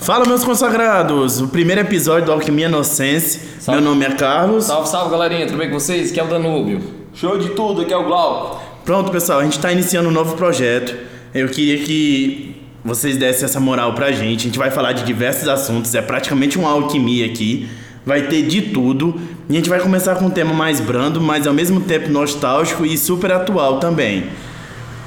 Fala, 0.00 0.24
meus 0.24 0.42
consagrados! 0.42 1.42
O 1.42 1.48
primeiro 1.48 1.82
episódio 1.82 2.24
do 2.24 2.32
Alquimia 2.32 2.66
Inocência. 2.66 3.38
Meu 3.68 3.82
nome 3.82 4.06
é 4.06 4.10
Carlos. 4.12 4.64
Salve, 4.64 4.88
salve, 4.88 5.10
galerinha, 5.10 5.46
tudo 5.46 5.58
bem 5.58 5.68
com 5.68 5.78
vocês? 5.78 6.10
Aqui 6.10 6.18
é 6.18 6.24
o 6.24 6.26
Danúbio. 6.26 6.80
Show 7.12 7.36
de 7.38 7.50
tudo, 7.50 7.82
aqui 7.82 7.92
é 7.92 7.96
o 7.96 8.04
Glauco. 8.04 8.62
Pronto, 8.82 9.10
pessoal, 9.10 9.40
a 9.40 9.44
gente 9.44 9.56
está 9.56 9.70
iniciando 9.70 10.08
um 10.08 10.12
novo 10.12 10.36
projeto. 10.36 10.96
Eu 11.34 11.48
queria 11.50 11.84
que 11.84 12.56
vocês 12.82 13.18
dessem 13.18 13.44
essa 13.44 13.60
moral 13.60 13.92
pra 13.92 14.10
gente. 14.10 14.40
A 14.40 14.44
gente 14.44 14.58
vai 14.58 14.70
falar 14.70 14.92
de 14.92 15.04
diversos 15.04 15.46
assuntos, 15.46 15.94
é 15.94 16.00
praticamente 16.00 16.58
uma 16.58 16.70
alquimia 16.70 17.26
aqui. 17.26 17.68
Vai 18.04 18.22
ter 18.22 18.42
de 18.42 18.62
tudo. 18.62 19.20
E 19.50 19.52
a 19.52 19.56
gente 19.56 19.68
vai 19.68 19.80
começar 19.80 20.16
com 20.16 20.24
um 20.24 20.30
tema 20.30 20.54
mais 20.54 20.80
brando, 20.80 21.20
mas 21.20 21.46
ao 21.46 21.52
mesmo 21.52 21.78
tempo 21.82 22.08
nostálgico 22.08 22.86
e 22.86 22.96
super 22.96 23.32
atual 23.32 23.78
também. 23.78 24.24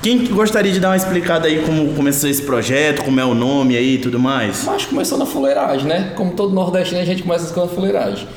Quem 0.03 0.25
gostaria 0.25 0.69
de 0.69 0.81
dar 0.81 0.89
uma 0.89 0.97
explicada 0.97 1.47
aí 1.47 1.63
como 1.63 1.93
começou 1.93 2.29
esse 2.29 2.41
projeto, 2.41 3.05
como 3.05 3.21
é 3.21 3.25
o 3.25 3.33
nome 3.33 3.77
aí 3.77 3.95
e 3.95 3.97
tudo 3.97 4.19
mais? 4.19 4.65
Mas 4.65 4.83
começou 4.83 5.17
na 5.17 5.25
fuleiragem, 5.25 5.87
né? 5.87 6.11
Como 6.13 6.33
todo 6.33 6.53
nordestino, 6.53 6.99
a 6.99 7.05
gente 7.05 7.23
começa 7.23 7.53
com 7.53 7.61
a 7.61 7.69
fuleiragem. 7.69 8.27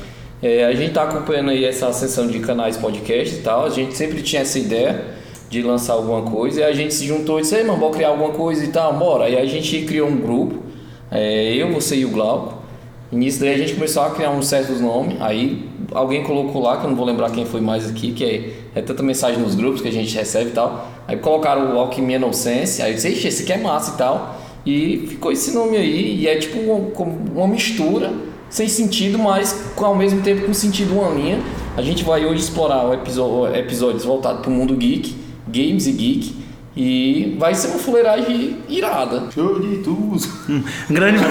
É, 0.41 0.63
a 0.63 0.73
gente 0.73 0.93
tá 0.93 1.03
acompanhando 1.03 1.49
aí 1.49 1.65
essa 1.65 1.91
sessão 1.91 2.25
de 2.25 2.39
canais 2.39 2.77
podcast 2.77 3.35
e 3.35 3.39
tal. 3.39 3.65
A 3.65 3.69
gente 3.69 3.97
sempre 3.97 4.21
tinha 4.21 4.43
essa 4.43 4.57
ideia 4.57 5.07
de 5.49 5.61
lançar 5.61 5.95
alguma 5.95 6.21
coisa. 6.21 6.61
E 6.61 6.63
a 6.63 6.71
gente 6.71 6.93
se 6.93 7.05
juntou 7.05 7.37
e 7.37 7.41
disse, 7.41 7.61
mano, 7.63 7.77
bora 7.77 7.93
criar 7.93 8.07
alguma 8.07 8.29
coisa 8.29 8.63
e 8.63 8.69
tal, 8.69 8.93
bora. 8.93 9.25
Aí 9.25 9.37
a 9.37 9.45
gente 9.45 9.81
criou 9.81 10.07
um 10.07 10.15
grupo, 10.15 10.63
é, 11.11 11.53
eu, 11.53 11.73
você 11.73 11.97
e 11.97 12.05
o 12.05 12.09
Glauco. 12.11 12.63
E 13.11 13.15
nisso 13.17 13.41
daí 13.41 13.53
a 13.53 13.57
gente 13.57 13.73
começou 13.73 14.03
a 14.03 14.11
criar 14.11 14.29
uns 14.29 14.47
certos 14.47 14.79
nomes. 14.79 15.17
Aí 15.19 15.66
alguém 15.91 16.23
colocou 16.23 16.61
lá, 16.61 16.77
que 16.77 16.85
eu 16.85 16.89
não 16.89 16.97
vou 16.97 17.05
lembrar 17.05 17.31
quem 17.31 17.45
foi 17.45 17.61
mais 17.61 17.89
aqui, 17.89 18.11
que 18.11 18.23
é, 18.23 18.79
é 18.79 18.81
tanta 18.81 19.03
mensagem 19.03 19.41
nos 19.41 19.55
grupos 19.55 19.81
que 19.81 19.87
a 19.87 19.91
gente 19.91 20.15
recebe 20.15 20.49
e 20.49 20.53
tal. 20.53 20.91
Aí 21.07 21.17
colocaram 21.17 21.75
o 21.75 21.79
Alquimia 21.79 22.19
Nonsense, 22.19 22.81
aí 22.81 22.91
eu 22.91 22.95
disse, 22.95 23.27
esse 23.27 23.43
aqui 23.43 23.53
é 23.53 23.57
massa 23.57 23.93
e 23.93 23.97
tal. 23.97 24.41
E 24.65 25.05
ficou 25.07 25.31
esse 25.31 25.51
nome 25.53 25.77
aí, 25.77 26.17
e 26.17 26.27
é 26.27 26.35
tipo 26.35 26.59
uma, 26.59 27.05
uma 27.35 27.47
mistura, 27.47 28.11
sem 28.49 28.67
sentido, 28.67 29.17
mas 29.17 29.71
ao 29.77 29.95
mesmo 29.95 30.21
tempo 30.21 30.45
com 30.45 30.53
sentido 30.53 30.93
uma 30.93 31.09
linha. 31.09 31.39
A 31.75 31.81
gente 31.81 32.03
vai 32.03 32.25
hoje 32.25 32.41
explorar 32.41 32.85
episódios 33.55 34.03
voltados 34.03 34.41
para 34.41 34.49
o 34.49 34.53
mundo 34.53 34.75
geek, 34.75 35.15
games 35.47 35.87
e 35.87 35.91
geek. 35.91 36.46
E 36.79 37.35
vai 37.39 37.55
ser 37.55 37.69
uma 37.69 37.79
fuleiragem 37.79 38.57
irada. 38.69 39.23
Show 39.33 39.59
de 39.59 39.77
tudo. 39.77 40.19
Grande. 40.89 41.17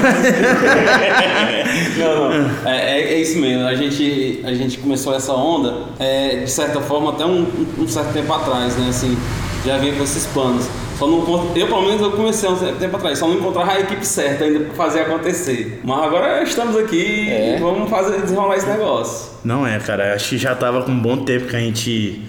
não, 1.98 2.30
não. 2.30 2.50
É, 2.68 2.98
é, 3.00 3.14
é 3.14 3.20
isso 3.20 3.38
mesmo. 3.38 3.64
A 3.64 3.74
gente, 3.76 4.40
a 4.44 4.52
gente 4.52 4.78
começou 4.78 5.14
essa 5.14 5.32
onda, 5.32 5.84
é, 6.00 6.38
de 6.40 6.50
certa 6.50 6.80
forma, 6.80 7.10
até 7.10 7.24
um, 7.24 7.46
um 7.78 7.86
certo 7.86 8.12
tempo 8.12 8.32
atrás, 8.32 8.76
né? 8.76 8.88
Assim, 8.88 9.16
já 9.64 9.78
vinha 9.78 9.94
com 9.94 10.02
esses 10.02 10.26
planos. 10.26 10.66
Só 10.98 11.06
não, 11.06 11.18
eu, 11.54 11.66
pelo 11.66 11.82
menos, 11.82 12.00
eu 12.00 12.10
comecei 12.10 12.48
há 12.48 12.52
um 12.52 12.56
tempo 12.56 12.96
atrás, 12.96 13.18
só 13.18 13.28
não 13.28 13.34
encontrava 13.36 13.72
a 13.72 13.80
equipe 13.80 14.04
certa 14.04 14.44
ainda 14.44 14.60
para 14.60 14.74
fazer 14.74 15.00
acontecer. 15.00 15.80
Mas 15.84 16.02
agora 16.02 16.42
estamos 16.42 16.74
aqui 16.76 17.28
É. 17.30 17.56
e 17.56 17.60
vamos 17.60 17.88
fazer, 17.90 18.20
desenrolar 18.22 18.56
esse 18.56 18.66
negócio. 18.66 19.30
Não 19.44 19.66
é, 19.66 19.78
cara. 19.78 20.14
Acho 20.14 20.30
que 20.30 20.38
já 20.38 20.54
tava 20.54 20.82
com 20.82 20.90
um 20.90 20.98
bom 20.98 21.18
tempo 21.18 21.46
que 21.48 21.54
a 21.56 21.60
gente 21.60 22.22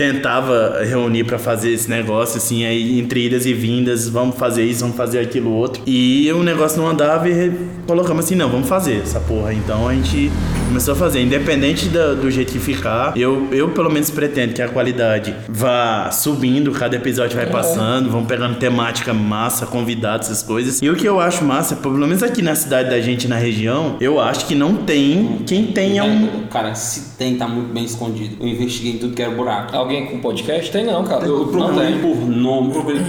tentava 0.00 0.82
reunir 0.82 1.24
pra 1.24 1.38
fazer 1.38 1.72
esse 1.72 1.90
negócio, 1.90 2.38
assim, 2.38 2.64
aí 2.64 2.98
entre 2.98 3.26
idas 3.26 3.44
e 3.44 3.52
vindas, 3.52 4.08
vamos 4.08 4.38
fazer 4.38 4.64
isso, 4.64 4.80
vamos 4.80 4.96
fazer 4.96 5.18
aquilo 5.18 5.52
outro. 5.52 5.82
E 5.86 6.32
o 6.32 6.42
negócio 6.42 6.80
não 6.80 6.88
andava 6.88 7.28
e 7.28 7.52
colocamos 7.86 8.24
assim, 8.24 8.34
não, 8.34 8.48
vamos 8.48 8.66
fazer 8.66 9.02
essa 9.02 9.20
porra. 9.20 9.52
Então 9.52 9.86
a 9.86 9.92
gente 9.92 10.32
começou 10.70 10.94
a 10.94 10.96
fazer, 10.96 11.20
independente 11.20 11.88
da- 11.88 12.14
do 12.14 12.30
jeito 12.30 12.52
que 12.52 12.60
ficar. 12.60 13.12
Eu, 13.16 13.48
eu 13.50 13.70
pelo 13.70 13.90
menos 13.90 14.08
pretendo 14.08 14.54
que 14.54 14.62
a 14.62 14.68
qualidade 14.68 15.34
vá 15.48 16.12
subindo, 16.12 16.70
cada 16.70 16.94
episódio 16.94 17.36
vai 17.36 17.46
passando, 17.46 18.08
vão 18.08 18.24
pegando 18.24 18.54
temática 18.56 19.12
massa, 19.12 19.66
convidados, 19.66 20.28
essas 20.28 20.44
coisas. 20.44 20.80
E 20.80 20.88
o 20.88 20.94
que 20.94 21.04
eu 21.04 21.18
acho 21.18 21.44
massa, 21.44 21.74
pelo 21.74 21.98
menos 21.98 22.22
aqui 22.22 22.40
na 22.40 22.54
cidade 22.54 22.88
da 22.88 23.00
gente, 23.00 23.26
na 23.26 23.34
região, 23.36 23.96
eu 24.00 24.20
acho 24.20 24.46
que 24.46 24.54
não 24.54 24.76
tem 24.76 25.40
quem 25.44 25.66
tenha 25.66 26.04
um 26.04 26.26
É, 26.26 26.30
Cara, 26.52 26.72
se 26.76 27.16
tem, 27.18 27.36
tá 27.36 27.48
muito 27.48 27.72
bem 27.72 27.84
escondido. 27.84 28.36
Eu 28.40 28.46
investiguei 28.46 28.92
em 28.92 28.98
tudo 28.98 29.12
que 29.14 29.22
era 29.22 29.32
buraco. 29.32 29.74
Alguém 29.76 30.06
com 30.06 30.20
podcast? 30.20 30.70
Tem 30.70 30.84
não, 30.86 31.02
cara. 31.02 31.26
Eu 31.26 31.38
não 31.40 31.48
procurei 31.48 31.98
por 31.98 32.16
nome, 32.28 32.72
procurei. 32.72 33.02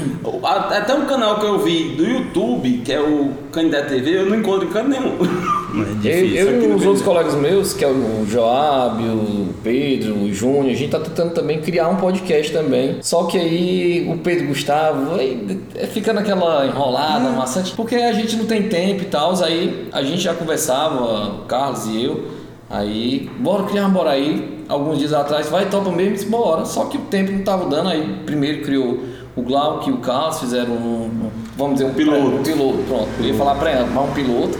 Até 0.43 0.95
um 0.95 1.05
canal 1.05 1.39
que 1.39 1.45
eu 1.45 1.59
vi 1.59 1.89
do 1.95 2.03
YouTube, 2.03 2.81
que 2.83 2.91
é 2.91 2.99
o 2.99 3.29
Candidato 3.51 3.89
TV, 3.89 4.17
eu 4.17 4.25
não 4.25 4.37
encontro 4.37 4.67
em 4.67 4.71
canto 4.71 4.89
nenhum. 4.89 5.11
É 5.73 5.79
Eu, 5.79 5.95
difícil. 5.95 6.35
eu 6.35 6.49
aqui 6.57 6.65
e 6.65 6.73
os 6.75 6.85
outros 6.85 7.01
colegas 7.05 7.35
meus, 7.35 7.73
que 7.73 7.83
é 7.85 7.87
o 7.87 8.25
Joab, 8.27 9.01
o 9.03 9.47
Pedro, 9.63 10.15
o 10.15 10.33
Júnior, 10.33 10.67
a 10.71 10.73
gente 10.75 10.89
tá 10.91 10.99
tentando 10.99 11.33
também 11.33 11.59
criar 11.61 11.87
um 11.89 11.95
podcast 11.95 12.51
também. 12.51 12.97
Só 13.01 13.23
que 13.25 13.37
aí 13.37 14.07
o 14.11 14.17
Pedro 14.17 14.47
Gustavo 14.47 15.15
aí, 15.15 15.59
é, 15.75 15.87
fica 15.87 16.11
naquela 16.13 16.65
enrolada, 16.65 17.29
maçante, 17.29 17.73
porque 17.75 17.95
a 17.95 18.11
gente 18.13 18.35
não 18.35 18.45
tem 18.45 18.63
tempo 18.63 19.03
e 19.03 19.05
tal. 19.05 19.33
Aí 19.43 19.87
a 19.91 20.03
gente 20.03 20.21
já 20.21 20.33
conversava, 20.33 21.41
o 21.41 21.45
Carlos 21.45 21.85
e 21.87 22.03
eu. 22.03 22.41
Aí, 22.69 23.29
bora 23.39 23.63
criar, 23.63 23.87
bora 23.89 24.11
aí. 24.11 24.59
Alguns 24.69 24.99
dias 24.99 25.11
atrás, 25.13 25.49
vai, 25.49 25.69
topa 25.69 25.91
mesmo, 25.91 26.13
disse, 26.13 26.25
bora. 26.27 26.63
Só 26.65 26.85
que 26.85 26.97
o 26.97 27.01
tempo 27.01 27.31
não 27.31 27.43
tava 27.43 27.65
dando, 27.69 27.89
aí 27.89 28.19
primeiro 28.25 28.61
criou 28.61 28.99
o 29.35 29.41
Glauco 29.41 29.89
e 29.89 29.93
o 29.93 29.97
Carlos, 29.97 30.39
fizeram 30.39 30.73
um, 30.73 31.03
um- 31.05 31.29
vamos 31.57 31.73
dizer, 31.73 31.85
um 31.85 31.93
Piloto. 31.93 32.19
pré- 32.21 32.29
um 32.39 32.43
piloto, 32.43 32.77
pronto. 32.87 33.07
Eu 33.19 33.25
ia 33.25 33.33
falar 33.33 33.55
pré 33.55 33.85
mas 33.93 34.09
um 34.09 34.13
piloto. 34.13 34.57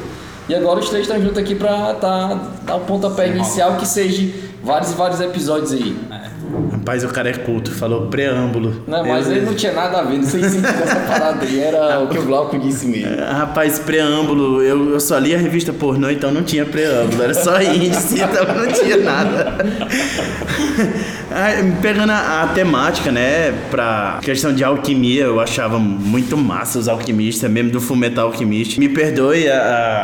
E 0.52 0.56
agora 0.56 0.82
os 0.82 0.90
três 0.90 1.04
estão 1.08 1.18
juntos 1.18 1.38
aqui 1.38 1.56
pra 1.56 1.94
tá, 1.94 2.38
dar 2.64 2.76
o 2.76 2.82
pontapé 2.82 3.30
inicial 3.30 3.78
que 3.78 3.88
seja 3.88 4.30
vários 4.62 4.92
e 4.92 4.96
vários 4.96 5.22
episódios 5.22 5.72
aí. 5.72 5.98
Rapaz, 6.82 7.04
o 7.04 7.10
cara 7.10 7.30
é 7.30 7.34
culto, 7.34 7.72
falou 7.72 8.08
preâmbulo. 8.08 8.84
Não, 8.88 9.06
mas 9.06 9.30
ele 9.30 9.42
não 9.42 9.54
tinha 9.54 9.72
nada 9.72 10.00
a 10.00 10.04
ver, 10.04 10.18
não 10.18 10.24
sei 10.24 10.44
se 10.44 10.58
essa 10.66 10.96
parada 11.08 11.46
aí 11.46 11.60
era 11.60 12.00
o 12.00 12.08
que 12.08 12.18
o 12.18 12.24
Glauco 12.24 12.58
disse 12.58 12.88
mesmo. 12.88 13.16
Ah, 13.22 13.34
Rapaz, 13.34 13.78
preâmbulo, 13.80 14.62
eu, 14.64 14.92
eu 14.94 15.00
só 15.00 15.18
li 15.20 15.36
a 15.36 15.38
revista 15.38 15.72
pornô, 15.72 16.10
então 16.10 16.32
não 16.32 16.42
tinha 16.44 16.66
preâmbulo, 16.66 17.22
era 17.22 17.34
só 17.36 17.62
índice, 17.62 18.16
então 18.20 18.56
não 18.56 18.68
tinha 18.72 18.98
nada. 18.98 19.58
Pegando 21.82 22.12
a, 22.12 22.44
a 22.44 22.48
temática, 22.48 23.12
né, 23.12 23.54
pra 23.70 24.20
questão 24.22 24.54
de 24.54 24.64
alquimia, 24.64 25.24
eu 25.24 25.40
achava 25.40 25.80
muito 25.80 26.36
massa 26.36 26.80
os 26.80 26.88
alquimistas, 26.88 27.50
mesmo 27.50 27.72
do 27.72 27.80
Fullmetal 27.80 28.28
Alquimista. 28.28 28.80
Me 28.80 28.90
perdoe 28.90 29.48
a- 29.50 29.62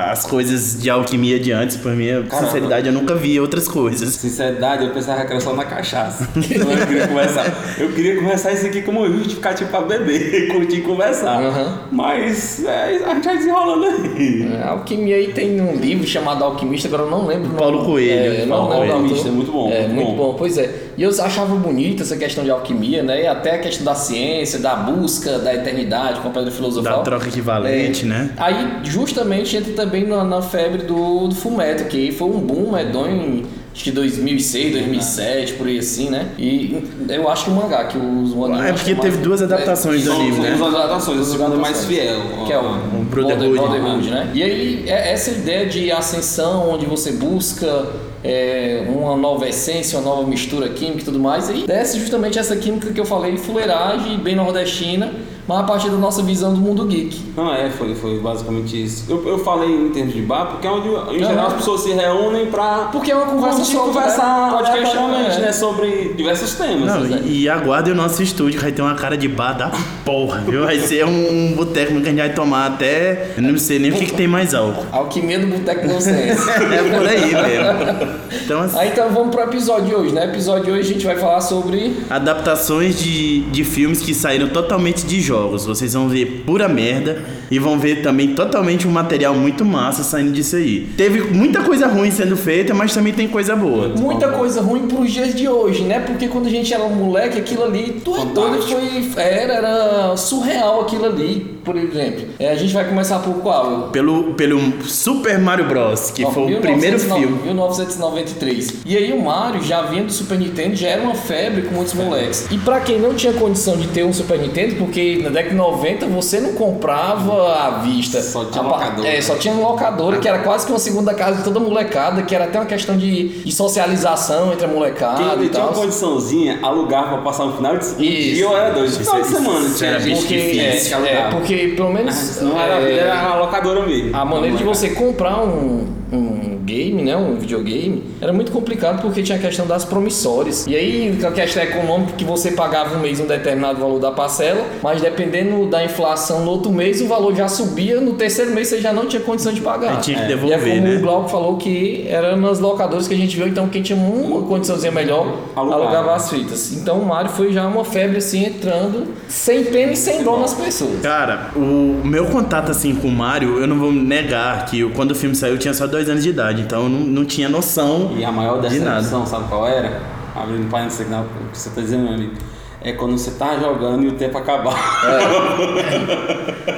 a- 0.07 0.11
as 0.11 0.25
coisas 0.25 0.81
de 0.81 0.89
alquimia 0.89 1.39
de 1.39 1.51
antes, 1.51 1.75
por 1.75 1.91
minha 1.93 2.23
Caramba. 2.23 2.45
sinceridade, 2.47 2.87
eu 2.87 2.93
nunca 2.93 3.15
vi 3.15 3.39
outras 3.39 3.67
coisas. 3.67 4.09
Sinceridade, 4.13 4.85
eu 4.85 4.91
pensava 4.91 5.25
que 5.25 5.31
era 5.33 5.41
só 5.41 5.53
na 5.53 5.65
cachaça. 5.65 6.27
Eu 6.71 6.87
queria 6.87 7.07
conversar. 7.07 7.75
Eu 7.79 7.91
queria 7.93 8.15
conversar 8.17 8.53
isso 8.53 8.65
aqui 8.65 8.81
como 8.81 9.05
justificativo 9.07 9.69
pra 9.69 9.81
beber, 9.81 10.47
curtir 10.51 10.77
e 10.77 10.81
conversar. 10.81 11.41
Aham. 11.41 11.79
Mas 11.91 12.63
é, 12.65 13.01
a 13.05 13.13
gente 13.15 13.25
vai 13.25 13.37
desenrolando 13.37 13.85
aí. 13.85 14.49
É, 14.53 14.63
A 14.63 14.69
alquimia 14.71 15.15
aí 15.15 15.33
tem 15.33 15.59
um 15.61 15.75
livro 15.75 16.05
chamado 16.07 16.43
Alquimista, 16.43 16.87
agora 16.87 17.03
eu 17.03 17.09
não 17.09 17.25
lembro. 17.25 17.49
Paulo 17.51 17.85
Coelho. 17.85 18.09
É, 18.33 18.41
eu 18.41 18.47
não 18.47 18.57
Paulo 18.57 18.69
lembro 18.71 18.85
o 18.85 18.87
nome 18.89 19.01
Alquimista, 19.03 19.27
é 19.29 19.31
muito 19.31 19.51
bom, 19.51 19.71
É, 19.71 19.81
muito 19.87 19.93
muito 19.95 20.07
bom. 20.17 20.31
bom. 20.31 20.35
Pois 20.37 20.57
é. 20.57 20.73
E 20.97 21.03
eu 21.03 21.09
achava 21.09 21.55
bonita 21.55 22.03
essa 22.03 22.17
questão 22.17 22.43
de 22.43 22.49
alquimia, 22.49 23.03
né? 23.03 23.23
E 23.23 23.27
até 23.27 23.51
a 23.55 23.59
questão 23.59 23.85
da 23.85 23.93
ciência, 23.95 24.59
da 24.59 24.75
busca 24.75 25.37
da 25.39 25.53
eternidade 25.53 26.19
com 26.21 26.27
a 26.27 26.31
pedra 26.31 26.51
filosofal. 26.51 26.97
Da 26.97 27.03
troca 27.03 27.27
equivalente, 27.27 28.03
É. 28.03 28.07
né? 28.07 28.29
Aí, 28.37 28.67
justamente, 28.83 29.55
entra 29.55 29.73
também 29.73 30.05
na, 30.07 30.23
na 30.23 30.41
febre 30.41 30.83
do, 30.83 31.27
do 31.27 31.35
Fullmetal, 31.35 31.85
que 31.87 32.11
foi 32.11 32.27
um 32.27 32.39
boom 32.39 32.71
medonho 32.71 33.43
acho 33.77 33.83
que 33.83 33.91
2006, 33.91 34.73
2007, 34.73 35.53
por 35.53 35.67
aí 35.67 35.77
assim, 35.77 36.09
né? 36.09 36.29
E 36.35 36.83
eu 37.07 37.29
acho 37.29 37.45
que 37.45 37.51
o 37.51 37.53
mangá, 37.53 37.85
que 37.85 37.95
os 37.95 38.33
o 38.33 38.45
anime 38.45 38.69
É 38.69 38.73
porque 38.73 38.95
que 38.95 39.01
teve 39.01 39.17
duas 39.17 39.39
adaptações 39.39 40.03
do 40.03 40.13
anime, 40.13 40.39
né? 40.39 40.55
Duas 40.57 40.73
adaptações, 40.73 41.21
a 41.21 41.23
segunda 41.23 41.55
é 41.55 41.59
mais 41.59 41.85
fiel. 41.85 42.19
que 42.47 42.51
é 42.51 42.57
o, 42.57 42.63
O 42.63 43.05
Brotherhood. 43.05 43.51
Brotherhood, 43.55 44.09
né? 44.09 44.31
E 44.33 44.41
aí, 44.41 44.83
é 44.87 45.13
essa 45.13 45.29
ideia 45.29 45.67
de 45.67 45.91
ascensão, 45.91 46.71
onde 46.71 46.87
você 46.87 47.11
busca 47.11 47.85
é, 48.23 48.83
uma 48.89 49.15
nova 49.15 49.47
essência, 49.47 49.99
uma 49.99 50.09
nova 50.09 50.27
mistura 50.27 50.69
química 50.69 51.01
e 51.01 51.05
tudo 51.05 51.19
mais, 51.19 51.47
e 51.51 51.67
desce 51.67 51.99
justamente 51.99 52.39
essa 52.39 52.55
química 52.55 52.91
que 52.91 52.99
eu 52.99 53.05
falei, 53.05 53.37
fuleiragem, 53.37 54.17
bem 54.17 54.35
nordestina, 54.35 55.13
mas 55.47 55.59
a 55.59 55.63
partir 55.63 55.89
da 55.89 55.97
nossa 55.97 56.21
visão 56.21 56.53
do 56.53 56.59
mundo 56.59 56.85
geek. 56.85 57.21
Não, 57.35 57.53
é, 57.53 57.69
foi, 57.69 57.95
foi 57.95 58.19
basicamente 58.19 58.83
isso. 58.83 59.05
Eu, 59.09 59.25
eu 59.27 59.39
falei 59.39 59.69
em 59.69 59.89
termos 59.89 60.13
de 60.13 60.21
bar, 60.21 60.47
porque 60.47 60.67
é 60.67 60.71
onde, 60.71 60.89
em 61.15 61.19
geral, 61.19 61.47
as 61.47 61.53
pessoas 61.53 61.81
se 61.81 61.91
reúnem 61.91 62.47
pra 62.47 62.89
Porque 62.91 63.11
é 63.11 63.15
uma 63.15 63.27
conversa 63.27 63.57
curtir, 63.57 63.71
solta, 63.71 63.93
conversar 63.93 64.51
né? 64.51 64.57
Podcast, 64.57 64.97
é. 64.97 65.39
né? 65.39 65.51
Sobre 65.51 66.13
diversos 66.15 66.53
temas. 66.55 66.93
Não, 66.93 66.99
né? 67.01 67.21
e, 67.23 67.43
e 67.43 67.49
aguardem 67.49 67.93
o 67.93 67.95
nosso 67.95 68.21
estúdio, 68.21 68.57
que 68.57 68.63
vai 68.63 68.73
ter 68.73 68.81
uma 68.81 68.95
cara 68.95 69.17
de 69.17 69.27
bar 69.27 69.53
da 69.53 69.71
porra, 70.03 70.41
viu? 70.41 70.65
Vai 70.65 70.79
ser 70.79 71.05
um, 71.05 71.51
um 71.51 71.53
boteco 71.53 71.93
que 71.93 72.07
a 72.07 72.09
gente 72.09 72.17
vai 72.17 72.33
tomar 72.33 72.65
até. 72.67 73.31
Eu 73.37 73.43
não 73.43 73.57
sei 73.57 73.79
nem 73.79 73.91
o 73.91 73.95
que, 73.95 74.07
que 74.07 74.13
tem 74.13 74.27
mais 74.27 74.53
álcool. 74.53 74.85
Alquimia 74.91 75.39
do 75.39 75.47
Boteco 75.47 75.87
Nonsense. 75.87 76.47
É 76.67 76.83
por 76.83 77.07
aí 77.07 77.31
mesmo. 77.31 78.17
Então, 78.43 78.61
assim, 78.61 78.77
Aí 78.77 78.89
então 78.89 79.09
vamos 79.09 79.33
pro 79.33 79.43
episódio 79.43 79.85
de 79.85 79.95
hoje, 79.95 80.13
né? 80.13 80.25
Episódio 80.25 80.65
de 80.65 80.71
hoje 80.71 80.89
a 80.89 80.93
gente 80.93 81.05
vai 81.05 81.15
falar 81.17 81.41
sobre 81.41 81.95
adaptações 82.09 82.99
de, 82.99 83.41
de 83.41 83.63
filmes 83.63 84.01
que 84.01 84.13
saíram 84.13 84.49
totalmente 84.49 85.05
de 85.05 85.21
jogos. 85.21 85.36
Vocês 85.45 85.93
vão 85.93 86.09
ver 86.09 86.43
pura 86.45 86.67
merda 86.67 87.23
e 87.51 87.59
vão 87.59 87.77
ver 87.77 88.01
também 88.01 88.33
totalmente 88.33 88.87
um 88.87 88.91
material 88.91 89.35
muito 89.35 89.63
massa 89.63 90.03
saindo 90.03 90.31
disso 90.31 90.55
aí. 90.55 90.87
Teve 90.97 91.21
muita 91.21 91.61
coisa 91.63 91.87
ruim 91.87 92.11
sendo 92.11 92.35
feita, 92.35 92.73
mas 92.73 92.93
também 92.93 93.13
tem 93.13 93.27
coisa 93.27 93.55
boa. 93.55 93.89
muita 93.89 94.29
coisa 94.29 94.61
ruim 94.61 94.87
pros 94.87 95.11
dias 95.11 95.35
de 95.35 95.47
hoje, 95.47 95.83
né? 95.83 95.99
Porque 95.99 96.27
quando 96.27 96.47
a 96.47 96.49
gente 96.49 96.73
era 96.73 96.83
um 96.83 96.95
moleque, 96.95 97.39
aquilo 97.39 97.63
ali, 97.63 98.01
tu 98.03 98.15
é 98.15 98.25
doido, 98.25 98.61
foi, 98.61 99.21
era, 99.21 99.53
era 99.53 100.17
surreal 100.17 100.81
aquilo 100.81 101.05
ali. 101.05 101.57
por 101.63 101.75
exemplo. 101.75 102.27
É, 102.39 102.49
a 102.51 102.55
gente 102.55 102.73
vai 102.73 102.87
começar 102.87 103.19
por 103.19 103.35
qual? 103.35 103.89
Pelo, 103.91 104.33
pelo 104.35 104.59
Super 104.83 105.37
Mario 105.37 105.67
Bros, 105.67 106.11
que 106.11 106.23
Ó, 106.23 106.31
foi 106.31 106.43
o 106.43 106.47
1909 106.47 106.67
primeiro 106.67 106.99
filme. 106.99 107.43
1993. 107.43 108.73
E 108.85 108.97
aí 108.97 109.11
o 109.11 109.21
Mario 109.21 109.61
já 109.61 109.81
vinha 109.81 110.03
do 110.03 110.11
Super 110.11 110.39
Nintendo, 110.39 110.75
já 110.75 110.87
era 110.87 111.01
uma 111.01 111.15
febre 111.15 111.63
com 111.63 111.75
muitos 111.75 111.93
moleques. 111.93 112.47
E 112.49 112.57
pra 112.57 112.79
quem 112.79 112.99
não 112.99 113.13
tinha 113.13 113.33
condição 113.33 113.75
de 113.77 113.87
ter 113.87 114.03
um 114.05 114.13
Super 114.13 114.39
Nintendo, 114.39 114.75
porque 114.75 115.26
na 115.27 115.33
década 115.33 115.49
de 115.49 115.55
90 115.55 116.05
você 116.07 116.39
não 116.39 116.53
comprava 116.53 117.53
à 117.53 117.69
vista. 117.79 118.21
Só 118.21 118.45
tinha 118.45 118.63
locadora. 118.63 119.07
É, 119.07 119.21
só 119.21 119.35
tinha 119.35 119.53
locadora, 119.53 120.19
que 120.19 120.27
era 120.27 120.39
quase 120.39 120.65
que 120.65 120.71
uma 120.71 120.79
segunda 120.79 121.13
casa 121.13 121.37
de 121.37 121.43
toda 121.43 121.59
molecada, 121.59 122.23
que 122.23 122.33
era 122.33 122.45
até 122.45 122.59
uma 122.59 122.65
questão 122.65 122.97
de, 122.97 123.43
de 123.43 123.51
socialização 123.51 124.53
entre 124.53 124.65
a 124.65 124.67
molecada 124.67 125.17
Quem 125.17 125.45
e 125.45 125.49
tinha 125.49 125.49
tal. 125.49 125.69
uma 125.69 125.73
condiçãozinha, 125.73 126.59
alugava 126.61 127.09
pra 127.09 127.17
passar 127.19 127.45
um 127.45 127.53
final 127.53 127.77
de 127.77 127.85
semana. 127.85 128.05
Isso. 128.05 128.35
E 128.37 128.39
eu 128.41 128.57
era 128.57 128.71
doido. 128.71 128.91
Final 128.91 129.21
de 129.21 129.27
semana. 129.27 129.65
isso 129.65 129.77
tinha 129.77 129.89
era 129.91 129.99
Porque, 129.99 130.25
que 130.25 130.59
é, 130.59 131.13
é, 131.13 131.29
porque 131.29 131.73
pelo 131.75 131.91
menos. 131.93 132.41
Não 132.41 132.59
era, 132.59 132.81
é, 132.81 132.97
era 132.99 133.31
a 133.31 133.35
locadora 133.37 133.85
mesmo. 133.85 134.15
A 134.15 134.25
maneira 134.25 134.55
de 134.57 134.63
você 134.63 134.89
comprar 134.91 135.43
um, 135.43 135.85
um 136.11 136.59
game, 136.63 137.01
né, 137.03 137.15
um 137.17 137.35
videogame, 137.35 138.03
era 138.21 138.31
muito 138.31 138.51
complicado 138.51 139.01
porque 139.01 139.21
tinha 139.21 139.37
a 139.37 139.41
questão 139.41 139.67
das 139.67 139.83
promissórias. 139.83 140.65
E 140.67 140.75
aí, 140.75 141.17
a 141.25 141.31
questão 141.31 141.61
econômica 141.63 142.13
que 142.17 142.23
você 142.23 142.51
pagava 142.51 142.95
um 142.97 143.01
mês 143.01 143.19
um 143.19 143.25
determinado 143.27 143.79
valor 143.79 143.99
da 143.99 144.11
parcela, 144.11 144.63
mas 144.81 145.01
dependendo 145.01 145.67
da 145.67 145.83
inflação 145.83 146.45
no 146.45 146.51
outro 146.51 146.71
mês, 146.71 147.01
o 147.01 147.07
valor 147.07 147.35
já 147.35 147.47
subia, 147.47 147.99
no 147.99 148.13
terceiro 148.13 148.51
mês 148.51 148.67
você 148.67 148.79
já 148.79 148.93
não 148.93 149.05
tinha 149.05 149.21
condição 149.21 149.51
de 149.53 149.61
pagar. 149.61 149.91
Aí 149.91 149.97
tinha 149.97 150.17
que 150.17 150.23
E 150.23 150.25
é 150.25 150.27
devolver, 150.27 150.59
como 150.75 150.87
né? 150.87 150.95
o 150.95 150.99
Glauco 151.01 151.29
falou 151.29 151.57
que 151.57 152.05
era 152.07 152.35
nas 152.35 152.59
locadoras 152.59 153.07
que 153.07 153.13
a 153.13 153.17
gente 153.17 153.35
viu, 153.35 153.47
então 153.47 153.67
quem 153.67 153.81
tinha 153.81 153.97
uma 153.97 154.43
condiçãozinha 154.43 154.91
melhor 154.91 155.37
Alugava. 155.55 155.81
alugava 155.83 156.15
as 156.15 156.29
fitas. 156.29 156.71
Então 156.73 156.99
o 156.99 157.05
Mario 157.05 157.31
foi 157.31 157.51
já 157.51 157.65
uma 157.67 157.83
febre 157.83 158.17
assim 158.17 158.45
entrando, 158.45 159.07
sem 159.27 159.63
pena 159.65 159.91
e 159.91 159.95
sem 159.97 160.23
dó 160.23 160.37
nas 160.37 160.53
pessoas. 160.53 161.01
Cara, 161.01 161.51
o 161.55 162.01
meu 162.03 162.25
contato 162.27 162.71
assim 162.71 162.95
com 162.95 163.07
o 163.07 163.11
Mario, 163.11 163.59
eu 163.59 163.67
não 163.67 163.77
vou 163.77 163.91
negar 163.91 164.65
que 164.65 164.79
eu- 164.79 164.91
quando 164.91 165.11
o 165.11 165.15
filme 165.15 165.35
saiu 165.35 165.53
eu 165.53 165.57
tinha 165.57 165.73
só 165.73 165.87
dois 165.87 165.96
anos 166.09 166.23
de 166.23 166.29
idade, 166.29 166.61
então 166.61 166.83
eu 166.83 166.89
não, 166.89 166.99
não 166.99 167.25
tinha 167.25 167.47
noção 167.49 168.11
E 168.17 168.23
a 168.25 168.31
maior 168.31 168.61
de 168.61 168.79
nada. 168.79 168.95
decepção, 168.97 169.25
sabe 169.25 169.47
qual 169.49 169.67
era? 169.67 169.99
Abrindo 170.35 170.69
parênteses 170.69 171.09
não, 171.09 171.21
o 171.21 171.51
que 171.51 171.57
você 171.57 171.69
tá 171.71 171.81
dizendo, 171.81 172.03
meu 172.03 172.13
amigo. 172.13 172.33
É 172.79 172.91
quando 172.93 173.17
você 173.17 173.31
tá 173.31 173.57
jogando 173.57 174.03
e 174.03 174.07
o 174.07 174.11
tempo 174.13 174.37
acabar. 174.37 174.77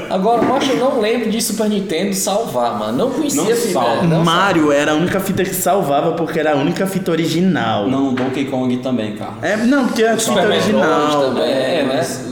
Agora, 0.09 0.41
macho, 0.41 0.71
eu 0.71 0.77
não 0.77 0.99
lembro 0.99 1.29
de 1.29 1.41
Super 1.41 1.69
Nintendo 1.69 2.13
salvar, 2.15 2.77
mano. 2.79 2.97
Não 2.97 3.09
conhecia 3.11 3.43
Não 3.43 3.51
a 3.51 3.55
fita, 3.55 3.73
salva. 3.73 4.03
não 4.03 4.23
Mario 4.23 4.71
era 4.71 4.93
a 4.93 4.95
única 4.95 5.19
fita 5.19 5.43
que 5.43 5.53
salvava 5.53 6.13
porque 6.13 6.39
era 6.39 6.53
a 6.53 6.55
única 6.55 6.87
fita 6.87 7.11
original. 7.11 7.87
Não, 7.87 8.13
Donkey 8.13 8.45
Kong 8.45 8.75
também, 8.77 9.15
cara. 9.15 9.33
É, 9.41 9.57
não, 9.57 9.87
porque 9.87 10.03
a 10.03 10.11
fita 10.17 10.21
Super 10.21 10.47
Metroid 10.47 10.75
original. 10.75 11.21
também. 11.21 11.43
É, 11.51 11.83
né? 11.83 11.93
mas 11.95 12.25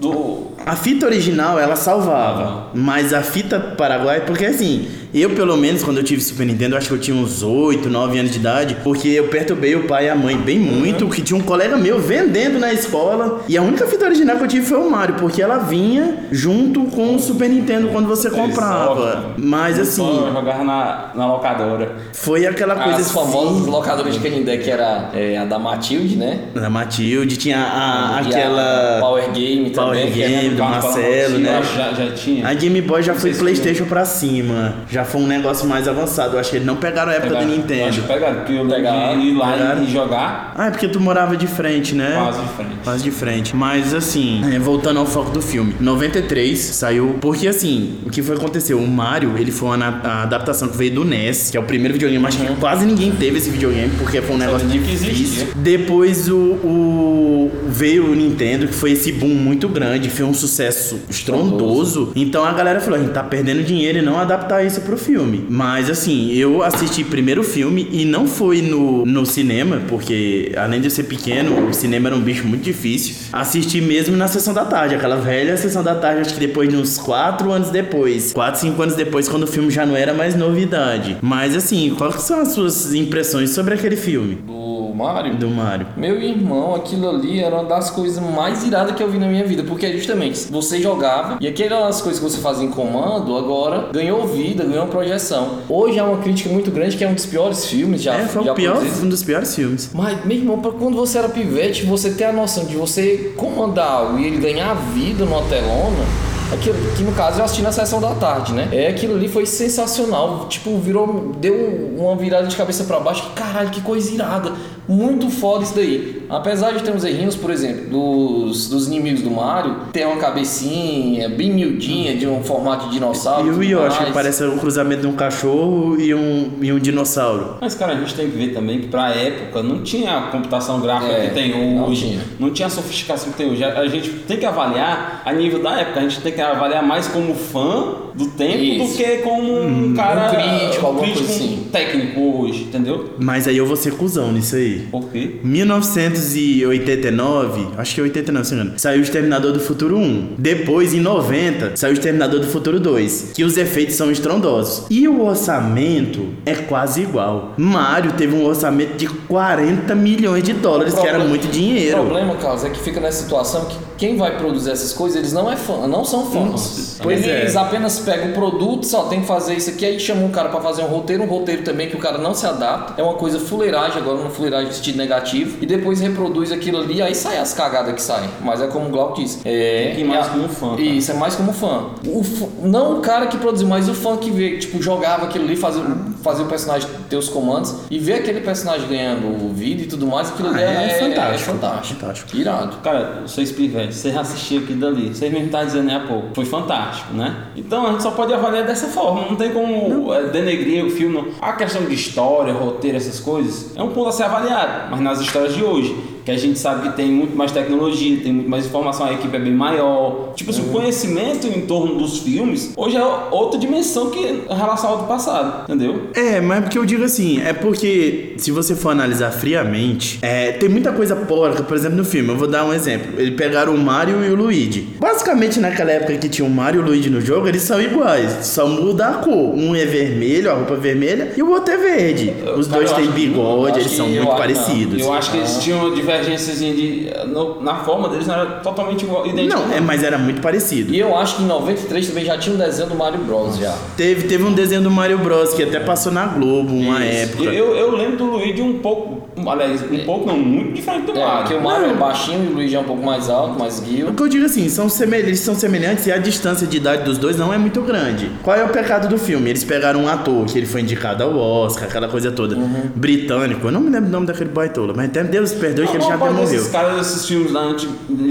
Do, 0.00 0.48
A 0.64 0.76
fita 0.76 1.06
original 1.06 1.58
ela 1.58 1.76
salvava, 1.76 2.68
mas 2.74 3.12
a 3.12 3.22
fita 3.22 3.58
Paraguai, 3.58 4.20
porque 4.20 4.44
assim, 4.46 4.88
eu 5.20 5.30
pelo 5.30 5.56
menos 5.56 5.82
quando 5.82 5.98
eu 5.98 6.04
tive 6.04 6.20
Super 6.20 6.46
Nintendo, 6.46 6.74
eu 6.74 6.78
acho 6.78 6.88
que 6.88 6.94
eu 6.94 6.98
tinha 6.98 7.16
uns 7.16 7.42
8, 7.42 7.88
9 7.88 8.18
anos 8.18 8.30
de 8.32 8.38
idade, 8.38 8.76
porque 8.82 9.08
eu 9.08 9.28
perturbei 9.28 9.74
o 9.76 9.84
pai 9.84 10.06
e 10.06 10.08
a 10.10 10.14
mãe 10.14 10.36
bem 10.36 10.58
muito, 10.58 11.08
que 11.08 11.22
tinha 11.22 11.38
um 11.38 11.42
colega 11.42 11.76
meu 11.76 12.00
vendendo 12.00 12.58
na 12.58 12.72
escola, 12.72 13.40
e 13.48 13.56
a 13.56 13.62
única 13.62 13.86
fita 13.86 14.04
original 14.04 14.36
que 14.38 14.44
eu 14.44 14.48
tive 14.48 14.66
foi 14.66 14.78
o 14.78 14.90
Mario, 14.90 15.14
porque 15.16 15.40
ela 15.42 15.58
vinha 15.58 16.26
junto 16.32 16.84
com 16.86 17.14
o 17.14 17.18
Super 17.18 17.48
Nintendo 17.48 17.88
quando 17.88 18.06
você 18.08 18.30
comprava. 18.30 19.34
Mas 19.38 19.78
assim, 19.78 20.02
Só 20.02 20.32
jogava 20.32 20.64
na, 20.64 21.10
na 21.14 21.26
locadora. 21.26 21.96
foi 22.12 22.46
aquela 22.46 22.74
coisa 22.76 22.98
As 22.98 23.10
famosas 23.10 23.66
locadoras 23.66 24.14
de 24.14 24.20
Canindé, 24.20 24.56
que 24.58 24.70
era 24.70 25.10
é, 25.14 25.38
a 25.38 25.44
da 25.44 25.58
Matilde, 25.58 26.16
né? 26.16 26.40
da 26.54 26.68
Matilde, 26.70 27.36
tinha 27.36 27.58
a, 27.58 28.18
aquela 28.18 28.98
a 28.98 29.00
Power 29.00 29.30
Game 29.32 29.70
Power 29.70 29.98
também. 29.98 30.22
era- 30.22 30.30
Game 30.42 30.54
do 30.54 30.62
Marcelo, 30.62 31.38
né? 31.38 31.62
Já, 31.76 31.92
já 31.92 32.12
tinha. 32.12 32.48
A 32.48 32.54
Game 32.54 32.80
Boy 32.80 33.02
já 33.02 33.14
foi 33.14 33.32
se 33.32 33.38
Playstation 33.38 33.84
pra 33.84 34.04
cima. 34.04 34.74
Já 34.90 35.03
foi 35.04 35.20
um 35.20 35.26
negócio 35.26 35.66
mais 35.68 35.86
avançado. 35.88 36.34
Eu 36.36 36.40
acho 36.40 36.50
que 36.50 36.56
eles 36.56 36.66
não 36.66 36.76
pegaram 36.76 37.10
a 37.12 37.14
época 37.14 37.28
Pegaram- 37.28 37.46
do 37.46 37.52
Acho 37.52 37.60
Nintendo. 37.60 37.92
que 38.02 38.08
pegaram, 38.08 38.34
porque 38.36 38.52
eu 38.52 38.66
Pegaram, 38.66 39.20
de 39.20 39.26
ir 39.26 39.34
lá 39.34 39.52
pegaram. 39.52 39.82
e 39.84 39.90
jogar 39.90 40.52
Ah, 40.56 40.66
é 40.66 40.70
porque 40.70 40.88
tu 40.88 41.00
morava 41.00 41.36
de 41.36 41.46
frente, 41.46 41.94
né? 41.94 42.14
quase 42.16 42.40
de 42.40 42.48
frente. 42.48 42.70
Quase 42.84 43.04
de 43.04 43.10
frente. 43.10 43.56
Mas 43.56 43.94
assim, 43.94 44.42
é, 44.54 44.58
voltando 44.58 44.98
ao 45.00 45.06
foco 45.06 45.30
do 45.30 45.40
filme. 45.42 45.74
93 45.80 46.58
saiu. 46.58 47.16
Porque 47.20 47.46
assim, 47.48 47.98
o 48.06 48.10
que 48.10 48.22
foi 48.22 48.36
acontecer? 48.36 48.74
O 48.74 48.86
Mario, 48.86 49.36
ele 49.38 49.50
foi 49.50 49.76
uma 49.76 50.22
adaptação 50.22 50.68
que 50.68 50.76
veio 50.76 50.94
do 50.94 51.04
NES, 51.04 51.50
que 51.50 51.56
é 51.56 51.60
o 51.60 51.64
primeiro 51.64 51.94
videogame. 51.94 52.24
Acho 52.26 52.38
que 52.38 52.54
quase 52.56 52.84
ninguém 52.84 53.12
teve 53.12 53.38
esse 53.38 53.50
videogame, 53.50 53.90
porque 53.98 54.20
foi 54.22 54.36
um 54.36 54.38
negócio 54.38 54.66
difícil. 54.68 55.10
existia. 55.10 55.46
Depois 55.56 56.28
o, 56.28 56.36
o- 56.38 57.50
veio 57.68 58.10
o 58.10 58.14
Nintendo, 58.14 58.66
que 58.68 58.74
foi 58.74 58.92
esse 58.92 59.12
boom 59.12 59.28
muito 59.34 59.68
grande, 59.68 60.08
foi 60.10 60.24
um 60.24 60.34
sucesso 60.34 61.00
estrondoso. 61.08 62.12
Então 62.14 62.44
a 62.44 62.52
galera 62.52 62.80
falou: 62.80 62.98
a 62.98 63.02
gente 63.02 63.12
tá 63.12 63.22
perdendo 63.22 63.62
dinheiro 63.62 63.98
e 63.98 64.02
não 64.02 64.18
adaptar 64.18 64.64
isso 64.64 64.80
pro 64.82 64.93
filme. 64.96 65.44
Mas 65.48 65.90
assim, 65.90 66.32
eu 66.32 66.62
assisti 66.62 67.04
primeiro 67.04 67.42
filme 67.42 67.88
e 67.90 68.04
não 68.04 68.26
foi 68.26 68.62
no, 68.62 69.04
no 69.04 69.24
cinema, 69.26 69.82
porque 69.88 70.52
além 70.56 70.80
de 70.80 70.86
eu 70.86 70.90
ser 70.90 71.04
pequeno, 71.04 71.68
o 71.68 71.74
cinema 71.74 72.08
era 72.08 72.16
um 72.16 72.20
bicho 72.20 72.46
muito 72.46 72.62
difícil. 72.62 73.16
Assisti 73.32 73.80
mesmo 73.80 74.16
na 74.16 74.28
sessão 74.28 74.54
da 74.54 74.64
tarde, 74.64 74.94
aquela 74.94 75.16
velha 75.16 75.56
sessão 75.56 75.82
da 75.82 75.94
tarde, 75.94 76.22
acho 76.22 76.34
que 76.34 76.40
depois 76.40 76.68
de 76.68 76.76
uns 76.76 76.98
4 76.98 77.50
anos 77.50 77.70
depois. 77.70 78.32
4, 78.32 78.60
5 78.60 78.82
anos 78.82 78.94
depois, 78.94 79.28
quando 79.28 79.44
o 79.44 79.46
filme 79.46 79.70
já 79.70 79.84
não 79.84 79.96
era 79.96 80.14
mais 80.14 80.34
novidade. 80.34 81.16
Mas 81.20 81.54
assim, 81.56 81.94
quais 81.96 82.22
são 82.22 82.40
as 82.40 82.48
suas 82.48 82.94
impressões 82.94 83.50
sobre 83.50 83.74
aquele 83.74 83.96
filme? 83.96 84.36
Do 84.36 84.63
Mario. 84.94 85.34
Do 85.34 85.48
Mario. 85.48 85.86
Meu 85.96 86.20
irmão, 86.20 86.74
aquilo 86.74 87.08
ali 87.08 87.40
era 87.40 87.54
uma 87.54 87.64
das 87.64 87.90
coisas 87.90 88.22
mais 88.22 88.64
iradas 88.64 88.94
que 88.94 89.02
eu 89.02 89.10
vi 89.10 89.18
na 89.18 89.26
minha 89.26 89.44
vida, 89.44 89.62
porque 89.64 89.92
justamente 89.92 90.50
você 90.50 90.80
jogava 90.80 91.38
e 91.40 91.46
aquelas 91.46 92.00
coisas 92.00 92.22
que 92.22 92.30
você 92.30 92.40
fazia 92.40 92.64
em 92.64 92.70
comando 92.70 93.36
agora 93.36 93.88
ganhou 93.92 94.26
vida, 94.26 94.64
ganhou 94.64 94.86
projeção. 94.86 95.58
Hoje 95.68 95.98
há 95.98 96.04
uma 96.04 96.18
crítica 96.18 96.50
muito 96.50 96.70
grande 96.70 96.96
que 96.96 97.04
é 97.04 97.08
um 97.08 97.14
dos 97.14 97.26
piores 97.26 97.66
filmes 97.66 98.02
já. 98.02 98.14
É, 98.14 98.26
foi 98.26 98.44
já 98.44 98.52
o 98.52 98.54
pior, 98.54 98.82
um 99.02 99.08
dos 99.08 99.22
piores 99.22 99.54
filmes. 99.54 99.90
Mas, 99.92 100.24
meu 100.24 100.36
irmão, 100.36 100.60
quando 100.60 100.96
você 100.96 101.18
era 101.18 101.28
pivete, 101.28 101.84
você 101.84 102.10
ter 102.10 102.24
a 102.24 102.32
noção 102.32 102.64
de 102.64 102.76
você 102.76 103.32
comandar 103.36 103.90
algo 103.90 104.18
e 104.18 104.26
ele 104.26 104.38
ganhar 104.38 104.74
vida 104.74 105.24
numa 105.24 105.42
telona, 105.42 106.04
aquilo, 106.54 106.76
que 106.96 107.02
no 107.02 107.12
caso 107.12 107.40
eu 107.40 107.44
assisti 107.44 107.62
na 107.62 107.72
sessão 107.72 108.00
da 108.00 108.14
tarde, 108.14 108.52
né? 108.52 108.68
É, 108.72 108.88
aquilo 108.88 109.14
ali 109.14 109.28
foi 109.28 109.46
sensacional. 109.46 110.46
Tipo, 110.48 110.78
virou. 110.78 111.32
Deu 111.40 111.54
uma 111.98 112.16
virada 112.16 112.46
de 112.46 112.56
cabeça 112.56 112.84
pra 112.84 113.00
baixo. 113.00 113.22
Que 113.24 113.30
caralho, 113.30 113.70
que 113.70 113.80
coisa 113.80 114.12
irada. 114.12 114.52
Muito 114.86 115.30
foda 115.30 115.64
isso 115.64 115.74
daí. 115.74 116.22
Apesar 116.28 116.72
de 116.72 116.82
ter 116.82 116.90
uns 116.90 117.04
errinhos, 117.04 117.34
por 117.36 117.50
exemplo, 117.50 117.88
dos, 117.88 118.68
dos 118.68 118.86
inimigos 118.86 119.22
do 119.22 119.30
Mario, 119.30 119.76
tem 119.92 120.04
uma 120.04 120.16
cabecinha 120.16 121.28
bem 121.30 121.50
miudinha, 121.52 122.14
de 122.16 122.26
um 122.26 122.42
formato 122.42 122.86
de 122.86 122.92
dinossauro. 122.92 123.46
E 123.46 123.50
o 123.50 123.62
Yoshi, 123.62 123.96
mais. 123.96 124.08
que 124.08 124.12
parece 124.12 124.44
um 124.44 124.58
cruzamento 124.58 125.00
de 125.02 125.06
um 125.06 125.14
cachorro 125.14 125.98
e 125.98 126.14
um, 126.14 126.50
e 126.60 126.70
um 126.70 126.78
dinossauro. 126.78 127.56
Mas, 127.60 127.74
cara, 127.74 127.92
a 127.92 127.96
gente 127.96 128.14
tem 128.14 128.30
que 128.30 128.36
ver 128.36 128.48
também 128.52 128.80
que 128.80 128.88
pra 128.88 129.08
época 129.10 129.62
não 129.62 129.82
tinha 129.82 130.18
a 130.18 130.22
computação 130.30 130.80
gráfica 130.80 131.12
É, 131.12 131.28
que 131.28 131.34
tem 131.34 131.74
não 131.74 131.86
hoje. 131.88 132.06
tinha. 132.08 132.20
Não 132.38 132.50
tinha 132.50 132.66
a 132.66 132.70
sofisticação 132.70 133.32
que 133.32 133.38
tem 133.38 133.50
hoje. 133.50 133.64
A 133.64 133.84
a 133.84 133.88
gente 133.88 134.10
tem 134.10 134.36
que 134.38 134.46
avaliar 134.46 135.22
a 135.24 135.32
nível 135.32 135.62
da 135.62 135.78
época. 135.80 136.00
A 136.00 136.02
gente 136.02 136.20
tem 136.20 136.32
que 136.32 136.40
avaliar 136.52 136.82
mais 136.82 137.08
como 137.08 137.34
fã 137.34 137.94
do 138.14 138.26
tempo 138.26 138.58
do 138.58 138.64
Isso. 138.84 138.96
que 138.96 139.18
como 139.18 139.60
um 139.60 139.94
cara. 139.94 140.30
crítico, 140.30 140.86
alguma 140.86 141.06
coisa 141.06 141.14
crítico 141.24 141.32
assim. 141.32 141.66
técnico 141.72 142.20
hoje, 142.40 142.64
entendeu? 142.64 143.10
Mas 143.18 143.48
aí 143.48 143.56
eu 143.56 143.66
vou 143.66 143.76
ser 143.76 143.92
cuzão 143.94 144.30
nisso 144.32 144.54
aí. 144.56 144.86
Por 144.90 145.08
quê? 145.10 145.36
1989, 145.42 147.68
acho 147.76 147.94
que 147.94 148.00
é 148.00 148.04
89, 148.04 148.46
se 148.46 148.52
não 148.54 148.58
me 148.58 148.64
engano, 148.66 148.78
saiu 148.78 149.00
o 149.00 149.02
Exterminador 149.02 149.52
do 149.52 149.60
Futuro 149.60 149.96
1. 149.98 150.34
Depois, 150.38 150.94
em 150.94 151.00
90, 151.00 151.76
saiu 151.76 151.90
o 151.90 151.94
Exterminador 151.94 152.40
do 152.40 152.46
Futuro 152.46 152.78
2, 152.80 153.32
que 153.34 153.44
os 153.44 153.56
efeitos 153.56 153.94
são 153.96 154.10
estrondosos. 154.10 154.84
E 154.90 155.06
o 155.08 155.24
orçamento 155.24 156.28
é 156.46 156.54
quase 156.54 157.02
igual. 157.02 157.54
Mario 157.56 158.12
teve 158.12 158.34
um 158.34 158.44
orçamento 158.44 158.96
de 158.96 159.06
40 159.08 159.94
milhões 159.94 160.42
de 160.42 160.52
dólares, 160.52 160.94
que 160.94 161.00
era 161.00 161.10
Problema- 161.18 161.30
muito 161.30 161.48
O 161.48 161.50
dinheiro. 161.50 161.96
problema, 161.98 162.34
Carlos, 162.36 162.64
é 162.64 162.70
que 162.70 162.78
fica 162.80 163.00
nessa 163.00 163.22
situação 163.22 163.64
que 163.66 163.76
quem 163.96 164.16
vai 164.16 164.36
produzir 164.36 164.70
essas 164.70 164.92
coisas, 164.92 165.16
eles 165.18 165.32
não, 165.32 165.50
é 165.50 165.56
fã, 165.56 165.86
não 165.86 166.04
são 166.04 166.26
fãs. 166.30 166.98
Pois 167.02 167.24
eles 167.26 167.54
é. 167.54 167.58
apenas 167.58 167.98
pegam 168.04 168.30
o 168.30 168.32
produto, 168.32 168.84
só 168.86 169.04
tem 169.04 169.20
que 169.20 169.26
fazer 169.26 169.54
isso 169.54 169.70
aqui, 169.70 169.84
aí 169.84 169.98
chamam 169.98 170.26
um 170.26 170.30
cara 170.30 170.48
pra 170.48 170.60
fazer 170.60 170.82
um 170.82 170.86
roteiro, 170.86 171.22
um 171.22 171.26
roteiro 171.26 171.62
também 171.62 171.88
que 171.88 171.96
o 171.96 171.98
cara 171.98 172.18
não 172.18 172.34
se 172.34 172.46
adapta. 172.46 173.00
É 173.00 173.04
uma 173.04 173.14
coisa 173.14 173.38
fuleiragem, 173.38 173.98
agora 173.98 174.18
uma 174.18 174.30
fuleiragem 174.30 174.68
de 174.68 174.76
sentido 174.76 174.98
negativo, 174.98 175.58
e 175.60 175.66
depois 175.66 176.00
reproduz 176.00 176.52
aquilo 176.52 176.78
ali, 176.78 177.00
aí 177.02 177.14
sai 177.14 177.38
as 177.38 177.52
cagadas 177.52 177.94
que 177.94 178.02
saem. 178.02 178.28
Mas 178.42 178.60
é 178.60 178.66
como 178.66 178.86
o 178.86 178.90
Glauco 178.90 179.20
disse. 179.20 179.40
É, 179.44 180.02
mais 180.04 180.26
é- 180.26 180.30
como 180.30 180.48
fã, 180.48 180.70
cara. 180.70 180.82
Isso, 180.82 181.10
é 181.10 181.14
mais 181.14 181.34
como 181.34 181.52
fã. 181.52 181.86
O 182.06 182.22
não 182.62 182.98
o 182.98 183.00
cara 183.00 183.26
que 183.26 183.36
produziu, 183.38 183.66
mas 183.68 183.88
o 183.88 183.94
fã 183.94 184.16
que 184.16 184.30
vê, 184.30 184.58
tipo, 184.58 184.82
jogava 184.82 185.24
aquilo 185.26 185.44
ali, 185.44 185.56
fazia, 185.56 185.82
fazia 186.22 186.44
o 186.44 186.48
personagem 186.48 186.88
ter 187.08 187.16
os 187.16 187.28
comandos, 187.28 187.74
e 187.90 187.98
ver 187.98 188.14
aquele 188.14 188.40
personagem 188.40 188.86
ganhando 188.88 189.52
vida 189.54 189.82
e 189.82 189.86
tudo 189.86 190.06
mais, 190.06 190.30
aquilo 190.30 190.48
ali 190.48 190.62
Ah, 190.62 190.82
é, 190.82 190.86
é 190.86 190.88
fantástico. 190.98 191.34
É 191.34 191.38
fantástico. 191.54 192.00
Fantástico. 192.00 192.36
Irado. 192.36 192.76
Cara, 192.82 193.22
vocês 193.26 193.50
pivetes, 193.52 193.96
vocês 193.98 194.16
assistiram 194.16 194.64
aquilo 194.64 194.80
dali, 194.80 195.08
vocês 195.14 195.32
mesmo 195.32 195.46
estavam 195.46 195.66
dizendo 195.66 195.84
né, 195.86 195.96
há 195.96 196.00
pouco, 196.06 196.28
foi 196.34 196.44
fantástico, 196.44 197.12
né? 197.14 197.36
Então 197.56 197.86
a 197.86 197.93
gente 197.94 198.02
só 198.02 198.10
pode 198.10 198.32
avaliar 198.32 198.64
dessa 198.66 198.88
forma, 198.88 199.22
não 199.22 199.36
tem 199.36 199.52
como 199.52 200.12
é, 200.12 200.24
denegrir 200.24 200.84
o 200.84 200.90
filme. 200.90 201.14
Não. 201.14 201.26
A 201.40 201.52
questão 201.54 201.84
de 201.84 201.94
história, 201.94 202.52
roteiro, 202.52 202.96
essas 202.96 203.20
coisas, 203.20 203.76
é 203.76 203.82
um 203.82 203.90
ponto 203.90 204.08
a 204.08 204.12
ser 204.12 204.24
avaliado, 204.24 204.90
mas 204.90 205.00
nas 205.00 205.20
histórias 205.20 205.54
de 205.54 205.64
hoje, 205.64 206.13
que 206.24 206.30
a 206.30 206.36
gente 206.36 206.58
sabe 206.58 206.88
que 206.88 206.96
tem 206.96 207.10
muito 207.10 207.36
mais 207.36 207.52
tecnologia, 207.52 208.18
tem 208.22 208.32
muito 208.32 208.48
mais 208.48 208.66
informação, 208.66 209.06
a 209.06 209.12
equipe 209.12 209.34
é 209.34 209.40
bem 209.40 209.52
maior. 209.52 210.32
Tipo 210.34 210.50
assim, 210.50 210.62
o 210.62 210.72
conhecimento 210.72 211.46
em 211.46 211.62
torno 211.62 211.96
dos 211.96 212.18
filmes 212.18 212.72
hoje 212.76 212.96
é 212.96 213.04
outra 213.30 213.58
dimensão 213.58 214.10
que 214.10 214.18
em 214.18 214.54
relação 214.54 214.90
ao 214.90 214.98
do 214.98 215.04
passado, 215.04 215.64
entendeu? 215.64 216.08
É, 216.14 216.40
mas 216.40 216.60
porque 216.64 216.78
eu 216.78 216.84
digo 216.84 217.04
assim, 217.04 217.40
é 217.40 217.52
porque 217.52 218.34
se 218.36 218.50
você 218.50 218.74
for 218.74 218.90
analisar 218.90 219.30
friamente, 219.30 220.18
é, 220.22 220.52
tem 220.52 220.68
muita 220.68 220.92
coisa 220.92 221.14
porca, 221.16 221.62
por 221.62 221.76
exemplo, 221.76 221.96
no 221.96 222.04
filme. 222.04 222.30
Eu 222.30 222.36
vou 222.36 222.48
dar 222.48 222.64
um 222.64 222.72
exemplo. 222.72 223.20
Eles 223.20 223.34
pegaram 223.36 223.74
o 223.74 223.78
Mario 223.78 224.24
e 224.24 224.30
o 224.30 224.34
Luigi. 224.34 224.88
Basicamente, 224.98 225.60
naquela 225.60 225.90
época 225.92 226.16
que 226.16 226.28
tinha 226.28 226.46
o 226.46 226.50
Mario 226.50 226.80
e 226.80 226.82
o 226.82 226.86
Luigi 226.86 227.10
no 227.10 227.20
jogo, 227.20 227.48
eles 227.48 227.62
são 227.62 227.80
iguais. 227.80 228.46
Só 228.46 228.66
muda 228.66 229.08
a 229.08 229.12
cor. 229.14 229.54
Um 229.54 229.74
é 229.74 229.84
vermelho, 229.84 230.50
a 230.50 230.54
roupa 230.54 230.74
vermelha, 230.74 231.32
e 231.36 231.42
o 231.42 231.50
outro 231.50 231.74
é 231.74 231.76
verde. 231.76 232.34
Os 232.56 232.68
Cara, 232.68 232.84
dois 232.84 232.92
têm 232.92 233.10
bigode, 233.10 233.80
eles 233.80 233.92
são 233.92 234.08
muito 234.08 234.36
parecidos. 234.36 235.00
Eu 235.00 235.12
acho 235.12 235.30
que 235.30 235.36
eles 235.38 235.58
tinham 235.58 235.80
uma 235.80 235.94
de. 236.22 237.10
no- 237.26 237.60
na 237.62 237.76
forma 237.76 238.08
deles 238.08 238.26
não 238.26 238.34
era 238.34 238.46
totalmente 238.56 239.02
igual, 239.04 239.26
idêntico. 239.26 239.60
Não, 239.60 239.72
é, 239.72 239.80
mas 239.80 240.02
era 240.02 240.18
muito 240.18 240.40
parecido. 240.40 240.92
E 240.94 240.98
eu 240.98 241.16
acho 241.16 241.36
que 241.36 241.42
em 241.42 241.46
93 241.46 242.08
também 242.08 242.24
já 242.24 242.36
tinha 242.38 242.54
um 242.54 242.58
desenho 242.58 242.88
do 242.88 242.94
Mario 242.94 243.20
Bros. 243.20 243.56
já. 243.58 243.74
Teve, 243.96 244.26
teve 244.28 244.44
um 244.44 244.52
desenho 244.52 244.82
do 244.82 244.90
Mario 244.90 245.18
Bros. 245.18 245.54
que 245.54 245.62
até 245.62 245.80
passou 245.80 246.12
na 246.12 246.26
Globo 246.26 246.72
uma 246.74 247.04
Isso. 247.04 247.32
época. 247.32 247.44
Eu, 247.44 247.74
eu 247.74 247.90
lembro 247.96 248.16
do 248.16 248.24
Luigi 248.24 248.62
um 248.62 248.78
pouco. 248.78 249.22
Aliás, 249.46 249.82
um 249.90 249.98
pouco 250.04 250.26
não, 250.26 250.38
muito 250.38 250.72
diferente 250.74 251.06
do 251.12 251.18
É, 251.18 251.24
Mario. 251.24 251.48
que 251.48 251.54
o 251.54 251.62
Mario 251.62 251.90
é 251.90 251.94
baixinho 251.94 252.44
e 252.44 252.52
o 252.52 252.54
Luigi 252.54 252.76
é 252.76 252.80
um 252.80 252.84
pouco 252.84 253.04
mais 253.04 253.28
alto, 253.28 253.58
mais 253.58 253.80
guio. 253.80 254.08
O 254.10 254.14
que 254.14 254.22
eu 254.22 254.28
digo 254.28 254.44
assim, 254.44 254.68
são 254.68 254.88
semel- 254.88 255.20
eles 255.20 255.40
são 255.40 255.54
semelhantes 255.54 256.06
e 256.06 256.12
a 256.12 256.18
distância 256.18 256.66
de 256.66 256.76
idade 256.76 257.02
dos 257.02 257.18
dois 257.18 257.36
não 257.36 257.52
é 257.52 257.58
muito 257.58 257.80
grande. 257.82 258.30
Qual 258.42 258.56
é 258.56 258.64
o 258.64 258.68
pecado 258.68 259.08
do 259.08 259.18
filme? 259.18 259.50
Eles 259.50 259.64
pegaram 259.64 260.00
um 260.04 260.08
ator 260.08 260.46
que 260.46 260.56
ele 260.58 260.66
foi 260.66 260.80
indicado 260.82 261.22
ao 261.24 261.36
Oscar, 261.36 261.84
aquela 261.88 262.08
coisa 262.08 262.30
toda, 262.30 262.54
Uhum. 262.56 262.90
britânico. 262.94 263.66
Eu 263.66 263.72
não 263.72 263.80
me 263.80 263.90
lembro 263.90 264.08
o 264.08 264.12
nome 264.12 264.26
daquele 264.26 264.50
baitola, 264.50 264.92
mas 264.96 265.06
até 265.06 265.22
Deus 265.24 265.52
perdoe 265.52 265.86
que 265.88 265.96
ele 265.96 266.03
já 266.08 266.14
até 266.14 266.30
morreu. 266.30 266.44
Esses 266.54 266.68
caras 266.70 266.96
desses 266.96 267.26
filmes 267.26 267.52
lá 267.52 267.62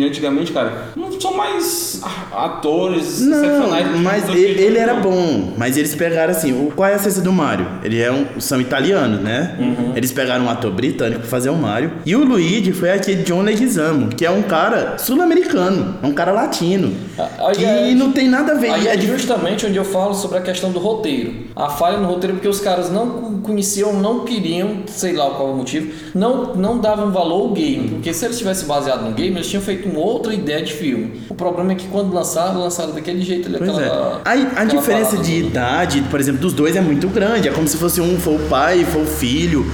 antigamente, 0.06 0.52
cara, 0.52 0.90
não 0.96 1.12
são 1.20 1.34
mais 1.36 2.02
atores 2.32 3.22
Não, 3.22 3.68
mas 4.02 4.28
ele, 4.30 4.62
ele 4.62 4.78
era 4.78 4.96
bom. 4.96 5.54
Mas 5.58 5.78
eles 5.78 5.96
pegaram 5.96 6.32
assim, 6.32 6.52
o, 6.52 6.72
qual 6.72 6.90
é 6.90 6.94
a 6.94 6.96
essência 6.96 7.22
do 7.22 7.32
Mario? 7.32 7.68
Ele 7.84 8.02
é 8.02 8.12
um, 8.12 8.40
são 8.40 8.60
italianos, 8.60 9.22
né? 9.22 9.56
Uhum. 9.60 9.94
Eles 9.96 10.12
pegaram 10.12 10.46
um 10.46 10.50
ator 10.50 10.72
britânico 10.72 11.22
pra 11.22 11.30
fazer 11.30 11.50
o 11.50 11.56
Mario. 11.56 11.92
E 12.06 12.16
o 12.16 12.24
Luigi 12.24 12.72
foi 12.72 12.92
aquele 12.92 13.24
John 13.24 13.42
Leguizamo, 13.42 14.10
que 14.10 14.26
é 14.26 14.32
um 14.32 14.42
cara 14.42 14.98
sul-americano, 14.98 15.96
é 16.02 16.06
um 16.06 16.14
cara 16.14 16.32
latino. 16.32 16.94
Ah, 17.18 17.30
aí 17.48 17.56
que 17.56 17.66
é- 17.66 17.94
não 17.94 18.12
tem 18.12 18.28
nada 18.28 18.54
a 18.54 18.56
ver. 18.56 18.70
Aí 18.72 18.88
é 18.88 18.94
é 18.94 19.00
justamente 19.00 19.66
onde 19.66 19.78
eu 19.78 19.84
falo 19.86 20.14
sobre 20.14 20.38
a 20.38 20.42
questão 20.42 20.72
do 20.72 20.80
roteiro. 20.80 21.34
A 21.56 21.70
falha 21.70 21.98
no 21.98 22.08
roteiro 22.08 22.36
porque 22.36 22.48
os 22.48 22.60
caras 22.60 22.92
não 22.92 23.10
co- 23.10 23.32
conheciam, 23.44 23.94
não 23.94 24.22
queriam, 24.24 24.84
sei 24.88 25.14
lá 25.14 25.30
qual 25.32 25.52
o 25.52 25.58
motivo, 25.58 25.92
não, 26.16 26.56
não 26.56 26.78
davam 26.80 27.12
valor 27.12 27.42
ao 27.42 27.50
game. 27.50 27.63
Porque 27.90 28.14
se 28.14 28.26
eles 28.26 28.38
tivessem 28.38 28.68
baseado 28.68 29.04
no 29.04 29.12
game, 29.14 29.36
eles 29.36 29.48
tinham 29.48 29.62
feito 29.62 29.88
uma 29.90 30.00
outra 30.00 30.34
ideia 30.34 30.62
de 30.62 30.74
filme. 30.74 31.22
O 31.30 31.36
problema 31.36 31.72
é 31.72 31.76
que 31.76 31.88
quando 31.88 32.14
lançaram, 32.14 32.60
lançaram 32.60 32.92
daquele 32.94 33.22
jeito 33.22 33.48
ali, 33.48 33.58
Pois 33.58 33.70
aquela. 33.70 34.22
é. 34.26 34.30
A 34.30 34.34
aquela 34.34 34.66
diferença 34.66 35.18
de 35.18 35.36
toda. 35.36 35.48
idade, 35.48 36.02
por 36.10 36.20
exemplo, 36.20 36.42
dos 36.42 36.54
dois 36.54 36.76
é 36.76 36.82
muito 36.82 37.08
grande. 37.08 37.48
É 37.48 37.52
como 37.52 37.68
se 37.68 37.78
fosse 37.78 38.00
um 38.02 38.18
for 38.20 38.36
o 38.36 38.40
pai 38.50 38.84
for 38.86 39.02
o 39.02 39.06
filho. 39.06 39.66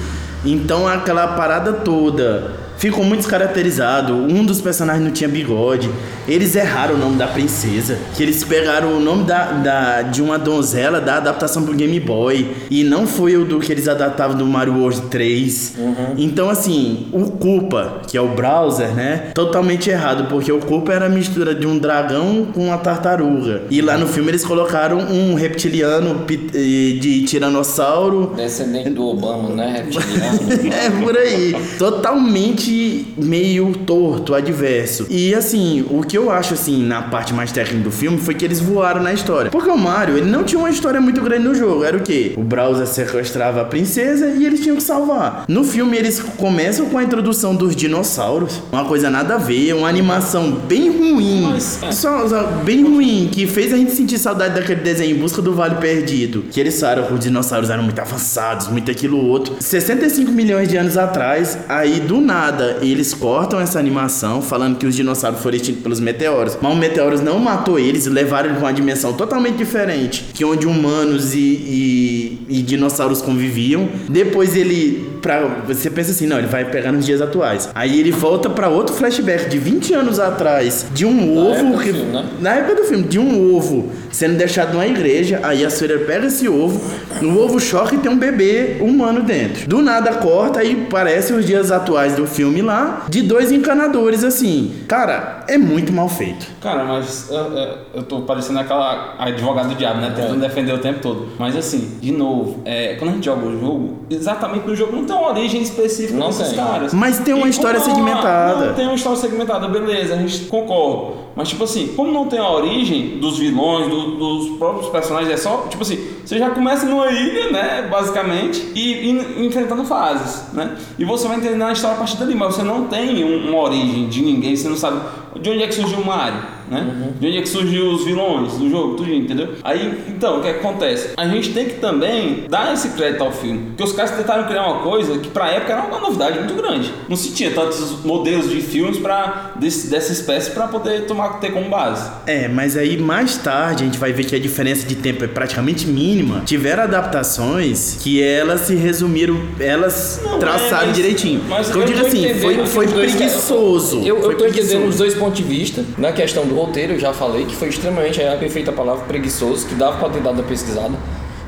Então 0.46 0.88
aquela 0.88 1.28
parada 1.30 1.74
toda 1.74 2.52
ficou 2.78 3.04
muito 3.04 3.20
descaracterizado. 3.22 4.14
Um 4.14 4.46
dos 4.46 4.62
personagens 4.62 5.04
não 5.04 5.12
tinha 5.12 5.28
bigode. 5.30 5.90
Eles 6.30 6.56
erraram 6.56 6.96
o 6.96 6.98
nome 6.98 7.18
da 7.18 7.28
princesa. 7.28 7.98
Que 8.16 8.24
eles 8.24 8.44
pegaram 8.44 8.96
o 8.96 9.00
nome 9.00 9.24
da, 9.24 9.52
da- 9.52 10.02
de 10.04 10.22
uma 10.22 10.38
donzela 10.38 11.02
da 11.02 11.16
adaptação 11.18 11.64
pro 11.64 11.74
Game 11.74 12.00
Boy. 12.00 12.48
E 12.70 12.84
não 12.84 13.06
foi 13.08 13.36
o 13.36 13.44
do 13.46 13.60
que 13.60 13.72
eles 13.72 13.88
adaptavam 13.88 14.38
do 14.38 14.46
Mario 14.46 14.76
World 14.80 15.02
3. 15.10 15.74
Então, 16.18 16.50
assim, 16.50 17.08
o 17.12 17.32
Koopa, 17.32 18.02
que 18.08 18.18
é 18.18 18.22
o 18.22 18.28
browser, 18.30 18.90
né? 18.94 19.32
Totalmente 19.34 19.90
errado, 19.90 20.28
porque 20.30 20.52
o 20.52 20.60
Koopa 20.60 20.94
era 20.94 21.06
a 21.08 21.10
mistura 21.10 21.54
de 21.56 21.66
um 21.66 21.78
dragão 21.78 22.48
com 22.54 22.66
uma 22.66 22.78
tartaruga. 22.78 23.64
E 23.70 23.82
lá 23.82 23.98
no 23.98 24.08
filme 24.08 24.30
eles 24.30 24.44
colocaram 24.46 25.00
um 25.00 25.34
reptiliano 25.34 26.26
de 26.26 27.24
tiranossauro. 27.24 28.34
Descendente 28.36 28.92
do 28.92 29.06
Obama, 29.08 29.50
né? 29.50 29.84
Reptiliano. 29.86 30.40
É 30.80 30.90
por 31.04 31.18
aí. 31.18 31.56
Totalmente 31.78 33.08
meio 33.18 33.74
torto, 33.86 34.34
adverso. 34.34 35.06
E 35.10 35.34
assim, 35.34 35.86
o 35.90 36.02
que 36.02 36.18
eu 36.20 36.30
acho 36.30 36.54
assim 36.54 36.84
na 36.84 37.02
parte 37.02 37.34
mais 37.34 37.52
técnica 37.52 37.84
do 37.84 37.92
filme 37.92 38.18
foi 38.18 38.36
que 38.36 38.44
eles 38.44 38.60
voaram 38.60 39.02
na 39.02 39.14
história. 39.14 39.50
Porque 39.50 39.70
o 39.70 39.78
Mario, 39.78 40.18
ele 40.18 40.30
não 40.30 40.44
tinha 40.44 40.60
uma 40.60 40.70
história 40.70 41.00
muito 41.00 41.22
grande 41.22 41.44
no 41.44 41.56
jogo. 41.56 41.84
Era 41.84 41.98
o 41.98 42.02
quê? 42.02 42.34
O 42.36 42.44
Browser 42.44 42.86
sequestrava 42.86 43.62
a 43.62 43.66
princesa 43.66 44.28
e 44.28 44.46
eles 44.46 44.60
tinham 44.60 44.76
que 44.76 44.84
salvar. 44.84 45.46
No 45.48 45.64
filme 45.64 45.98
eles 45.98 46.20
começam 46.20 46.88
com 46.88 46.98
a 46.98 47.04
introdução 47.04 47.56
dos 47.56 47.76
dinossauros. 47.76 48.62
Uma 48.72 48.86
coisa 48.86 49.10
nada 49.10 49.36
a 49.36 49.38
ver, 49.38 49.74
uma 49.74 49.88
animação 49.88 50.52
bem 50.52 50.90
ruim. 50.90 51.56
É. 51.56 51.92
Só, 51.92 52.28
só 52.28 52.44
bem 52.64 52.84
ruim, 52.84 53.30
que 53.32 53.48
fez 53.48 53.74
a 53.74 53.78
gente 53.78 53.92
sentir 53.92 54.18
saudade 54.18 54.56
daquele 54.56 54.82
desenho 54.82 55.16
Em 55.16 55.20
Busca 55.20 55.42
do 55.42 55.54
Vale 55.54 55.76
Perdido. 55.76 56.46
Que 56.52 56.60
eles 56.60 56.80
falaram 56.80 57.04
que 57.04 57.14
os 57.14 57.20
dinossauros 57.20 57.70
eram 57.70 57.84
muito 57.84 58.00
avançados, 58.00 58.68
muito 58.68 58.92
aquilo 58.92 59.26
outro. 59.26 59.56
65 59.60 60.32
milhões 60.32 60.68
de 60.68 60.76
anos 60.76 60.98
atrás, 60.98 61.58
aí 61.70 62.00
do 62.00 62.20
nada, 62.20 62.78
eles 62.82 63.14
cortam 63.14 63.60
essa 63.60 63.80
animação 63.80 64.42
falando 64.42 64.78
que 64.78 64.86
os 64.86 64.96
dinossauros 64.96 65.40
foram 65.42 65.56
extintos 65.56 65.82
pelos 65.82 66.00
meteoros. 66.14 66.58
Mas 66.62 66.74
o 66.74 66.76
meteoros 66.76 67.22
não 67.22 67.40
matou 67.40 67.80
eles 67.80 68.06
e 68.06 68.10
levaram 68.10 68.50
eles 68.50 68.58
pra 68.58 68.60
uma 68.68 68.74
dimensão 68.74 69.14
totalmente 69.14 69.58
diferente. 69.58 70.26
Que 70.34 70.44
onde 70.44 70.66
humanos 70.68 71.34
e, 71.34 71.40
e- 71.40 72.40
e 72.50 72.62
dinossauros 72.62 73.22
conviviam. 73.22 73.88
Depois 74.10 74.56
ele. 74.56 75.08
Pra, 75.22 75.42
você 75.68 75.90
pensa 75.90 76.12
assim, 76.12 76.26
não, 76.28 76.38
ele 76.38 76.48
vai 76.48 76.66
pegar 76.66 76.92
nos 76.92 77.06
dias 77.06 77.22
atuais. 77.22 77.70
Aí 77.76 78.00
ele 78.00 78.12
volta 78.12 78.50
pra 78.50 78.70
outro 78.70 78.96
flashback 78.96 79.50
de 79.50 79.58
20 79.58 79.94
anos 79.94 80.20
atrás, 80.20 80.86
de 80.94 81.06
um 81.06 81.38
ovo 81.38 81.54
época 81.56 81.72
do 81.78 81.78
que. 81.84 81.94
filme, 81.94 82.12
né? 82.12 82.26
Na 82.40 82.56
época 82.56 82.76
do 82.76 82.84
filme, 82.86 83.04
de 83.04 83.20
um 83.20 83.56
ovo 83.56 83.90
sendo 84.12 84.38
deixado 84.38 84.74
numa 84.74 84.88
igreja, 84.88 85.40
aí 85.44 85.64
a 85.66 85.70
freira 85.70 86.00
pega 86.00 86.28
esse 86.28 86.48
ovo, 86.50 86.82
no 87.22 87.40
ovo 87.40 87.60
choca 87.60 87.96
e 87.96 87.98
tem 88.00 88.12
um 88.12 88.18
bebê 88.18 88.78
humano 88.80 89.22
dentro. 89.22 89.68
Do 89.68 89.82
nada 89.82 90.14
corta 90.16 90.64
e 90.64 90.76
parece 90.90 91.32
os 91.34 91.46
dias 91.46 91.72
atuais 91.72 92.16
do 92.16 92.26
filme 92.26 92.62
lá, 92.62 93.06
de 93.10 93.22
dois 93.22 93.52
encanadores 93.52 94.24
assim. 94.24 94.74
Cara, 94.88 95.44
é 95.48 95.58
muito 95.58 95.92
mal 95.94 96.10
feito. 96.10 96.46
Cara, 96.62 96.84
mas 96.84 97.28
eu, 97.30 97.38
eu- 97.38 97.78
eu 97.96 98.04
tô 98.04 98.22
parecendo 98.22 98.60
aquela 98.60 99.16
advogada 99.20 99.70
do 99.70 99.76
diabo, 99.76 100.00
né? 100.02 100.12
Tentando 100.16 100.40
defender 100.40 100.74
o 100.74 100.80
tempo 100.80 101.00
todo. 101.02 101.30
Mas 101.38 101.56
assim, 101.56 101.98
de 102.02 102.12
novo, 102.12 102.62
é, 102.66 102.96
quando 102.96 103.12
a 103.12 103.14
gente 103.14 103.26
joga 103.26 103.46
o 103.46 103.60
jogo, 103.60 104.00
exatamente 104.10 104.68
no 104.68 104.76
jogo 104.76 104.96
não 104.96 105.06
tem 105.10 105.18
uma 105.18 105.30
origem 105.30 105.62
específica 105.62 106.18
Não 106.18 106.28
desses 106.28 106.50
tem. 106.50 106.58
caras. 106.58 106.94
Mas 106.94 107.20
tem 107.20 107.34
uma 107.34 107.48
E 107.48 107.50
história 107.50 107.80
segmentada. 107.80 108.68
Não, 108.68 108.74
tem 108.74 108.86
uma 108.86 108.96
história 108.96 109.18
segmentada, 109.20 109.68
beleza, 109.68 110.14
a 110.14 110.18
gente 110.18 110.46
concorda. 110.46 111.18
Mas 111.36 111.50
tipo 111.50 111.64
assim, 111.64 111.88
como 111.96 112.12
não 112.12 112.28
tem 112.28 112.40
a 112.40 112.50
origem 112.50 113.18
dos 113.20 113.38
vilões, 113.38 113.88
do- 113.88 114.16
dos 114.18 114.58
próprios 114.58 114.90
personagens, 114.90 115.32
é 115.32 115.38
só, 115.38 115.66
tipo 115.70 115.82
assim, 115.84 115.98
você 116.26 116.38
já 116.38 116.50
começa 116.50 116.86
numa 116.86 117.08
ilha, 117.12 117.52
né, 117.52 117.88
basicamente, 117.90 118.72
e, 118.76 119.10
e 119.10 119.46
enfrentando 119.46 119.84
fases, 119.86 120.54
né? 120.54 120.76
E 120.98 121.06
você 121.06 121.28
vai 121.28 121.38
entendendo 121.38 121.64
a 121.64 121.72
história 121.72 121.96
a 121.96 122.00
partir 122.00 122.18
dali, 122.18 122.36
mas 122.36 122.56
você 122.56 122.64
não 122.64 122.86
tem 122.86 123.24
um- 123.24 123.50
uma 123.50 123.60
origem 123.64 124.08
de 124.08 124.22
ninguém, 124.22 124.56
você 124.56 124.68
não 124.68 124.76
sabe 124.78 125.00
de 125.40 125.50
onde 125.50 125.64
é 125.64 125.68
que 125.68 125.76
surgiu 125.76 126.00
o 126.00 126.06
Mario, 126.06 126.40
né? 126.70 127.14
De 127.20 127.28
onde 127.28 127.38
é 127.38 127.42
que 127.42 127.50
surgiu 127.50 127.92
os 127.92 128.06
vilões 128.06 128.54
do 128.54 128.70
jogo, 128.70 128.96
tudo, 128.96 129.12
entendeu? 129.12 129.50
Aí, 129.64 130.04
então, 130.08 130.40
o 130.40 130.42
que 130.42 130.48
acontece? 130.48 131.10
A 131.18 131.28
gente 131.28 131.52
tem 131.54 131.66
que 131.66 131.76
também 131.76 132.46
dar 132.50 132.74
esse 132.74 132.90
crédito 132.90 133.24
ao 133.24 133.32
filme, 133.32 133.68
porque 133.70 133.84
os 133.84 133.92
caras 133.94 134.12
tentaram 134.12 134.44
criar 134.48 134.66
uma 134.68 134.80
coisa 134.82 135.18
que 135.20 135.30
pra 135.30 135.50
época 135.50 135.74
era 135.74 135.82
uma 135.84 136.00
novidade 136.00 136.38
muito 136.40 136.54
grande. 136.54 136.94
Não 137.08 137.16
se 137.16 137.32
tinha 137.34 137.52
tantos 137.52 138.04
modelos 138.04 138.50
de 138.50 138.62
filmes 138.62 138.98
para 138.98 139.54
dessa 139.60 140.12
espécie 140.12 140.52
para 140.52 140.68
poder 140.68 141.06
tomar 141.06 141.40
ter 141.40 141.52
como 141.52 141.70
base. 141.70 142.10
É, 142.28 142.48
mas 142.48 142.78
aí 142.78 142.98
mais 142.98 143.38
tarde 143.38 143.84
a 143.84 143.86
gente 143.86 143.98
vai 143.98 144.12
ver 144.14 144.26
que 144.26 144.36
a 144.36 144.40
diferença 144.40 144.86
de 144.88 144.96
tempo 144.96 145.24
é 145.24 145.28
praticamente 145.28 145.88
mínima. 145.88 146.42
Tiveram 146.46 146.84
adaptações 146.84 147.98
que 148.02 148.22
elas 148.22 148.62
se 148.62 148.76
resumiram, 148.76 149.40
elas 149.60 150.22
Não, 150.24 150.40
traçaram 150.40 150.84
é, 150.84 150.88
mas- 150.88 150.96
direitinho. 150.96 151.42
mas 151.48 151.70
eu, 151.70 151.82
eu 151.82 151.86
digo 151.86 152.06
assim, 152.06 152.34
foi, 152.36 152.66
foi 152.66 152.88
preguiçoso. 152.88 154.02
Eu, 154.04 154.22
foi 154.22 154.34
eu 154.34 154.38
tô 154.38 154.46
entendendo 154.48 154.88
os 154.88 154.98
dois 154.98 155.14
pontos 155.20 155.38
de 155.38 155.44
vista. 155.44 155.86
Na 155.98 156.12
questão 156.12 156.46
do 156.48 156.56
roteiro, 156.56 156.94
eu 156.94 157.00
já 157.00 157.14
falei 157.14 157.46
que 157.46 157.56
foi 157.56 157.70
extremamente 157.70 158.22
é 158.22 158.34
a 158.34 158.38
perfeita 158.38 158.72
palavra 158.72 159.06
preguiçoso, 159.06 159.68
que 159.68 159.76
dava 159.76 159.98
pra 159.98 160.10
ter 160.10 160.22
dado 160.22 160.42
a 160.42 160.44
pesquisada. 160.44 160.98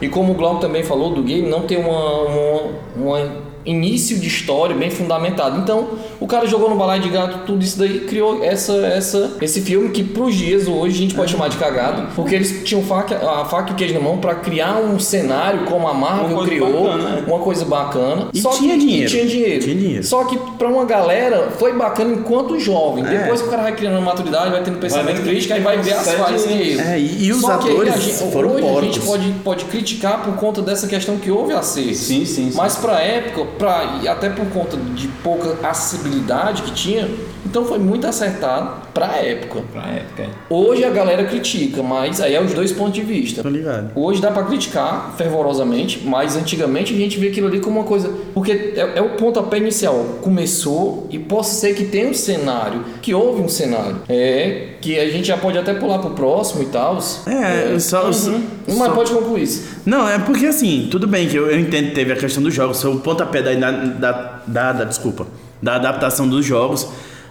E 0.01 0.09
como 0.09 0.33
o 0.33 0.35
Glauco 0.35 0.59
também 0.59 0.83
falou 0.83 1.13
do 1.13 1.23
game, 1.23 1.47
não 1.47 1.61
tem 1.61 1.77
uma, 1.77 2.21
uma, 2.21 2.61
uma 2.95 3.50
início 3.65 4.17
de 4.17 4.27
história 4.27 4.75
bem 4.75 4.89
fundamentado. 4.89 5.59
Então, 5.59 5.89
o 6.19 6.27
cara 6.27 6.45
jogou 6.47 6.69
no 6.69 6.75
balaio 6.75 7.01
de 7.01 7.09
gato, 7.09 7.45
tudo 7.45 7.63
isso 7.63 7.77
daí, 7.77 8.01
criou 8.01 8.43
essa, 8.43 8.73
essa, 8.85 9.37
esse 9.41 9.61
filme 9.61 9.89
que 9.89 10.03
pros 10.03 10.35
dias 10.35 10.67
hoje 10.67 10.95
a 10.95 11.01
gente 11.01 11.15
pode 11.15 11.31
chamar 11.31 11.49
de 11.49 11.57
cagado, 11.57 12.09
porque 12.15 12.35
eles 12.35 12.63
tinham 12.63 12.83
faca, 12.83 13.17
a 13.17 13.45
faca 13.45 13.71
e 13.71 13.73
o 13.73 13.75
queijo 13.75 13.93
na 13.93 13.99
mão 13.99 14.17
pra 14.17 14.35
criar 14.35 14.77
um 14.77 14.99
cenário 14.99 15.65
como 15.65 15.87
a 15.87 15.93
Marvel 15.93 16.37
Uma 16.37 16.45
criou, 16.45 16.83
bacana, 16.83 17.09
né? 17.09 17.23
uma 17.27 17.39
coisa 17.39 17.65
bacana. 17.65 18.27
E 18.33 18.41
Só 18.41 18.51
tinha 18.51 18.73
que, 18.73 18.79
dinheiro. 18.79 19.09
Tinha 19.09 19.25
dinheiro. 19.25 19.63
Tinha 19.63 19.75
dinheiro. 19.75 20.03
Só 20.03 20.23
que 20.25 20.37
pra 20.57 20.67
uma 20.67 20.85
galera 20.85 21.49
foi 21.57 21.73
bacana 21.73 22.13
enquanto 22.13 22.59
jovem. 22.59 23.05
É. 23.05 23.09
Depois 23.19 23.41
que 23.41 23.47
o 23.47 23.49
cara 23.51 23.63
vai 23.63 23.75
criando 23.75 24.01
maturidade, 24.01 24.51
vai 24.51 24.63
tendo 24.63 24.79
pensamento 24.79 25.17
vendo 25.17 25.25
crítico, 25.27 25.53
aí 25.53 25.61
vai 25.61 25.77
ver 25.77 25.93
as 25.93 26.11
falhas 26.13 26.47
erro. 26.47 26.81
É, 26.81 26.99
e, 26.99 27.25
e 27.25 27.31
os 27.31 27.41
Só 27.41 27.57
que 27.57 27.69
atores 27.69 27.93
a 27.93 27.97
gente, 27.97 28.31
foram 28.31 28.49
hoje 28.51 28.65
a 28.65 28.81
gente 28.81 28.99
porcos. 28.99 29.05
pode, 29.05 29.31
pode 29.43 29.65
criticar 29.65 30.23
por 30.23 30.35
conta 30.35 30.61
dessa 30.61 30.87
questão 30.87 31.17
que 31.17 31.29
houve 31.31 31.53
acerto. 31.53 31.93
Sim, 31.95 32.25
sim, 32.25 32.25
sim. 32.25 32.51
Mas 32.55 32.75
pra 32.75 32.99
época, 32.99 33.47
pra, 33.57 33.99
e 34.01 34.07
até 34.07 34.29
por 34.29 34.45
conta 34.47 34.77
de 34.77 35.07
pouca 35.23 35.67
acessibilidade 35.67 36.63
que 36.63 36.71
tinha, 36.71 37.09
então 37.45 37.65
foi 37.65 37.79
muito 37.79 38.05
acertado 38.07 38.87
pra 38.93 39.15
época. 39.17 39.61
Pra 39.71 39.83
época. 39.87 40.23
é. 40.23 40.29
Hoje 40.49 40.83
a 40.83 40.89
galera 40.89 41.23
critica, 41.25 41.81
mas 41.81 42.21
aí 42.21 42.35
é 42.35 42.41
os 42.41 42.53
dois 42.53 42.71
pontos 42.71 42.93
de 42.93 43.01
vista. 43.01 43.41
Tô 43.41 43.49
ligado. 43.49 43.91
Hoje 43.95 44.21
dá 44.21 44.31
pra 44.31 44.43
criticar 44.43 45.13
fervorosamente, 45.17 46.01
mas 46.05 46.35
antigamente 46.35 46.93
a 46.93 46.97
gente 46.97 47.19
vê 47.19 47.27
aquilo 47.27 47.47
ali 47.47 47.59
como 47.59 47.79
uma 47.79 47.85
coisa. 47.85 48.09
Porque 48.33 48.73
é, 48.75 48.91
é 48.95 49.01
o 49.01 49.09
pontapé 49.11 49.57
inicial. 49.57 50.19
Começou 50.21 51.07
e 51.09 51.17
possa 51.19 51.53
ser 51.55 51.73
que 51.73 51.85
tenha 51.85 52.09
um 52.09 52.13
cenário, 52.13 52.83
que 53.01 53.13
houve 53.13 53.41
um 53.41 53.49
cenário. 53.49 54.01
É, 54.07 54.70
que 54.81 54.99
a 54.99 55.09
gente 55.09 55.27
já 55.27 55.37
pode 55.37 55.57
até 55.57 55.73
pular 55.73 55.99
pro 55.99 56.09
próximo 56.11 56.63
e 56.63 56.65
tal. 56.65 56.97
É, 57.27 57.77
só- 57.79 58.05
Uhum. 58.09 58.43
Mas 58.67 58.77
só- 58.77 58.89
pode 58.89 59.11
concluir 59.11 59.43
isso. 59.43 59.63
Não, 59.85 60.07
é 60.09 60.17
porque 60.19 60.47
assim, 60.47 60.87
tudo 60.89 61.07
bem 61.07 61.27
que 61.27 61.35
eu, 61.35 61.49
eu 61.51 61.59
entendo 61.59 61.89
que 61.89 61.95
teve 61.95 62.11
a 62.11 62.15
questão 62.15 62.41
dos 62.41 62.53
jogos, 62.53 62.81
foi 62.81 62.91
o 62.91 62.99
pontapé 62.99 63.41
da, 63.41 63.53
da, 63.71 64.41
da, 64.47 64.71
da- 64.73 64.83
desculpa, 64.85 65.27
da 65.61 65.75
adaptação 65.75 66.27
dos 66.27 66.45
jogos, 66.45 66.87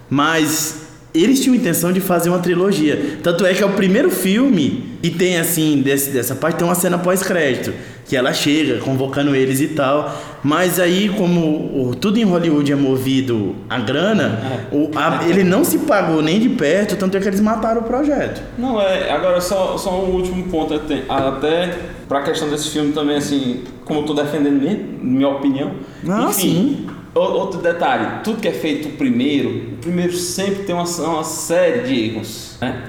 mas 0.09 0.75
eles 1.13 1.41
tinham 1.41 1.55
intenção 1.55 1.91
de 1.91 1.99
fazer 1.99 2.29
uma 2.29 2.39
trilogia. 2.39 3.17
Tanto 3.21 3.45
é 3.45 3.53
que 3.53 3.61
é 3.61 3.65
o 3.65 3.71
primeiro 3.73 4.09
filme 4.09 4.85
e 5.03 5.09
tem 5.09 5.37
assim, 5.37 5.81
desse, 5.81 6.09
dessa 6.11 6.35
parte, 6.35 6.57
tem 6.57 6.65
uma 6.67 6.75
cena 6.75 6.97
pós-crédito, 6.97 7.73
que 8.05 8.15
ela 8.15 8.33
chega 8.33 8.79
convocando 8.79 9.35
eles 9.35 9.59
e 9.61 9.67
tal. 9.69 10.15
Mas 10.43 10.79
aí, 10.79 11.09
como 11.09 11.41
o- 11.89 11.95
tudo 11.95 12.17
em 12.17 12.23
Hollywood 12.23 12.71
é 12.71 12.75
movido 12.75 13.55
a 13.69 13.79
grana, 13.79 14.39
o- 14.71 14.89
a- 14.95 15.21
ele 15.27 15.43
não 15.43 15.63
se 15.63 15.79
pagou 15.79 16.21
nem 16.21 16.39
de 16.39 16.49
perto, 16.49 16.95
tanto 16.95 17.17
é 17.17 17.19
que 17.19 17.27
eles 17.27 17.39
mataram 17.41 17.81
o 17.81 17.83
projeto. 17.83 18.41
Não, 18.57 18.81
é, 18.81 19.11
agora 19.11 19.39
só, 19.41 19.77
só 19.77 20.03
um 20.03 20.11
último 20.15 20.43
ponto, 20.49 20.73
até, 20.73 21.03
até 21.09 21.75
pra 22.07 22.21
questão 22.23 22.49
desse 22.49 22.69
filme 22.69 22.91
também, 22.93 23.17
assim, 23.17 23.61
como 23.85 24.01
eu 24.01 24.05
tô 24.05 24.13
defendendo 24.13 24.61
mesmo, 24.61 24.83
minha 25.01 25.27
opinião. 25.29 25.71
Ah, 26.07 26.27
Enfim, 26.29 26.41
sim. 26.41 26.87
Outro 27.19 27.61
detalhe, 27.61 28.23
tudo 28.23 28.41
que 28.41 28.47
é 28.47 28.53
feito 28.53 28.97
primeiro, 28.97 29.49
o 29.49 29.77
primeiro 29.77 30.13
sempre 30.13 30.63
tem 30.63 30.73
uma, 30.73 30.85
uma 30.85 31.23
série 31.23 31.81
de 31.81 32.05
erros, 32.05 32.57
né? 32.61 32.83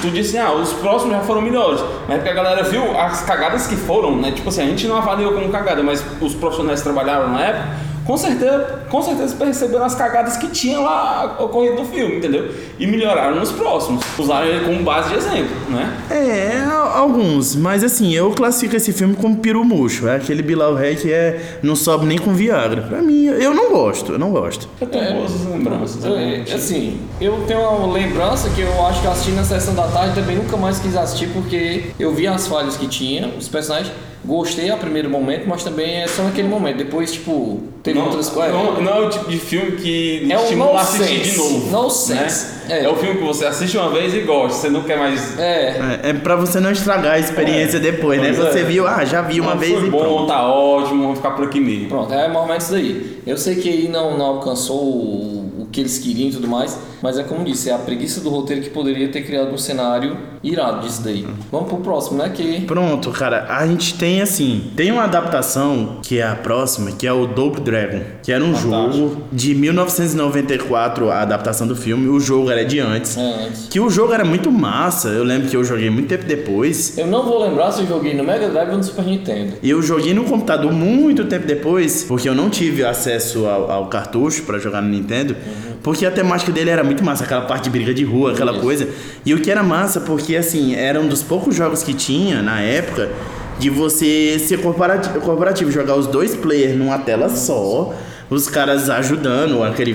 Tu 0.00 0.10
disse, 0.10 0.38
ah, 0.38 0.52
os 0.52 0.72
próximos 0.74 1.12
já 1.12 1.20
foram 1.22 1.40
melhores. 1.40 1.80
Mas 2.06 2.16
é 2.16 2.18
porque 2.18 2.30
a 2.30 2.34
galera 2.34 2.62
viu 2.62 2.96
as 2.96 3.22
cagadas 3.22 3.66
que 3.66 3.74
foram, 3.74 4.16
né? 4.16 4.30
Tipo 4.30 4.48
assim, 4.48 4.62
a 4.62 4.66
gente 4.66 4.86
não 4.86 4.96
avaliou 4.96 5.32
como 5.32 5.48
cagada, 5.48 5.82
mas 5.82 6.04
os 6.20 6.34
profissionais 6.34 6.80
que 6.80 6.84
trabalharam 6.84 7.32
na 7.32 7.40
época, 7.44 7.68
com 8.08 8.16
certeza, 8.16 8.84
com 8.88 9.02
certeza 9.02 9.36
perceberam 9.36 9.84
as 9.84 9.94
cagadas 9.94 10.38
que 10.38 10.48
tinha 10.48 10.80
lá 10.80 11.36
ocorrido 11.38 11.74
no 11.74 11.84
filme, 11.84 12.16
entendeu? 12.16 12.50
E 12.78 12.86
melhoraram 12.86 13.36
nos 13.36 13.52
próximos. 13.52 14.02
Usaram 14.18 14.46
ele 14.46 14.64
como 14.64 14.82
base 14.82 15.10
de 15.10 15.16
exemplo, 15.16 15.54
né? 15.68 15.94
É, 16.10 16.64
alguns, 16.94 17.54
mas 17.54 17.84
assim, 17.84 18.14
eu 18.14 18.30
classifico 18.30 18.74
esse 18.74 18.94
filme 18.94 19.14
como 19.14 19.36
peru 19.36 19.62
murcho. 19.62 20.08
É 20.08 20.16
aquele 20.16 20.42
Bilal 20.42 20.74
Rey 20.74 20.96
que 20.96 21.12
é, 21.12 21.58
não 21.62 21.76
sobe 21.76 22.06
nem 22.06 22.16
com 22.16 22.32
Viagra. 22.32 22.80
Pra 22.80 23.02
mim, 23.02 23.26
eu 23.26 23.52
não 23.52 23.70
gosto, 23.72 24.12
eu 24.12 24.18
não 24.18 24.30
gosto. 24.30 24.66
Eu 24.80 24.86
tenho 24.86 25.12
boas 25.12 25.44
lembranças. 25.44 26.02
É, 26.06 26.54
assim, 26.54 26.98
eu 27.20 27.44
tenho 27.46 27.60
uma 27.60 27.92
lembrança 27.92 28.48
que 28.48 28.62
eu 28.62 28.86
acho 28.86 29.02
que 29.02 29.06
eu 29.06 29.12
assisti 29.12 29.32
na 29.32 29.44
sessão 29.44 29.74
da 29.74 29.86
tarde 29.86 30.14
também 30.14 30.34
nunca 30.34 30.56
mais 30.56 30.78
quis 30.78 30.96
assistir 30.96 31.28
porque 31.28 31.90
eu 32.00 32.14
vi 32.14 32.26
as 32.26 32.46
falhas 32.48 32.74
que 32.74 32.88
tinha, 32.88 33.28
os 33.38 33.50
personagens. 33.50 33.92
Gostei 34.24 34.68
a 34.70 34.76
primeiro 34.76 35.08
momento, 35.08 35.44
mas 35.48 35.62
também 35.64 36.02
é 36.02 36.06
só 36.08 36.22
naquele 36.22 36.48
momento. 36.48 36.76
Depois, 36.78 37.12
tipo, 37.12 37.60
teve 37.82 37.98
não, 37.98 38.06
outras 38.06 38.28
coisas. 38.28 38.52
Não, 38.52 38.80
não 38.82 38.92
é 38.92 39.06
o 39.06 39.08
tipo 39.08 39.30
de 39.30 39.38
filme 39.38 39.72
que 39.72 40.30
É 40.30 40.34
estimula 40.42 40.78
a 40.78 40.82
assistir 40.82 41.20
de 41.22 41.36
novo. 41.38 41.70
Nonsense. 41.70 42.46
Né? 42.68 42.80
É. 42.80 42.84
É. 42.84 42.88
o 42.88 42.96
filme 42.96 43.18
que 43.18 43.24
você 43.24 43.46
assiste 43.46 43.78
uma 43.78 43.88
vez 43.90 44.12
e 44.12 44.20
gosta, 44.20 44.58
você 44.58 44.68
não 44.70 44.82
quer 44.82 44.98
mais. 44.98 45.38
É, 45.38 46.00
É, 46.02 46.10
é 46.10 46.12
pra 46.12 46.36
você 46.36 46.60
não 46.60 46.70
estragar 46.70 47.14
a 47.14 47.18
experiência 47.18 47.80
depois, 47.80 48.20
né? 48.20 48.34
Pois 48.36 48.52
Você 48.52 48.60
é. 48.60 48.64
viu, 48.64 48.86
ah, 48.86 49.04
já 49.04 49.22
vi 49.22 49.40
uma 49.40 49.52
Não, 49.52 49.58
vez 49.58 49.72
foi 49.78 49.86
e 49.86 49.90
bom, 49.90 49.98
pronto. 49.98 50.26
tá 50.26 50.46
ótimo, 50.46 51.02
vamos 51.02 51.16
ficar 51.18 51.30
por 51.30 51.44
aqui 51.46 51.60
mesmo. 51.60 51.88
pronto, 51.88 52.12
é 52.12 52.26
mais 52.28 52.38
ou 52.40 52.46
menos 52.46 52.64
isso 52.64 52.72
daí. 52.72 53.18
Eu 53.26 53.38
sei 53.38 53.54
que 53.56 53.68
aí 53.70 53.88
não, 53.88 54.18
não 54.18 54.26
alcançou 54.26 54.76
o, 54.78 55.52
o 55.62 55.68
que 55.72 55.80
eles 55.80 55.96
queriam 55.98 56.28
e 56.28 56.32
tudo 56.32 56.46
mais, 56.48 56.76
mas 57.02 57.18
é 57.18 57.22
como 57.22 57.44
disse, 57.44 57.70
é 57.70 57.74
a 57.74 57.78
preguiça 57.78 58.20
do 58.20 58.28
roteiro 58.30 58.62
que 58.62 58.70
poderia 58.70 59.08
ter 59.08 59.22
criado 59.22 59.52
um 59.52 59.58
cenário 59.58 60.16
irado 60.42 60.86
disso 60.86 61.02
daí. 61.02 61.26
Vamos 61.50 61.68
pro 61.68 61.78
próximo, 61.78 62.18
né? 62.18 62.28
Que 62.34 62.60
Pronto, 62.62 63.10
cara, 63.10 63.46
a 63.48 63.66
gente 63.66 63.94
tem 63.94 64.20
assim, 64.22 64.70
tem 64.76 64.90
uma 64.92 65.04
adaptação 65.04 65.98
que 66.02 66.18
é 66.18 66.26
a 66.26 66.34
próxima, 66.34 66.92
que 66.92 67.06
é 67.06 67.12
o 67.12 67.26
Dope 67.26 67.60
Dragon, 67.60 68.00
que 68.22 68.30
era 68.32 68.42
um 68.44 68.54
Fantástico. 68.54 68.96
jogo 68.96 69.22
de 69.32 69.54
1994, 69.54 71.10
a 71.10 71.22
adaptação 71.22 71.66
do 71.66 71.74
filme, 71.76 72.08
o 72.08 72.20
jogo 72.20 72.50
era 72.50 72.64
de 72.64 72.80
antes. 72.80 73.16
é 73.16 73.46
antes. 73.46 73.66
Que 73.68 73.80
o 73.80 73.88
jogo 73.90 74.12
era 74.12 74.24
muito 74.24 74.50
massa, 74.50 75.08
eu 75.08 75.24
lembro 75.24 75.48
que 75.48 75.56
eu 75.56 75.64
joguei 75.64 75.90
muito 75.90 76.08
tempo 76.08 76.24
depois. 76.24 76.96
Eu 76.98 77.06
não 77.06 77.24
vou 77.24 77.42
lembrar 77.42 77.72
se 77.72 77.80
eu 77.82 77.86
joguei 77.86 78.14
no 78.14 78.24
Mega 78.24 78.48
Drive 78.48 78.70
ou 78.70 78.76
no 78.76 78.82
Super 78.84 79.04
Nintendo. 79.04 79.54
E 79.62 79.70
eu 79.70 79.82
joguei 79.82 80.14
no 80.14 80.24
computador 80.24 80.72
muito 80.72 81.24
tempo 81.24 81.46
depois, 81.46 82.04
porque 82.04 82.28
eu 82.28 82.34
não 82.34 82.50
tive 82.50 82.84
acesso 82.84 83.46
ao, 83.46 83.70
ao 83.70 83.86
cartucho 83.88 84.42
pra 84.42 84.58
jogar 84.58 84.80
no 84.82 84.88
Nintendo, 84.88 85.36
porque 85.82 86.04
a 86.04 86.10
temática 86.10 86.50
dele 86.50 86.70
era 86.70 86.82
muito 86.82 87.04
massa, 87.04 87.24
aquela 87.24 87.42
parte 87.42 87.64
de 87.64 87.70
briga 87.70 87.94
de 87.94 88.04
rua, 88.04 88.32
aquela 88.32 88.52
Isso. 88.52 88.60
coisa. 88.60 88.88
E 89.24 89.34
o 89.34 89.40
que 89.40 89.50
era 89.50 89.62
massa, 89.62 90.00
porque 90.00 90.36
assim, 90.36 90.74
era 90.74 91.00
um 91.00 91.08
dos 91.08 91.22
poucos 91.22 91.54
jogos 91.54 91.82
que 91.82 91.94
tinha 91.94 92.42
na 92.42 92.60
época 92.60 93.10
de 93.58 93.70
você 93.70 94.38
ser 94.38 94.60
corporativo, 94.60 95.20
corporativo 95.20 95.70
jogar 95.70 95.96
os 95.96 96.06
dois 96.06 96.34
players 96.34 96.76
numa 96.76 96.98
tela 96.98 97.28
só, 97.28 97.94
os 98.30 98.48
caras 98.48 98.88
ajudando, 98.90 99.62
aquele 99.62 99.94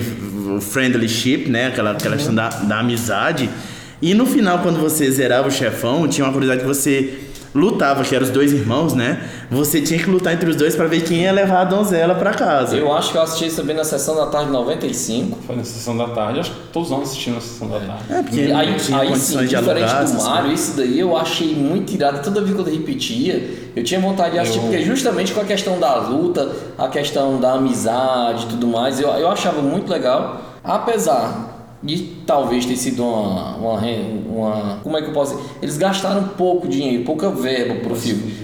friendly 0.60 1.08
ship, 1.08 1.48
né? 1.48 1.68
Aquela, 1.68 1.92
aquela 1.92 2.16
questão 2.16 2.34
da, 2.34 2.48
da 2.48 2.80
amizade. 2.80 3.48
E 4.02 4.12
no 4.12 4.26
final, 4.26 4.58
quando 4.58 4.78
você 4.78 5.10
zerava 5.10 5.48
o 5.48 5.50
chefão, 5.50 6.06
tinha 6.08 6.26
uma 6.26 6.32
curiosidade 6.32 6.60
que 6.60 6.66
você 6.66 7.20
lutava, 7.54 8.02
que 8.02 8.14
eram 8.14 8.24
os 8.26 8.32
dois 8.32 8.52
irmãos, 8.52 8.94
né? 8.94 9.28
Você 9.50 9.80
tinha 9.80 9.98
que 10.02 10.10
lutar 10.10 10.32
entre 10.34 10.50
os 10.50 10.56
dois 10.56 10.74
pra 10.74 10.86
ver 10.86 11.02
quem 11.04 11.22
ia 11.22 11.32
levar 11.32 11.60
a 11.60 11.64
donzela 11.64 12.14
pra 12.16 12.32
casa. 12.32 12.76
Eu 12.76 12.92
acho 12.92 13.12
que 13.12 13.16
eu 13.18 13.22
assisti 13.22 13.46
isso 13.46 13.56
também 13.56 13.76
na 13.76 13.84
sessão 13.84 14.16
da 14.16 14.26
tarde 14.26 14.46
de 14.46 14.52
95. 14.52 15.38
Foi 15.46 15.54
na 15.56 15.62
sessão 15.64 15.96
da 15.96 16.08
tarde, 16.08 16.40
acho 16.40 16.50
que 16.50 16.56
todos 16.72 16.90
nós 16.90 17.02
assistimos 17.02 17.44
na 17.44 17.50
sessão 17.50 17.68
da 17.68 17.78
tarde. 17.78 18.02
É, 18.10 18.22
porque 18.22 18.40
E 18.40 18.48
não 18.48 18.58
aí, 18.58 18.74
tinha 18.76 18.98
aí 18.98 19.16
sim, 19.16 19.38
de 19.38 19.46
diferente 19.48 19.84
alugar. 19.84 20.04
do 20.04 20.22
Mario, 20.24 20.52
isso 20.52 20.76
daí 20.76 20.98
eu 20.98 21.16
achei 21.16 21.54
muito 21.54 21.92
irado. 21.92 22.20
Toda 22.22 22.40
vez 22.40 22.54
que 22.54 22.60
eu 22.60 22.64
repetia, 22.64 23.50
eu 23.76 23.84
tinha 23.84 24.00
vontade 24.00 24.32
de 24.32 24.38
assistir, 24.40 24.58
Eu- 24.58 24.64
porque 24.64 24.82
justamente 24.82 25.32
com 25.32 25.40
a 25.40 25.44
questão 25.44 25.78
da 25.78 25.94
luta, 25.96 26.50
a 26.76 26.88
questão 26.88 27.38
da 27.40 27.52
amizade 27.52 28.46
e 28.46 28.48
tudo 28.48 28.66
mais, 28.66 28.98
eu, 28.98 29.08
eu 29.10 29.28
achava 29.30 29.62
muito 29.62 29.90
legal. 29.92 30.40
Apesar 30.64 31.53
de 31.84 31.98
talvez 32.26 32.64
ter 32.64 32.76
sido 32.76 33.04
uma, 33.04 33.56
uma, 33.56 33.80
uma- 34.26 34.80
Como 34.82 34.96
é 34.96 35.02
que 35.02 35.08
eu 35.08 35.12
posso 35.12 35.36
dizer? 35.36 35.48
Eles 35.62 35.76
gastaram 35.76 36.28
pouco 36.28 36.66
dinheiro, 36.66 37.04
pouca 37.04 37.30
verba 37.30 37.74
pro 37.80 37.94
filme. 37.94 38.43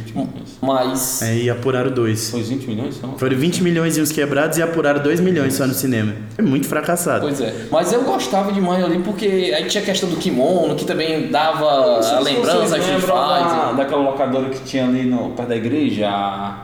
Mas. 0.61 1.23
É, 1.23 1.37
e 1.37 1.51
apuraram 1.51 1.91
dois. 1.91 2.31
Foi 2.31 2.43
20 2.43 2.67
milhões? 2.67 3.01
Não? 3.01 3.19
Foram 3.19 3.37
20 3.37 3.63
milhões 3.63 3.97
e 3.97 4.01
uns 4.01 4.13
quebrados 4.13 4.59
e 4.59 4.63
apuraram 4.63 5.03
2 5.03 5.21
milhões 5.21 5.55
só 5.55 5.67
no 5.67 5.75
cinema. 5.75 6.13
É 6.37 6.43
muito 6.43 6.69
fracassado. 6.69 7.23
Pois 7.23 7.41
é. 7.41 7.67
Mas 7.71 7.93
eu 7.93 8.03
gostava 8.03 8.53
demais 8.53 8.85
ali 8.85 8.99
porque 8.99 9.53
aí 9.57 9.65
tinha 9.65 9.83
a 9.83 9.87
questão 9.87 10.09
do 10.09 10.17
kimono, 10.17 10.75
que 10.75 10.85
também 10.85 11.29
dava 11.29 11.67
a 11.67 12.21
lembrança, 12.21 12.77
da, 12.77 12.83
Fighter. 12.83 13.77
daquela 13.77 14.03
locadora 14.03 14.51
que 14.51 14.63
tinha 14.65 14.85
ali 14.85 15.05
no, 15.05 15.31
perto 15.31 15.49
da 15.49 15.57
igreja? 15.57 16.11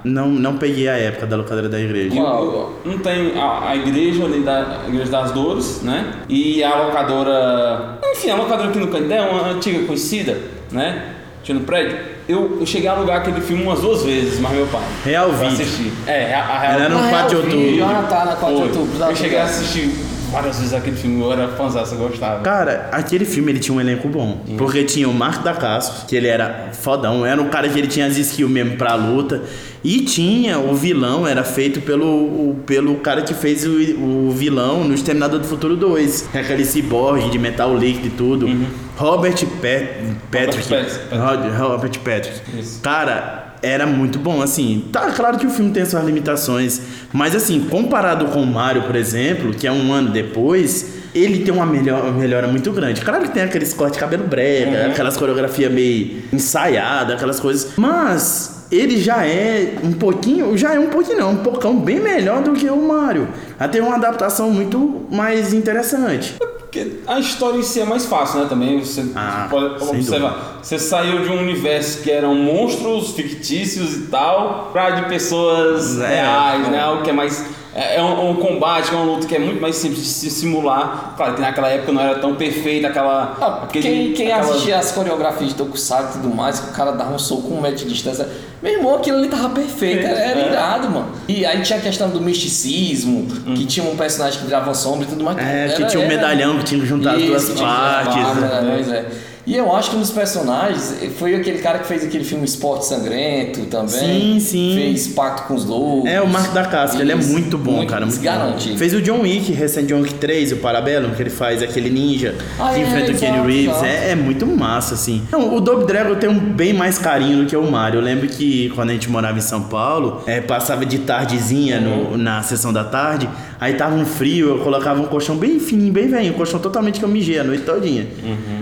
Não, 0.04 0.28
não 0.28 0.58
peguei 0.58 0.88
a 0.88 0.96
época 0.96 1.26
da 1.26 1.36
locadora 1.36 1.68
da 1.68 1.80
igreja. 1.80 2.16
Qual? 2.16 2.72
Não 2.84 2.98
tem 2.98 3.32
a, 3.38 3.70
a 3.70 3.76
igreja 3.76 4.24
ali 4.24 4.40
da 4.40 4.84
Igreja 4.86 5.10
das 5.10 5.32
Dores, 5.32 5.82
né? 5.82 6.12
E 6.28 6.62
a 6.62 6.74
locadora. 6.84 7.98
Enfim, 8.12 8.30
a 8.30 8.36
locadora 8.36 8.68
aqui 8.68 8.78
no 8.78 8.88
Canindé, 8.88 9.20
uma 9.20 9.50
antiga 9.50 9.84
conhecida, 9.86 10.38
né? 10.70 11.15
Tinha 11.46 11.56
no 11.60 11.64
prédio. 11.64 11.96
Eu, 12.28 12.56
eu 12.58 12.66
cheguei 12.66 12.88
a 12.88 12.92
alugar 12.92 13.18
aquele 13.18 13.40
filme 13.40 13.62
umas 13.62 13.78
duas 13.80 14.02
vezes, 14.02 14.40
mas 14.40 14.50
meu 14.50 14.66
pai. 14.66 14.82
Real 15.04 15.28
pra 15.28 15.48
Vídeo. 15.48 15.62
assistir. 15.64 15.92
É, 16.04 16.34
a, 16.34 16.40
a 16.40 16.58
Real 16.58 16.72
Era 16.80 16.88
no 16.88 16.98
Ah, 16.98 17.08
4 17.08 17.28
de 17.28 17.36
outubro. 17.36 17.84
Ah, 17.84 18.06
tá, 18.08 18.24
na 18.24 18.34
4 18.34 18.56
de 18.56 18.62
outubro. 18.62 19.04
Eu 19.04 19.14
cheguei 19.16 19.38
a 19.38 19.44
assistir 19.44 19.90
várias 20.30 20.58
vezes 20.58 20.72
aquele 20.74 20.96
filme, 20.96 21.20
eu 21.22 21.32
era 21.32 21.48
fãzão, 21.48 21.84
eu 21.92 22.08
gostava. 22.08 22.42
Cara, 22.42 22.88
aquele 22.92 23.24
filme 23.24 23.52
ele 23.52 23.58
tinha 23.58 23.76
um 23.76 23.80
elenco 23.80 24.08
bom. 24.08 24.40
Porque 24.58 24.84
tinha 24.84 25.08
o 25.08 25.14
Marco 25.14 25.42
da 25.44 25.54
Casco, 25.54 26.06
que 26.06 26.14
ele 26.16 26.26
era 26.28 26.70
fodão, 26.72 27.24
era 27.24 27.40
um 27.40 27.48
cara 27.48 27.68
que 27.68 27.78
ele 27.78 27.88
tinha 27.88 28.06
as 28.06 28.16
skills 28.16 28.50
mesmo 28.50 28.76
pra 28.76 28.94
luta. 28.94 29.42
E 29.84 30.00
tinha 30.00 30.58
o 30.58 30.74
vilão, 30.74 31.26
era 31.28 31.44
feito 31.44 31.80
pelo, 31.80 32.06
o- 32.06 32.56
pelo 32.66 32.96
cara 32.96 33.22
que 33.22 33.32
fez 33.32 33.64
o, 33.64 33.70
o 34.00 34.30
vilão 34.32 34.82
no 34.82 34.92
Exterminador 34.92 35.38
do 35.38 35.46
Futuro 35.46 35.76
2. 35.76 36.22
Que 36.32 36.38
é 36.38 36.40
aquele 36.40 36.64
ciborgue 36.64 37.30
de 37.30 37.38
metal 37.38 37.76
líquido 37.76 38.06
e 38.08 38.10
tudo. 38.10 38.48
Robert 38.96 39.36
Pat, 39.60 39.88
Patrick. 40.32 40.68
Pat- 40.68 41.12
Rod- 41.12 41.56
Robert 41.56 41.98
Patrick. 42.00 42.40
Isso. 42.58 42.80
Cara, 42.82 43.45
era 43.66 43.86
muito 43.86 44.18
bom, 44.18 44.40
assim. 44.40 44.84
Tá 44.92 45.10
claro 45.12 45.38
que 45.38 45.46
o 45.46 45.50
filme 45.50 45.72
tem 45.72 45.84
suas 45.84 46.04
limitações, 46.04 46.80
mas 47.12 47.34
assim, 47.34 47.66
comparado 47.68 48.26
com 48.26 48.42
o 48.42 48.46
Mario, 48.46 48.82
por 48.82 48.96
exemplo, 48.96 49.52
que 49.52 49.66
é 49.66 49.72
um 49.72 49.92
ano 49.92 50.10
depois, 50.10 50.94
ele 51.14 51.44
tem 51.44 51.52
uma 51.52 51.66
melhor, 51.66 52.02
uma 52.02 52.12
melhora 52.12 52.46
muito 52.46 52.70
grande. 52.72 53.00
Claro 53.00 53.24
que 53.24 53.30
tem 53.30 53.42
aqueles 53.42 53.72
cortes 53.72 53.94
de 53.94 54.00
cabelo 54.00 54.24
brega, 54.24 54.88
aquelas 54.88 55.16
coreografias 55.16 55.72
meio 55.72 56.22
ensaiadas, 56.32 57.16
aquelas 57.16 57.40
coisas, 57.40 57.72
mas 57.76 58.66
ele 58.70 59.00
já 59.00 59.26
é 59.26 59.74
um 59.82 59.92
pouquinho, 59.92 60.56
já 60.56 60.74
é 60.74 60.78
um 60.78 60.88
pouquinho 60.88 61.18
não, 61.18 61.32
um 61.32 61.36
pocão 61.36 61.78
bem 61.78 62.00
melhor 62.00 62.42
do 62.42 62.52
que 62.52 62.68
o 62.68 62.76
Mario. 62.76 63.28
Até 63.58 63.80
uma 63.80 63.96
adaptação 63.96 64.50
muito 64.50 65.06
mais 65.10 65.52
interessante. 65.52 66.36
Porque 66.84 66.96
a 67.06 67.18
história 67.18 67.58
em 67.58 67.62
si 67.62 67.80
é 67.80 67.84
mais 67.84 68.06
fácil, 68.06 68.40
né? 68.40 68.46
Também 68.48 68.78
você, 68.80 69.04
Ah, 69.14 69.46
pode 69.50 69.82
observar. 69.82 70.58
Você 70.62 70.78
saiu 70.78 71.22
de 71.22 71.28
um 71.30 71.38
universo 71.40 72.02
que 72.02 72.10
eram 72.10 72.34
monstros 72.34 73.12
fictícios 73.12 73.94
e 73.94 74.00
tal, 74.02 74.70
pra 74.72 74.90
de 74.90 75.08
pessoas 75.08 76.00
É, 76.00 76.08
reais, 76.08 76.68
né? 76.68 76.80
Algo 76.80 77.02
que 77.02 77.10
é 77.10 77.12
mais. 77.12 77.44
É 77.78 77.96
é 77.96 78.02
um, 78.02 78.30
um 78.30 78.36
combate, 78.36 78.90
é 78.90 78.96
uma 78.96 79.04
luta 79.04 79.26
que 79.26 79.34
é 79.36 79.38
muito 79.38 79.60
mais 79.60 79.76
simples 79.76 80.00
de 80.00 80.06
se 80.08 80.30
simular. 80.30 81.12
Claro 81.14 81.34
que 81.34 81.42
naquela 81.42 81.68
época 81.68 81.92
não 81.92 82.00
era 82.00 82.18
tão 82.18 82.34
perfeita 82.34 82.88
aquela. 82.88 83.36
Ah, 83.38 83.60
aquele- 83.64 83.82
quem 83.86 84.12
quem 84.14 84.32
aquela- 84.32 84.50
assistia 84.50 84.78
as 84.78 84.92
coreografias 84.92 85.50
de 85.50 85.56
Tokusatsu 85.56 86.18
e 86.18 86.22
tudo 86.22 86.34
mais, 86.34 86.58
que 86.58 86.70
o 86.70 86.72
cara 86.72 86.92
dava 86.92 87.12
um 87.14 87.18
soco 87.18 87.42
com 87.42 87.54
um 87.56 87.60
metro 87.60 87.84
de 87.84 87.92
distância. 87.92 88.26
Meu 88.62 88.72
irmão, 88.72 88.94
aquilo 88.94 89.18
ali 89.18 89.28
tava 89.28 89.50
perfeito, 89.50 90.06
era, 90.06 90.18
era 90.18 90.40
É. 90.40 90.48
irado, 90.50 90.88
mano. 90.90 91.08
E 91.28 91.44
aí 91.44 91.60
tinha 91.60 91.78
a 91.78 91.82
questão 91.82 92.08
do 92.08 92.18
misticismo, 92.20 93.26
que 93.54 93.66
tinha 93.66 93.84
um 93.88 93.94
personagem 93.94 94.38
que 94.40 94.46
virava 94.46 94.72
sombra 94.72 95.04
e 95.04 95.08
tudo 95.10 95.22
mais. 95.22 95.36
É, 95.36 95.68
que 95.68 95.82
Era- 95.82 95.86
tinha 95.86 96.00
um 96.00 96.04
era- 96.06 96.14
medalhão 96.16 96.58
que 96.58 96.64
tinha 96.64 96.80
que 96.80 96.86
Isso, 96.86 96.96
duas 97.26 97.48
que 97.50 97.60
partes. 97.60 98.14
né? 98.16 98.34
medalhões, 98.40 98.90
é. 98.90 99.04
E 99.46 99.54
eu 99.56 99.74
acho 99.74 99.90
que 99.90 99.96
um 99.96 100.00
dos 100.00 100.10
personagens 100.10 100.92
foi 101.18 101.34
aquele 101.36 101.58
cara 101.58 101.78
que 101.78 101.86
fez 101.86 102.02
aquele 102.04 102.24
filme 102.24 102.44
Esporte 102.44 102.84
Sangrento 102.86 103.60
Sim, 103.60 103.66
também. 103.66 104.40
sim. 104.40 104.72
Fez 104.74 105.06
Pacto 105.08 105.44
com 105.44 105.54
os 105.54 105.64
Lobos. 105.64 106.10
É, 106.10 106.20
o 106.20 106.26
Marco 106.26 106.52
da 106.52 106.64
Casca, 106.64 107.00
ele 107.00 107.12
é 107.12 107.14
muito 107.14 107.56
bom, 107.56 107.86
cara. 107.86 108.00
Muito 108.04 108.14
desgarante. 108.16 108.70
bom. 108.70 108.76
Fez 108.76 108.92
o 108.92 109.00
John 109.00 109.20
Wick, 109.20 109.52
recente 109.52 109.86
John 109.86 110.00
Wick 110.00 110.14
3, 110.14 110.50
o 110.52 110.56
Parabellum, 110.56 111.10
que 111.14 111.22
ele 111.22 111.30
faz 111.30 111.62
aquele 111.62 111.90
ninja 111.90 112.34
Ah, 112.58 112.72
que 112.74 112.80
é, 112.80 112.82
enfrenta 112.82 113.12
o 113.12 113.14
Kenny 113.16 113.40
Reeves. 113.46 113.82
É, 113.84 114.10
é 114.10 114.14
muito 114.16 114.44
massa, 114.46 114.94
assim. 114.94 115.22
Não, 115.30 115.54
o 115.54 115.60
Double 115.60 115.86
Dragon 115.86 116.10
eu 116.10 116.16
tenho 116.16 116.34
bem 116.34 116.72
mais 116.72 116.98
carinho 116.98 117.44
do 117.44 117.46
que 117.48 117.56
o 117.56 117.62
Mario. 117.70 117.98
Eu 118.00 118.04
lembro 118.04 118.26
que 118.26 118.70
quando 118.74 118.90
a 118.90 118.92
gente 118.94 119.08
morava 119.08 119.38
em 119.38 119.42
São 119.42 119.62
Paulo, 119.62 120.22
é, 120.26 120.40
passava 120.40 120.84
de 120.84 120.98
tardezinha 120.98 121.80
no- 121.80 122.16
na 122.18 122.42
sessão 122.42 122.72
da 122.72 122.82
tarde, 122.82 123.28
aí 123.60 123.74
tava 123.74 123.94
um 123.94 124.04
frio, 124.04 124.48
eu 124.48 124.58
colocava 124.58 125.00
um 125.00 125.04
colchão 125.06 125.36
bem 125.36 125.60
fininho, 125.60 125.92
bem 125.92 126.08
velho, 126.08 126.30
um 126.30 126.36
colchão 126.36 126.58
totalmente 126.58 126.98
que 126.98 127.04
eu 127.04 127.08
mijei 127.08 127.38
a 127.38 127.44
noite 127.44 127.62
todinha. 127.62 128.08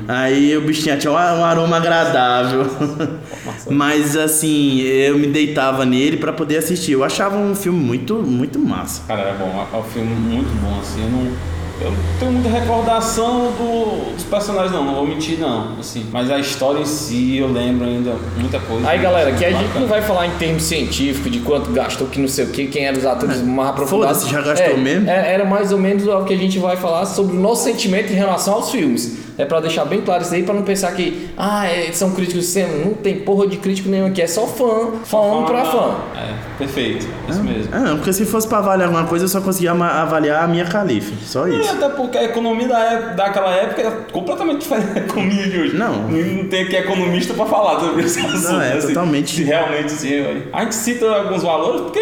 Aí 0.06 0.54
o 0.54 0.60
bichinho 0.60 0.73
tinha 0.82 0.98
um, 1.10 1.14
um 1.14 1.44
aroma 1.44 1.76
agradável. 1.76 2.66
Mas 3.70 4.16
assim, 4.16 4.80
eu 4.80 5.18
me 5.18 5.26
deitava 5.26 5.84
nele 5.84 6.16
pra 6.16 6.32
poder 6.32 6.58
assistir. 6.58 6.92
Eu 6.92 7.04
achava 7.04 7.36
um 7.36 7.54
filme 7.54 7.78
muito, 7.78 8.14
muito 8.16 8.58
massa. 8.58 9.02
Cara, 9.06 9.20
era 9.22 9.32
bom, 9.34 9.66
é 9.72 9.76
um 9.76 9.82
filme 9.82 10.14
muito 10.14 10.48
bom, 10.60 10.78
assim, 10.80 11.02
eu 11.02 11.10
não. 11.10 11.54
Eu 11.80 11.90
não 11.90 11.98
tenho 12.20 12.30
muita 12.30 12.48
recordação 12.50 13.50
do- 13.58 14.14
dos 14.14 14.22
personagens 14.22 14.70
não, 14.70 14.84
não 14.84 14.94
vou 14.94 15.04
mentir 15.08 15.40
não, 15.40 15.76
assim, 15.80 16.06
mas 16.12 16.30
a 16.30 16.38
história 16.38 16.78
em 16.78 16.84
si 16.86 17.36
eu 17.38 17.48
lembro 17.50 17.84
ainda 17.84 18.14
muita 18.38 18.60
coisa. 18.60 18.88
Aí 18.88 19.00
galera, 19.00 19.32
que 19.32 19.44
a 19.44 19.50
gente 19.50 19.76
não 19.76 19.88
vai 19.88 20.00
falar 20.00 20.28
em 20.28 20.30
termos 20.38 20.62
científicos 20.62 21.32
de 21.32 21.40
quanto 21.40 21.72
gastou, 21.72 22.06
que 22.06 22.20
não 22.20 22.28
sei 22.28 22.44
o 22.44 22.48
que, 22.50 22.68
quem 22.68 22.86
eram 22.86 22.96
os 22.98 23.04
atores 23.04 23.42
mais 23.42 23.70
aprofundados. 23.70 24.18
Foda-se, 24.22 24.32
já 24.32 24.40
gastou 24.40 24.74
É, 24.74 24.76
mesmo? 24.76 25.10
é, 25.10 25.34
era 25.34 25.44
mais 25.44 25.72
ou 25.72 25.78
menos 25.78 26.06
o 26.06 26.22
que 26.24 26.32
a 26.32 26.38
gente 26.38 26.60
vai 26.60 26.76
falar 26.76 27.06
sobre 27.06 27.36
o 27.36 27.40
nosso 27.40 27.64
sentimento 27.64 28.12
em 28.12 28.16
relação 28.16 28.54
aos 28.54 28.70
filmes. 28.70 29.24
É 29.36 29.44
pra 29.44 29.58
deixar 29.60 29.84
bem 29.84 30.00
claro 30.00 30.22
isso 30.22 30.32
aí, 30.32 30.42
pra 30.44 30.54
não 30.54 30.62
pensar 30.62 30.92
que, 30.92 31.28
ah, 31.36 31.66
é, 31.66 31.90
são 31.92 32.12
críticos 32.12 32.44
de 32.44 32.50
cinema. 32.50 32.84
Não 32.84 32.94
tem 32.94 33.20
porra 33.20 33.46
de 33.48 33.56
crítico 33.56 33.88
nenhum 33.88 34.06
aqui, 34.06 34.22
é 34.22 34.26
só 34.28 34.46
fã, 34.46 34.92
fã 35.04 35.42
pra 35.44 35.64
fã. 35.64 35.94
É, 36.16 36.34
perfeito, 36.58 37.06
isso 37.28 37.42
mesmo. 37.42 37.68
Ah, 37.72 37.80
não, 37.80 37.96
porque 37.96 38.12
se 38.12 38.24
fosse 38.24 38.46
pra 38.46 38.58
avaliar 38.58 38.88
alguma 38.88 39.06
coisa, 39.08 39.24
eu 39.24 39.28
só 39.28 39.40
conseguia 39.40 39.72
avaliar 39.72 40.44
a 40.44 40.46
minha 40.46 40.64
calife. 40.66 41.12
Só 41.24 41.48
E 41.48 41.60
isso. 41.60 41.70
até 41.72 41.88
porque 41.88 42.16
a 42.16 42.24
economia 42.24 42.68
da 42.68 42.78
época, 42.78 43.14
daquela 43.14 43.50
época 43.54 43.80
era 43.82 43.90
completamente 44.12 44.60
diferente 44.60 44.92
da 44.92 45.00
economia 45.00 45.48
de 45.48 45.58
hoje. 45.60 45.76
Não. 45.76 45.94
Não 46.08 46.48
tem 46.48 46.62
aqui 46.62 46.76
economista 46.76 47.34
pra 47.34 47.46
falar 47.46 47.80
sobre 47.80 48.04
esse 48.04 48.20
assunto. 48.20 48.60
é 48.60 48.72
assim, 48.74 48.88
totalmente- 48.88 49.34
Se 49.36 49.42
realmente 49.42 49.86
assim, 49.86 50.42
a 50.52 50.60
gente 50.62 50.74
cita 50.76 51.06
alguns 51.10 51.42
valores 51.42 51.80
porque 51.80 52.00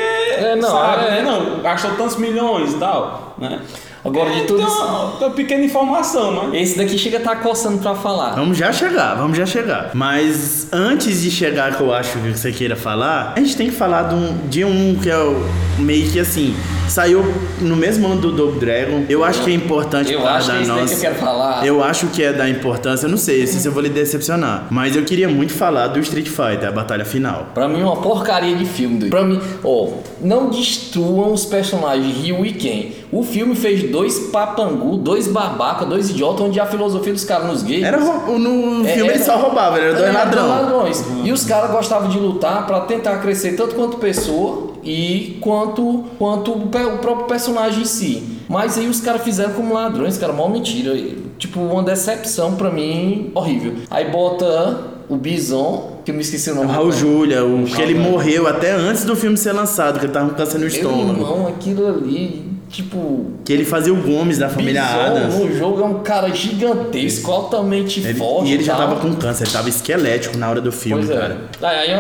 não, 0.61 0.71
sabe, 0.71 1.07
é. 1.07 1.11
né? 1.11 1.23
Não, 1.23 1.63
gastou 1.63 1.93
tantos 1.93 2.17
milhões 2.17 2.73
e 2.75 2.77
tal, 2.79 3.35
né? 3.39 3.59
Agora, 4.05 4.31
de 4.31 4.41
É, 4.41 4.45
tudo 4.45 4.59
tem 4.59 4.67
isso- 4.67 4.83
uma, 5.21 5.31
pequena 5.31 5.65
informação, 5.65 6.33
mas... 6.33 6.55
Esse 6.55 6.77
daqui 6.77 6.99
chega 6.99 7.19
a 7.19 7.21
estar 7.21 7.37
coçando 7.37 7.79
pra 7.79 7.95
falar. 7.95 8.35
Vamos 8.35 8.59
já 8.59 8.73
chegar, 8.73 9.15
vamos 9.15 9.37
já 9.39 9.47
chegar. 9.47 9.91
Mas 9.95 10.67
antes 10.73 11.23
de 11.23 11.31
chegar, 11.31 11.77
que 11.77 11.83
eu 11.83 11.95
acho 11.95 12.19
que 12.19 12.31
você 12.31 12.51
queira 12.51 12.75
falar, 12.75 13.33
a 13.37 13.41
gente 13.41 13.57
tem 13.57 13.69
que 13.71 13.77
falar 13.77 14.05
de 14.09 14.15
um, 14.17 14.39
de 14.49 14.65
um 14.65 14.97
que 15.01 15.09
é 15.09 15.17
o, 15.19 15.37
meio 15.79 16.11
que 16.11 16.19
assim, 16.19 16.55
saiu 16.89 17.25
no 17.61 17.75
mesmo 17.75 18.07
ano 18.07 18.21
do 18.21 18.33
Double 18.33 18.61
Dragon. 18.61 19.05
Eu 19.09 19.25
acho 19.25 19.43
que 19.43 19.51
é 19.51 19.55
importante 19.55 20.13
Eu 20.13 20.27
acho 20.27 20.47
que 20.51 20.53
dar 20.59 20.63
é 20.63 20.67
nossa- 20.67 20.87
que 20.89 20.95
eu 20.95 21.01
quero 21.01 21.15
falar. 21.15 21.67
Eu 21.67 21.83
acho 21.83 22.07
que 22.09 22.23
é 22.23 22.33
da 22.33 22.49
importância, 22.49 23.07
eu 23.07 23.11
não 23.11 23.17
sei 23.17 23.47
se 23.47 23.65
eu 23.67 23.73
vou 23.73 23.83
lhe 23.83 23.89
decepcionar, 23.89 24.67
mas 24.71 24.95
eu 24.95 25.03
queria 25.05 25.29
muito 25.29 25.53
falar 25.55 25.87
do 25.89 25.99
Street 26.01 26.29
Fighter, 26.29 26.69
a 26.69 26.73
batalha 26.73 27.05
final. 27.05 27.47
Pra 27.55 27.67
mim 27.69 27.81
é 27.81 27.85
uma 27.85 27.97
porcaria 27.97 28.55
de 28.57 28.67
filme, 28.67 28.99
doido. 28.99 29.11
Pra 29.11 29.25
mim, 29.25 29.41
ó, 29.65 29.89
não 30.21 30.51
destruam 30.51 31.33
os 31.33 31.45
personagens 31.47 32.15
Ryu 32.17 32.45
e 32.45 32.53
Ken. 32.53 32.93
O 33.11 33.23
filme 33.23 33.55
fez 33.55 33.91
dois 33.91 34.19
papangu, 34.31 34.97
dois 34.97 35.29
babaca, 35.29 35.85
dois 35.85 36.11
idiotas, 36.11 36.41
onde 36.47 36.59
a 36.61 36.67
filosofia 36.67 37.13
dos 37.13 37.25
caras 37.25 37.47
nos 37.47 37.63
games. 37.63 37.83
Era 37.85 37.99
no 37.99 38.87
É, 38.87 38.93
filme 38.93 39.09
era- 39.09 39.15
ele 39.17 39.25
só 39.25 39.37
roubava, 39.37 39.77
ele 39.79 39.87
era 39.89 39.95
dois 39.97 40.09
É, 40.09 40.13
ladrão. 40.13 40.49
ladrões. 40.49 41.05
E 41.25 41.33
os 41.33 41.45
caras 41.45 41.71
gostavam 41.71 42.09
de 42.09 42.19
lutar 42.19 42.67
pra 42.67 42.81
tentar 42.81 43.17
crescer 43.19 43.53
tanto 43.53 43.75
quanto 43.75 43.97
pessoa 43.99 44.72
e 44.83 45.39
quanto, 45.41 46.05
quanto 46.19 46.51
o, 46.53 46.65
o 46.65 46.99
próprio 46.99 47.27
personagem 47.27 47.83
em 47.83 47.87
si. 47.87 48.23
Mas 48.49 48.77
aí 48.77 48.89
os 48.89 49.01
caras 49.01 49.23
fizeram 49.23 49.53
como 49.55 49.73
ladrões, 49.75 50.19
cara, 50.19 50.33
mó 50.33 50.49
mentira. 50.49 50.95
Tipo, 51.39 51.61
uma 51.61 51.83
decepção 51.83 52.55
pra 52.57 52.71
mim 52.71 53.31
horrível. 53.35 53.75
Aí 53.91 54.11
bota 54.11 54.91
o 55.09 55.17
Bison, 55.17 55.99
que 56.05 56.11
eu 56.11 56.15
me 56.15 56.21
esqueci 56.21 56.51
o 56.51 56.53
O 56.53 56.57
nome. 56.57 56.73
Raul 56.73 56.87
do- 56.91 56.93
Júlia, 56.97 57.45
o 57.45 57.65
que 57.65 57.81
ele 57.83 57.95
Raul. 57.95 58.11
morreu 58.13 58.47
até 58.47 58.73
antes 58.73 59.05
do 59.05 59.17
filme 59.17 59.37
ser 59.37 59.53
lançado, 59.53 59.99
que 59.99 60.07
ele 60.07 60.13
tava 60.13 60.31
com 60.31 60.37
câncer 60.37 60.59
no 60.59 60.67
estômago. 60.67 61.11
irmão, 61.21 61.47
aquilo 61.49 61.87
ali, 61.87 62.45
tipo. 62.69 63.27
Que 63.45 63.53
ele 63.53 63.65
fazia 63.65 63.93
o 63.93 63.97
Gomes 63.97 64.39
da 64.39 64.49
família 64.49 64.83
Bison 64.83 65.01
Adams. 65.01 65.35
no 65.37 65.53
jogo 65.57 65.81
é 65.83 65.85
um 65.85 66.01
cara 66.01 66.29
gigantesco, 66.33 67.31
altamente 67.33 68.01
Ele- 68.01 68.15
forte. 68.15 68.51
e 68.51 68.55
ele 68.55 68.63
já 68.65 68.77
tava 68.77 68.97
com 68.97 69.13
câncer, 69.15 69.45
ele 69.45 69.53
tava 69.53 69.69
esquelético 69.69 70.37
na 70.39 70.49
hora 70.49 70.61
do 70.61 70.71
filme, 70.73 71.05
Pois 71.05 71.17
é. 71.17 71.21
cara. 71.21 71.39
Aí, 71.63 71.91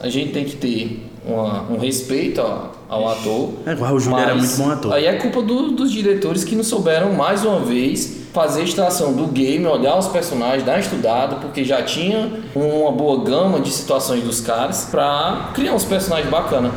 a 0.00 0.08
gente 0.08 0.32
tem 0.32 0.44
que 0.44 0.56
ter 0.56 1.06
uma- 1.24 1.62
um 1.70 1.78
respeito 1.78 2.40
ao, 2.40 2.72
ao 2.88 3.08
ator. 3.08 3.50
É, 3.66 3.74
o 3.74 3.80
Raul 3.82 4.00
Júlia 4.00 4.20
era 4.22 4.34
mas 4.34 4.56
muito 4.58 4.68
bom 4.68 4.70
ator. 4.74 4.92
Aí 4.94 5.06
é 5.06 5.14
culpa 5.14 5.42
do- 5.42 5.70
dos 5.72 5.90
diretores 5.92 6.44
que 6.44 6.54
não 6.56 6.64
souberam, 6.64 7.12
mais 7.12 7.44
uma 7.44 7.60
vez, 7.60 8.18
fazer 8.32 8.60
a 8.60 8.64
extração 8.64 9.12
do 9.12 9.26
game, 9.26 9.66
olhar 9.66 9.98
os 9.98 10.06
personagens, 10.08 10.62
dar 10.64 10.72
uma 10.72 10.78
estudada, 10.80 11.36
porque 11.36 11.64
já 11.64 11.82
tinha 11.82 12.30
uma 12.54 12.92
boa 12.92 13.24
gama 13.24 13.60
de 13.60 13.70
situações 13.70 14.22
dos 14.22 14.40
caras 14.40 14.88
pra 14.90 15.50
criar 15.54 15.74
uns 15.74 15.84
personagens 15.84 16.30
bacanas. 16.30 16.72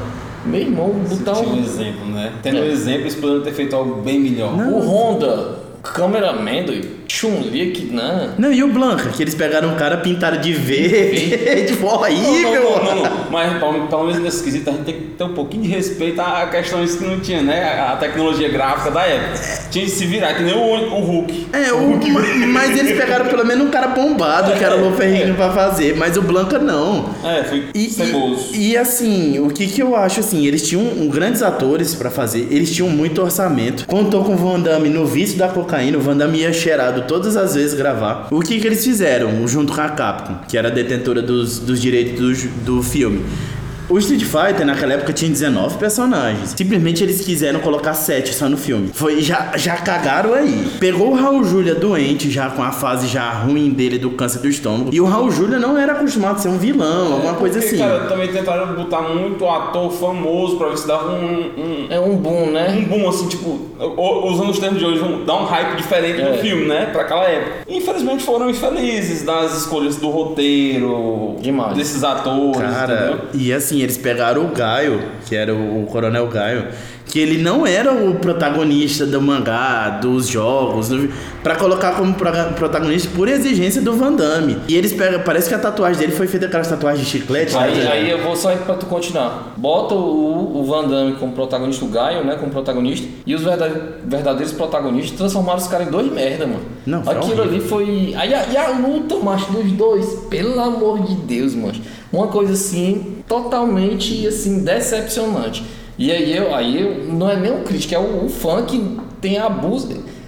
Meu 0.45 0.60
irmão, 0.60 0.89
botar 0.89 1.39
um 1.39 1.53
um. 1.53 1.60
exemplo, 1.63 2.06
né? 2.08 2.34
Tendo 2.43 2.58
É. 2.58 2.62
um 2.62 2.65
exemplo, 2.65 3.01
eles 3.01 3.15
poderiam 3.15 3.43
ter 3.43 3.53
feito 3.53 3.75
algo 3.75 4.01
bem 4.01 4.19
melhor. 4.19 4.51
O 4.53 4.79
Honda, 4.82 5.60
cameraman, 5.82 6.63
doido. 6.65 7.03
Chun-Li 7.13 7.69
aqui, 7.69 7.89
não. 7.91 8.32
Não, 8.39 8.52
e 8.52 8.63
o 8.63 8.69
Blanca, 8.69 9.10
que 9.10 9.21
eles 9.21 9.36
pegaram 9.36 9.69
um 9.69 9.76
cara 9.76 9.97
pintado 9.97 10.39
de 10.39 10.52
verde, 10.52 11.78
horrível. 11.84 12.63
Não, 12.63 12.84
não, 12.84 12.95
não, 12.95 13.04
não. 13.04 13.32
Mas 13.32 13.60
pelo, 13.60 14.06
menos 14.08 14.19
nesse 14.19 14.43
quesito 14.43 14.67
a 14.67 14.73
gente 14.73 14.86
tem 14.86 14.95
que 14.95 15.02
ter 15.15 15.23
um 15.23 15.34
pouquinho 15.36 15.62
de 15.62 15.69
respeito 15.69 16.19
a 16.19 16.47
questões 16.47 16.95
que 16.95 17.04
não 17.04 17.19
tinha, 17.19 17.43
né? 17.43 17.63
A, 17.80 17.95
tecnologia 17.97 18.49
gráfica 18.49 18.89
da 18.89 19.04
época. 19.04 19.39
Tinha 19.69 19.86
que 19.86 19.91
se 19.91 20.08
virar, 20.08 20.34
que 20.34 20.41
nem 20.41 20.56
o, 20.56 20.60
o 20.60 21.02
Hulk. 21.02 21.47
É, 21.54 21.71
o, 21.71 21.99
mas 22.52 22.76
eles 22.76 22.97
pegaram 22.97 23.28
pelo 23.28 23.45
menos 23.45 23.67
um 23.67 23.69
cara 23.69 23.89
bombado, 23.89 24.52
que 24.54 24.63
era 24.63 24.76
o 24.76 24.89
Loferrino 24.89 25.36
pra 25.36 25.52
fazer, 25.52 25.95
mas 25.95 26.17
o 26.17 26.21
Blanca 26.23 26.58
não. 26.58 27.10
É, 27.23 27.43
foi 27.43 27.65
E, 27.76 27.91
ceboso. 27.91 28.56
e, 28.56 28.71
e, 28.71 28.78
assim, 28.78 29.38
o 29.38 29.49
que 29.49 29.67
que 29.67 29.84
eu 29.84 29.95
acho 29.95 30.19
assim, 30.19 30.47
eles 30.47 30.67
tinham 30.67 30.82
um, 30.84 31.08
grandes 31.08 31.43
atores 31.43 31.93
pra 31.93 32.10
fazer, 32.10 32.47
eles 32.49 32.73
tinham 32.73 32.89
muito 32.89 33.21
orçamento. 33.21 33.86
Contou 33.86 34.23
com 34.23 34.34
o 34.34 34.38
Van 34.38 34.60
Damme 34.60 34.89
no 34.89 35.06
vício 35.06 35.38
da 35.38 35.47
cocaína, 35.47 35.99
o 35.99 36.02
Van 36.02 36.17
Damme 36.17 36.39
ia 36.39 36.52
cheirado 36.52 37.03
todas 37.08 37.38
as 37.38 37.56
vezes 37.56 37.74
gravar. 37.74 38.28
O 38.32 38.39
que 38.39 38.60
que 38.60 38.68
eles 38.68 38.84
fizeram 38.84 39.48
junto 39.48 39.74
com 39.74 39.82
a 39.82 39.89
Capcom, 39.89 40.39
que 40.48 40.58
era 40.58 40.70
detentora 40.70 41.22
dos, 41.22 41.60
dos 41.60 41.82
direitos 41.82 42.44
do, 42.44 42.76
do 42.78 42.84
filme? 42.84 43.24
O 43.89 43.98
Street 44.00 44.24
Fighter 44.24 44.65
naquela 44.65 44.93
época 44.93 45.12
tinha 45.13 45.30
19 45.30 45.78
personagens. 45.78 46.54
Simplesmente 46.58 47.04
eles 47.04 47.22
quiseram 47.22 47.60
colocar 47.60 47.93
7 47.93 48.34
só 48.34 48.48
no 48.48 48.58
filme. 48.58 48.89
Foi 48.93 49.22
já 49.22 49.52
já 49.58 49.76
cagaram 49.78 50.34
aí. 50.34 50.67
Pegou 50.80 51.12
o 51.12 51.15
Raul 51.15 51.43
Júlia 51.43 51.76
doente, 51.76 52.32
já 52.32 52.50
com 52.50 52.63
a 52.63 52.72
fase 52.72 53.08
já 53.08 53.30
ruim 53.30 53.69
dele 53.72 53.98
do 54.00 54.12
câncer 54.12 54.39
do 54.39 54.48
estômago. 54.48 54.89
E 54.93 55.02
o 55.02 55.06
Raul 55.06 55.30
Júlia 55.32 55.60
não 55.60 55.78
era 55.78 55.93
acostumado 55.93 56.36
a 56.38 56.39
ser 56.39 56.48
um 56.50 56.58
vilão, 56.58 57.13
alguma 57.13 57.34
coisa 57.34 57.60
Porque, 57.60 57.76
assim. 57.76 57.84
cara, 57.84 58.06
também 58.06 58.28
tentaram 58.32 58.74
botar 58.74 59.02
muito 59.02 59.48
ator 59.48 59.91
famoso 59.91 60.58
pra 60.58 60.69
ver 60.69 60.78
se 60.78 60.88
dava 60.88 61.12
um, 61.12 61.52
um, 61.58 61.88
É 61.89 62.00
um 62.00 62.15
boom, 62.15 62.52
né? 62.52 62.69
um 62.80 62.86
boom, 62.86 63.08
assim, 63.10 63.28
tipo, 63.28 63.60
o- 63.80 64.32
usando 64.32 64.50
os 64.50 64.60
termos 64.60 64.80
de 64.80 64.86
hoje, 64.86 65.02
um, 65.04 65.26
dar 65.26 65.36
um 65.36 65.46
hype 65.46 65.76
diferente 65.78 66.22
É. 66.22 66.32
do 66.32 66.38
filme, 66.39 66.65
né? 66.65 66.86
Pra 66.91 67.02
aquela 67.02 67.26
época. 67.26 67.54
Infelizmente 67.67 68.24
foram 68.24 68.50
infelizes 68.50 69.24
das 69.24 69.58
escolhas 69.58 69.98
do 69.98 70.10
roteiro, 70.10 71.36
Demais. 71.41 71.76
desses 71.76 72.04
atores, 72.04 72.58
Cara, 72.60 72.93
entendeu? 72.93 73.19
e 73.41 73.54
assim, 73.54 73.73
eles 73.82 73.98
pegaram 73.98 74.46
o 74.46 74.50
Gaio, 74.50 75.02
que 75.26 75.36
era 75.36 75.54
o 75.54 75.86
Coronel 75.90 76.28
Gaio, 76.28 76.68
que 77.06 77.20
ele 77.20 77.42
não 77.42 77.68
era 77.68 77.94
o 77.94 78.16
protagonista 78.16 79.06
do 79.06 79.22
mangá, 79.22 80.00
dos 80.02 80.28
jogos, 80.28 80.90
do, 80.90 81.10
para 81.44 81.56
colocar 81.56 81.92
como 81.96 82.16
protagonista 82.16 83.10
por 83.16 83.28
exigência 83.28 83.82
do 83.82 83.94
Van 83.94 84.14
Damme. 84.14 84.58
E 84.68 84.76
eles 84.76 84.94
pegam, 84.94 85.22
parece 85.22 85.50
que 85.50 85.56
a 85.56 85.60
tatuagem 85.60 86.00
dele 86.00 86.12
foi 86.14 86.28
feita 86.28 86.48
aquelas 86.48 86.68
tatuagens 86.68 87.06
de 87.06 87.12
chiclete. 87.12 87.56
Aí, 87.56 87.76
né? 87.76 87.92
aí 87.92 88.10
eu 88.10 88.24
vou 88.24 88.36
só 88.36 88.56
para 88.56 88.76
tu 88.76 88.86
continuar. 88.86 89.54
Bota 89.58 89.94
o, 89.94 90.60
o 90.60 90.66
Van 90.66 90.88
Damme 90.88 91.14
como 91.14 91.34
protagonista, 91.34 91.86
o 91.86 91.90
Gaio, 91.90 92.24
né, 92.24 92.36
como 92.36 92.52
protagonista, 92.52 93.08
e 93.26 93.36
os 93.36 93.44
verdadeiros 93.44 94.54
protagonistas 94.54 95.18
transformaram 95.18 95.60
os 95.60 95.68
caras 95.68 95.88
em 95.88 95.92
dois 95.92 96.12
merda, 96.12 96.48
mano. 96.48 96.62
Não, 96.86 97.00
Aquilo 97.02 97.20
horrível. 97.20 97.44
ali 97.44 97.60
foi. 97.60 98.16
Aí 98.18 98.34
a, 98.34 98.46
e 98.48 98.58
a 98.58 98.70
luta, 98.70 99.16
macho, 99.18 99.52
dos 99.52 99.72
dois, 99.74 100.06
pelo 100.30 100.60
amor 100.60 101.04
de 101.04 101.16
Deus, 101.16 101.54
mano. 101.54 101.76
Uma 102.13 102.28
coisa 102.28 102.54
assim, 102.54 103.23
totalmente 103.28 104.28
assim, 104.28 104.60
decepcionante. 104.60 105.63
E 105.97 106.12
aí 106.12 106.38
eu, 106.38 106.54
aí 106.54 106.80
eu 106.80 107.06
não 107.12 107.28
é 107.28 107.36
nem 107.36 107.52
o 107.52 107.63
crítico, 107.63 107.95
é 107.95 107.99
o, 107.99 108.26
o 108.26 108.30
fã 108.30 108.63
que 108.63 108.97
tem 109.19 109.39
abuso 109.39 109.88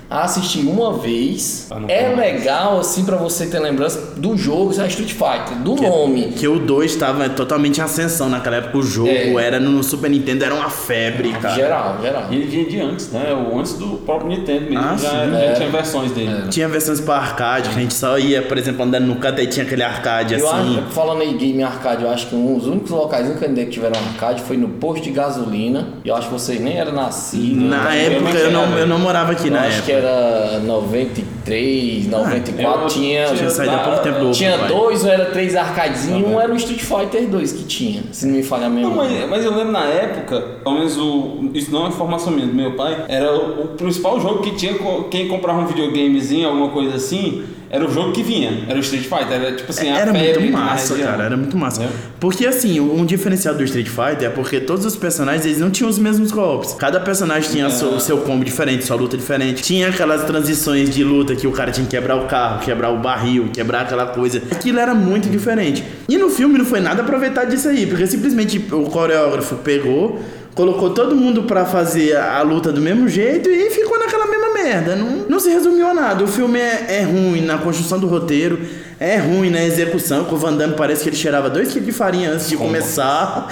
assistir 0.09 0.59
uma 0.59 0.93
vez. 0.93 1.69
É 1.87 2.09
legal, 2.15 2.79
assim, 2.79 3.05
para 3.05 3.17
você 3.17 3.45
ter 3.47 3.59
lembrança 3.59 4.13
do 4.17 4.37
jogo, 4.37 4.73
é 4.79 4.87
Street 4.87 5.11
Fighter, 5.11 5.57
do 5.63 5.75
que, 5.75 5.87
nome. 5.87 6.33
Que 6.33 6.47
o 6.47 6.59
2 6.59 6.91
estava 6.91 7.29
totalmente 7.29 7.79
em 7.79 7.83
ascensão 7.83 8.29
naquela 8.29 8.57
época. 8.57 8.77
O 8.77 8.83
jogo 8.83 9.09
é. 9.09 9.45
era 9.45 9.59
no 9.59 9.83
Super 9.83 10.09
Nintendo, 10.09 10.45
era 10.45 10.53
uma 10.53 10.69
febre, 10.69 11.31
cara. 11.33 11.55
Geral, 11.55 11.97
geral. 12.01 12.27
E 12.29 12.35
ele 12.35 12.45
vinha 12.45 12.65
de 12.65 12.79
antes, 12.79 13.11
né? 13.11 13.33
O 13.33 13.59
antes 13.59 13.73
do 13.73 13.97
próprio 13.97 14.29
Nintendo 14.29 14.69
mesmo. 14.69 14.79
Ah, 14.79 14.95
já, 14.97 15.27
já 15.27 15.37
é. 15.37 15.53
tinha 15.53 15.69
versões 15.69 16.11
dele. 16.11 16.43
É. 16.45 16.49
Tinha 16.49 16.67
versões 16.67 16.99
para 16.99 17.15
arcade, 17.15 17.69
que 17.69 17.75
a 17.75 17.81
gente 17.81 17.93
só 17.93 18.17
ia, 18.17 18.41
por 18.41 18.57
exemplo, 18.57 18.83
andando 18.83 19.05
no 19.05 19.15
canto 19.15 19.41
e 19.41 19.47
tinha 19.47 19.65
aquele 19.65 19.83
arcade 19.83 20.33
eu 20.33 20.49
assim. 20.49 20.79
Acho, 20.79 20.91
falando 20.91 21.21
em 21.23 21.37
game 21.37 21.63
arcade, 21.63 22.03
eu 22.03 22.09
acho 22.09 22.27
que 22.27 22.35
um 22.35 22.57
dos 22.57 22.67
únicos 22.67 22.91
locais 22.91 23.27
que 23.27 23.45
eu 23.45 23.55
que 23.55 23.65
tiveram 23.65 23.99
arcade 23.99 24.41
foi 24.43 24.57
no 24.57 24.69
posto 24.69 25.03
de 25.03 25.11
gasolina. 25.11 25.87
E 26.03 26.09
eu 26.09 26.15
acho 26.15 26.27
que 26.27 26.33
vocês 26.33 26.59
nem 26.59 26.77
eram 26.77 26.93
nascidos. 26.93 27.63
Na 27.63 27.83
né? 27.85 28.05
época 28.05 28.37
eu, 28.37 28.51
não, 28.51 28.77
eu 28.77 28.87
não 28.87 28.99
morava 28.99 29.31
aqui 29.31 29.47
eu 29.47 29.53
na 29.53 29.61
acho 29.61 29.77
época. 29.77 29.91
Era 29.95 30.59
93, 30.59 32.07
94, 32.07 32.83
ah, 32.83 32.87
tinha. 32.87 33.25
Tinha 33.33 33.49
saído 33.49 33.75
há 33.75 33.79
pouco 33.79 34.03
tempo 34.03 34.19
do 34.19 34.31
Tinha 34.31 34.57
dois 34.57 35.03
ou 35.03 35.11
era 35.11 35.25
três 35.25 35.55
arcadezinhos, 35.55 36.27
um 36.27 36.39
era 36.39 36.51
o 36.51 36.55
Street 36.55 36.81
Fighter 36.81 37.27
2 37.27 37.51
que 37.51 37.63
tinha, 37.63 38.03
se 38.11 38.25
não 38.25 38.35
me 38.35 38.43
falha 38.43 38.69
mesmo. 38.69 38.89
Não, 38.89 38.95
mas, 38.95 39.29
mas, 39.29 39.45
eu 39.45 39.55
lembro 39.55 39.71
na 39.71 39.85
época, 39.85 40.41
pelo 40.63 40.75
menos 40.75 40.97
o. 40.97 41.49
Isso 41.53 41.71
não 41.71 41.85
é 41.85 41.89
informação 41.89 42.31
minha, 42.31 42.47
do 42.47 42.53
meu 42.53 42.73
pai, 42.73 43.05
era 43.07 43.33
o, 43.33 43.63
o 43.63 43.67
principal 43.69 44.19
jogo 44.19 44.41
que 44.41 44.51
tinha 44.51 44.75
quem 45.09 45.27
comprava 45.27 45.61
um 45.61 45.65
videogamezinho, 45.65 46.47
alguma 46.47 46.69
coisa 46.69 46.95
assim 46.95 47.54
era 47.75 47.85
o 47.85 47.93
jogo 47.93 48.13
que 48.13 48.23
vinha, 48.23 48.63
era 48.69 48.77
o 48.77 48.81
Street 48.81 49.03
Fighter, 49.03 49.31
era 49.31 49.51
tipo 49.53 49.69
assim, 49.69 49.89
a 49.89 49.97
Era 49.97 50.13
muito 50.13 50.51
massa, 50.51 50.95
cara, 50.95 51.23
era 51.25 51.37
muito 51.37 51.57
massa. 51.57 51.83
É. 51.83 51.89
Porque 52.19 52.47
assim, 52.47 52.79
um 52.79 53.05
diferencial 53.05 53.53
do 53.53 53.63
Street 53.63 53.87
Fighter 53.87 54.27
é 54.27 54.29
porque 54.29 54.61
todos 54.61 54.85
os 54.85 54.95
personagens 54.95 55.45
eles 55.45 55.59
não 55.59 55.69
tinham 55.69 55.89
os 55.89 55.99
mesmos 55.99 56.31
golpes. 56.31 56.73
Cada 56.73 56.99
personagem 57.01 57.51
tinha 57.51 57.65
é. 57.65 57.67
o 57.67 57.99
seu 57.99 58.19
combo 58.19 58.45
diferente, 58.45 58.85
sua 58.85 58.95
luta 58.95 59.17
diferente. 59.17 59.61
Tinha 59.61 59.89
aquelas 59.89 60.23
transições 60.23 60.89
de 60.89 61.03
luta 61.03 61.35
que 61.35 61.47
o 61.47 61.51
cara 61.51 61.71
tinha 61.71 61.85
que 61.85 61.91
quebrar 61.91 62.15
o 62.15 62.27
carro, 62.27 62.63
quebrar 62.63 62.91
o 62.91 62.97
barril, 62.97 63.49
quebrar 63.51 63.81
aquela 63.81 64.05
coisa. 64.05 64.41
Aquilo 64.51 64.79
era 64.79 64.95
muito 64.95 65.29
diferente. 65.29 65.83
E 66.07 66.17
no 66.17 66.29
filme 66.29 66.57
não 66.57 66.65
foi 66.65 66.79
nada 66.79 67.01
aproveitado 67.01 67.49
disso 67.49 67.67
aí, 67.67 67.85
porque 67.85 68.07
simplesmente 68.07 68.57
o 68.71 68.83
coreógrafo 68.83 69.55
pegou 69.57 70.21
colocou 70.55 70.91
todo 70.91 71.15
mundo 71.15 71.43
para 71.43 71.65
fazer 71.65 72.15
a, 72.15 72.41
luta 72.41 72.71
do 72.71 72.79
mesmo 72.81 73.09
jeito 73.09 73.49
e 73.49 73.69
ficou 73.69 73.99
naquela 73.99 74.24
merda. 74.65 74.95
Não, 74.95 75.27
não 75.29 75.39
se 75.39 75.49
resumiu 75.49 75.87
a 75.87 75.93
nada. 75.93 76.23
O 76.23 76.27
filme 76.27 76.59
é, 76.59 76.97
é 76.99 77.03
ruim 77.03 77.41
na 77.41 77.57
construção 77.59 77.99
do 77.99 78.07
roteiro, 78.07 78.59
é 78.99 79.17
ruim 79.17 79.49
na 79.49 79.61
execução, 79.63 80.23
que 80.23 80.33
o 80.33 80.37
Van 80.37 80.53
Damme 80.53 80.75
parece 80.75 81.03
que 81.03 81.09
ele 81.09 81.15
cheirava 81.15 81.49
dois 81.49 81.71
quilos 81.71 81.85
de 81.85 81.91
farinha 81.91 82.31
antes 82.31 82.47
de 82.47 82.55
Como? 82.55 82.69
começar. 82.69 83.47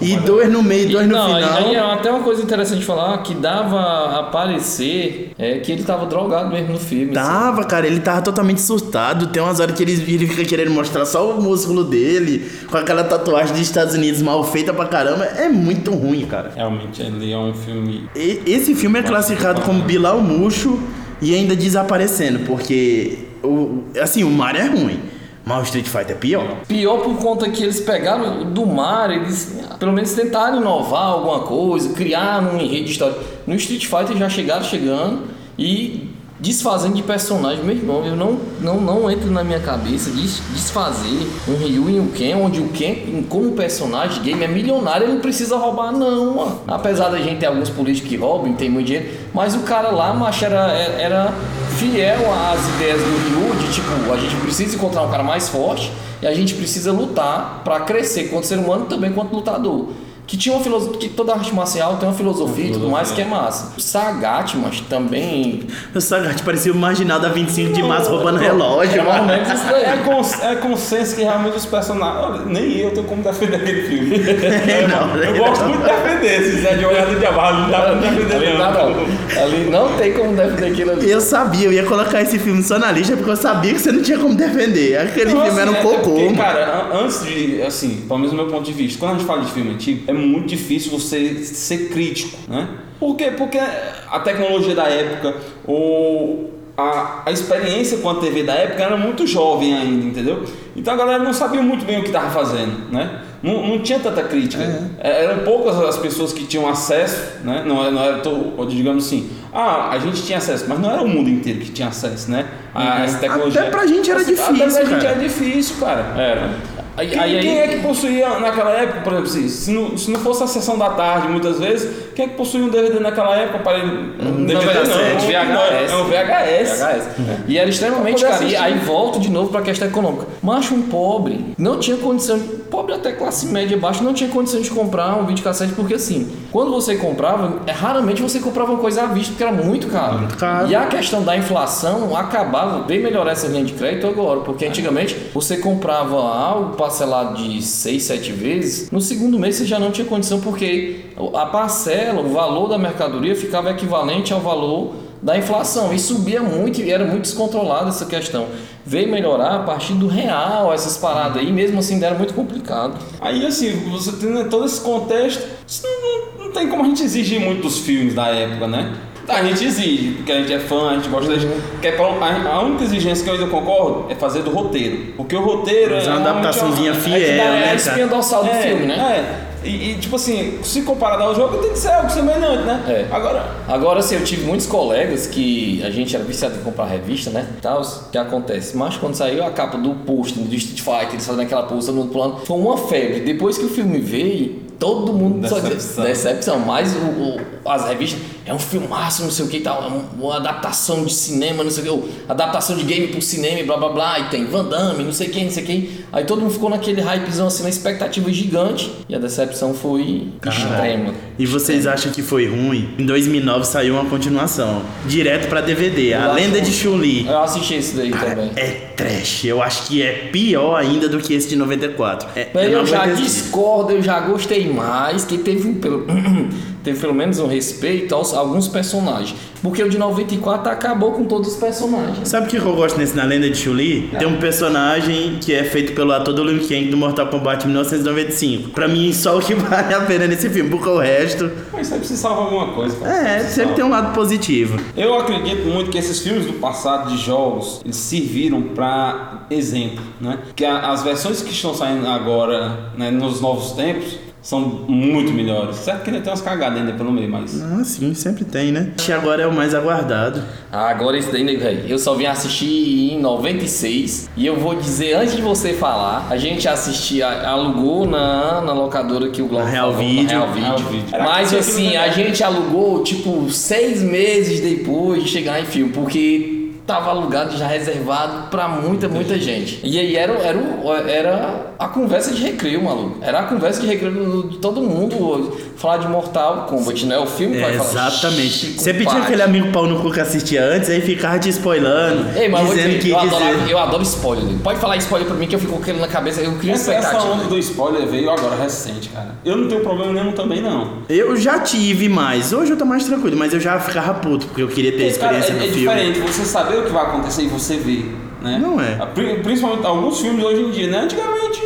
e 0.00 0.16
dois 0.16 0.50
no 0.50 0.62
meio, 0.62 0.88
dois 0.90 1.04
e, 1.04 1.08
no 1.08 1.16
não, 1.16 1.34
final. 1.34 1.56
Aí 1.58 1.74
é 1.74 1.78
até 1.78 2.10
uma 2.10 2.22
coisa 2.22 2.42
interessante 2.42 2.78
de 2.78 2.84
falar, 2.84 3.18
que 3.18 3.34
dava 3.34 4.18
a 4.18 4.22
parecer 4.24 5.32
é, 5.38 5.58
que 5.58 5.70
ele 5.70 5.82
tava 5.82 6.06
drogado 6.06 6.50
mesmo 6.50 6.72
no 6.72 6.78
filme. 6.78 7.16
Assim. 7.16 7.28
Tava, 7.28 7.60
assim. 7.60 7.68
cara, 7.68 7.86
ele 7.86 8.00
tava 8.00 8.22
totalmente 8.22 8.60
surtado. 8.60 9.26
Tem 9.28 9.42
umas 9.42 9.60
horas 9.60 9.76
que 9.76 9.82
ele, 9.82 9.92
ele 9.92 10.26
fica 10.26 10.44
querendo 10.44 10.70
mostrar 10.70 11.04
só 11.04 11.30
o 11.30 11.42
músculo 11.42 11.84
dele, 11.84 12.50
com 12.70 12.76
aquela 12.76 13.04
tatuagem 13.04 13.52
dos 13.52 13.62
Estados 13.62 13.94
Unidos 13.94 14.22
mal 14.22 14.42
feita 14.44 14.72
pra 14.72 14.86
caramba. 14.86 15.24
É 15.24 15.48
muito 15.48 15.90
ruim, 15.92 16.24
cara. 16.24 16.52
Realmente, 16.54 17.02
ele 17.02 17.30
é 17.30 17.38
um 17.38 17.52
filme. 17.52 18.08
E, 18.16 18.42
esse 18.46 18.74
filme 18.74 18.98
é 18.98 19.02
classificado 19.02 19.60
como 19.60 19.82
Bilal 19.82 20.20
Murcho 20.20 20.78
e 21.20 21.34
ainda 21.34 21.54
desaparecendo, 21.54 22.40
porque 22.40 23.27
o, 23.42 23.84
assim, 24.00 24.24
o 24.24 24.30
Mario 24.30 24.60
é 24.60 24.66
ruim. 24.66 25.00
Mas 25.44 25.60
o 25.60 25.62
Street 25.62 25.86
Fighter 25.86 26.10
é 26.10 26.18
pior. 26.18 26.46
Pior 26.68 26.98
por 26.98 27.16
conta 27.16 27.48
que 27.48 27.62
eles 27.62 27.80
pegaram 27.80 28.52
do 28.52 28.66
mar, 28.66 29.10
eles 29.10 29.58
pelo 29.78 29.94
menos 29.94 30.12
tentaram 30.12 30.60
inovar 30.60 31.06
alguma 31.06 31.40
coisa, 31.40 31.94
criar 31.94 32.42
um 32.42 32.60
enredo 32.60 32.84
de 32.84 32.92
história. 32.92 33.16
No 33.46 33.54
Street 33.54 33.86
Fighter 33.86 34.16
já 34.18 34.28
chegaram 34.28 34.62
chegando 34.62 35.22
e 35.58 36.07
desfazendo 36.40 36.94
de 36.94 37.02
personagem, 37.02 37.64
meu 37.64 37.74
irmão, 37.74 38.04
eu 38.04 38.14
não, 38.14 38.38
não, 38.60 38.80
não 38.80 39.10
entro 39.10 39.30
na 39.30 39.42
minha 39.42 39.58
cabeça 39.58 40.10
de 40.10 40.22
desfazer 40.22 41.26
um 41.48 41.56
Ryu 41.56 41.90
e 41.90 42.00
um 42.00 42.08
Ken, 42.08 42.36
onde 42.36 42.60
o 42.60 42.68
Ken, 42.68 43.24
como 43.28 43.52
personagem 43.52 44.22
game, 44.22 44.44
é 44.44 44.48
milionário, 44.48 45.06
ele 45.06 45.14
não 45.14 45.20
precisa 45.20 45.56
roubar, 45.56 45.92
não, 45.92 46.36
mano. 46.36 46.60
Apesar 46.66 47.08
da 47.08 47.18
gente 47.18 47.40
ter 47.40 47.46
alguns 47.46 47.70
políticos 47.70 48.08
que 48.08 48.16
roubam, 48.16 48.52
tem 48.52 48.70
muito 48.70 48.86
dinheiro, 48.86 49.08
mas 49.34 49.54
o 49.56 49.60
cara 49.60 49.90
lá, 49.90 50.14
macho, 50.14 50.44
era, 50.44 50.72
era 50.72 51.34
fiel 51.76 52.32
às 52.32 52.68
ideias 52.74 53.00
do 53.00 53.06
Ryu, 53.06 53.56
de 53.56 53.72
tipo, 53.74 54.12
a 54.12 54.16
gente 54.16 54.36
precisa 54.36 54.76
encontrar 54.76 55.02
um 55.02 55.10
cara 55.10 55.24
mais 55.24 55.48
forte 55.48 55.90
e 56.22 56.26
a 56.26 56.34
gente 56.34 56.54
precisa 56.54 56.92
lutar 56.92 57.62
para 57.64 57.80
crescer 57.80 58.24
quanto 58.24 58.46
ser 58.46 58.58
humano 58.58 58.86
também 58.86 59.12
quanto 59.12 59.34
lutador 59.34 59.88
que 60.28 60.36
tinha 60.36 60.54
uma 60.54 60.62
filosofia, 60.62 60.98
que 60.98 61.08
toda 61.08 61.32
arte 61.32 61.54
marcial 61.54 61.96
tem 61.96 62.06
uma 62.06 62.14
filosofia 62.14 62.66
e 62.66 62.72
tudo 62.72 62.90
mais 62.90 63.10
que 63.10 63.22
é 63.22 63.24
massa. 63.24 63.72
O 63.78 63.80
Sagat, 63.80 64.54
mas 64.58 64.78
também. 64.82 65.62
O 65.94 66.00
Sagat 66.02 66.42
parecia 66.42 66.70
o 66.70 66.76
marginal 66.76 67.18
da 67.18 67.30
25 67.30 67.72
de 67.72 67.82
março 67.82 68.10
roubando 68.10 68.38
relógio, 68.38 69.00
é 69.00 69.04
mano. 69.04 69.32
Isso 69.32 69.64
daí. 69.70 69.84
É, 69.84 69.96
cons, 70.04 70.42
é 70.42 70.54
consenso 70.56 71.16
que 71.16 71.22
realmente 71.22 71.56
os 71.56 71.64
personagens. 71.64 72.46
Nem 72.46 72.76
eu 72.76 72.90
tenho 72.90 73.06
como 73.06 73.22
defender 73.22 73.56
aquele 73.56 73.82
filme. 73.88 74.16
É, 74.16 74.86
não, 74.86 75.16
eu 75.16 75.38
gosto 75.38 75.64
muito 75.64 75.80
de 75.80 75.88
defender, 75.88 76.44
se 76.44 76.56
quiser 76.56 76.76
de 76.76 76.84
olhada 76.84 77.14
de 77.14 77.24
abaixo, 77.26 77.60
não 77.62 77.70
dá 77.70 77.80
pra 77.80 77.94
defender, 77.94 78.58
não. 78.58 78.90
não. 78.90 79.42
Ali 79.42 79.70
não 79.70 79.96
tem 79.96 80.12
como 80.12 80.36
defender 80.36 80.72
aquilo 80.72 80.90
ali. 80.90 81.10
Eu 81.10 81.22
sabia, 81.22 81.64
eu 81.64 81.72
ia 81.72 81.84
colocar 81.84 82.20
esse 82.20 82.38
filme 82.38 82.62
só 82.62 82.78
na 82.78 82.92
lista 82.92 83.16
porque 83.16 83.30
eu 83.30 83.36
sabia 83.36 83.72
que 83.72 83.80
você 83.80 83.90
não 83.90 84.02
tinha 84.02 84.18
como 84.18 84.34
defender. 84.34 84.98
Aquele 84.98 85.32
não, 85.32 85.42
filme 85.42 85.48
assim, 85.48 85.60
era 85.60 85.70
um 85.70 85.74
é, 85.74 85.82
cocô. 85.82 86.10
Porque, 86.10 86.34
cara, 86.34 86.90
antes 86.92 87.24
de. 87.24 87.62
Assim, 87.62 88.04
pelo 88.06 88.18
menos 88.18 88.32
do 88.32 88.36
meu 88.36 88.46
ponto 88.48 88.64
de 88.64 88.74
vista, 88.74 88.98
quando 88.98 89.12
a 89.12 89.14
gente 89.14 89.26
fala 89.26 89.42
de 89.42 89.50
filme 89.52 89.72
antigo, 89.72 90.02
é 90.06 90.17
muito 90.18 90.46
difícil 90.46 90.90
você 90.90 91.44
ser 91.44 91.88
crítico, 91.88 92.38
né? 92.48 92.68
Por 92.98 93.16
quê? 93.16 93.32
Porque 93.36 93.58
a 93.58 94.20
tecnologia 94.20 94.74
da 94.74 94.88
época, 94.88 95.36
ou 95.66 96.50
a, 96.76 97.22
a 97.26 97.32
experiência 97.32 97.98
com 97.98 98.08
a 98.08 98.14
TV 98.16 98.44
da 98.44 98.54
época 98.54 98.82
era 98.82 98.96
muito 98.96 99.26
jovem 99.26 99.74
ainda, 99.74 100.06
entendeu? 100.06 100.44
Então 100.76 100.94
a 100.94 100.96
galera 100.96 101.22
não 101.22 101.32
sabia 101.32 101.62
muito 101.62 101.84
bem 101.84 101.98
o 101.98 102.02
que 102.02 102.08
estava 102.08 102.30
fazendo, 102.30 102.92
né? 102.92 103.22
Não, 103.42 103.66
não 103.66 103.78
tinha 103.80 103.98
tanta 103.98 104.22
crítica. 104.22 104.62
É. 104.62 105.08
é. 105.08 105.24
Eram 105.24 105.44
poucas 105.44 105.76
as 105.80 105.96
pessoas 105.96 106.32
que 106.32 106.44
tinham 106.44 106.68
acesso, 106.68 107.38
né? 107.44 107.64
Não, 107.66 107.90
não 107.90 108.02
era, 108.02 108.18
todo, 108.18 108.66
digamos 108.66 109.06
assim, 109.06 109.30
ah, 109.52 109.90
a 109.90 109.98
gente 109.98 110.22
tinha 110.22 110.38
acesso, 110.38 110.66
mas 110.68 110.78
não 110.78 110.90
era 110.90 111.02
o 111.02 111.08
mundo 111.08 111.28
inteiro 111.28 111.60
que 111.60 111.70
tinha 111.70 111.88
acesso, 111.88 112.30
né? 112.30 112.46
A, 112.74 112.80
uhum. 112.80 113.04
essa 113.04 113.18
tecnologia. 113.18 113.60
Até 113.60 113.70
pra 113.70 113.86
gente 113.86 114.10
era 114.10 114.24
difícil. 114.24 114.44
Até 114.44 114.56
pra 114.56 114.72
cara. 114.72 114.86
gente 114.86 115.06
era 115.06 115.18
difícil, 115.20 115.76
cara. 115.80 116.20
Era. 116.20 116.50
Aí, 116.98 117.06
quem, 117.06 117.20
aí, 117.20 117.38
quem 117.38 117.58
é 117.60 117.68
que 117.68 117.76
possuía 117.78 118.40
naquela 118.40 118.72
época, 118.72 119.02
por 119.02 119.12
exemplo, 119.12 119.30
se, 119.30 119.48
se, 119.48 119.70
não, 119.70 119.96
se 119.96 120.10
não 120.10 120.18
fosse 120.18 120.42
a 120.42 120.48
sessão 120.48 120.76
da 120.76 120.90
tarde, 120.90 121.28
muitas 121.28 121.60
vezes, 121.60 121.88
quem 122.12 122.24
é 122.24 122.28
que 122.28 122.34
possuía 122.34 122.64
um 122.64 122.68
DVD 122.68 122.98
naquela 122.98 123.36
época? 123.36 123.60
Para 123.60 123.78
um 123.78 124.44
DVD 124.44 124.74
não, 124.74 124.84
não, 124.84 125.00
é 125.00 125.14
VHS. 125.14 125.92
É 125.92 125.96
um 125.96 126.04
VHS. 126.04 126.80
VHS. 126.80 127.44
E 127.46 127.56
era 127.56 127.70
extremamente 127.70 128.24
caro. 128.24 128.44
E 128.44 128.56
aí 128.56 128.78
volto 128.78 129.20
de 129.20 129.30
novo 129.30 129.50
para 129.50 129.60
a 129.60 129.62
questão 129.62 129.86
econômica. 129.86 130.26
Macho, 130.42 130.74
um 130.74 130.82
pobre 130.82 131.54
não 131.56 131.78
tinha 131.78 131.96
condição, 131.98 132.36
pobre 132.68 132.92
até 132.94 133.12
classe 133.12 133.46
média 133.46 133.76
baixa, 133.76 134.02
não 134.02 134.12
tinha 134.12 134.28
condição 134.28 134.60
de 134.60 134.68
comprar 134.68 135.14
um 135.18 135.24
videocassete, 135.24 135.74
porque 135.74 135.94
assim, 135.94 136.28
quando 136.50 136.72
você 136.72 136.96
comprava, 136.96 137.60
é, 137.64 137.70
raramente 137.70 138.20
você 138.20 138.40
comprava 138.40 138.72
uma 138.72 138.80
coisa 138.80 139.02
à 139.02 139.06
vista, 139.06 139.30
porque 139.34 139.44
era 139.44 139.52
muito 139.52 139.86
caro. 139.86 140.18
Muito 140.18 140.36
caro. 140.36 140.68
E 140.68 140.74
a 140.74 140.86
questão 140.86 141.22
da 141.22 141.36
inflação 141.36 142.16
acabava, 142.16 142.80
bem 142.80 143.00
melhorar 143.00 143.30
essa 143.30 143.46
linha 143.46 143.64
de 143.64 143.74
crédito 143.74 144.08
agora, 144.08 144.40
porque 144.40 144.66
antigamente 144.66 145.16
você 145.32 145.58
comprava 145.58 146.16
algo 146.16 146.74
parcelado 146.88 147.36
de 147.36 147.60
6, 147.62 148.02
7 148.02 148.32
vezes, 148.32 148.90
no 148.90 149.00
segundo 149.00 149.38
mês 149.38 149.56
você 149.56 149.66
já 149.66 149.78
não 149.78 149.90
tinha 149.90 150.06
condição 150.06 150.40
porque 150.40 151.00
a 151.34 151.44
parcela, 151.46 152.22
o 152.22 152.32
valor 152.32 152.68
da 152.68 152.78
mercadoria 152.78 153.36
ficava 153.36 153.70
equivalente 153.70 154.32
ao 154.32 154.40
valor 154.40 154.94
da 155.20 155.36
inflação 155.36 155.92
e 155.92 155.98
subia 155.98 156.40
muito 156.42 156.80
e 156.80 156.90
era 156.90 157.04
muito 157.04 157.22
descontrolada 157.22 157.88
essa 157.88 158.06
questão. 158.06 158.46
Veio 158.86 159.10
melhorar 159.10 159.56
a 159.56 159.58
partir 159.64 159.92
do 159.94 160.06
real, 160.06 160.72
essas 160.72 160.96
paradas 160.96 161.42
aí, 161.42 161.52
mesmo 161.52 161.78
assim 161.78 162.02
era 162.02 162.14
muito 162.14 162.32
complicado. 162.32 162.96
Aí 163.20 163.44
assim, 163.44 163.72
você 163.90 164.12
tem 164.12 164.48
todo 164.48 164.64
esse 164.64 164.80
contexto, 164.80 165.46
não, 165.82 166.00
não, 166.38 166.44
não 166.46 166.52
tem 166.52 166.68
como 166.68 166.84
a 166.84 166.86
gente 166.86 167.02
exigir 167.02 167.40
muito 167.40 167.62
dos 167.62 167.78
filmes 167.78 168.14
da 168.14 168.28
época, 168.28 168.66
né? 168.66 168.96
Tá, 169.28 169.40
a 169.40 169.44
gente 169.44 169.62
exige, 169.62 170.12
porque 170.14 170.32
a 170.32 170.36
gente 170.40 170.52
é 170.54 170.58
fã, 170.58 170.88
a 170.90 170.94
gente 170.94 171.08
gosta 171.10 171.30
da 171.30 171.38
gente. 171.38 171.52
Quer, 171.82 171.94
a, 172.00 172.48
a 172.54 172.62
única 172.62 172.82
exigência 172.84 173.22
que 173.22 173.28
eu 173.28 173.34
ainda 173.34 173.46
concordo 173.46 174.06
é 174.10 174.14
fazer 174.14 174.42
do 174.42 174.50
roteiro. 174.50 175.12
Porque 175.18 175.36
o 175.36 175.42
roteiro 175.42 175.94
Mas 175.96 176.06
é 176.06 176.08
é 176.08 176.12
uma 176.14 176.20
adaptaçãozinha 176.30 176.92
uma- 176.92 177.00
fiel, 177.00 177.16
É, 177.16 177.36
né, 177.36 177.64
é 177.66 177.70
a 177.70 177.74
espinha 177.74 178.06
dorsal 178.06 178.42
do 178.44 178.50
é, 178.50 178.62
filme, 178.62 178.86
né? 178.86 178.96
É. 179.44 179.48
E, 179.68 179.90
e, 179.90 179.94
tipo 179.96 180.16
assim, 180.16 180.60
se 180.62 180.80
comparar 180.82 181.20
ao 181.20 181.34
jogo, 181.34 181.58
tem 181.58 181.72
que 181.72 181.78
ser 181.78 181.88
algo 181.90 182.08
semelhante, 182.08 182.62
né? 182.62 182.82
É. 182.88 183.14
Agora, 183.14 183.44
Agora, 183.68 183.98
assim, 183.98 184.14
eu 184.14 184.24
tive 184.24 184.46
muitos 184.46 184.66
colegas 184.66 185.26
que 185.26 185.82
a 185.84 185.90
gente 185.90 186.14
era 186.14 186.24
viciado 186.24 186.54
em 186.56 186.62
comprar 186.62 186.86
revista, 186.86 187.28
né? 187.30 187.46
Tal, 187.60 187.82
o 187.82 188.10
que 188.10 188.16
acontece? 188.16 188.76
Mas 188.76 188.96
quando 188.96 189.14
saiu 189.14 189.44
a 189.44 189.50
capa 189.50 189.76
do 189.76 189.90
post 190.06 190.38
do 190.38 190.54
Street 190.54 190.80
Fighter, 190.80 191.14
eles 191.14 191.26
fazendo 191.26 191.42
aquela 191.42 191.64
todo 191.64 191.92
mundo 191.92 192.10
pulando, 192.10 192.36
foi 192.46 192.56
uma 192.56 192.78
febre. 192.78 193.20
Depois 193.20 193.58
que 193.58 193.64
o 193.64 193.68
filme 193.68 193.98
veio, 193.98 194.60
todo 194.78 195.12
mundo 195.12 195.48
só 195.48 195.56
dizia- 195.56 195.74
Decepção. 195.74 196.04
decepção. 196.04 196.58
Mas 196.60 196.94
o, 196.94 196.98
o- 196.98 197.40
as 197.70 197.86
revistas, 197.88 198.20
é 198.46 198.54
um 198.54 198.58
filmaço, 198.58 199.22
não 199.24 199.30
sei 199.30 199.44
o 199.44 199.48
que 199.48 199.58
e 199.58 199.60
tal, 199.60 199.82
é 199.82 199.86
um- 199.88 200.22
uma 200.24 200.36
adaptação 200.36 201.04
de 201.04 201.12
cinema, 201.12 201.62
não 201.62 201.70
sei 201.70 201.82
o 201.82 201.84
que, 201.84 201.90
ou 201.92 202.08
adaptação 202.28 202.76
de 202.76 202.84
game 202.84 203.08
pro 203.08 203.20
cinema 203.20 203.58
e 203.60 203.64
blá 203.64 203.76
blá 203.76 203.88
blá, 203.90 204.20
e 204.20 204.24
tem 204.30 204.46
Van 204.46 204.64
Damme, 204.64 205.04
não 205.04 205.12
sei 205.12 205.28
quem, 205.28 205.44
não 205.44 205.50
sei 205.50 205.64
quem. 205.64 205.90
Aí 206.12 206.24
todo 206.24 206.40
mundo 206.40 206.52
ficou 206.52 206.70
naquele 206.70 207.02
hypezão 207.02 207.46
assim, 207.48 207.62
na 207.62 207.68
expectativa 207.68 208.32
gigante, 208.32 208.90
e 209.08 209.14
a 209.14 209.18
decepção 209.18 209.74
foi 209.74 210.28
extrema. 210.46 211.12
E 211.38 211.44
vocês 211.46 211.86
acham 211.86 212.10
que 212.10 212.22
foi 212.22 212.46
ruim? 212.48 212.94
Em 212.98 213.04
2009 213.04 213.64
saiu 213.66 213.94
uma 213.94 214.04
continuação, 214.08 214.82
direto 215.06 215.48
pra 215.48 215.60
DVD, 215.60 216.14
A 216.14 216.26
Eu 216.28 216.32
Lenda 216.34 216.56
acho- 216.60 216.70
de 216.70 216.72
Chun-Li. 216.76 217.26
Eu 217.26 217.38
assisti 217.40 217.74
esse 217.74 217.96
daí 217.96 218.10
também. 218.10 218.50
É 218.56 218.88
trash, 218.96 219.44
eu 219.44 219.62
acho 219.62 219.82
que 219.86 220.02
é 220.02 220.28
pior 220.32 220.74
ainda 220.76 221.08
do 221.08 221.18
que 221.18 221.34
esse 221.34 221.48
de 221.48 221.56
94. 221.56 222.28
É, 222.34 222.48
Mas 222.54 222.64
eu 222.72 222.78
não 222.78 222.86
já 222.86 223.02
aguento 223.02 223.20
esse- 223.20 223.42
discordo, 223.42 223.92
eu 223.92 224.02
já 224.02 224.18
gostei 224.20 224.67
mais, 224.72 225.24
que 225.24 225.38
teve, 225.38 225.72
pelo, 225.74 226.04
teve 226.84 226.98
pelo 227.00 227.14
menos 227.14 227.38
um 227.38 227.46
respeito 227.46 228.14
aos 228.14 228.32
alguns 228.34 228.68
personagens. 228.68 229.34
Porque 229.60 229.82
o 229.82 229.88
de 229.90 229.98
94 229.98 230.70
acabou 230.70 231.10
com 231.12 231.24
todos 231.24 231.48
os 231.48 231.56
personagens. 231.56 232.28
Sabe 232.28 232.46
o 232.46 232.48
que 232.50 232.56
eu 232.56 232.76
gosto 232.76 232.96
nesse 232.96 233.16
Na 233.16 233.24
Lenda 233.24 233.50
de 233.50 233.56
Chun-Li? 233.58 234.10
Tem 234.16 234.26
um 234.28 234.36
personagem 234.36 235.38
que 235.40 235.52
é 235.52 235.64
feito 235.64 235.94
pelo 235.94 236.12
ator 236.12 236.32
do 236.32 236.44
Liu 236.44 236.60
Kang 236.68 236.84
do 236.88 236.96
Mortal 236.96 237.26
Kombat 237.26 237.66
1995. 237.66 238.70
Pra 238.70 238.86
mim, 238.86 239.12
só 239.12 239.36
o 239.36 239.40
que 239.40 239.54
vale 239.58 239.92
a 239.94 240.00
pena 240.02 240.28
nesse 240.28 240.48
filme, 240.48 240.70
porque 240.70 240.88
o 240.88 240.98
resto... 240.98 241.50
mas 241.72 241.88
sempre 241.88 242.06
se 242.06 242.16
salva 242.16 242.42
alguma 242.42 242.68
coisa. 242.72 242.96
cara. 242.96 243.28
É, 243.28 243.38
Se 243.40 243.46
sempre 243.46 243.62
salva. 243.62 243.74
tem 243.74 243.84
um 243.84 243.90
lado 243.90 244.14
positivo. 244.14 244.78
Eu 244.96 245.18
acredito 245.18 245.66
muito 245.66 245.90
que 245.90 245.98
esses 245.98 246.20
filmes 246.20 246.46
do 246.46 246.52
passado 246.54 247.10
de 247.10 247.16
jogos 247.18 247.80
eles 247.84 247.96
serviram 247.96 248.62
para 248.62 249.44
exemplo, 249.50 250.04
né? 250.20 250.38
Que 250.54 250.64
a- 250.64 250.90
as 250.92 251.02
versões 251.02 251.42
que 251.42 251.50
estão 251.50 251.74
saindo 251.74 252.06
agora, 252.06 252.90
né, 252.96 253.10
nos 253.10 253.40
novos 253.40 253.72
tempos, 253.72 254.18
são 254.48 254.60
muito 254.88 255.30
melhores. 255.30 255.76
Certo 255.76 256.04
que 256.04 256.08
ainda 256.08 256.22
tem 256.22 256.30
umas 256.32 256.40
cagadas 256.40 256.78
ainda 256.78 256.94
pelo 256.94 257.12
meio, 257.12 257.28
mas 257.30 257.60
Ah, 257.60 257.84
sim, 257.84 258.14
sempre 258.14 258.46
tem, 258.46 258.72
né? 258.72 258.92
Acho 258.96 259.04
que 259.04 259.12
agora 259.12 259.42
é 259.42 259.46
o 259.46 259.52
mais 259.52 259.74
aguardado. 259.74 260.42
Ah, 260.72 260.88
agora 260.88 261.18
esse 261.18 261.30
daí, 261.30 261.44
né, 261.44 261.54
velho? 261.54 261.82
Eu 261.86 261.98
só 261.98 262.14
vim 262.14 262.24
assistir 262.24 263.12
em 263.12 263.20
96. 263.20 264.30
E 264.38 264.46
eu 264.46 264.56
vou 264.56 264.74
dizer, 264.74 265.12
antes 265.16 265.36
de 265.36 265.42
você 265.42 265.74
falar, 265.74 266.28
a 266.30 266.38
gente 266.38 266.66
assistia, 266.66 267.28
alugou 267.28 268.06
na, 268.06 268.62
na 268.62 268.72
locadora 268.72 269.28
que 269.28 269.42
o 269.42 269.52
Na 269.52 269.64
Real 269.66 269.92
falou, 269.92 270.06
Video. 270.08 270.28
Real 270.30 270.52
Real 270.54 270.78
Video. 270.78 271.04
Era 271.12 271.24
Mas 271.24 271.52
assim, 271.52 271.98
a 271.98 272.08
gente 272.08 272.42
alugou, 272.42 273.02
tipo, 273.02 273.50
seis 273.50 274.02
meses 274.02 274.62
depois 274.62 275.24
de 275.24 275.28
chegar 275.28 275.60
em 275.60 275.66
filme. 275.66 275.92
Porque 275.92 276.57
tava 276.88 277.10
alugado, 277.10 277.54
já 277.56 277.66
reservado 277.66 278.48
pra 278.50 278.66
muita, 278.66 279.08
muita 279.08 279.38
gente. 279.38 279.78
E 279.84 279.98
aí 279.98 280.16
era, 280.16 280.32
era, 280.32 280.58
era 281.06 281.66
a 281.78 281.86
conversa 281.86 282.32
de 282.32 282.42
recreio, 282.42 282.82
maluco. 282.82 283.18
Era 283.20 283.40
a 283.40 283.42
conversa 283.44 283.80
de 283.82 283.86
recreio 283.86 284.14
do- 284.14 284.48
de 284.48 284.56
todo 284.56 284.80
mundo. 284.80 285.54
Falar 285.76 285.98
de 285.98 286.08
Mortal 286.08 286.66
Kombat, 286.68 287.04
né? 287.06 287.18
O 287.18 287.26
filme 287.26 287.56
que 287.56 287.60
vai 287.60 287.74
É, 287.74 287.78
falar. 287.78 287.90
exatamente. 288.08 288.48
"Chico 288.48 288.80
Você 288.80 288.92
pedia 288.92 289.04
Compadre". 289.06 289.26
aquele 289.26 289.42
amigo 289.42 289.70
pau 289.70 289.86
no 289.86 290.00
cu 290.00 290.10
que 290.10 290.18
assistia 290.20 290.64
antes, 290.64 290.88
aí 290.88 291.00
ficava 291.02 291.38
te 291.38 291.50
spoilando, 291.50 292.26
Ei, 292.36 292.48
mas 292.48 292.62
eu 292.62 292.74
dizendo 292.74 292.86
dizer, 292.88 293.00
que 293.02 293.10
eu, 293.10 293.18
adoro, 293.18 293.44
eu 293.68 293.78
adoro 293.78 294.02
spoiler. 294.02 294.54
Pode 294.64 294.80
falar 294.80 294.96
spoiler 294.96 295.28
pra 295.28 295.36
mim 295.36 295.46
que 295.46 295.54
eu 295.54 295.58
fico 295.60 295.72
com 295.74 295.78
aquele 295.82 296.00
na 296.00 296.08
cabeça. 296.08 296.40
Eu 296.40 296.52
crio 296.54 296.72
essa, 296.72 296.92
essa 296.94 297.18
onda 297.22 297.44
do 297.44 297.58
spoiler 297.58 298.06
veio 298.08 298.30
agora 298.30 298.56
recente, 298.56 299.10
cara. 299.10 299.36
Eu 299.44 299.56
não 299.58 299.68
tenho 299.68 299.82
problema 299.82 300.12
nenhum 300.12 300.32
também 300.32 300.60
não. 300.62 301.02
Eu 301.08 301.36
já 301.36 301.60
tive 301.60 302.08
mais, 302.08 302.52
hoje 302.52 302.72
eu 302.72 302.76
tô 302.78 302.84
mais 302.86 303.04
tranquilo, 303.04 303.36
mas 303.36 303.52
eu 303.52 303.60
já 303.60 303.78
ficava 303.78 304.14
puto, 304.14 304.46
porque 304.46 304.62
eu 304.62 304.68
queria 304.68 304.92
ter 304.92 305.04
Porque, 305.04 305.18
cara, 305.20 305.38
experiência 305.38 305.52
é, 305.52 305.56
é 305.56 305.68
no 305.68 305.74
filme. 305.74 305.94
diferente 305.94 306.20
você 306.20 306.44
saber 306.44 306.77
o 306.80 306.86
que 306.86 306.92
vai 306.92 307.04
acontecer 307.06 307.42
e 307.42 307.48
você 307.48 307.76
ver, 307.76 308.14
né? 308.42 308.58
Não 308.58 308.80
é. 308.80 308.96
Principalmente 309.42 309.86
alguns 309.86 310.20
filmes 310.20 310.44
hoje 310.44 310.62
em 310.62 310.70
dia, 310.70 310.86
né? 310.88 310.98
Antigamente, 311.00 311.60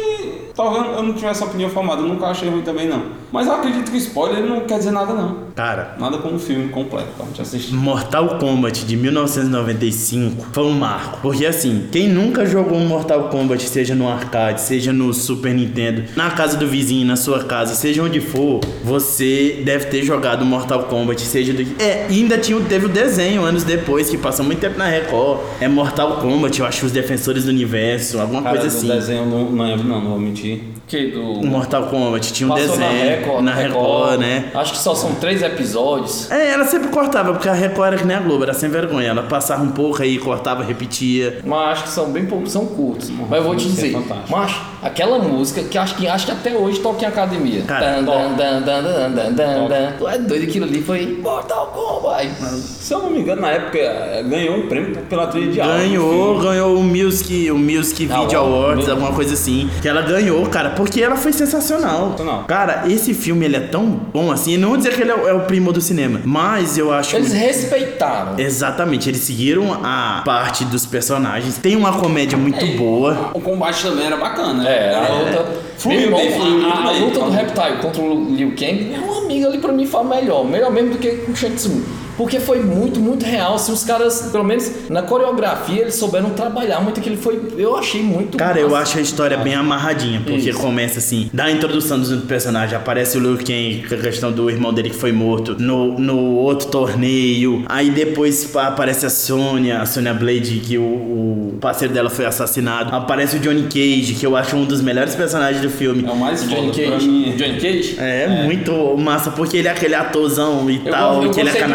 talvez 0.62 0.96
eu 0.96 1.02
não 1.02 1.12
tivesse 1.12 1.42
opinião 1.42 1.68
formada, 1.70 2.02
eu 2.02 2.08
nunca 2.08 2.26
achei 2.26 2.48
ruim 2.48 2.62
também 2.62 2.88
não. 2.88 3.02
Mas 3.32 3.46
eu 3.46 3.54
acredito 3.54 3.90
que 3.90 3.96
spoiler 3.96 4.44
não 4.44 4.60
quer 4.60 4.78
dizer 4.78 4.90
nada 4.90 5.12
não. 5.14 5.42
Cara, 5.54 5.96
Nada 5.98 6.18
como 6.18 6.36
um 6.36 6.38
filme 6.38 6.68
completo 6.68 7.08
pra 7.16 7.26
gente 7.26 7.40
assistir. 7.42 7.74
Mortal 7.74 8.38
Kombat 8.38 8.84
de 8.84 8.96
1995 8.96 10.46
foi 10.52 10.64
um 10.64 10.72
marco. 10.72 11.18
Porque 11.22 11.44
assim, 11.46 11.88
quem 11.90 12.08
nunca 12.08 12.44
jogou 12.46 12.78
Mortal 12.80 13.28
Kombat, 13.28 13.62
seja 13.68 13.94
no 13.94 14.08
arcade, 14.08 14.60
seja 14.60 14.92
no 14.92 15.12
Super 15.12 15.54
Nintendo, 15.54 16.04
na 16.16 16.30
casa 16.30 16.56
do 16.56 16.66
vizinho, 16.66 17.06
na 17.06 17.16
sua 17.16 17.44
casa, 17.44 17.74
seja 17.74 18.02
onde 18.02 18.20
for, 18.20 18.60
você 18.84 19.62
deve 19.64 19.86
ter 19.86 20.02
jogado 20.02 20.44
Mortal 20.44 20.84
Kombat, 20.84 21.20
seja 21.22 21.52
do. 21.52 21.62
É, 21.82 22.06
ainda 22.08 22.38
tinha, 22.38 22.58
teve 22.60 22.86
o 22.86 22.88
desenho 22.88 23.44
anos 23.44 23.64
depois, 23.64 24.08
que 24.10 24.18
passou 24.18 24.44
muito 24.44 24.60
tempo 24.60 24.78
na 24.78 24.86
Record. 24.86 25.40
É 25.60 25.68
Mortal 25.68 26.18
Kombat, 26.18 26.60
eu 26.60 26.66
acho 26.66 26.86
os 26.86 26.92
defensores 26.92 27.44
do 27.44 27.50
universo, 27.50 28.20
alguma 28.20 28.42
Cara, 28.42 28.58
coisa 28.58 28.76
assim. 28.76 28.88
desenho 28.88 29.26
não, 29.26 29.50
não 29.50 29.76
não, 29.76 30.00
não 30.00 30.10
vou 30.10 30.18
mentir. 30.20 30.51
Que 30.86 31.06
do. 31.08 31.42
Mortal 31.46 31.84
Kombat 31.86 32.32
tinha 32.32 32.46
um 32.46 32.50
Passou 32.50 32.68
desenho 32.68 32.90
na 32.90 33.02
Record, 33.04 33.44
na 33.44 33.54
Record, 33.54 34.20
né? 34.20 34.50
Acho 34.54 34.72
que 34.72 34.78
só 34.78 34.94
são 34.94 35.14
três 35.14 35.42
episódios. 35.42 36.30
É, 36.30 36.50
ela 36.52 36.64
sempre 36.64 36.88
cortava, 36.88 37.32
porque 37.32 37.48
a 37.48 37.52
Record 37.52 37.88
era 37.88 37.96
que 37.96 38.04
nem 38.04 38.16
a 38.16 38.20
Globo, 38.20 38.42
era 38.44 38.54
sem 38.54 38.68
vergonha. 38.68 39.08
Ela 39.08 39.22
passava 39.22 39.62
um 39.62 39.70
pouco 39.72 40.02
aí, 40.02 40.18
cortava, 40.18 40.62
repetia. 40.62 41.40
Mas 41.44 41.72
acho 41.72 41.82
que 41.84 41.88
são 41.90 42.10
bem 42.10 42.26
poucos, 42.26 42.52
são 42.52 42.66
curtos. 42.66 43.10
Mas 43.10 43.38
eu 43.38 43.44
vou 43.44 43.56
te 43.56 43.66
é 43.66 43.70
dizer, 43.70 43.92
fantástico. 43.92 44.36
mas 44.36 44.56
aquela 44.82 45.18
música 45.18 45.62
que 45.62 45.78
acho 45.78 45.94
que, 45.96 46.06
acho 46.06 46.26
que 46.26 46.32
até 46.32 46.54
hoje 46.54 46.80
toca 46.80 47.04
em 47.04 47.08
academia. 47.08 47.62
Cara, 47.62 47.92
Dan, 47.92 48.04
dan, 48.04 48.36
dan, 48.36 48.62
dan, 48.62 48.82
dan, 48.82 49.10
dan, 49.12 49.32
dan, 49.34 49.68
dan. 49.68 49.92
Tu 49.98 50.08
é 50.08 50.18
doido, 50.18 50.44
aquilo 50.44 50.64
ali 50.64 50.82
foi 50.82 51.18
Mortal 51.22 51.66
Kombat. 51.66 52.28
Se 52.58 52.92
eu 52.92 52.98
não 53.00 53.10
me 53.10 53.20
engano, 53.20 53.42
na 53.42 53.50
época 53.50 53.78
eh, 53.78 54.24
ganhou 54.26 54.56
um 54.56 54.68
prêmio 54.68 54.96
pela 55.08 55.26
trilha 55.26 55.52
de 55.52 55.60
áudio. 55.60 55.78
Ganhou, 55.78 56.38
ganhou 56.40 56.76
o 56.76 56.82
Music, 56.82 57.50
o 57.50 57.58
Music 57.58 58.06
Video 58.06 58.38
Awards, 58.38 58.88
alguma 58.88 59.12
coisa 59.12 59.34
assim. 59.34 59.70
Que 59.80 59.88
ela 59.88 60.02
ganhou, 60.02 60.31
cara, 60.50 60.70
porque 60.70 61.00
ela 61.00 61.16
foi 61.16 61.32
sensacional. 61.32 62.12
Sensacional. 62.12 62.44
Cara, 62.44 62.84
esse 62.88 63.14
filme 63.14 63.44
ele 63.44 63.56
é 63.56 63.60
tão 63.60 63.86
bom 63.86 64.30
assim. 64.30 64.56
Não 64.56 64.70
vou 64.70 64.76
dizer 64.76 64.94
que 64.94 65.02
ele 65.02 65.10
é 65.10 65.14
o, 65.14 65.28
é 65.28 65.32
o 65.32 65.40
primo 65.40 65.72
do 65.72 65.80
cinema, 65.80 66.20
mas 66.24 66.78
eu 66.78 66.92
acho. 66.92 67.16
Eles 67.16 67.32
respeitaram. 67.32 68.38
Exatamente, 68.38 69.08
eles 69.08 69.20
seguiram 69.20 69.80
a 69.82 70.22
parte 70.24 70.64
dos 70.64 70.86
personagens. 70.86 71.58
Tem 71.58 71.76
uma 71.76 71.92
comédia 71.92 72.36
muito 72.36 72.64
boa. 72.76 73.30
O 73.34 73.40
combate 73.40 73.82
também 73.82 74.06
era 74.06 74.16
bacana. 74.16 74.68
É, 74.68 74.94
a 74.94 75.12
luta. 75.12 75.72
Fluiu 75.78 76.14
bem, 76.14 76.32
fluiu 76.32 76.58
muito 76.58 76.88
a, 76.88 76.90
luta 76.92 77.18
do 77.18 77.30
Reptile 77.30 77.76
contra 77.80 78.02
o 78.02 78.34
Liu 78.36 78.50
Kang, 78.50 78.84
meu 78.84 79.18
amigo 79.18 79.46
ali 79.48 79.58
pra 79.58 79.72
mim 79.72 79.86
foi 79.86 80.04
melhor. 80.04 80.44
Melhor 80.44 80.70
mesmo 80.70 80.90
do 80.90 80.98
que 80.98 81.10
com 81.10 81.32
o 81.32 81.36
Shang 81.36 81.54
Tsung. 81.56 81.82
Porque 82.16 82.38
foi 82.40 82.60
muito, 82.60 83.00
muito 83.00 83.24
real. 83.24 83.54
Assim, 83.54 83.72
os 83.72 83.84
caras, 83.84 84.28
pelo 84.30 84.44
menos 84.44 84.70
na 84.90 85.02
coreografia, 85.02 85.80
eles 85.82 85.94
souberam 85.94 86.30
trabalhar 86.30 86.80
muito 86.80 87.00
aquilo. 87.00 87.16
Foi, 87.16 87.40
eu 87.56 87.76
achei 87.76 88.02
muito 88.02 88.36
Cara, 88.38 88.58
eu 88.60 88.70
massa. 88.70 88.82
acho 88.82 88.98
a 88.98 89.00
história 89.02 89.36
bem 89.36 89.54
amarradinha, 89.54 90.20
porque 90.24 90.50
Isso. 90.50 90.58
começa 90.60 90.98
assim, 90.98 91.30
da 91.32 91.50
introdução 91.50 91.98
do 92.00 92.22
personagem, 92.26 92.76
aparece 92.76 93.16
o 93.16 93.20
Liu 93.20 93.36
Kang, 93.38 93.84
com 93.88 93.94
a 93.94 93.98
questão 93.98 94.30
do 94.32 94.48
irmão 94.50 94.72
dele 94.72 94.90
que 94.90 94.96
foi 94.96 95.12
morto 95.12 95.56
no, 95.58 95.98
no 95.98 96.18
outro 96.36 96.68
torneio, 96.68 97.64
aí 97.68 97.90
depois 97.90 98.54
aparece 98.56 99.06
a 99.06 99.10
Sônia, 99.10 99.80
a 99.80 99.86
Sônia 99.86 100.14
Blade, 100.14 100.60
que 100.64 100.78
o, 100.78 100.82
o 100.82 101.58
parceiro 101.60 101.92
dela 101.94 102.10
foi 102.10 102.24
assassinado, 102.26 102.94
aparece 102.94 103.36
o 103.36 103.38
Johnny 103.40 103.62
Cage, 103.64 104.14
que 104.18 104.26
eu 104.26 104.36
acho 104.36 104.56
um 104.56 104.64
dos 104.64 104.80
melhores 104.80 105.14
personagens 105.14 105.60
do 105.62 105.70
filme. 105.70 106.04
É 106.06 106.10
o 106.10 106.16
mais 106.16 106.48
Johnny 106.48 106.70
Cage. 106.72 107.08
mim. 107.08 107.34
Johnny 107.36 107.60
Cage? 107.60 107.96
É, 107.98 108.42
muito 108.44 108.96
massa, 108.96 109.30
porque 109.30 109.56
ele 109.56 109.68
é 109.68 109.70
aquele 109.70 109.94
atorzão 109.94 110.68
e 110.70 110.76
Eu, 110.84 110.90
tal, 110.92 111.16
go- 111.16 111.24
eu 111.26 111.30
que 111.30 111.40
ele 111.40 111.48
é 111.48 111.52
gostei 111.52 111.68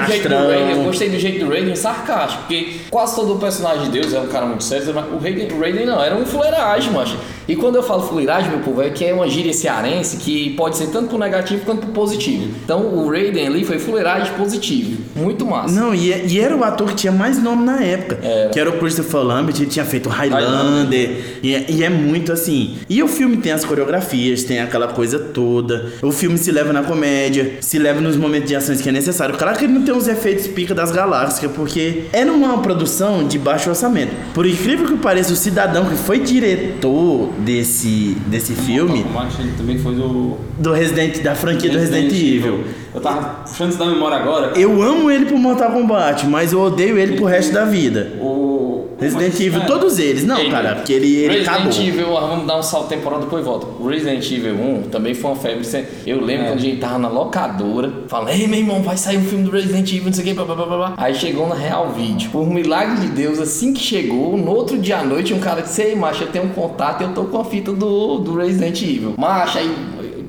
do. 0.43 0.47
Raiden, 0.49 0.77
eu 0.77 0.83
gostei 0.83 1.09
do 1.09 1.19
jeito 1.19 1.45
do 1.45 1.49
Raiden 1.51 1.75
sarcástico, 1.75 2.43
porque 2.43 2.75
quase 2.89 3.15
todo 3.15 3.33
o 3.35 3.37
personagem 3.39 3.85
de 3.85 3.99
Deus 3.99 4.13
é 4.13 4.19
um 4.19 4.27
cara 4.27 4.45
muito 4.45 4.63
sério, 4.63 4.93
mas 4.93 5.05
o 5.11 5.17
Raiden, 5.17 5.47
o 5.51 5.59
Raiden 5.59 5.85
não, 5.85 6.01
era 6.03 6.15
um 6.15 6.25
fuleiragem, 6.25 6.91
macho. 6.91 7.17
E 7.47 7.55
quando 7.55 7.75
eu 7.75 7.83
falo 7.83 8.03
fuleiragem, 8.03 8.49
meu 8.49 8.59
povo, 8.59 8.81
é 8.81 8.89
que 8.89 9.05
é 9.05 9.13
uma 9.13 9.27
gíria 9.27 9.53
cearense 9.53 10.17
que 10.17 10.49
pode 10.51 10.75
ser 10.77 10.87
tanto 10.87 11.07
pro 11.07 11.17
negativo 11.17 11.63
quanto 11.65 11.81
pro 11.81 11.91
positivo. 11.91 12.49
Então 12.63 12.81
o 12.81 13.09
Raiden 13.09 13.47
ali 13.47 13.63
foi 13.63 13.79
fuleiragem 13.79 14.33
positivo. 14.33 15.01
Muito 15.15 15.45
massa. 15.45 15.73
Não, 15.79 15.95
e, 15.95 16.09
e 16.27 16.39
era 16.39 16.55
o 16.55 16.63
ator 16.63 16.89
que 16.89 16.95
tinha 16.95 17.13
mais 17.13 17.41
nome 17.41 17.63
na 17.63 17.81
época. 17.81 18.19
Era. 18.21 18.49
Que 18.49 18.59
era 18.59 18.69
o 18.69 18.77
Christopher 18.77 19.21
Lambert, 19.21 19.55
ele 19.57 19.67
tinha 19.67 19.85
feito 19.85 20.09
Highlander. 20.09 21.39
E, 21.41 21.55
é- 21.55 21.65
e 21.69 21.83
é 21.83 21.89
muito 21.89 22.31
assim. 22.33 22.77
E 22.89 23.01
o 23.01 23.07
filme 23.07 23.37
tem 23.37 23.51
as 23.53 23.63
coreografias, 23.65 24.43
tem 24.43 24.59
aquela 24.59 24.87
coisa 24.89 25.17
toda. 25.17 25.91
O 26.01 26.11
filme 26.11 26.37
se 26.37 26.51
leva 26.51 26.73
na 26.73 26.83
comédia, 26.83 27.57
se 27.61 27.79
leva 27.79 28.01
nos 28.01 28.15
momentos 28.17 28.49
de 28.49 28.55
ações 28.55 28.81
que 28.81 28.89
é 28.89 28.91
necessário. 28.91 29.35
Claro 29.37 29.57
que 29.57 29.65
ele 29.65 29.73
não 29.73 29.83
tem 29.83 29.95
os 29.95 30.07
efeitos 30.17 30.47
pica 30.47 30.73
das 30.73 30.91
galáxias, 30.91 31.51
porque 31.51 32.05
era 32.11 32.31
uma 32.31 32.57
produção 32.59 33.27
de 33.27 33.37
baixo 33.37 33.69
orçamento. 33.69 34.11
Por 34.33 34.45
incrível 34.45 34.87
que 34.87 34.97
pareça, 34.97 35.31
o 35.33 35.35
cidadão 35.35 35.85
que 35.85 35.95
foi 35.95 36.19
diretor 36.19 37.29
desse, 37.39 38.17
desse 38.27 38.53
filme, 38.53 39.05
ele 39.39 39.53
também 39.57 39.77
foi 39.77 39.95
do. 39.95 40.37
do 40.57 40.73
Resident, 40.73 41.21
da 41.21 41.35
franquia 41.35 41.69
do 41.69 41.77
Resident 41.77 42.11
Evil. 42.11 42.63
Eu 42.93 43.01
tava 43.01 43.43
puxando 43.47 43.69
isso 43.69 43.79
da 43.79 43.85
memória 43.85 44.17
agora. 44.17 44.57
Eu 44.57 44.81
amo 44.81 45.11
ele 45.11 45.25
pro 45.25 45.37
Mortal 45.37 45.71
Kombat, 45.71 46.25
mas 46.25 46.51
eu 46.51 46.59
odeio 46.59 46.97
ele 46.97 47.15
pro 47.15 47.25
resto 47.25 47.53
da 47.53 47.65
vida. 47.65 48.13
O. 48.19 48.56
Resident 48.99 49.39
Evil, 49.39 49.61
é. 49.61 49.65
todos 49.65 49.99
eles. 49.99 50.23
Não, 50.25 50.39
Ei, 50.39 50.49
cara, 50.49 50.75
porque 50.75 50.93
ele, 50.93 51.15
ele 51.15 51.39
Resident 51.39 51.49
acabou. 51.49 51.81
Evil, 51.81 52.17
ah, 52.17 52.27
vamos 52.27 52.47
dar 52.47 52.57
um 52.57 52.63
salto 52.63 52.87
temporal 52.89 53.19
depois 53.19 53.43
volta. 53.45 53.67
O 53.79 53.87
Resident 53.87 54.29
Evil 54.31 54.55
1 54.55 54.83
também 54.89 55.13
foi 55.13 55.31
uma 55.31 55.37
febre. 55.37 55.67
Eu 56.05 56.23
lembro 56.23 56.45
É. 56.45 56.47
quando 56.49 56.59
a 56.59 56.61
gente 56.61 56.77
tava 56.77 56.97
na 56.99 57.07
locadora, 57.07 57.91
falando, 58.07 58.29
ei 58.29 58.47
meu 58.47 58.59
irmão, 58.59 58.81
vai 58.81 58.97
sair 58.97 59.17
um 59.17 59.23
filme 59.23 59.43
do 59.43 59.51
Resident 59.51 59.87
Evil, 59.91 60.05
não 60.05 60.13
sei 60.13 60.23
o 60.23 60.27
que, 60.27 60.33
blá, 60.33 60.45
blá, 60.45 60.55
blá, 60.55 60.65
blá. 60.65 60.93
Aí 60.97 61.13
chegou 61.13 61.47
na 61.47 61.55
Real 61.55 61.89
Vídeo. 61.91 62.29
Por 62.31 62.47
milagre 62.47 63.01
de 63.01 63.07
Deus, 63.07 63.39
assim 63.39 63.73
que 63.73 63.79
chegou, 63.79 64.37
no 64.37 64.51
outro 64.51 64.77
dia 64.77 64.97
à 64.99 65.03
noite, 65.03 65.33
um 65.33 65.39
cara 65.39 65.61
disse, 65.61 65.81
ei, 65.81 65.95
macho, 65.95 66.23
eu 66.23 66.27
tenho 66.31 66.45
um 66.45 66.49
contato, 66.49 67.01
eu 67.01 67.13
tô 67.13 67.25
com 67.25 67.39
a 67.39 67.45
fita 67.45 67.71
do, 67.73 68.17
do 68.19 68.35
Resident 68.35 68.81
Evil. 68.81 69.13
Macho, 69.17 69.57
aí 69.57 69.69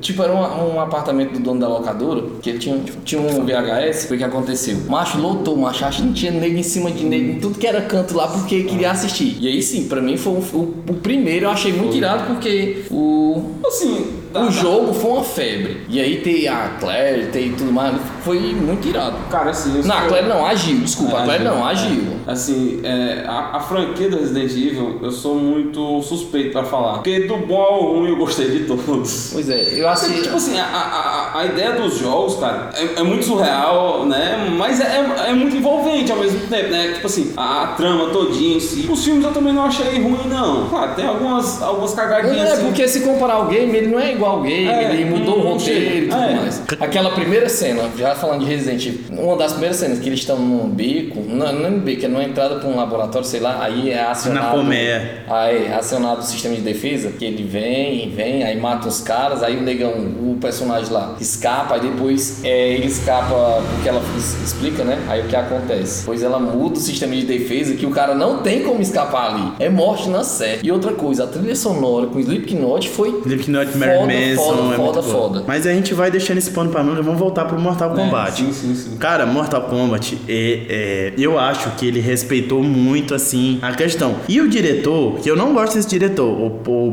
Tipo, 0.01 0.23
era 0.23 0.33
um, 0.33 0.75
um 0.75 0.79
apartamento 0.79 1.33
do 1.33 1.39
dono 1.39 1.59
da 1.59 1.67
locadora, 1.67 2.23
que 2.41 2.49
ele 2.49 2.59
tinha, 2.59 2.77
tinha 3.03 3.21
um 3.21 3.45
VHS, 3.45 4.05
foi 4.07 4.15
o 4.15 4.19
que 4.19 4.23
aconteceu. 4.25 4.77
Macho 4.87 5.19
lotou, 5.19 5.57
macho, 5.57 5.83
acho 5.85 6.01
que 6.01 6.07
não 6.07 6.13
tinha 6.13 6.31
nego 6.31 6.57
em 6.57 6.63
cima 6.63 6.89
de 6.91 7.03
nego, 7.05 7.31
em 7.33 7.39
tudo 7.39 7.57
que 7.59 7.67
era 7.67 7.81
canto 7.81 8.15
lá, 8.15 8.27
porque 8.27 8.63
queria 8.63 8.91
assistir. 8.91 9.37
E 9.39 9.47
aí 9.47 9.61
sim, 9.61 9.87
pra 9.87 10.01
mim 10.01 10.15
foi 10.17 10.33
o, 10.33 10.37
o- 10.37 10.75
o 10.89 10.93
primeiro, 10.95 11.45
eu 11.45 11.49
achei 11.49 11.73
muito 11.73 11.95
irado, 11.95 12.25
porque 12.33 12.83
o, 12.91 13.43
Assim, 13.65 14.05
o 14.29 14.33
dá- 14.33 14.49
jogo 14.49 14.93
foi 14.93 15.11
uma 15.11 15.23
febre. 15.23 15.81
E 15.89 15.99
aí 15.99 16.17
tem 16.21 16.47
a 16.47 16.69
Claire, 16.79 17.27
tem 17.27 17.51
tudo 17.53 17.71
mais, 17.71 17.95
foi 18.23 18.39
muito 18.39 18.87
irado. 18.87 19.15
Cara, 19.29 19.49
assim. 19.51 19.77
eu 19.77 19.83
Não, 19.83 19.97
a 19.97 20.01
Claire 20.01 20.27
não, 20.27 20.45
agiu, 20.45 20.77
desculpa, 20.79 21.19
a 21.19 21.23
Claire 21.23 21.43
não, 21.43 21.65
agiu. 21.65 22.03
Assim, 22.27 22.81
é, 22.83 23.23
a, 23.27 23.57
a 23.57 23.59
franquia 23.59 24.09
do 24.09 24.17
Resident 24.17 24.51
Evil, 24.51 24.99
eu 25.01 25.11
sou 25.11 25.35
muito 25.35 26.01
suspeito 26.03 26.51
pra 26.51 26.63
falar. 26.63 26.93
Porque 26.95 27.21
do 27.21 27.37
bom 27.37 27.61
ao 27.61 27.81
ruim 27.93 28.09
eu 28.09 28.17
gostei 28.17 28.49
de 28.49 28.65
todos. 28.65 29.29
Pois 29.33 29.49
é, 29.49 29.79
eu 29.79 29.87
achei. 29.89 30.21
Tipo 30.21 30.35
assim, 30.35 30.59
a, 30.59 30.63
a, 30.65 31.39
a- 31.39 31.45
ideia 31.45 31.71
dos 31.73 31.97
jogos, 31.97 32.35
cara, 32.35 32.69
é, 32.75 32.99
é 32.99 33.03
muito 33.03 33.25
surreal, 33.25 34.05
né? 34.05 34.53
Mas 34.57 34.79
é, 34.79 34.83
é, 35.25 35.29
é 35.29 35.33
muito 35.33 35.55
envolvente 35.55 36.11
ao 36.11 36.17
mesmo 36.19 36.39
tempo, 36.47 36.69
né? 36.69 36.91
Tipo 36.93 37.07
assim, 37.07 37.33
a, 37.35 37.73
trama 37.77 38.09
todinha 38.11 38.57
em 38.57 38.59
si. 38.59 38.87
Os 38.91 39.03
filmes 39.03 39.23
eu 39.23 39.31
também 39.31 39.53
não 39.53 39.65
achei 39.65 39.99
ruim, 40.01 40.27
não. 40.27 40.67
Claro, 40.69 40.93
tem 40.95 41.05
algumas, 41.05 41.61
algumas 41.61 41.89
Não, 41.91 41.97
cagadinhas 41.97 42.49
é 42.49 42.53
assim. 42.53 42.65
porque 42.65 42.87
se 42.87 43.01
comparar 43.01 43.35
ao 43.35 43.47
game, 43.47 43.75
ele 43.75 43.87
não 43.87 43.99
é 43.99 44.11
igual 44.19 44.37
ao 44.37 44.41
game, 44.41 44.67
É, 44.67 44.93
ele 44.93 45.05
mudou 45.05 45.39
o 45.39 45.43
não 45.43 45.53
roteiro 45.53 45.97
e 45.97 46.07
tudo. 46.07 46.21
É. 46.21 46.35
mais. 46.35 46.63
Aquela 46.79 47.11
primeira 47.11 47.49
cena, 47.49 47.83
já 47.97 48.13
falando 48.15 48.41
de 48.41 48.45
Resident 48.45 48.85
Evil, 48.85 48.99
uma 49.23 49.35
das 49.37 49.51
primeiras 49.53 49.77
cenas 49.77 49.99
que 49.99 50.07
eles 50.07 50.19
estão 50.19 50.37
num 50.37 50.69
beco, 50.69 51.19
não, 51.27 51.51
não 51.51 51.65
é 51.65 51.69
no 51.69 51.79
beco, 51.79 52.05
é 52.05 52.07
numa 52.07 52.23
entrada 52.23 52.55
pra 52.55 52.69
um 52.69 52.75
laboratório, 52.75 53.27
sei 53.27 53.39
lá, 53.39 53.63
aí 53.63 53.91
é 53.91 54.01
acionado. 54.01 54.45
Na 54.45 54.51
colmeia. 54.53 55.23
Aí 55.29 55.65
é 55.67 55.73
acionado 55.73 56.19
o 56.21 56.23
sistema 56.23 56.55
de 56.55 56.61
defesa, 56.61 57.11
que 57.17 57.25
ele 57.25 57.43
vem, 57.43 58.09
vem, 58.11 58.43
aí 58.43 58.59
mata 58.59 58.87
os 58.87 59.01
caras, 59.01 59.41
aí 59.41 59.57
o 59.57 59.61
negão, 59.61 59.91
o 59.91 60.37
personagem 60.39 60.91
lá, 60.91 61.15
escapa, 61.19 61.75
aí 61.75 61.81
depois 61.81 62.43
é, 62.43 62.73
ele 62.73 62.87
escapa 62.87 63.61
porque 63.73 63.89
ela 63.89 64.01
explica, 64.43 64.83
né? 64.83 64.99
Aí 65.07 65.21
o 65.21 65.25
que 65.25 65.35
acontece? 65.35 66.03
Pois 66.05 66.21
ela 66.23 66.39
muda 66.39 66.75
o 66.77 66.81
sistema 66.81 67.15
de 67.15 67.23
defesa 67.23 67.75
que 67.75 67.85
o 67.85 67.91
cara 67.91 68.13
não 68.15 68.39
tem 68.39 68.63
como 68.63 68.81
escapar 68.81 69.33
ali. 69.33 69.53
É 69.59 69.69
morte 69.69 70.09
na 70.09 70.23
série. 70.23 70.59
E 70.63 70.71
outra 70.71 70.91
coisa, 70.93 71.23
a 71.23 71.27
trilha 71.27 71.55
sonora 71.55 72.07
com 72.07 72.19
Slipknot 72.19 72.89
foi 72.89 73.09
Slipknot, 73.25 73.71
foda, 73.71 74.08
Manson, 74.13 74.43
foda, 74.55 74.73
é 74.73 74.75
foda, 74.77 75.03
foda. 75.03 75.43
Mas 75.47 75.65
a 75.67 75.73
gente 75.73 75.93
vai 75.93 76.09
deixando 76.11 76.37
esse 76.37 76.51
pano 76.51 76.69
pra 76.69 76.83
manga, 76.83 77.01
vamos 77.01 77.19
voltar 77.19 77.45
pro 77.45 77.59
Mortal 77.59 77.91
É, 77.93 77.95
Kombat. 77.95 78.37
sim, 78.37 78.51
sim, 78.53 78.75
sim. 78.75 78.97
Cara, 78.97 79.25
Mortal 79.25 79.61
Kombat, 79.63 80.17
é, 80.27 80.33
é, 80.69 81.13
eu 81.17 81.37
acho 81.39 81.71
que 81.71 81.85
ele 81.87 81.99
respeitou 81.99 82.63
muito, 82.63 83.13
assim, 83.13 83.59
a 83.61 83.71
questão. 83.73 84.15
E 84.27 84.39
o 84.41 84.47
diretor, 84.49 85.15
que 85.19 85.29
eu 85.29 85.35
não 85.35 85.53
gosto 85.53 85.75
desse 85.75 85.87
diretor, 85.89 86.29
o 86.29 86.49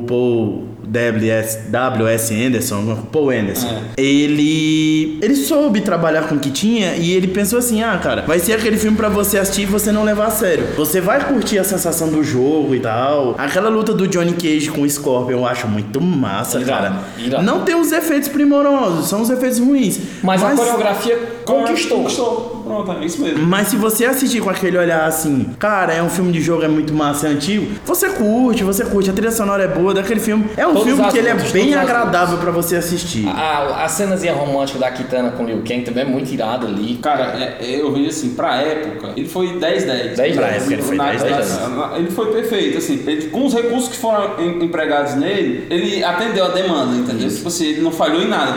Paul 0.07 0.65
W.S. 0.97 1.59
W.S. 1.69 2.35
Anderson, 2.35 2.97
Paul 3.13 3.31
Anderson, 3.31 3.69
É. 3.69 4.01
ele, 4.03 5.19
ele 5.23 5.37
soube 5.37 5.81
trabalhar 5.81 6.23
com 6.29 6.37
o 6.37 6.39
que 6.39 6.51
tinha 6.51 6.97
e 6.97 7.13
ele 7.13 7.29
pensou 7.29 7.59
assim, 7.59 7.83
ah, 7.83 7.99
cara, 8.03 8.23
vai 8.23 8.39
ser 8.39 8.55
aquele 8.55 8.77
filme 8.77 8.97
pra 8.97 9.09
você 9.09 9.39
assistir 9.39 9.63
e 9.63 9.67
você 9.67 9.93
não 9.93 10.05
levar 10.05 10.27
a 10.27 10.31
sério. 10.31 10.67
Você 10.77 11.01
vai 11.01 11.23
curtir 11.25 11.59
a 11.59 11.65
sensação 11.65 12.09
do 12.09 12.23
jogo 12.25 12.75
e 12.75 12.81
tal. 12.81 13.35
Aquela 13.39 13.69
luta 13.69 13.93
do 13.93 14.07
Johnny 14.09 14.33
Cage 14.33 14.71
com 14.71 14.83
o 14.83 14.89
Scorpion 14.91 15.37
eu 15.39 15.47
acho 15.47 15.69
muito 15.69 16.01
massa, 16.01 16.59
Irado, 16.61 16.71
cara. 16.95 17.01
irado. 17.19 17.45
Não 17.45 17.61
tem 17.63 17.75
os 17.75 17.93
efeitos 17.93 18.29
primorosos, 18.29 19.09
são 19.09 19.21
os 19.23 19.31
efeitos 19.31 19.59
ruins. 19.59 19.99
Mas, 20.23 20.43
a 20.43 20.51
coreografia 20.55 21.19
conquistou. 21.45 21.99
Conquistou. 21.99 22.56
Pronto, 22.67 22.93
é 22.93 23.05
isso 23.05 23.23
mesmo. 23.23 23.47
Mas 23.47 23.69
se 23.69 23.77
você 23.77 24.05
assistir 24.07 24.41
com 24.41 24.51
aquele 24.51 24.77
olhar 24.77 25.05
assim, 25.07 25.55
cara, 25.59 25.93
é 25.95 26.03
um 26.03 26.09
filme 26.11 26.33
de 26.33 26.41
jogo, 26.41 26.63
é 26.65 26.69
muito 26.69 26.93
massa, 26.93 27.29
é 27.29 27.31
antigo, 27.31 27.67
você 27.85 28.09
curte, 28.11 28.65
você 28.65 28.85
curte, 28.85 29.09
a 29.11 29.13
trilha 29.13 29.31
sonora 29.31 29.63
é 29.65 29.69
boa 29.69 29.95
daquele 29.95 30.21
filme. 30.21 30.47
É 30.57 30.67
um 30.67 30.73
Todos 30.75 30.89
filme 30.95 31.09
que 31.11 31.19
ele 31.19 31.29
é 31.29 31.35
bem 31.35 31.75
agradável 31.75 32.39
pra 32.39 32.51
você 32.51 32.77
assistir. 32.77 33.27
A, 33.29 33.85
a 33.85 33.89
cenazinha 33.89 34.35
romântica 34.35 34.79
da 34.79 34.91
Kitana 34.91 35.31
com 35.31 35.45
o 35.45 35.47
Liu 35.47 35.63
Kang 35.67 35.83
também 35.83 36.03
é 36.05 36.07
muito 36.07 36.33
irada 36.33 36.67
ali. 36.67 36.97
Cara, 36.97 37.35
é- 37.39 37.57
é, 37.61 37.81
eu 37.81 37.93
vejo 37.93 38.09
assim, 38.09 38.31
pra 38.35 38.57
época, 38.57 39.11
ele 39.17 39.29
foi 39.29 39.59
10-10. 39.59 40.17
10-10. 40.17 40.35
Pra 40.37 40.47
época 40.49 40.73
ele 40.73 40.83
foi 40.83 40.97
Na- 40.97 41.13
10-10. 41.13 41.61
na- 41.61 41.69
na- 41.69 41.99
Ele 41.99 42.11
foi 42.11 42.33
perfeito, 42.33 42.79
assim. 42.79 43.03
Ele- 43.07 43.29
com 43.29 43.47
os 43.47 43.55
recursos 43.55 43.89
que 43.89 43.97
foram 43.97 44.39
em- 44.41 44.65
empregados 44.65 45.15
nele, 45.15 45.67
ele 45.71 46.03
atendeu 46.03 46.47
a 46.47 46.49
demanda, 46.49 46.97
entendeu? 46.97 47.29
Tipo 47.29 47.49
assim, 47.49 47.67
ele 47.67 47.81
não 47.83 47.93
falhou 47.93 48.21
em 48.23 48.29
nada. 48.29 48.55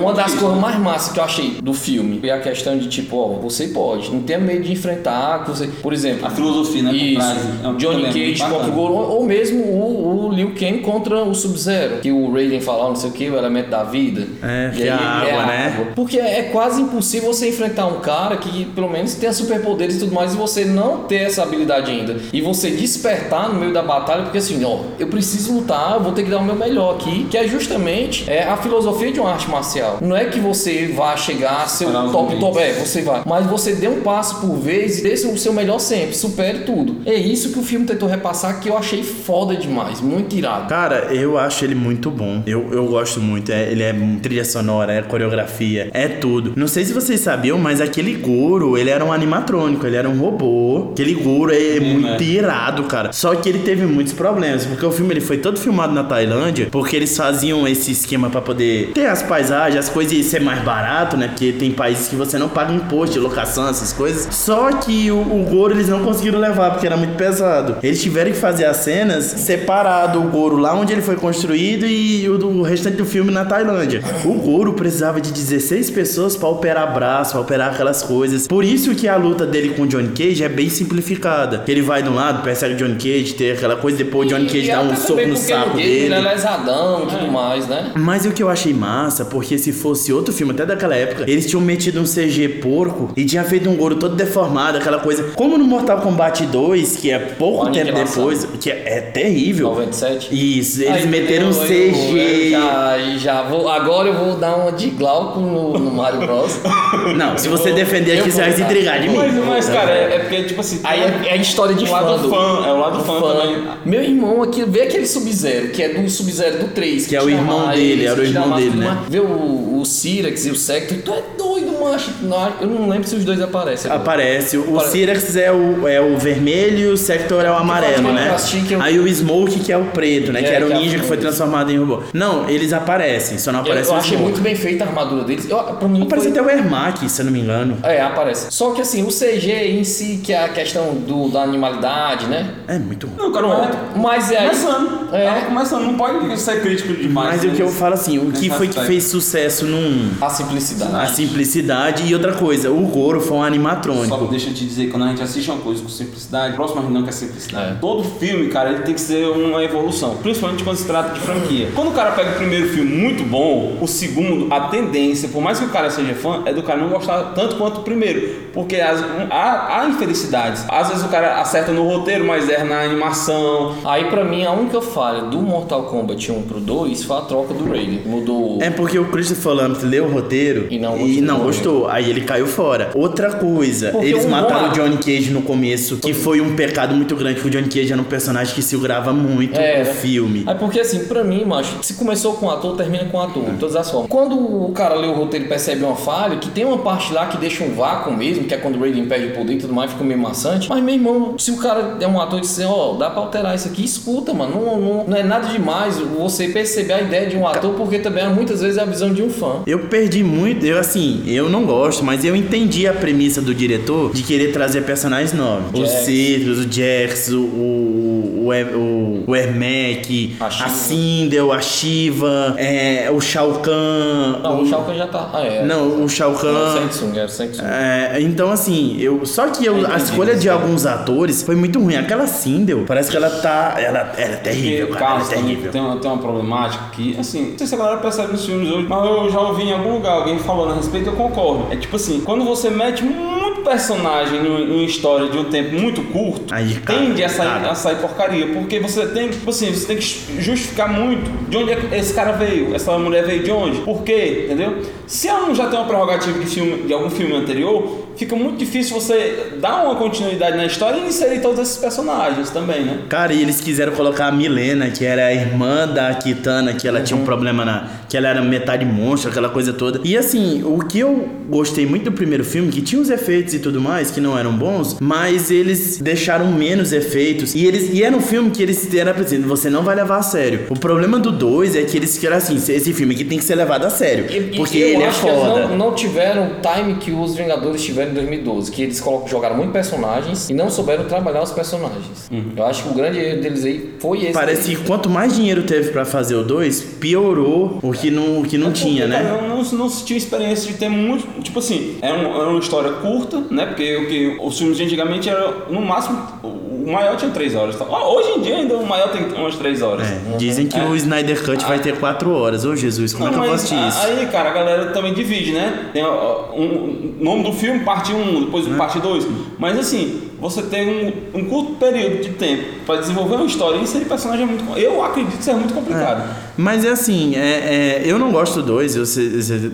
Uma 0.00 0.12
das 0.12 0.34
coisas 0.34 0.58
mais 0.58 0.78
massas 0.78 1.12
que 1.12 1.18
eu 1.20 1.24
achei 1.24 1.50
do 1.62 1.72
filme 1.72 2.18
foi 2.20 2.30
a 2.30 2.38
questão 2.38 2.76
de 2.78 2.88
tipo, 2.88 3.16
ó, 3.16 3.29
você 3.38 3.68
pode, 3.68 4.10
não 4.10 4.20
tenha 4.22 4.38
medo 4.38 4.62
de 4.62 4.72
enfrentar, 4.72 5.44
você, 5.46 5.66
por 5.66 5.92
exemplo, 5.92 6.26
A 6.26 6.30
filosofia, 6.30 6.82
né, 6.82 6.92
Isso, 6.92 7.16
trás, 7.16 7.38
é 7.38 7.72
Johnny 7.78 8.04
é 8.04 8.08
Cage 8.08 8.40
contra 8.42 8.48
o 8.48 8.58
bacana. 8.58 8.74
Goro, 8.74 8.94
ou 8.94 9.24
mesmo 9.24 9.62
o, 9.64 10.26
o 10.26 10.32
Liu 10.32 10.52
Kang 10.58 10.78
contra 10.80 11.22
o 11.22 11.34
Sub-Zero, 11.34 11.98
que 12.00 12.10
o 12.10 12.32
Raiden 12.32 12.60
fala, 12.60 12.88
não 12.88 12.96
sei 12.96 13.10
o 13.10 13.12
que, 13.12 13.30
o 13.30 13.36
elemento 13.36 13.70
da 13.70 13.84
vida. 13.84 14.26
É, 14.42 14.70
E 14.72 14.76
que 14.76 14.82
é 14.84 14.92
aí 14.92 14.98
a 14.98 15.22
ele 15.22 15.30
água, 15.30 15.46
né? 15.46 15.92
Porque 15.94 16.18
é 16.18 16.42
quase 16.44 16.82
impossível 16.82 17.32
você 17.32 17.48
enfrentar 17.48 17.86
um 17.86 18.00
cara 18.00 18.36
que 18.36 18.64
pelo 18.66 18.88
menos 18.88 19.14
tenha 19.14 19.32
superpoderes 19.32 19.96
e 19.96 19.98
tudo 20.00 20.14
mais 20.14 20.34
e 20.34 20.36
você 20.36 20.64
não 20.64 21.04
ter 21.04 21.22
essa 21.22 21.42
habilidade 21.42 21.90
ainda. 21.90 22.16
E 22.32 22.40
você 22.40 22.70
despertar 22.70 23.48
no 23.48 23.58
meio 23.58 23.72
da 23.72 23.82
batalha, 23.82 24.22
porque 24.22 24.38
assim, 24.38 24.62
ó, 24.64 24.78
eu 24.98 25.06
preciso 25.08 25.54
lutar, 25.54 25.94
eu 25.94 26.02
vou 26.02 26.12
ter 26.12 26.24
que 26.24 26.30
dar 26.30 26.38
o 26.38 26.44
meu 26.44 26.56
melhor 26.56 26.94
aqui, 26.94 27.26
que 27.30 27.36
é 27.36 27.46
justamente 27.46 28.28
é, 28.30 28.42
a 28.44 28.56
filosofia 28.56 29.12
de 29.12 29.20
uma 29.20 29.30
arte 29.32 29.48
marcial. 29.50 29.98
Não 30.00 30.16
é 30.16 30.24
que 30.26 30.40
você 30.40 30.88
vá 30.88 31.16
chegar 31.16 31.62
a 31.62 31.66
ser 31.66 31.86
o 31.86 32.12
top, 32.12 32.38
top, 32.38 32.58
é, 32.58 32.72
você 32.72 33.02
vai. 33.02 33.19
Mas 33.26 33.46
você 33.46 33.72
dê 33.72 33.88
um 33.88 34.00
passo 34.00 34.40
por 34.40 34.56
vez 34.56 34.98
e 34.98 35.02
dê 35.02 35.14
o 35.14 35.36
seu 35.36 35.52
melhor 35.52 35.78
sempre, 35.78 36.16
supere 36.16 36.60
tudo. 36.60 36.98
É 37.04 37.14
isso 37.14 37.52
que 37.52 37.58
o 37.58 37.62
filme 37.62 37.86
tentou 37.86 38.08
repassar 38.08 38.60
que 38.60 38.68
eu 38.68 38.76
achei 38.76 39.02
foda 39.02 39.56
demais, 39.56 40.00
muito 40.00 40.34
irado. 40.34 40.68
Cara, 40.68 41.12
eu 41.12 41.38
acho 41.38 41.64
ele 41.64 41.74
muito 41.74 42.10
bom. 42.10 42.42
Eu, 42.46 42.72
eu 42.72 42.86
gosto 42.86 43.20
muito. 43.20 43.52
É, 43.52 43.70
ele 43.70 43.82
é 43.82 43.94
trilha 44.22 44.44
sonora, 44.44 44.92
é 44.92 45.02
coreografia, 45.02 45.90
é 45.92 46.08
tudo. 46.08 46.52
Não 46.56 46.66
sei 46.66 46.84
se 46.84 46.92
vocês 46.92 47.20
sabiam, 47.20 47.58
mas 47.58 47.80
aquele 47.80 48.14
Goro, 48.14 48.76
ele 48.76 48.90
era 48.90 49.04
um 49.04 49.12
animatrônico, 49.12 49.86
ele 49.86 49.96
era 49.96 50.08
um 50.08 50.18
robô. 50.18 50.90
Aquele 50.92 51.14
Goro 51.14 51.52
é 51.52 51.80
muito 51.80 52.22
né? 52.22 52.22
irado, 52.22 52.84
cara. 52.84 53.12
Só 53.12 53.34
que 53.34 53.48
ele 53.48 53.60
teve 53.60 53.86
muitos 53.86 54.12
problemas, 54.12 54.66
porque 54.66 54.84
o 54.84 54.92
filme 54.92 55.12
ele 55.12 55.20
foi 55.20 55.38
todo 55.38 55.58
filmado 55.58 55.92
na 55.92 56.04
Tailândia, 56.04 56.68
porque 56.70 56.96
eles 56.96 57.16
faziam 57.16 57.66
esse 57.66 57.92
esquema 57.92 58.30
pra 58.30 58.40
poder 58.40 58.92
ter 58.92 59.06
as 59.06 59.22
paisagens, 59.22 59.76
as 59.76 59.88
coisas 59.88 60.12
e 60.12 60.22
ser 60.22 60.40
mais 60.40 60.62
barato, 60.62 61.16
né? 61.16 61.28
Porque 61.28 61.52
tem 61.52 61.72
países 61.72 62.08
que 62.08 62.16
você 62.16 62.38
não 62.38 62.48
paga 62.48 62.72
imposto 62.72 63.09
de 63.12 63.18
locação, 63.18 63.68
essas 63.68 63.92
coisas. 63.92 64.28
Só 64.34 64.72
que 64.72 65.10
o, 65.10 65.18
o 65.18 65.46
Goro 65.50 65.74
eles 65.74 65.88
não 65.88 66.04
conseguiram 66.04 66.38
levar, 66.38 66.70
porque 66.70 66.86
era 66.86 66.96
muito 66.96 67.16
pesado. 67.16 67.76
Eles 67.82 68.02
tiveram 68.02 68.30
que 68.30 68.38
fazer 68.38 68.64
as 68.64 68.78
cenas 68.78 69.24
separado 69.24 70.20
o 70.20 70.28
Goro 70.28 70.56
lá 70.56 70.74
onde 70.74 70.92
ele 70.92 71.02
foi 71.02 71.16
construído 71.16 71.86
e 71.86 72.28
o, 72.28 72.38
do, 72.38 72.48
o 72.48 72.62
restante 72.62 72.96
do 72.96 73.04
filme 73.04 73.30
na 73.30 73.44
Tailândia. 73.44 74.02
O 74.24 74.34
Goro 74.34 74.72
precisava 74.72 75.20
de 75.20 75.32
16 75.32 75.90
pessoas 75.90 76.36
pra 76.36 76.48
operar 76.48 76.92
braço, 76.92 77.32
pra 77.32 77.40
operar 77.40 77.72
aquelas 77.72 78.02
coisas. 78.02 78.46
Por 78.46 78.64
isso 78.64 78.94
que 78.94 79.08
a 79.08 79.16
luta 79.16 79.46
dele 79.46 79.70
com 79.70 79.82
o 79.82 79.86
Johnny 79.86 80.08
Cage 80.08 80.42
é 80.44 80.48
bem 80.48 80.68
simplificada. 80.68 81.64
Ele 81.66 81.82
vai 81.82 82.02
de 82.02 82.08
um 82.08 82.14
lado, 82.14 82.42
persegue 82.42 82.74
o 82.74 82.76
Johnny 82.76 82.94
Cage, 82.94 83.34
tem 83.34 83.52
aquela 83.52 83.76
coisa, 83.76 83.98
depois 83.98 84.26
o 84.26 84.34
Johnny 84.34 84.46
Cage 84.46 84.68
E 84.68 84.70
dá 84.70 84.80
um 84.80 84.96
soco 84.96 85.26
no 85.26 85.36
saco 85.36 85.78
ele, 85.78 85.82
dele. 85.82 86.04
Ele 86.06 86.14
é 86.14 86.20
lesadão 86.20 87.04
e 87.04 87.06
tudo 87.06 87.32
mais, 87.32 87.66
né? 87.66 87.92
Mas 87.96 88.24
o 88.24 88.32
que 88.32 88.42
eu 88.42 88.48
achei 88.48 88.72
massa, 88.72 89.24
porque 89.24 89.58
se 89.58 89.72
fosse 89.72 90.12
outro 90.12 90.32
filme, 90.32 90.52
até 90.52 90.66
daquela 90.66 90.94
época, 90.94 91.24
eles 91.28 91.46
tinham 91.46 91.60
metido 91.60 92.00
um 92.00 92.04
CG 92.04 92.60
porco 92.60 92.99
e 93.16 93.24
tinha 93.24 93.44
feito 93.44 93.68
um 93.68 93.76
Goro 93.76 93.96
todo 93.96 94.14
deformado, 94.16 94.78
aquela 94.78 94.98
coisa. 94.98 95.24
Como 95.34 95.56
no 95.56 95.64
Mortal 95.64 96.00
Kombat 96.00 96.44
2, 96.46 96.96
que 96.96 97.10
é 97.10 97.18
pouco 97.18 97.66
Com 97.66 97.72
tempo 97.72 97.92
depois, 97.92 98.46
que 98.60 98.70
é, 98.70 98.82
é 98.86 99.00
terrível. 99.00 99.68
97. 99.70 100.28
Isso, 100.58 100.82
eles 100.82 100.94
Aí, 100.96 101.06
meteram 101.06 101.46
eu- 101.50 101.52
eu- 101.52 101.66
CG. 101.66 102.18
eu 102.46 102.50
já, 102.50 102.98
já 103.18 103.42
vou, 103.42 103.68
agora 103.68 104.08
eu 104.08 104.14
vou 104.14 104.36
dar 104.36 104.56
uma 104.56 104.72
de 104.72 104.90
Glauco 104.90 105.40
no, 105.40 105.78
no 105.78 105.90
Mario 105.90 106.20
Bros. 106.20 106.58
Não, 107.16 107.36
se 107.38 107.46
Eu 107.48 107.52
você 107.56 107.68
vou- 107.70 107.74
defender 107.78 108.16
eu 108.16 108.20
aqui, 108.20 108.30
você 108.32 108.40
vai 108.40 108.52
se 108.52 108.62
intrigar 108.62 109.00
de 109.00 109.08
mim. 109.08 109.16
Mas, 109.16 109.34
mas 109.34 109.68
cara, 109.68 109.90
é, 109.90 110.16
é 110.16 110.18
porque, 110.20 110.42
tipo 110.44 110.60
assim. 110.60 110.80
Aí 110.84 111.00
é, 111.00 111.28
é 111.28 111.32
a 111.32 111.36
história 111.36 111.74
de 111.74 111.84
o 111.84 111.86
fã. 111.86 112.00
lado 112.00 112.22
do- 112.22 112.30
fã, 112.30 112.66
é 112.66 112.72
o 112.72 112.78
lado 112.78 112.98
do 112.98 113.04
fã, 113.04 113.20
também. 113.20 113.56
Meu 113.84 114.02
irmão 114.02 114.42
aqui, 114.42 114.64
vê 114.64 114.82
aquele 114.82 115.06
Sub-Zero, 115.06 115.68
que 115.68 115.82
é 115.82 115.88
do 115.90 116.08
Sub-Zero 116.10 116.58
do 116.58 116.68
3. 116.68 117.06
Que 117.06 117.16
é 117.16 117.22
o 117.22 117.28
irmão 117.28 117.68
dele, 117.68 118.06
era 118.06 118.20
o 118.20 118.24
irmão 118.24 118.56
dele, 118.56 118.76
né? 118.76 118.98
Vê 119.08 119.20
o, 119.20 119.78
o 119.80 119.84
Cyrax 119.84 120.46
e 120.46 120.50
o 120.50 120.56
Sector, 120.56 120.98
tu 121.04 121.12
é 121.12 121.22
doido, 121.38 121.72
não 121.72 121.92
acho. 121.92 122.10
Não, 122.22 122.52
eu 122.60 122.68
não 122.80 122.88
lembro 122.88 123.06
se 123.08 123.14
os 123.16 123.24
dois 123.24 123.40
aparecem. 123.40 123.90
agora. 123.90 124.02
Aparece. 124.10 124.56
O 124.56 124.76
Apare- 124.76 124.90
Syrax 124.90 125.36
é 125.36 125.52
o, 125.52 125.86
é 125.88 126.00
o 126.00 126.16
vermelho 126.18 126.78
e 126.78 126.86
o 126.92 126.96
Sector 126.96 127.44
é 127.44 127.50
o 127.50 127.54
amarelo, 127.56 128.12
né? 128.12 128.34
eu- 128.70 128.80
Aí 128.82 128.98
o 128.98 129.06
Smoke 129.08 129.60
que 129.60 129.72
é 129.72 129.76
o 129.76 129.84
preto, 129.86 130.32
né? 130.32 130.40
É, 130.40 130.42
que 130.42 130.48
era 130.50 130.66
o 130.66 130.72
é 130.72 130.74
ninja 130.78 130.98
que 130.98 131.06
foi 131.06 131.16
transformado 131.16 131.70
em 131.70 131.78
robô. 131.78 132.02
Não, 132.12 132.48
eles 132.48 132.72
aparecem, 132.72 133.38
só 133.38 133.52
não 133.52 133.60
Eu, 133.60 133.64
aparece 133.66 133.88
eu 133.90 133.94
o 133.94 133.98
achei 133.98 134.10
Smoke. 134.16 134.24
muito 134.24 134.40
bem 134.42 134.54
feita 134.54 134.84
a 134.84 134.86
armadura 134.88 135.24
deles. 135.24 135.48
Eu, 135.48 135.58
pra 135.58 135.88
mim 135.88 136.02
Aparece 136.02 136.30
foi- 136.30 136.38
até 136.40 136.42
o 136.42 136.50
Ermac, 136.50 137.08
se 137.08 137.20
eu 137.20 137.24
não 137.26 137.32
me 137.32 137.40
engano. 137.40 137.76
É, 137.82 138.00
aparece. 138.00 138.46
Só 138.50 138.72
que 138.72 138.80
assim, 138.82 139.04
o 139.04 139.08
CG 139.10 139.50
em 139.78 139.84
si, 139.84 140.20
que 140.22 140.32
é 140.32 140.44
a 140.44 140.48
questão 140.48 140.94
do, 140.94 141.28
da 141.28 141.42
animalidade, 141.42 142.26
né? 142.26 142.50
É 142.68 142.78
muito 142.78 143.06
ruim. 143.06 143.16
Não, 143.18 143.32
cara, 143.32 143.46
Pronto. 143.48 143.78
Mas 143.96 144.30
é 144.30 144.38
aí. 144.38 144.48
Começando. 144.50 145.14
É. 145.14 145.24
Tava 145.26 145.46
começando, 145.46 145.82
não 145.84 145.94
pode 145.94 146.40
ser 146.40 146.60
crítico 146.62 146.92
demais. 146.94 147.42
Mas 147.42 147.44
o 147.52 147.54
que 147.56 147.62
eu 147.62 147.66
né? 147.66 147.72
falo 147.72 147.94
assim, 147.94 148.18
o 148.18 148.30
que 148.32 148.48
foi 148.50 148.68
que 148.68 148.80
fez 148.84 149.04
sucesso 149.04 149.64
num. 149.66 150.10
A 150.20 150.30
simplicidade. 150.30 150.94
A 150.94 151.06
simplicidade 151.06 152.06
e 152.06 152.14
outra 152.14 152.32
coisa, 152.32 152.69
o 152.70 152.86
Goro 152.86 153.20
foi 153.20 153.36
um 153.36 153.40
Só 153.40 153.46
animatrônico. 153.46 154.26
deixa 154.26 154.48
eu 154.50 154.54
te 154.54 154.64
dizer, 154.64 154.90
quando 154.90 155.04
a 155.04 155.08
gente 155.08 155.22
assiste 155.22 155.50
uma 155.50 155.60
coisa 155.60 155.82
com 155.82 155.88
simplicidade, 155.88 156.54
próximo 156.54 156.80
a 156.80 156.82
gente 156.84 156.92
não 156.92 157.02
quer 157.02 157.12
simplicidade. 157.12 157.72
É. 157.72 157.74
Todo 157.80 158.02
filme, 158.04 158.48
cara, 158.48 158.70
ele 158.70 158.82
tem 158.82 158.94
que 158.94 159.00
ser 159.00 159.26
uma 159.28 159.62
evolução. 159.62 160.16
Principalmente 160.22 160.62
quando 160.64 160.76
se 160.76 160.86
trata 160.86 161.14
de 161.14 161.20
franquia. 161.20 161.68
Quando 161.74 161.88
o 161.88 161.92
cara 161.92 162.12
pega 162.12 162.30
o 162.32 162.34
primeiro 162.34 162.68
filme 162.68 162.90
muito 162.96 163.22
bom, 163.24 163.76
o 163.80 163.86
segundo, 163.86 164.52
a 164.52 164.60
tendência, 164.68 165.28
por 165.28 165.40
mais 165.42 165.58
que 165.58 165.64
o 165.64 165.68
cara 165.68 165.90
seja 165.90 166.14
fã, 166.14 166.42
é 166.46 166.52
do 166.52 166.62
cara 166.62 166.78
não 166.80 166.88
gostar 166.88 167.32
tanto 167.34 167.56
quanto 167.56 167.80
o 167.80 167.82
primeiro. 167.82 168.40
Porque 168.52 168.76
as- 168.76 169.02
há, 169.30 169.80
há 169.82 169.88
infelicidades. 169.88 170.64
Às 170.68 170.88
vezes 170.88 171.04
o 171.04 171.08
cara 171.08 171.40
acerta 171.40 171.70
no 171.72 171.86
roteiro, 171.86 172.26
mas 172.26 172.48
erra 172.48 172.64
na 172.64 172.80
animação. 172.82 173.74
Aí 173.84 174.04
pra 174.06 174.24
mim 174.24 174.44
a 174.44 174.52
única 174.52 174.80
falha 174.80 175.22
do 175.22 175.38
Mortal 175.38 175.84
Kombat 175.84 176.30
1 176.32 176.42
pro 176.42 176.60
2 176.60 177.04
foi 177.04 177.16
a 177.16 177.20
troca 177.22 177.54
do 177.54 177.68
Raiden. 177.68 178.02
Mudou. 178.06 178.58
É 178.60 178.70
porque 178.70 178.98
o 178.98 179.06
Christopher 179.06 179.52
Lambert 179.52 179.84
leu 179.84 180.06
o 180.06 180.10
roteiro 180.12 180.66
E 180.70 180.78
não 180.78 180.96
e 180.96 181.00
gostou. 181.06 181.22
não 181.22 181.38
gostou. 181.40 181.88
Aí 181.88 182.08
ele 182.10 182.22
caiu 182.22 182.46
fora. 182.46 182.59
Outra 182.94 183.32
coisa, 183.32 183.90
Porque 183.90 184.06
eles 184.06 184.24
um 184.24 184.28
mataram 184.28 184.68
o 184.68 184.72
Johnny 184.72 184.96
Cage 184.98 185.30
no 185.30 185.42
começo, 185.42 185.96
que 185.96 186.12
foi 186.12 186.40
um 186.40 186.54
pecado 186.54 186.94
muito 186.94 187.16
grande, 187.16 187.40
porque 187.40 187.48
o 187.48 187.50
Johnny 187.50 187.68
Cage 187.68 187.92
era 187.92 188.00
um 188.00 188.04
personagem 188.04 188.54
que 188.54 188.62
segurava 188.62 189.12
muito 189.12 189.58
Era. 189.58 189.82
o 189.82 189.94
filme. 189.94 190.44
É 190.46 190.54
porque 190.54 190.80
assim, 190.80 191.04
pra 191.04 191.24
mim, 191.24 191.44
macho, 191.44 191.78
se 191.82 191.94
começou 191.94 192.34
com 192.34 192.46
o 192.46 192.50
ator, 192.50 192.76
termina 192.76 193.04
com 193.06 193.16
o 193.16 193.20
ator, 193.20 193.44
de 193.50 193.56
todas 193.56 193.76
as 193.76 193.90
formas. 193.90 194.10
Quando 194.10 194.34
o 194.34 194.72
cara 194.72 194.94
lê 194.94 195.06
o 195.06 195.12
roteiro 195.14 195.46
e 195.46 195.48
percebe 195.48 195.84
uma 195.84 195.96
falha, 195.96 196.36
que 196.36 196.50
tem 196.50 196.64
uma 196.64 196.78
parte 196.78 197.12
lá 197.12 197.26
que 197.26 197.38
deixa 197.38 197.64
um 197.64 197.74
vácuo 197.74 198.12
mesmo, 198.12 198.44
que 198.44 198.54
é 198.54 198.56
quando 198.56 198.76
o 198.76 198.80
Raiden 198.80 199.06
perde 199.06 199.28
o 199.28 199.30
poder 199.32 199.54
e 199.54 199.58
tudo 199.58 199.72
mais, 199.72 199.90
fica 199.90 200.04
meio 200.04 200.18
maçante. 200.20 200.68
Mas, 200.68 200.82
meu 200.82 200.94
irmão, 200.94 201.38
se 201.38 201.50
o 201.50 201.56
cara 201.56 201.96
é 202.00 202.06
um 202.06 202.20
ator 202.20 202.38
e 202.38 202.42
disser, 202.42 202.70
ó, 202.70 202.94
dá 202.94 203.10
pra 203.10 203.20
alterar 203.20 203.54
isso 203.54 203.68
aqui, 203.68 203.84
escuta, 203.84 204.32
mano. 204.32 204.50
Não, 204.60 204.80
não, 204.80 205.04
não 205.04 205.16
é 205.16 205.22
nada 205.22 205.48
demais 205.48 205.98
você 205.98 206.48
perceber 206.48 206.92
a 206.92 207.00
ideia 207.00 207.28
de 207.28 207.36
um 207.36 207.46
ator, 207.46 207.74
porque 207.74 207.98
também 207.98 208.28
muitas 208.28 208.60
vezes 208.60 208.76
é 208.76 208.82
a 208.82 208.84
visão 208.84 209.12
de 209.12 209.22
um 209.22 209.30
fã. 209.30 209.62
Eu 209.66 209.86
perdi 209.86 210.22
muito, 210.22 210.64
eu 210.66 210.78
assim, 210.78 211.22
eu 211.26 211.48
não 211.48 211.64
gosto, 211.64 212.04
mas 212.04 212.24
eu 212.24 212.34
entendi 212.50 212.86
a 212.86 212.92
premissa 212.92 213.40
do 213.40 213.54
diretor 213.54 214.12
de 214.12 214.22
querer 214.22 214.52
trazer 214.52 214.82
personagens 214.82 215.32
novos. 215.32 215.80
Os 215.80 215.88
Jax. 215.88 216.04
Citrus, 216.04 216.58
o 216.58 216.72
Jax, 216.72 217.28
o, 217.28 217.40
o, 217.40 218.09
o, 218.30 218.50
o, 218.76 219.24
o 219.26 219.36
Ermac, 219.36 220.36
A 220.40 220.46
a. 220.46 220.50
Sindel, 220.68 221.52
a 221.52 221.60
Shiva, 221.60 222.54
é, 222.58 223.10
o 223.10 223.20
Shao 223.20 223.54
Kahn. 223.60 224.40
Não, 224.42 224.62
o 224.62 224.66
Shao 224.66 224.84
Kahn 224.84 224.94
já 224.96 225.06
tá. 225.06 225.30
Ah, 225.32 225.40
é. 225.44 225.64
Não, 225.64 226.04
o 226.04 226.08
Shao 226.08 226.32
Não, 226.32 226.38
Kahn. 226.38 226.88
Samsung, 226.90 227.18
era 227.18 227.28
Samsung. 227.28 227.64
É, 227.64 228.18
então 228.20 228.50
assim, 228.50 228.96
eu 228.98 229.24
só 229.26 229.48
que 229.48 229.64
eu, 229.64 229.86
a 229.90 229.96
escolha 229.96 230.34
de 230.34 230.48
alguns 230.48 230.86
atores 230.86 231.42
foi 231.42 231.54
muito 231.56 231.78
ruim. 231.80 231.96
Aquela 231.96 232.26
Sindel, 232.26 232.84
parece 232.86 233.10
que 233.10 233.16
ela 233.16 233.30
tá, 233.30 233.74
ela, 233.78 234.12
ela 234.16 234.34
é 234.34 234.36
terrível, 234.36 234.86
Porque, 234.88 235.02
cara, 235.02 235.14
ela 235.16 235.20
Carlos, 235.24 235.32
é 235.32 235.36
terrível. 235.36 235.70
tem 235.72 235.80
uma, 235.80 235.96
tem 235.98 236.10
uma 236.10 236.20
problemática 236.20 236.84
que, 236.92 237.16
assim, 237.18 237.50
não 237.50 237.58
sei 237.58 237.66
se 237.66 237.74
a 237.74 237.78
galera 237.78 237.96
percebe 237.98 238.32
nos 238.32 238.44
filmes 238.44 238.68
hoje, 238.70 238.86
mas 238.88 239.04
eu 239.04 239.30
já 239.30 239.40
ouvi 239.40 239.64
em 239.64 239.72
algum 239.72 239.94
lugar 239.94 240.12
alguém 240.12 240.38
falando 240.38 240.72
a 240.72 240.74
respeito 240.76 241.08
eu 241.08 241.14
concordo. 241.16 241.66
É 241.72 241.76
tipo 241.76 241.96
assim, 241.96 242.20
quando 242.20 242.44
você 242.44 242.70
mete 242.70 243.02
muito 243.04 243.39
personagem 243.60 244.42
numa, 244.42 244.84
história 244.84 245.28
de 245.28 245.38
um 245.38 245.44
tempo 245.44 245.74
muito 245.78 246.02
curto, 246.12 246.52
Aí, 246.52 246.74
cara, 246.74 246.98
tende 246.98 247.22
a 247.22 247.28
sair, 247.28 247.68
a 247.68 247.74
sair 247.74 247.96
porcaria. 247.96 248.46
Porque 248.48 248.80
você 248.80 249.06
tem, 249.06 249.28
tipo 249.28 249.50
assim, 249.50 249.72
você 249.72 249.86
tem 249.86 249.96
que 249.96 250.40
justificar 250.40 250.92
muito 250.92 251.30
de 251.48 251.56
onde 251.56 251.72
é 251.72 251.76
que 251.76 251.94
esse 251.94 252.14
cara 252.14 252.32
veio, 252.32 252.74
essa 252.74 252.98
mulher 252.98 253.24
veio 253.24 253.42
de 253.42 253.50
onde, 253.50 253.80
por 253.80 254.02
quê, 254.02 254.44
entendeu? 254.46 254.82
Se 255.06 255.28
ela 255.28 255.46
não 255.46 255.54
já 255.54 255.68
tem 255.68 255.78
uma 255.78 255.86
prerrogativa 255.86 256.38
de, 256.38 256.46
filme, 256.46 256.82
de 256.82 256.92
algum 256.92 257.10
filme 257.10 257.34
anterior, 257.34 257.99
fica 258.20 258.36
muito 258.36 258.58
difícil 258.58 258.94
você 259.00 259.54
dar 259.60 259.82
uma 259.84 259.96
continuidade 259.96 260.56
na 260.56 260.66
história 260.66 260.98
e 261.00 261.08
inserir 261.08 261.40
todos 261.40 261.58
esses 261.58 261.76
personagens 261.78 262.50
também, 262.50 262.84
né? 262.84 262.98
Cara, 263.08 263.32
e 263.32 263.40
eles 263.42 263.60
quiseram 263.60 263.92
colocar 263.92 264.26
a 264.26 264.32
Milena, 264.32 264.90
que 264.90 265.04
era 265.04 265.24
a 265.26 265.32
irmã 265.34 265.88
da 265.88 266.12
Kitana, 266.14 266.74
que 266.74 266.86
ela 266.86 267.00
tinha 267.00 267.16
Uhum. 267.16 267.22
um 267.22 267.26
problema 267.26 267.64
na. 267.64 267.88
que 268.10 268.16
ela 268.16 268.28
era 268.28 268.42
metade 268.42 268.84
monstro, 268.84 269.30
aquela 269.30 269.48
coisa 269.48 269.72
toda. 269.72 270.00
E 270.04 270.16
assim, 270.16 270.62
o 270.64 270.80
que 270.80 270.98
eu 270.98 271.28
gostei 271.48 271.86
muito 271.86 272.04
do 272.04 272.12
primeiro 272.12 272.44
filme, 272.44 272.68
que 272.70 272.82
tinha 272.82 273.00
os 273.00 273.08
efeitos 273.08 273.54
e 273.54 273.60
tudo 273.60 273.80
mais, 273.80 274.10
que 274.10 274.20
não 274.20 274.36
eram 274.36 274.52
bons, 274.52 274.96
mas 275.00 275.48
eles 275.50 275.98
deixaram 275.98 276.46
menos 276.52 276.92
efeitos. 276.92 277.54
E 277.54 277.64
eles 277.66 277.88
e 277.92 278.02
era 278.02 278.14
um 278.16 278.20
filme 278.20 278.50
que 278.50 278.60
eles 278.62 278.92
eram 278.94 279.12
dizer, 279.22 279.38
você 279.42 279.70
não 279.70 279.82
vai 279.82 279.94
levar 279.94 280.16
a 280.18 280.22
sério. 280.22 280.66
O 280.68 280.74
problema 280.78 281.18
do 281.20 281.30
2 281.30 281.76
é 281.76 281.82
que 281.82 281.96
eles 281.96 282.18
querem 282.18 282.36
assim, 282.36 282.56
esse 282.56 282.92
filme 282.92 283.14
aqui 283.14 283.24
tem 283.24 283.38
que 283.38 283.44
ser 283.44 283.54
levado 283.54 283.84
a 283.86 283.90
sério. 283.90 284.26
E- 284.28 284.56
porque 284.56 284.78
eu 284.78 284.88
ele 284.88 285.02
é 285.04 285.06
acho 285.06 285.20
que 285.22 285.28
eles 285.28 285.40
foda. 285.40 285.68
não, 285.68 285.76
não 285.78 285.94
tiveram 285.94 286.48
o 286.48 286.50
time 286.60 286.94
que 286.96 287.12
os 287.12 287.36
Vingadores 287.36 287.80
tiveram 287.82 288.09
em 288.10 288.14
2012, 288.14 288.70
que 288.70 288.82
eles 288.82 289.02
jogaram 289.26 289.56
muito 289.56 289.72
personagens 289.72 290.48
e 290.50 290.54
não 290.54 290.68
souberam 290.70 291.04
trabalhar 291.04 291.42
os 291.42 291.52
personagens. 291.52 292.30
Eu 292.56 292.64
acho 292.66 292.82
que 292.84 292.88
o 292.90 292.94
grande 292.94 293.18
erro 293.18 293.40
deles 293.42 293.64
aí 293.64 293.94
foi 293.98 294.22
esse. 294.24 294.32
Parece 294.32 294.74
que 294.76 294.84
quanto 294.84 295.08
mais 295.08 295.34
dinheiro 295.34 295.62
teve 295.62 295.90
pra 295.90 296.04
fazer 296.04 296.34
o 296.34 296.42
2, 296.44 296.80
piorou 297.00 297.78
o 297.82 297.92
que 297.92 298.10
não, 298.10 298.40
o 298.40 298.44
que 298.44 298.56
não 298.58 298.68
É 298.68 298.72
tinha, 298.72 299.06
porque, 299.06 299.18
né? 299.22 299.22
cara, 299.30 299.42
Não, 299.42 299.62
não, 299.62 299.72
não 299.72 299.88
se 299.88 300.04
tinha 300.04 300.16
experiência 300.16 300.70
de 300.72 300.78
ter 300.78 300.88
muito. 300.88 301.26
Tipo 301.42 301.58
assim, 301.58 301.96
é, 302.02 302.12
um- 302.12 302.40
é 302.42 302.46
uma 302.48 302.58
história 302.58 302.92
curta, 302.92 303.42
né? 303.50 303.66
Porque 303.66 303.96
o 303.96 304.08
que 304.08 304.36
os 304.40 304.58
filmes 304.58 304.76
de 304.76 304.84
antigamente 304.84 305.28
era 305.28 305.66
no 305.70 305.80
máximo. 305.80 306.18
O 306.42 306.90
maior 306.90 307.14
tinha 307.16 307.30
3 307.30 307.54
horas. 307.54 307.76
tá? 307.76 307.84
Ah, 307.90 308.08
Hoje 308.08 308.30
em 308.38 308.40
dia 308.40 308.56
ainda 308.56 308.74
o 308.76 308.86
maior 308.86 309.10
tem 309.12 309.22
umas 309.34 309.54
3 309.56 309.82
horas. 309.82 310.06
É, 310.08 310.36
dizem 310.38 310.66
que 310.66 310.78
o 310.80 310.96
Snyder 310.96 311.44
Cut 311.44 311.62
vai 311.64 311.78
ter 311.78 311.96
4 311.98 312.32
horas. 312.32 312.64
Ô 312.64 312.74
Jesus, 312.74 313.12
como 313.12 313.26
é 313.26 313.28
que 313.30 313.34
eu 313.36 313.40
Não, 313.42 313.48
posso 313.50 313.74
mas 313.74 313.94
assistir 313.94 314.08
isso? 314.08 314.20
Aí, 314.20 314.26
cara, 314.26 314.48
a 314.50 314.52
galera 314.52 314.86
também 314.86 315.12
divide, 315.12 315.52
né? 315.52 315.90
Tem 315.92 316.02
ó, 316.02 316.46
um, 316.56 316.62
um 316.64 317.14
nome 317.24 317.44
do 317.44 317.52
filme, 317.52 317.80
parte 317.90 318.12
1, 318.12 318.44
depois 318.44 318.66
o 318.68 318.74
parte 318.76 319.00
2. 319.00 319.26
Mas 319.58 319.76
assim, 319.76 320.30
você 320.40 320.62
tem 320.62 320.88
um, 321.34 321.40
um 321.40 321.44
curto 321.46 321.72
período 321.74 322.22
de 322.22 322.30
tempo 322.30 322.84
pra 322.86 322.96
desenvolver 322.96 323.34
uma 323.34 323.46
história 323.46 323.78
e 323.78 323.82
inserir 323.82 324.04
personagem 324.04 324.44
é 324.44 324.46
muito. 324.46 324.78
Eu 324.78 325.02
acredito 325.02 325.42
ser 325.42 325.54
muito 325.54 325.74
complicado. 325.74 326.22
Mas 326.56 326.84
é 326.84 326.90
assim, 326.90 327.34
é, 327.36 327.40
é, 327.40 328.02
eu 328.04 328.18
não 328.18 328.30
gosto 328.30 328.62
do 328.62 328.74
2, 328.74 328.96
eu 328.96 329.04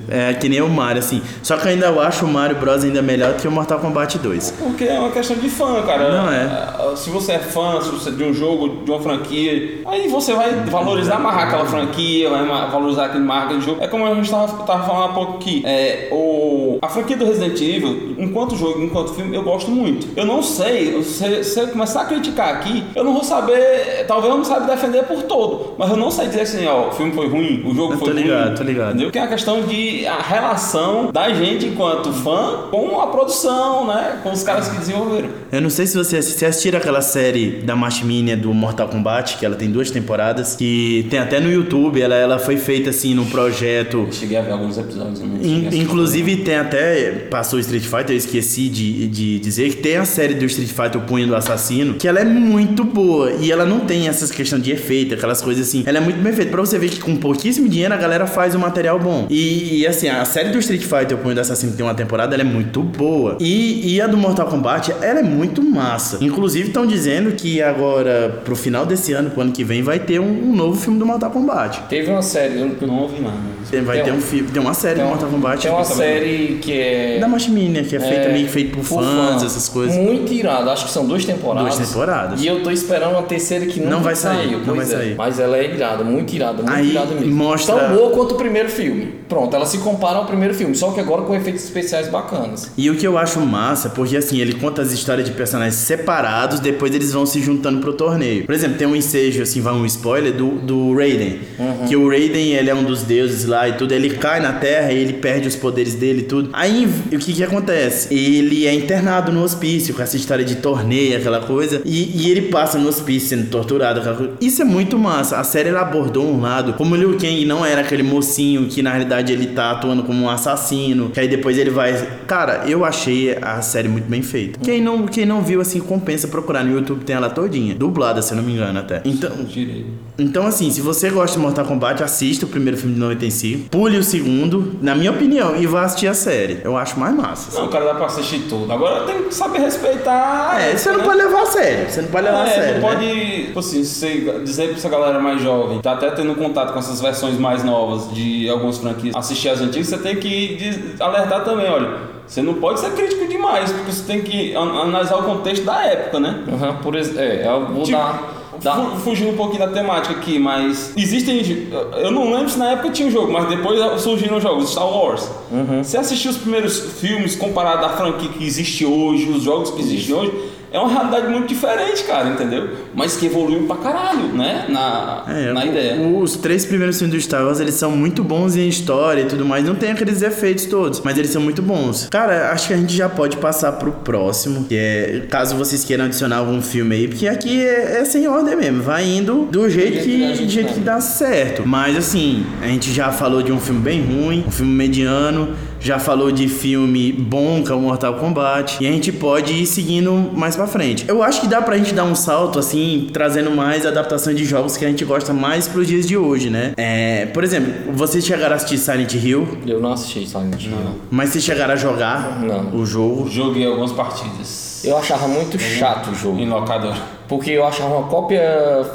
é 0.09 0.35
que 0.35 0.49
nem 0.49 0.61
o 0.61 0.68
Mario, 0.68 1.01
assim. 1.01 1.22
Só 1.43 1.57
que 1.57 1.66
eu 1.66 1.72
ainda 1.72 1.91
acho 2.01 2.24
o 2.24 2.29
Mario 2.29 2.57
Bros 2.57 2.85
ainda 2.85 3.03
melhor 3.03 3.35
que 3.35 3.47
o 3.47 3.51
Mortal 3.51 3.79
Kombat 3.79 4.18
2. 4.18 4.55
Porque 4.59 4.85
é 4.85 4.99
uma 4.99 5.11
questão 5.11 5.37
de 5.37 5.49
fã, 5.49 5.83
cara. 5.83 6.11
Não 6.11 6.33
é. 6.33 6.45
Ah, 6.45 6.93
Se 6.97 7.11
você 7.11 7.33
é 7.33 7.39
fã 7.39 7.81
se 7.81 7.91
você 7.91 8.11
é 8.11 8.12
de 8.12 8.24
um 8.24 8.33
jogo, 8.33 8.85
de 8.85 8.91
uma 8.91 9.01
franquia, 9.01 9.81
aí 9.87 10.09
você 10.09 10.33
vai 10.33 10.53
valorizar 10.64 11.18
mais 11.18 11.37
aquela 11.37 11.66
franquia, 11.66 12.31
vai 12.31 12.47
valorizar 12.47 13.07
aquele 13.07 13.24
marca 13.24 13.55
de 13.55 13.64
jogo. 13.64 13.83
É 13.83 13.89
como 13.89 14.07
a 14.07 14.14
gente 14.14 14.31
tava, 14.31 14.64
tava 14.64 14.87
falando 14.87 15.11
há 15.11 15.14
pouco 15.14 15.37
aqui. 15.37 15.62
É, 15.64 16.09
o, 16.11 16.79
a 16.81 16.89
franquia 16.89 17.16
do 17.16 17.24
Resident 17.24 17.61
Evil, 17.61 18.14
enquanto 18.18 18.57
jogo, 18.57 18.83
enquanto 18.83 19.14
filme, 19.14 19.37
eu 19.37 19.43
gosto 19.43 19.70
muito. 19.70 20.09
Eu 20.16 20.24
não 20.24 20.43
sei, 20.43 21.03
se, 21.03 21.45
se 21.45 21.61
eu 21.61 21.68
começar 21.68 22.03
a 22.03 22.05
criticar 22.05 22.55
aqui, 22.55 22.85
eu 22.95 23.05
não 23.05 23.12
vou 23.12 23.24
saber, 23.24 24.05
talvez 24.07 24.31
eu 24.33 24.39
não 24.39 24.45
saiba 24.45 24.66
defender 24.66 25.05
por 25.05 25.22
todo, 25.22 25.74
mas 25.79 25.91
eu 25.91 25.97
não 25.97 26.11
sei 26.11 26.29
dizer 26.29 26.43
assim, 26.43 26.65
ó, 26.66 26.88
o 26.88 26.92
filme 26.92 27.12
foi 27.12 27.28
ruim, 27.28 27.62
o 27.64 27.74
jogo 27.74 27.94
Eu 27.94 27.98
foi 27.98 28.08
tô 28.08 28.14
ruim. 28.14 28.22
ligado, 28.24 28.56
tô 28.56 28.62
ligado. 28.64 28.90
Entendeu? 28.90 29.10
Que 29.10 29.18
é 29.18 29.22
a 29.22 29.28
questão 29.28 29.62
de 29.62 30.06
a 30.06 30.20
relação 30.20 31.10
da 31.12 31.32
gente 31.32 31.66
enquanto 31.66 32.12
fã 32.12 32.68
com 32.70 33.00
a 33.00 33.06
produção, 33.08 33.86
né? 33.86 34.20
Com 34.22 34.32
os 34.32 34.42
caras 34.42 34.68
que 34.68 34.76
desenvolveram. 34.78 35.28
Eu 35.52 35.60
não 35.60 35.70
sei 35.70 35.86
se 35.86 35.96
você 35.96 36.20
se 36.22 36.44
aquela 36.76 37.00
série 37.00 37.62
da 37.62 37.76
Machminia 37.76 38.36
do 38.36 38.52
Mortal 38.52 38.88
Kombat, 38.88 39.36
que 39.38 39.46
ela 39.46 39.54
tem 39.56 39.70
duas 39.70 39.90
temporadas, 39.90 40.54
que 40.56 41.06
tem 41.10 41.18
até 41.18 41.38
no 41.40 41.50
YouTube, 41.50 42.00
ela, 42.00 42.14
ela 42.14 42.38
foi 42.38 42.56
feita 42.56 42.90
assim 42.90 43.14
num 43.14 43.26
projeto. 43.26 44.08
Cheguei 44.12 44.36
a 44.36 44.42
ver 44.42 44.52
alguns 44.52 44.76
episódios. 44.78 45.20
eu 45.20 45.26
In- 45.26 45.68
inclusive 45.80 46.36
tem 46.38 46.56
até. 46.56 47.10
Passou 47.30 47.58
o 47.58 47.60
Street 47.60 47.82
Fighter, 47.84 48.10
eu 48.10 48.16
esqueci 48.16 48.68
de, 48.68 49.06
de 49.08 49.38
dizer 49.38 49.70
que 49.70 49.76
tem 49.76 49.96
a 49.96 50.04
série 50.04 50.34
do 50.34 50.44
Street 50.44 50.70
Fighter, 50.70 51.00
o 51.00 51.04
Punho 51.04 51.26
do 51.26 51.36
Assassino, 51.36 51.94
que 51.94 52.06
ela 52.08 52.20
é 52.20 52.24
muito 52.24 52.84
boa. 52.84 53.32
E 53.40 53.50
ela 53.52 53.64
não 53.64 53.80
tem 53.80 54.08
essas 54.08 54.30
questões 54.30 54.62
de 54.62 54.72
efeito, 54.72 55.14
aquelas 55.14 55.40
coisas 55.42 55.68
assim. 55.68 55.82
Ela 55.86 55.98
é 55.98 56.00
muito 56.00 56.20
bem 56.20 56.32
feita. 56.32 56.50
Pra 56.57 56.64
você 56.64 56.78
ver 56.78 56.88
que 56.88 57.00
com 57.00 57.14
pouquíssimo 57.16 57.68
dinheiro 57.68 57.92
a 57.92 57.98
galera 57.98 58.26
faz 58.26 58.54
um 58.54 58.59
material 58.59 58.98
bom. 58.98 59.26
E, 59.28 59.80
e, 59.82 59.86
assim, 59.86 60.09
a 60.09 60.24
série 60.24 60.48
do 60.48 60.59
Street 60.59 60.80
Fighter, 60.80 61.12
o 61.14 61.18
Punho 61.20 61.34
do 61.34 61.40
Assassino, 61.42 61.72
que 61.72 61.76
tem 61.76 61.84
uma 61.84 61.94
temporada, 61.94 62.34
ela 62.34 62.42
é 62.42 62.46
muito 62.46 62.82
boa. 62.82 63.36
E, 63.38 63.94
e 63.94 64.00
a 64.00 64.07
do 64.07 64.16
Mortal 64.16 64.46
Kombat, 64.46 64.90
ela 65.02 65.20
é 65.20 65.22
muito 65.22 65.62
massa. 65.62 66.16
Inclusive 66.22 66.68
estão 66.68 66.86
dizendo 66.86 67.32
que 67.32 67.61
agora, 67.61 68.40
pro 68.42 68.57
final 68.57 68.86
desse 68.86 69.12
ano, 69.12 69.28
pro 69.28 69.42
ano 69.42 69.52
que 69.52 69.62
vem, 69.64 69.82
vai 69.82 69.98
ter 69.98 70.18
um, 70.18 70.24
um 70.50 70.57
novo 70.57 70.80
filme 70.80 70.98
do 70.98 71.04
Mortal 71.04 71.30
Kombat. 71.30 71.82
Teve 71.90 72.11
uma 72.11 72.22
série. 72.22 72.59
eu- 72.59 72.86
não 72.86 73.00
ouvi 73.02 73.20
nada. 73.20 73.36
Tem- 73.70 73.82
Vai 73.82 73.96
Tem 73.96 74.04
ter 74.07 74.12
um- 74.12 74.16
um 74.16 74.20
filme, 74.22 74.48
tem 74.50 74.62
uma 74.62 74.72
série 74.72 74.94
Tem 74.94 75.04
do 75.04 75.11
Mortal 75.11 75.28
Kombat. 75.28 75.61
tem 75.62 75.70
uma 75.70 75.84
série 75.84 76.59
que 76.62 76.72
é. 76.72 77.18
da 77.20 77.28
Machminia, 77.28 77.82
que 77.84 77.96
é 77.96 78.00
feita 78.00 78.14
é, 78.28 78.32
meio 78.32 78.46
que 78.46 78.52
feito 78.52 78.70
por 78.78 78.84
por 78.86 79.02
fãs, 79.02 79.40
fã. 79.42 79.46
essas 79.46 79.68
coisas. 79.68 79.94
Muito 79.94 80.32
irado, 80.32 80.70
acho 80.70 80.86
que 80.86 80.90
são 80.92 81.04
duas 81.07 81.22
temporadas. 81.24 81.76
Duas 81.76 81.88
temporadas. 81.88 82.40
E 82.40 82.46
eu 82.46 82.62
tô 82.62 82.70
esperando 82.70 83.11
uma 83.12 83.24
terceira 83.24 83.66
que 83.66 83.78
não, 83.80 83.90
Não 83.90 84.00
vai 84.00 84.14
sair, 84.14 84.46
saiu, 84.46 84.61
não 84.64 84.74
vai 84.74 84.84
é. 84.84 84.88
sair. 84.88 85.14
Mas 85.16 85.38
ela 85.40 85.59
é 85.59 85.74
irada, 85.74 86.02
muito 86.04 86.32
irada. 86.32 86.45
Irada, 86.47 86.62
muito 86.62 86.72
Aí 86.72 86.90
irada 86.90 87.14
mesmo. 87.14 87.34
mostra- 87.34 87.74
Tão 87.88 87.97
boa 87.97 88.11
quanto 88.11 88.32
o 88.32 88.34
primeiro 88.36 88.68
filme. 88.68 89.14
Pronto, 89.28 89.55
ela 89.57 89.66
se 89.66 89.78
compara 89.78 90.18
ao 90.18 90.24
primeiro 90.26 90.55
filme, 90.55 90.74
só 90.76 90.92
que 90.92 91.01
agora 91.01 91.22
com 91.22 91.34
efeitos 91.34 91.64
especiais 91.64 92.09
bacanas. 92.09 92.70
E 92.76 92.88
o 92.90 92.97
que 92.97 93.07
eu 93.07 93.18
acho 93.18 93.40
massa, 93.40 93.88
porque 93.90 94.16
assim, 94.16 94.40
ele 94.40 94.55
conta 94.55 94.82
as 94.82 94.92
histórias 94.92 95.26
de 95.26 95.32
personagens 95.34 95.74
separados, 95.74 96.61
depois 96.61 96.94
eles 96.94 97.12
vão 97.12 97.26
se 97.26 97.40
juntando 97.40 97.80
pro 97.80 97.92
torneio. 97.92 98.44
Por 98.47 98.55
exemplo, 98.55 98.76
tem 98.78 98.86
um 98.86 98.94
ensejo, 98.94 99.42
assim, 99.42 99.61
vai 99.61 99.72
um 99.74 99.84
spoiler, 99.86 100.32
do, 100.32 100.51
do 100.59 100.94
Raiden. 100.94 101.40
Uhum. 101.59 101.86
Que 101.88 101.97
o 101.97 102.09
Raiden, 102.09 102.53
ele 102.55 102.70
é 102.70 102.74
um 102.74 102.84
dos 102.84 103.03
deuses 103.03 103.44
lá 103.44 103.68
e 103.68 103.72
tudo, 103.74 103.92
ele 103.92 104.11
cai 104.11 104.40
na 104.40 104.53
terra 104.53 104.92
e 104.92 104.99
ele 104.99 105.14
perde 105.14 105.49
os 105.49 105.57
poderes 105.57 105.94
dele 105.94 106.20
e 106.20 106.24
tudo. 106.24 106.51
Aí, 106.53 106.88
o 107.12 107.18
que 107.18 107.32
que 107.32 107.42
acontece? 107.42 108.12
Ele 108.14 108.66
é 108.66 108.74
internado 108.74 109.32
no 109.32 109.42
hospício, 109.42 109.94
com 109.94 110.03
essa 110.03 110.16
história 110.16 110.44
de 110.44 110.57
torneio, 110.57 111.16
aquela 111.16 111.40
coisa, 111.40 111.82
e, 111.84 112.22
e 112.26 112.30
ele 112.30 112.42
passa 112.42 112.78
no 112.78 112.88
hospício 112.88 113.28
sendo 113.30 113.49
torturado, 113.51 114.01
aquela 114.01 114.16
coisa. 114.16 114.32
Isso 114.40 114.62
é 114.62 114.64
muito 114.64 114.99
massa. 114.99 115.38
A 115.38 115.44
série, 115.44 115.68
ela 115.70 115.80
abordou 115.80 116.24
um 116.30 116.36
lado, 116.41 116.74
como 116.74 116.95
o 116.95 116.97
Liu 116.97 117.16
Kang 117.18 117.45
não 117.45 117.64
era 117.64 117.80
aquele 117.80 118.03
mocinho 118.03 118.66
que, 118.66 118.82
na 118.82 118.91
realidade, 118.91 119.32
ele 119.32 119.47
tá 119.49 119.72
atuando 119.72 120.03
como 120.03 120.24
um 120.24 120.30
assassino, 120.30 121.11
que 121.11 121.20
aí 121.20 121.28
depois 121.28 121.59
ele 121.59 121.70
vai... 121.70 121.95
Cara, 122.26 122.64
eu 122.66 122.84
achei 122.84 123.37
a 123.41 123.61
série 123.62 123.89
muito 123.89 124.09
bem 124.09 124.22
feita. 124.22 124.59
Quem 124.61 124.80
não, 124.80 125.07
quem 125.07 125.26
não 125.26 125.43
viu, 125.43 125.61
assim, 125.61 125.80
compensa 125.80 126.28
procurar 126.28 126.64
no 126.64 126.72
YouTube, 126.72 127.05
tem 127.05 127.16
ela 127.16 127.30
todinha. 127.30 127.74
Dublada, 127.74 128.22
se 128.22 128.32
eu 128.32 128.37
não 128.37 128.45
me 128.45 128.53
engano, 128.53 128.78
até. 128.78 129.03
Então, 129.05 129.45
Tirei. 129.45 129.87
Então, 130.18 130.46
assim, 130.46 130.70
se 130.70 130.80
você 130.80 131.10
gosta 131.10 131.36
de 131.36 131.42
Mortal 131.42 131.64
Kombat, 131.66 132.02
assista 132.02 132.46
o 132.46 132.48
primeiro 132.48 132.76
filme 132.78 132.94
de 132.94 133.00
95, 133.00 133.68
pule 133.70 133.98
o 133.98 134.02
segundo, 134.04 134.74
na 134.80 134.94
minha 134.94 135.10
opinião, 135.10 135.56
e 135.56 135.66
vá 135.66 135.82
assistir 135.82 136.06
a 136.08 136.14
série. 136.14 136.60
Eu 136.64 136.76
acho 136.76 136.98
mais 136.98 137.14
massa. 137.14 137.60
Não, 137.60 137.68
cara, 137.68 137.84
dá 137.84 137.94
pra 137.94 138.06
assistir 138.06 138.40
tudo. 138.48 138.72
Agora 138.72 139.04
tem 139.04 139.24
que 139.24 139.34
saber 139.34 139.58
respeitar. 139.60 140.58
É, 140.60 140.76
você 140.76 140.90
não 140.90 140.98
né? 140.98 141.04
pode 141.04 141.18
levar 141.18 141.42
a 141.42 141.46
sério. 141.46 141.90
Você 141.90 142.00
não 142.02 142.08
pode 142.08 142.24
levar 142.24 142.42
a 142.42 142.46
É, 142.46 142.50
sério. 142.50 142.80
não 142.80 142.88
né? 142.88 142.94
pode, 142.96 143.46
tipo 143.46 143.58
assim, 143.58 143.84
você 143.84 144.40
dizer 144.44 144.68
pra 144.68 144.76
essa 144.76 144.88
galera 144.88 145.18
mais 145.20 145.42
jovem, 145.42 145.80
tá 145.80 145.92
até 145.92 146.10
tendo 146.10 146.34
contato 146.34 146.72
com 146.72 146.78
essas 146.78 147.00
versões 147.00 147.38
mais 147.38 147.62
novas 147.62 148.10
de 148.14 148.48
algumas 148.48 148.78
franquias, 148.78 149.14
assistir 149.14 149.48
as 149.50 149.60
antigas, 149.60 149.88
você 149.88 149.98
tem 149.98 150.16
que 150.16 150.58
alertar 150.98 151.44
também, 151.44 151.68
olha. 151.68 152.16
Você 152.26 152.42
não 152.42 152.54
pode 152.54 152.80
ser 152.80 152.90
crítico 152.90 153.28
demais, 153.28 153.70
porque 153.70 153.92
você 153.92 154.02
tem 154.02 154.20
que 154.20 154.52
an- 154.54 154.80
analisar 154.82 155.16
o 155.16 155.22
contexto 155.22 155.64
da 155.64 155.84
época, 155.84 156.18
né? 156.18 156.42
Uhum, 156.48 156.76
por 156.82 156.96
ex- 156.96 157.16
é, 157.16 157.46
eu 157.46 157.66
vou 157.66 157.84
Tipo, 157.84 157.96
dar. 157.98 158.36
Fu- 158.61 158.96
Fugindo 159.00 159.30
um 159.30 159.36
pouquinho 159.36 159.61
da 159.61 159.68
temática 159.68 160.14
aqui, 160.14 160.38
mas 160.38 160.92
existem. 160.96 161.68
Eu 162.02 162.11
não 162.11 162.32
lembro 162.32 162.48
se 162.48 162.59
na 162.59 162.72
época 162.72 162.90
tinha 162.90 163.09
um 163.09 163.11
jogo, 163.11 163.32
mas 163.32 163.48
depois 163.48 164.00
surgiram 164.00 164.40
jogos, 164.40 164.70
Star 164.70 164.86
Wars. 164.88 165.30
Uhum. 165.50 165.82
Você 165.84 165.96
assistiu 165.96 166.30
os 166.30 166.36
primeiros 166.36 166.78
filmes 167.00 167.36
comparado 167.36 167.84
à 167.84 167.90
franquia 167.90 168.28
que 168.28 168.44
existe 168.44 168.84
hoje, 168.84 169.28
os 169.30 169.42
jogos 169.42 169.70
que 169.70 169.80
existem 169.80 170.14
hoje, 170.14 170.32
é 170.77 170.81
uma 170.81 170.93
realidade 170.93 171.29
muito 171.29 171.49
diferente, 171.49 172.05
cara, 172.05 172.29
entendeu? 172.29 172.68
Mas 172.95 173.16
que 173.16 173.27
evoluiu 173.27 173.66
pra 173.66 173.77
caralho, 173.77 174.29
né? 174.29 174.66
Na, 174.68 175.24
É, 175.27 175.53
na 175.53 175.64
ideia. 175.64 176.01
Os 176.01 176.37
três 176.37 176.64
primeiros 176.64 176.99
filmes 176.99 177.16
do 177.16 177.20
Star 177.20 177.45
Wars, 177.45 177.61
eles 177.61 177.74
são 177.74 177.91
muito 177.91 178.22
bons 178.22 178.57
em 178.57 178.68
história 178.68 179.22
e 179.22 179.27
tudo 179.27 179.45
mais. 179.45 179.64
Não 179.64 179.74
tem 179.74 179.93
aqueles 179.93 180.22
efeitos 180.22 180.66
todos, 180.66 181.01
mas 181.01 181.16
eles 181.16 181.31
são 181.31 181.41
muito 181.41 181.62
bons. 181.62 182.09
Cara, 182.11 182.51
acho 182.53 182.68
que 182.68 182.74
a 182.74 182.77
gente 182.77 182.95
já 182.95 183.09
pode 183.09 183.37
passar 183.39 183.72
pro 183.72 183.93
próximo, 183.93 184.64
que 184.64 184.77
é 184.77 185.27
caso 185.31 185.57
vocês 185.57 185.85
queiram 185.85 186.05
adicionar 186.05 186.37
algum 186.37 186.61
filme 186.61 186.95
aí, 186.95 187.09
porque 187.09 187.27
aqui 187.27 187.64
é, 187.64 188.01
é 188.01 188.05
sem 188.05 188.29
ordem 188.29 188.57
mesmo, 188.57 188.83
vai 188.83 189.05
indo 189.05 189.49
do 189.51 189.68
jeito 189.68 190.03
que 190.05 190.45
do 190.45 190.49
jeito 190.49 190.74
que 190.74 190.81
dá 190.81 191.01
certo. 191.01 191.66
Mas 191.66 191.97
assim, 191.97 192.45
a 192.62 192.66
gente 192.66 192.93
já 192.93 193.11
falou 193.11 193.43
de 193.43 193.53
um 193.53 193.59
filme 193.61 193.81
bem 193.81 194.03
ruim, 194.03 194.45
um 194.47 194.51
filme 194.51 194.72
mediano, 194.72 195.55
já 195.81 195.99
falou 195.99 196.33
de 196.33 196.49
filme 196.49 197.12
bom, 197.12 197.62
que 197.62 197.70
é 197.70 197.74
o 197.74 197.81
Mortal 197.81 198.14
Kombat, 198.14 198.83
e 198.83 198.87
a 198.87 198.91
gente 198.93 199.12
pode 199.12 199.53
ir 199.53 199.66
seguindo 199.66 200.12
mais 200.35 200.57
pra 200.57 200.66
frente. 200.66 201.05
Eu 201.09 201.22
acho 201.22 201.41
que 201.41 201.47
dá 201.47 201.61
pra 201.62 201.77
gente 201.77 201.93
dar 201.95 202.05
um 202.05 202.14
salto, 202.14 202.59
assim, 202.59 203.09
trazendo 203.12 203.51
mais 203.51 203.85
adaptações 203.87 204.37
de 204.37 204.45
jogos 204.45 204.77
que 204.77 204.85
a 204.85 204.89
gente 204.89 205.05
gosta 205.05 205.33
mais 205.33 205.68
pros 205.68 205.87
dias 205.87 206.07
de 206.09 206.16
hoje, 206.16 206.51
né? 206.51 206.72
É, 206.77 207.27
por 207.27 207.45
exemplo, 207.45 207.93
vocês 207.93 208.24
chegaram 208.24 208.55
a 208.55 208.57
assistir 208.57 208.79
Silent 208.79 209.14
Hill, 209.14 209.47
Eu 209.66 209.81
não 209.81 209.93
assisti 209.93 210.27
Silent 210.27 210.64
Hill. 210.64 210.72
mas 211.11 211.31
vocês 211.31 211.45
chegaram 211.45 211.74
a 211.74 211.77
jogar 211.77 212.41
Não. 212.43 212.74
o 212.81 212.85
jogo. 212.87 213.29
Joguei 213.31 213.66
algumas 213.66 213.93
partidas 213.93 214.83
Eu 214.85 214.97
achava 214.97 215.27
muito 215.29 215.59
chato 215.59 216.11
o 216.11 216.14
jogo. 216.14 216.39
em 216.39 216.49
locador. 216.49 216.95
Porque 217.29 217.51
eu 217.51 217.66
achava 217.66 217.95
uma 217.97 218.07
cópia 218.09 218.41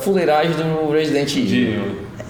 fuleiragem 0.04 0.54
do 0.54 0.92
Resident 0.92 1.36
Evil. 1.36 1.46
De... 1.46 1.82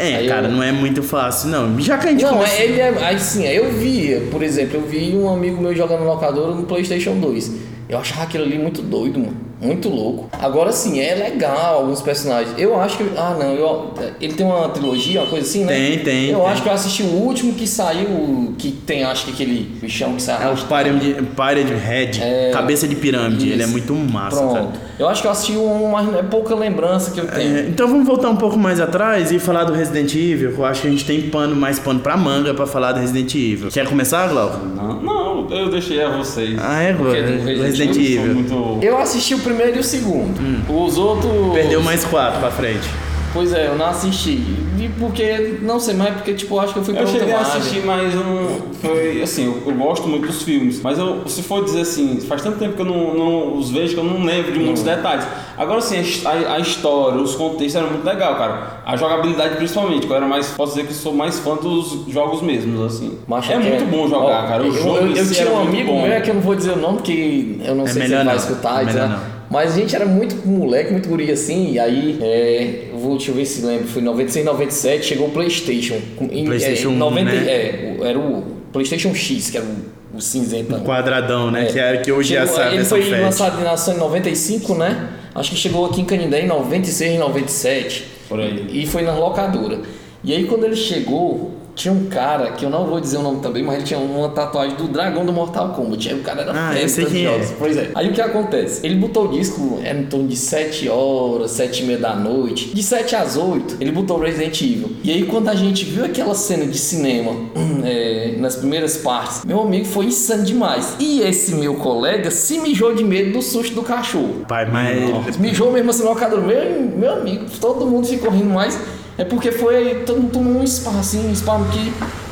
É, 0.02 0.16
Aí 0.18 0.28
cara, 0.28 0.48
eu- 0.48 0.52
não 0.52 0.64
é 0.64 0.72
muito 0.72 1.04
fácil, 1.04 1.50
não. 1.50 1.80
Já 1.80 1.98
que 1.98 2.08
a 2.08 2.12
gente 2.12 2.24
Não, 2.24 2.44
é- 2.44 2.64
ele 2.64 2.80
é. 2.80 2.94
Aí 3.04 3.20
sim, 3.20 3.46
eu 3.46 3.72
via, 3.72 4.22
por 4.32 4.42
exemplo, 4.42 4.78
eu 4.78 4.82
vi 4.82 5.14
um 5.16 5.30
amigo 5.30 5.62
meu 5.62 5.76
jogando 5.76 6.04
locadora 6.04 6.56
no 6.56 6.64
PlayStation 6.64 7.14
2. 7.20 7.52
Eu 7.88 7.98
achava 8.00 8.24
aquilo 8.24 8.44
ali 8.44 8.58
muito 8.58 8.82
doido, 8.82 9.20
mano. 9.20 9.51
Muito 9.62 9.90
louco. 9.90 10.28
Agora 10.40 10.72
sim, 10.72 11.00
é 11.00 11.14
legal 11.14 11.76
alguns 11.82 12.02
personagens. 12.02 12.54
Eu 12.58 12.80
acho 12.80 12.98
que. 12.98 13.04
Ah, 13.16 13.36
não, 13.40 13.54
eu, 13.54 13.94
ele 14.20 14.34
tem 14.34 14.46
uma 14.46 14.70
trilogia, 14.70 15.22
uma 15.22 15.30
coisa 15.30 15.46
assim, 15.48 15.64
né? 15.66 15.74
Tem, 15.74 16.00
tem, 16.00 16.30
Eu 16.30 16.40
tem. 16.40 16.48
acho 16.48 16.64
que 16.64 16.68
eu 16.70 16.74
assisti 16.74 17.04
o 17.04 17.08
último 17.14 17.54
que 17.54 17.68
saiu, 17.68 18.54
que 18.58 18.72
tem, 18.72 19.04
acho 19.04 19.26
que 19.26 19.32
aquele 19.32 19.64
bichão 19.82 20.14
que 20.16 20.22
sai 20.22 20.44
É 20.44 20.50
o 20.52 20.56
Pyramid, 20.58 21.16
Pyramid 21.36 21.74
Head, 21.76 22.22
É, 22.24 22.50
cabeça 22.52 22.88
de 22.88 22.96
pirâmide. 22.96 23.46
isso. 23.46 23.54
Ele 23.54 23.64
é 23.64 23.68
muito 23.68 23.94
massa, 23.94 24.38
Pronto. 24.38 24.54
cara. 24.56 24.68
Eu 24.98 25.08
acho 25.08 25.22
que 25.22 25.28
eu 25.28 25.32
assisti 25.32 25.52
um, 25.54 25.90
mas 25.92 26.14
é 26.16 26.24
pouca 26.24 26.56
lembrança 26.56 27.12
que 27.12 27.20
eu 27.20 27.28
tenho. 27.28 27.58
É, 27.58 27.62
então 27.68 27.88
vamos 27.88 28.06
voltar 28.08 28.30
um 28.30 28.36
pouco 28.38 28.58
mais 28.58 28.80
atrás 28.80 29.32
e 29.32 29.38
falar 29.40 29.64
do 29.64 29.74
Resident 29.74 30.14
Evil, 30.16 30.54
que 30.54 30.60
eu 30.60 30.66
acho 30.66 30.82
que 30.82 30.88
a 30.88 30.92
gente 30.92 31.06
tem 31.06 31.22
pano, 31.30 31.56
mais 31.56 31.78
pano 31.80 32.00
pra 32.00 32.18
manga 32.18 32.54
pra 32.54 32.66
falar 32.66 32.94
do 32.94 33.00
Resident 33.00 33.34
Evil. 33.36 33.70
Quer 33.70 33.88
começar, 33.88 34.28
Glauco? 34.28 34.66
Não, 34.66 35.02
não, 35.02 35.21
eu 35.54 35.70
deixei 35.70 36.02
a 36.02 36.10
vocês. 36.10 36.58
Ah, 36.62 36.82
é, 36.82 36.94
Porque 36.94 37.22
do 37.22 37.44
Resident, 37.44 37.96
Eu 37.96 38.02
Evil. 38.02 38.34
muito... 38.36 38.80
Eu 38.82 38.98
assisti 38.98 39.36
o 39.36 39.40
primeiro 39.40 39.78
e 39.78 39.80
o 39.80 39.84
segundo. 39.84 40.40
Os 40.70 40.98
outros. 40.98 41.54
Perdeu 41.54 41.82
mais 41.82 42.04
quatro 42.06 42.40
pra 42.40 42.52
frente. 42.52 42.88
Pois 43.34 43.54
é, 43.54 43.68
eu 43.68 43.76
não 43.78 43.86
assisti. 43.86 44.32
E 44.78 44.90
porque, 45.00 45.60
não 45.62 45.80
sei 45.80 45.94
mais, 45.94 46.16
porque 46.16 46.34
tipo, 46.34 46.56
eu 46.56 46.60
acho 46.60 46.74
que 46.74 46.80
eu 46.80 46.84
fui 46.84 46.94
pra 46.94 47.04
Eu 47.04 47.08
outra 47.08 47.20
cheguei 47.22 47.36
a 47.36 47.42
assistir, 47.42 47.86
mas 47.86 48.14
eu 48.14 48.24
não. 48.24 48.62
Foi 48.82 49.22
assim, 49.22 49.46
eu, 49.46 49.62
eu 49.66 49.78
gosto 49.78 50.08
muito 50.08 50.28
dos 50.28 50.42
filmes. 50.42 50.82
Mas 50.82 50.98
eu, 50.98 51.28
se 51.28 51.42
for 51.44 51.64
dizer 51.64 51.82
assim, 51.82 52.20
faz 52.22 52.42
tanto 52.42 52.58
tempo 52.58 52.76
que 52.76 52.82
eu 52.82 52.86
não, 52.86 53.14
não 53.14 53.58
os 53.58 53.70
vejo 53.70 53.94
que 53.94 54.00
eu 54.00 54.04
não 54.04 54.24
lembro 54.26 54.52
de 54.52 54.60
muitos 54.60 54.84
detalhes. 54.84 55.26
Agora 55.58 55.80
sim, 55.82 55.98
a 56.26 56.56
a, 56.56 56.60
história, 56.60 57.22
os 57.22 57.36
contextos 57.36 57.76
eram 57.76 57.90
muito 57.92 58.06
legal, 58.06 58.36
cara. 58.36 58.82
A 58.86 58.98
jogabilidade 58.98 59.56
principalmente, 59.56 60.08
que 60.08 60.12
eu 60.12 60.18
era 60.18 60.28
mais. 60.28 60.50
Posso 60.50 60.74
dizer 60.74 60.88
que 60.88 60.94
eu 60.94 60.98
sou 60.98 61.14
mais 61.14 61.40
fã 61.40 61.56
dos 61.56 62.06
jogos 62.08 62.42
mesmos, 62.42 62.82
assim. 62.82 63.18
Macho, 63.28 63.52
é 63.52 63.58
muito 63.60 63.86
bom 63.86 64.08
jogar, 64.08 64.44
Ó, 64.46 64.48
cara. 64.48 64.64
O 64.64 64.66
eu, 64.68 64.72
jogo 64.74 64.98
eu, 64.98 65.16
eu 65.16 65.26
si 65.26 65.36
tinha 65.36 65.52
um 65.52 65.62
amigo 65.62 65.92
bom. 65.92 66.02
meu, 66.02 66.12
é 66.12 66.22
que 66.22 66.30
eu 66.32 66.34
não 66.36 66.42
vou 66.42 66.56
dizer 66.56 66.72
o 66.72 66.78
nome, 66.78 66.98
porque 66.98 67.58
eu 67.64 67.76
não 67.76 67.86
É 67.86 67.88
sei 67.88 68.08
se 68.08 68.14
ele 68.14 68.24
vai 68.24 68.36
escutar, 68.36 68.82
é 68.82 68.86
melhor 68.86 69.10
não. 69.10 69.41
Mas 69.52 69.74
a 69.74 69.76
gente 69.76 69.94
era 69.96 70.06
muito 70.06 70.36
moleque, 70.48 70.92
muito 70.94 71.10
guri 71.10 71.30
assim, 71.30 71.74
e 71.74 71.80
aí, 71.80 72.18
é, 72.22 72.86
vou, 72.94 73.18
deixa 73.18 73.32
eu 73.32 73.36
ver 73.36 73.46
se 73.46 73.62
lembro, 73.66 73.86
foi 73.88 74.02
em 74.02 74.06
96, 74.06 74.46
97, 74.46 75.06
chegou 75.06 75.28
o 75.28 75.32
Playstation. 75.32 75.96
Em- 76.32 76.46
PlayStation 76.46 76.90
é, 76.90 76.92
em 76.94 76.98
90, 76.98 77.32
1, 77.32 77.34
né? 77.36 77.46
é, 77.52 77.96
o- 78.00 78.06
era 78.06 78.18
o 78.18 78.44
Playstation 78.72 79.14
X, 79.14 79.50
que 79.50 79.58
era 79.58 79.66
o, 79.66 80.18
o 80.18 80.22
cinzento. 80.22 80.74
Um 80.74 80.80
quadradão, 80.84 81.52
né? 81.52 81.64
É. 81.64 81.66
Que, 81.66 81.80
é, 81.80 81.98
que 81.98 82.12
hoje 82.12 82.36
é 82.36 82.40
essa 82.40 82.68
Ele 82.74 82.86
foi 82.86 83.02
fat. 83.04 83.20
lançado 83.22 83.62
na 83.64 83.72
ação 83.74 83.94
em 83.96 83.98
95, 83.98 84.74
né? 84.76 85.10
Acho 85.36 85.52
que 85.52 85.58
chegou 85.58 85.86
aqui 85.86 86.00
em 86.02 86.06
Canindé 86.06 86.42
em 86.42 86.48
96, 86.48 87.20
97. 87.20 88.06
Por 88.30 88.40
aí. 88.40 88.68
E 88.72 88.88
foi 88.88 89.02
na 89.02 89.14
locadora. 89.14 89.80
E 90.24 90.34
aí 90.34 90.46
quando 90.46 90.64
ele 90.66 90.76
chegou, 90.78 91.52
tinha 91.76 91.94
um 91.94 92.06
cara, 92.06 92.52
que 92.52 92.66
eu 92.66 92.70
não 92.70 92.86
vou 92.86 93.00
dizer 93.00 93.18
o 93.18 93.22
nome 93.22 93.40
também, 93.42 93.64
mas 93.64 93.76
ele 93.76 93.84
tinha 93.84 94.00
uma 94.00 94.30
tatuagem 94.30 94.76
do 94.76 94.88
dragão 94.88 95.26
do 95.26 95.32
Mortal 95.32 95.70
Kombat. 95.70 96.10
Aí 96.10 96.16
o 96.16 96.24
cara 96.24 96.42
era 96.42 96.52
Ah, 96.52 96.74
dos 96.74 96.96
quem 96.96 97.26
é. 97.26 97.56
Pois 97.58 97.78
é. 97.78 97.92
Aí 97.96 98.10
o 98.10 98.14
que 98.14 98.22
acontece? 98.22 98.86
Ele 98.86 98.96
botou 98.96 99.26
o 99.26 99.28
disco, 99.30 99.80
era 99.84 99.98
em 99.98 100.06
torno 100.06 100.28
de 100.28 100.36
7 100.36 100.90
horas, 100.90 101.52
7 101.52 101.84
e 101.84 101.86
meia 101.86 102.00
da 102.00 102.16
noite. 102.16 102.74
De 102.74 102.84
7 102.84 103.16
às 103.16 103.38
8, 103.38 103.78
ele 103.80 103.92
botou 103.92 104.20
Resident 104.20 104.62
Evil. 104.62 104.92
E 105.04 105.12
aí 105.12 105.24
quando 105.26 105.50
a 105.50 105.56
gente 105.56 105.86
viu 105.86 106.06
aquela 106.06 106.36
cena 106.36 106.66
de 106.66 106.78
cinema, 106.78 107.32
é, 107.84 108.36
nas 108.38 108.56
primeiras 108.56 108.98
partes, 108.98 109.44
meu 109.46 109.62
amigo 109.62 109.86
foi 109.86 110.06
insano 110.06 110.44
demais. 110.44 110.96
E 111.00 111.22
esse 111.22 111.56
meu 111.56 111.76
colega 111.76 112.30
se 112.32 112.60
mijou 112.60 112.94
de 112.94 113.04
medo 113.04 113.34
do 113.34 113.42
susto 113.42 113.74
do 113.76 113.84
cachorro. 113.84 114.46
Pai, 114.48 114.66
mas. 114.70 115.38
Mijou 115.38 115.72
mesmo 115.72 115.90
assim 115.90 116.04
no 116.04 116.10
locador. 116.10 116.42
Meu, 116.42 116.82
meu 116.98 117.14
amigo, 117.14 117.46
todo 117.60 117.86
mundo 117.86 118.08
ficou 118.08 118.30
rindo 118.32 118.50
mais. 118.50 118.80
É 119.22 119.26
porque 119.26 119.52
foi. 119.52 119.96
Todo 120.06 120.20
mundo 120.22 120.32
tomou 120.32 120.54
um 120.62 120.64
espasmo, 120.64 121.00
assim, 121.00 121.28
um 121.28 121.32
espasmo 121.32 121.66
que, 121.72 121.92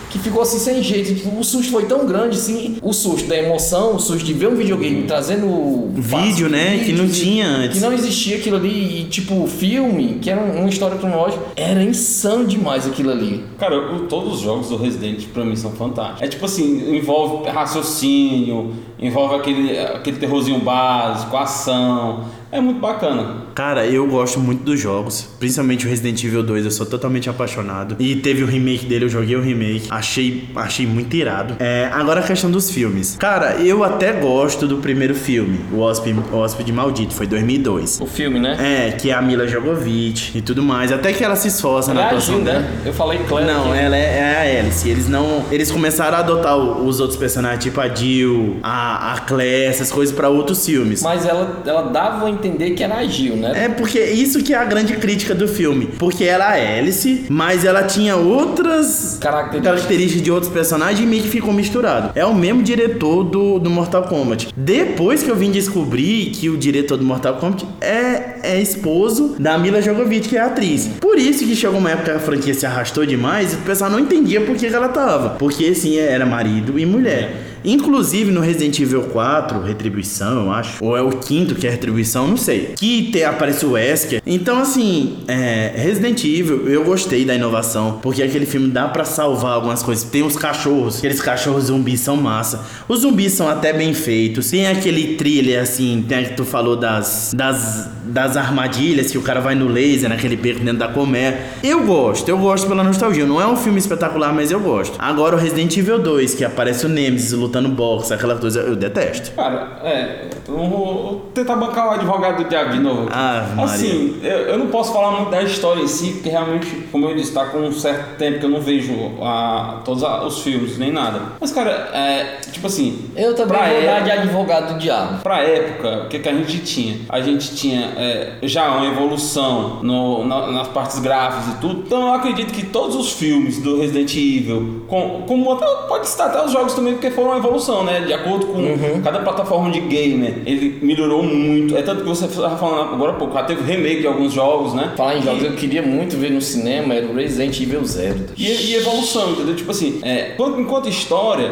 que 0.10 0.20
ficou 0.20 0.42
assim 0.42 0.58
sem 0.58 0.82
jeito. 0.82 1.30
O 1.38 1.44
susto 1.44 1.72
foi 1.72 1.86
tão 1.86 2.06
grande, 2.06 2.38
assim. 2.38 2.78
O 2.82 2.92
susto 2.94 3.28
da 3.28 3.38
emoção, 3.38 3.96
o 3.96 4.00
susto 4.00 4.26
de 4.26 4.34
ver 4.34 4.48
um 4.48 4.56
videogame 4.56 5.04
trazendo. 5.04 5.88
Vídeo, 5.94 6.50
né, 6.50 6.82
que 6.86 6.94
não 6.94 7.08
tinha 7.10 7.46
antes. 7.48 7.78
Que 7.78 7.84
não 7.86 7.92
existia 7.94 8.38
aquilo 8.38 8.56
ali. 8.56 9.02
E 9.02 9.04
tipo, 9.06 9.46
filme, 9.48 10.18
que 10.22 10.30
era 10.30 10.42
uma 10.42 10.68
história 10.70 10.98
cronológica. 10.98 11.44
Era 11.56 11.84
insano 11.84 12.46
demais 12.48 12.88
aquilo 12.88 13.12
ali. 13.12 13.44
Cara, 13.58 13.78
o- 13.96 14.08
todos 14.08 14.36
os 14.36 14.40
jogos 14.42 14.70
do 14.70 14.78
Resident 14.78 15.26
pra 15.34 15.44
mim 15.46 15.56
são 15.56 15.72
fantásticos. 15.72 16.22
É 16.22 16.28
tipo 16.28 16.46
assim, 16.46 16.96
envolve 16.96 17.48
raciocínio, 17.50 18.74
envolve 19.00 19.36
aquele, 19.36 19.78
aquele 19.78 20.18
terrorzinho 20.18 20.60
básico, 20.60 21.36
ação. 21.38 22.24
É 22.52 22.60
muito 22.60 22.80
bacana. 22.80 23.44
Cara, 23.56 23.86
eu 23.86 24.08
gosto 24.08 24.40
muito 24.40 24.64
dos 24.64 24.80
jogos, 24.80 25.28
principalmente 25.40 25.86
o 25.86 25.90
Resident 25.90 26.24
Evil 26.24 26.44
2, 26.44 26.66
eu 26.66 26.72
sou 26.72 26.86
totalmente 26.86 27.30
apaixonado. 27.30 27.96
E 28.00 28.16
teve 28.16 28.44
o 28.44 28.46
remake 28.48 28.86
dele, 28.86 29.06
eu 29.06 29.10
joguei 29.10 29.36
o 29.36 29.42
remake, 29.42 29.88
achei, 29.90 30.50
achei 30.56 30.86
muito 30.86 31.16
irado. 31.16 31.56
É, 31.60 31.90
agora 31.92 32.20
a 32.20 32.24
questão 32.24 32.50
dos 32.50 32.70
filmes. 32.72 33.16
Cara, 33.20 33.56
eu 33.56 33.84
até 33.84 34.12
gosto 34.14 34.68
do 34.68 34.78
primeiro 34.78 35.14
filme, 35.16 35.60
o 35.74 35.80
Hóspede, 35.80 36.20
o 36.32 36.36
Hóspede 36.38 36.72
Maldito, 36.72 37.14
foi 37.14 37.28
2002. 37.28 38.00
O 38.02 38.06
filme, 38.06 38.40
né? 38.40 38.58
É, 38.60 38.92
que 38.92 39.10
é 39.10 39.14
a 39.14 39.22
Mila 39.22 39.48
Jovovich 39.48 40.38
e 40.38 40.42
tudo 40.42 40.64
mais. 40.64 40.92
Até 40.92 41.12
que 41.14 41.24
ela 41.24 41.36
se 41.36 41.48
esforça 41.48 41.92
Ela 41.92 42.02
na 42.02 42.06
é 42.06 42.10
atuação 42.10 42.42
dela. 42.42 42.60
né? 42.60 42.82
Eu 42.86 42.94
falei 42.94 43.20
Claire. 43.28 43.52
Não, 43.52 43.74
ela 43.74 43.96
é, 43.96 44.18
é 44.20 44.56
a 44.58 44.60
Alice. 44.60 44.88
Eles 44.88 45.08
não. 45.08 45.44
Eles 45.52 45.72
começaram 45.72 46.18
a 46.18 46.20
adotar 46.20 46.58
os 46.58 47.00
outros 47.00 47.18
personagens, 47.20 47.64
tipo 47.64 47.80
a 47.82 47.88
Jill, 47.88 48.58
a, 48.64 49.14
a 49.14 49.20
Claire, 49.20 49.66
essas 49.66 49.92
coisas, 49.92 50.16
pra 50.16 50.30
outros 50.30 50.66
filmes. 50.66 51.02
Mas 51.02 51.26
ela, 51.26 51.62
ela 51.66 51.84
dava 51.84 52.26
a 52.26 52.30
entender 52.30 52.72
que 52.72 52.84
era 52.84 52.96
a 52.96 53.06
Jill, 53.06 53.36
né? 53.40 53.66
É 53.66 53.70
porque 53.70 54.00
isso 54.00 54.44
que 54.44 54.54
é 54.54 54.58
a 54.58 54.66
grande 54.66 54.94
crítica 54.98 55.34
do 55.34 55.48
filme. 55.48 55.90
Porque 55.98 56.24
ela 56.24 56.58
é 56.58 56.80
Alice, 56.80 57.26
mas 57.30 57.66
ela 57.66 57.84
tinha 57.84 58.16
outras 58.16 59.18
Características. 59.20 59.62
características 59.64 60.22
de 60.24 60.32
outros 60.32 60.52
personagens 60.52 61.00
e 61.00 61.06
meio 61.06 61.24
que 61.24 61.30
ficou 61.30 61.54
misturado. 61.54 62.12
É 62.16 62.26
o 62.26 62.34
mesmo 62.34 62.62
diretor 62.64 63.24
do, 63.24 63.60
do 63.60 63.70
Mortal 63.70 64.04
Kombat. 64.04 64.50
Depois 64.56 65.24
que 65.24 65.30
eu 65.30 65.36
vim 65.36 65.52
descobrir 65.52 66.32
que 66.32 66.50
o 66.50 66.58
diretor 66.58 66.98
do 66.98 67.04
Mortal 67.04 67.36
Kombat 67.36 67.66
é, 67.82 68.40
é 68.44 68.62
esposo 68.62 69.36
da 69.40 69.58
Mila 69.58 69.82
Jovovich, 69.82 70.28
que 70.30 70.38
é 70.38 70.42
a 70.42 70.46
atriz. 70.48 70.90
Por 71.00 71.18
isso 71.18 71.46
que 71.46 71.56
chegou 71.56 71.80
uma 71.80 71.92
época 71.92 72.12
que 72.12 72.18
a 72.18 72.20
franquia 72.20 72.54
se 72.54 72.66
arrastou 72.66 73.06
demais 73.06 73.54
e 73.54 73.56
o 73.56 73.60
pessoal 73.60 73.90
não 73.90 74.00
entendia 74.00 74.42
por 74.42 74.56
que 74.56 74.68
ela 74.68 74.90
tava. 74.90 75.32
Porque 75.32 75.66
assim, 75.66 75.98
era 75.98 76.26
marido 76.26 76.78
e 76.80 76.86
mulher. 76.86 77.49
Inclusive 77.64 78.32
no 78.32 78.42
Resident 78.42 78.80
Evil 78.80 79.04
4, 79.04 79.62
Retribuição, 79.62 80.46
eu 80.46 80.52
acho. 80.52 80.84
Ou 80.84 80.96
é 80.96 81.02
o 81.02 81.10
quinto 81.10 81.56
que 81.56 81.68
é 81.68 81.70
Retribuição, 81.70 82.28
não 82.28 82.38
sei. 82.38 82.74
Que 82.78 83.12
te, 83.12 83.24
aparece 83.24 83.66
o 83.66 83.72
Wesker. 83.72 84.22
Então, 84.26 84.60
assim, 84.60 85.18
é, 85.28 85.74
Resident 85.76 86.24
Evil, 86.24 86.68
eu 86.68 86.84
gostei 86.84 87.26
da 87.26 87.36
inovação. 87.36 88.00
Porque 88.02 88.24
aquele 88.24 88.46
filme 88.46 88.70
dá 88.70 88.88
pra 88.88 89.04
salvar 89.04 89.54
algumas 89.54 89.84
coisas. 89.84 90.04
Tem 90.06 90.24
os 90.24 90.36
cachorros, 90.36 90.98
aqueles 90.98 91.22
cachorros 91.22 91.66
zumbis 91.66 92.00
são 92.00 92.16
massa. 92.16 92.66
Os 92.88 93.02
zumbis 93.02 93.34
são 93.34 93.48
até 93.48 93.74
bem 93.74 93.94
feitos. 93.94 94.50
Tem 94.50 94.68
aquele 94.68 95.16
thriller, 95.16 95.62
assim, 95.62 96.04
tem 96.08 96.26
que 96.26 96.34
tu 96.34 96.46
falou 96.46 96.76
das, 96.76 97.34
das, 97.36 97.90
das 98.06 98.38
armadilhas, 98.38 99.12
que 99.12 99.18
o 99.18 99.22
cara 99.22 99.40
vai 99.40 99.56
no 99.56 99.68
laser, 99.68 100.10
naquele 100.10 100.36
beco 100.36 100.60
dentro 100.60 100.80
da 100.80 100.88
colmeia. 100.88 101.40
Eu 101.64 101.84
gosto, 101.84 102.30
eu 102.30 102.38
gosto 102.38 102.68
pela 102.68 102.84
nostalgia. 102.84 103.26
Não 103.26 103.42
é 103.42 103.48
um 103.48 103.56
filme 103.56 103.80
espetacular, 103.80 104.34
mas 104.34 104.52
eu 104.52 104.60
gosto. 104.60 104.96
Agora 105.00 105.36
o 105.36 105.40
Resident 105.40 105.76
Evil 105.78 106.00
2, 106.00 106.36
que 106.36 106.44
aparece 106.44 106.86
o 106.86 106.90
Nemesis 106.90 107.32
lutando 107.32 107.49
boxe, 107.70 108.14
aquela 108.14 108.36
coisa, 108.38 108.60
eu 108.62 108.76
detesto. 108.76 109.32
Cara, 109.32 109.80
é. 109.84 110.28
Vou 110.48 111.30
tentar 111.34 111.56
bancar 111.56 111.88
o 111.88 111.92
advogado 111.92 112.44
do 112.44 112.50
diabo 112.50 112.72
de 112.72 112.80
novo. 112.80 113.04
aqui. 113.04 113.12
Ah, 113.14 113.46
Maria. 113.56 113.66
assim, 113.74 114.20
eu, 114.24 114.30
eu 114.48 114.58
não 114.58 114.68
posso 114.68 114.92
falar 114.94 115.12
muito 115.12 115.30
da 115.32 115.42
história 115.44 115.82
em 115.82 115.88
si, 115.88 116.14
porque 116.14 116.30
realmente, 116.30 116.66
como 116.92 117.08
eu 117.08 117.16
disse, 117.16 117.34
tá 117.34 117.46
com 117.46 117.60
um 117.60 117.72
certo 117.72 118.18
tempo 118.18 118.40
que 118.40 118.46
eu 118.46 118.50
não 118.50 118.60
vejo 118.62 118.94
ah, 119.22 119.82
todos 119.86 120.04
a- 120.04 120.24
os 120.26 120.40
filmes, 120.42 120.78
nem 120.78 120.92
nada. 120.92 121.20
Mas, 121.40 121.52
cara, 121.52 121.72
é. 121.94 122.40
Tipo 122.52 122.68
assim. 122.68 123.10
Eu 123.16 123.36
também 123.36 123.58
vou 123.58 123.68
dar 123.68 123.72
época- 123.74 124.02
de 124.04 124.12
advogado 124.12 124.74
do 124.74 124.80
diabo. 124.80 125.22
Pra 125.22 125.42
época, 125.44 126.04
o 126.06 126.08
que, 126.10 126.20
que 126.20 126.30
a 126.30 126.34
gente 126.34 126.60
tinha? 126.60 126.98
A 127.10 127.22
gente 127.22 127.56
tinha 127.56 127.80
é, 127.98 128.34
já 128.44 128.70
uma 128.72 128.86
evolução 128.88 129.80
no- 129.84 130.26
na- 130.26 130.48
nas 130.52 130.68
partes 130.70 131.00
gráficas 131.00 131.56
e 131.56 131.58
tudo. 131.62 131.84
Então 131.86 132.02
eu 132.08 132.14
acredito 132.14 132.54
que 132.54 132.66
todos 132.66 132.96
os 132.96 133.14
filmes 133.14 133.60
do 133.62 133.80
Resident 133.80 134.14
Evil, 134.16 134.84
com, 134.88 135.24
como 135.28 135.52
até, 135.54 135.66
pode 135.88 136.08
citar 136.08 136.28
até 136.28 136.44
os 136.44 136.52
jogos 136.52 136.74
também, 136.74 136.94
porque 136.94 137.12
foram 137.12 137.34
evolução, 137.40 137.84
né? 137.84 138.02
De 138.02 138.14
acordo 138.14 138.46
com 138.48 138.60
Uhum. 138.60 139.02
cada 139.04 139.20
plataforma 139.20 139.72
de 139.72 139.80
gamer, 139.82 140.42
ele 140.46 140.80
melhorou 140.82 141.24
muito. 141.24 141.76
É 141.76 141.82
tanto 141.82 142.04
que 142.04 142.08
você 142.08 142.26
estava 142.26 142.58
falando 142.58 142.94
agora 142.94 143.12
há 143.12 143.16
pouco, 143.16 143.34
já 143.34 143.44
teve 143.44 143.64
remake 143.64 144.02
de 144.02 144.08
alguns 144.08 144.32
jogos, 144.34 144.74
né? 144.74 144.94
Falar 144.96 145.18
em 145.18 145.22
jogos, 145.22 145.42
E- 145.44 145.46
eu 145.48 145.54
queria 145.54 145.82
muito 145.82 146.16
ver 146.18 146.32
no 146.32 146.42
cinema, 146.42 146.94
era 146.94 147.08
o 147.08 147.14
Resident 147.16 147.60
Evil 147.60 147.84
Zero. 147.86 148.20
e, 148.38 148.46
e 148.48 148.76
evolução, 148.76 149.32
entendeu? 149.32 149.56
Tipo 149.56 149.72
assim, 149.72 150.00
é, 150.04 150.34
enquanto, 150.34 150.60
enquanto 150.60 150.88
história, 150.90 151.52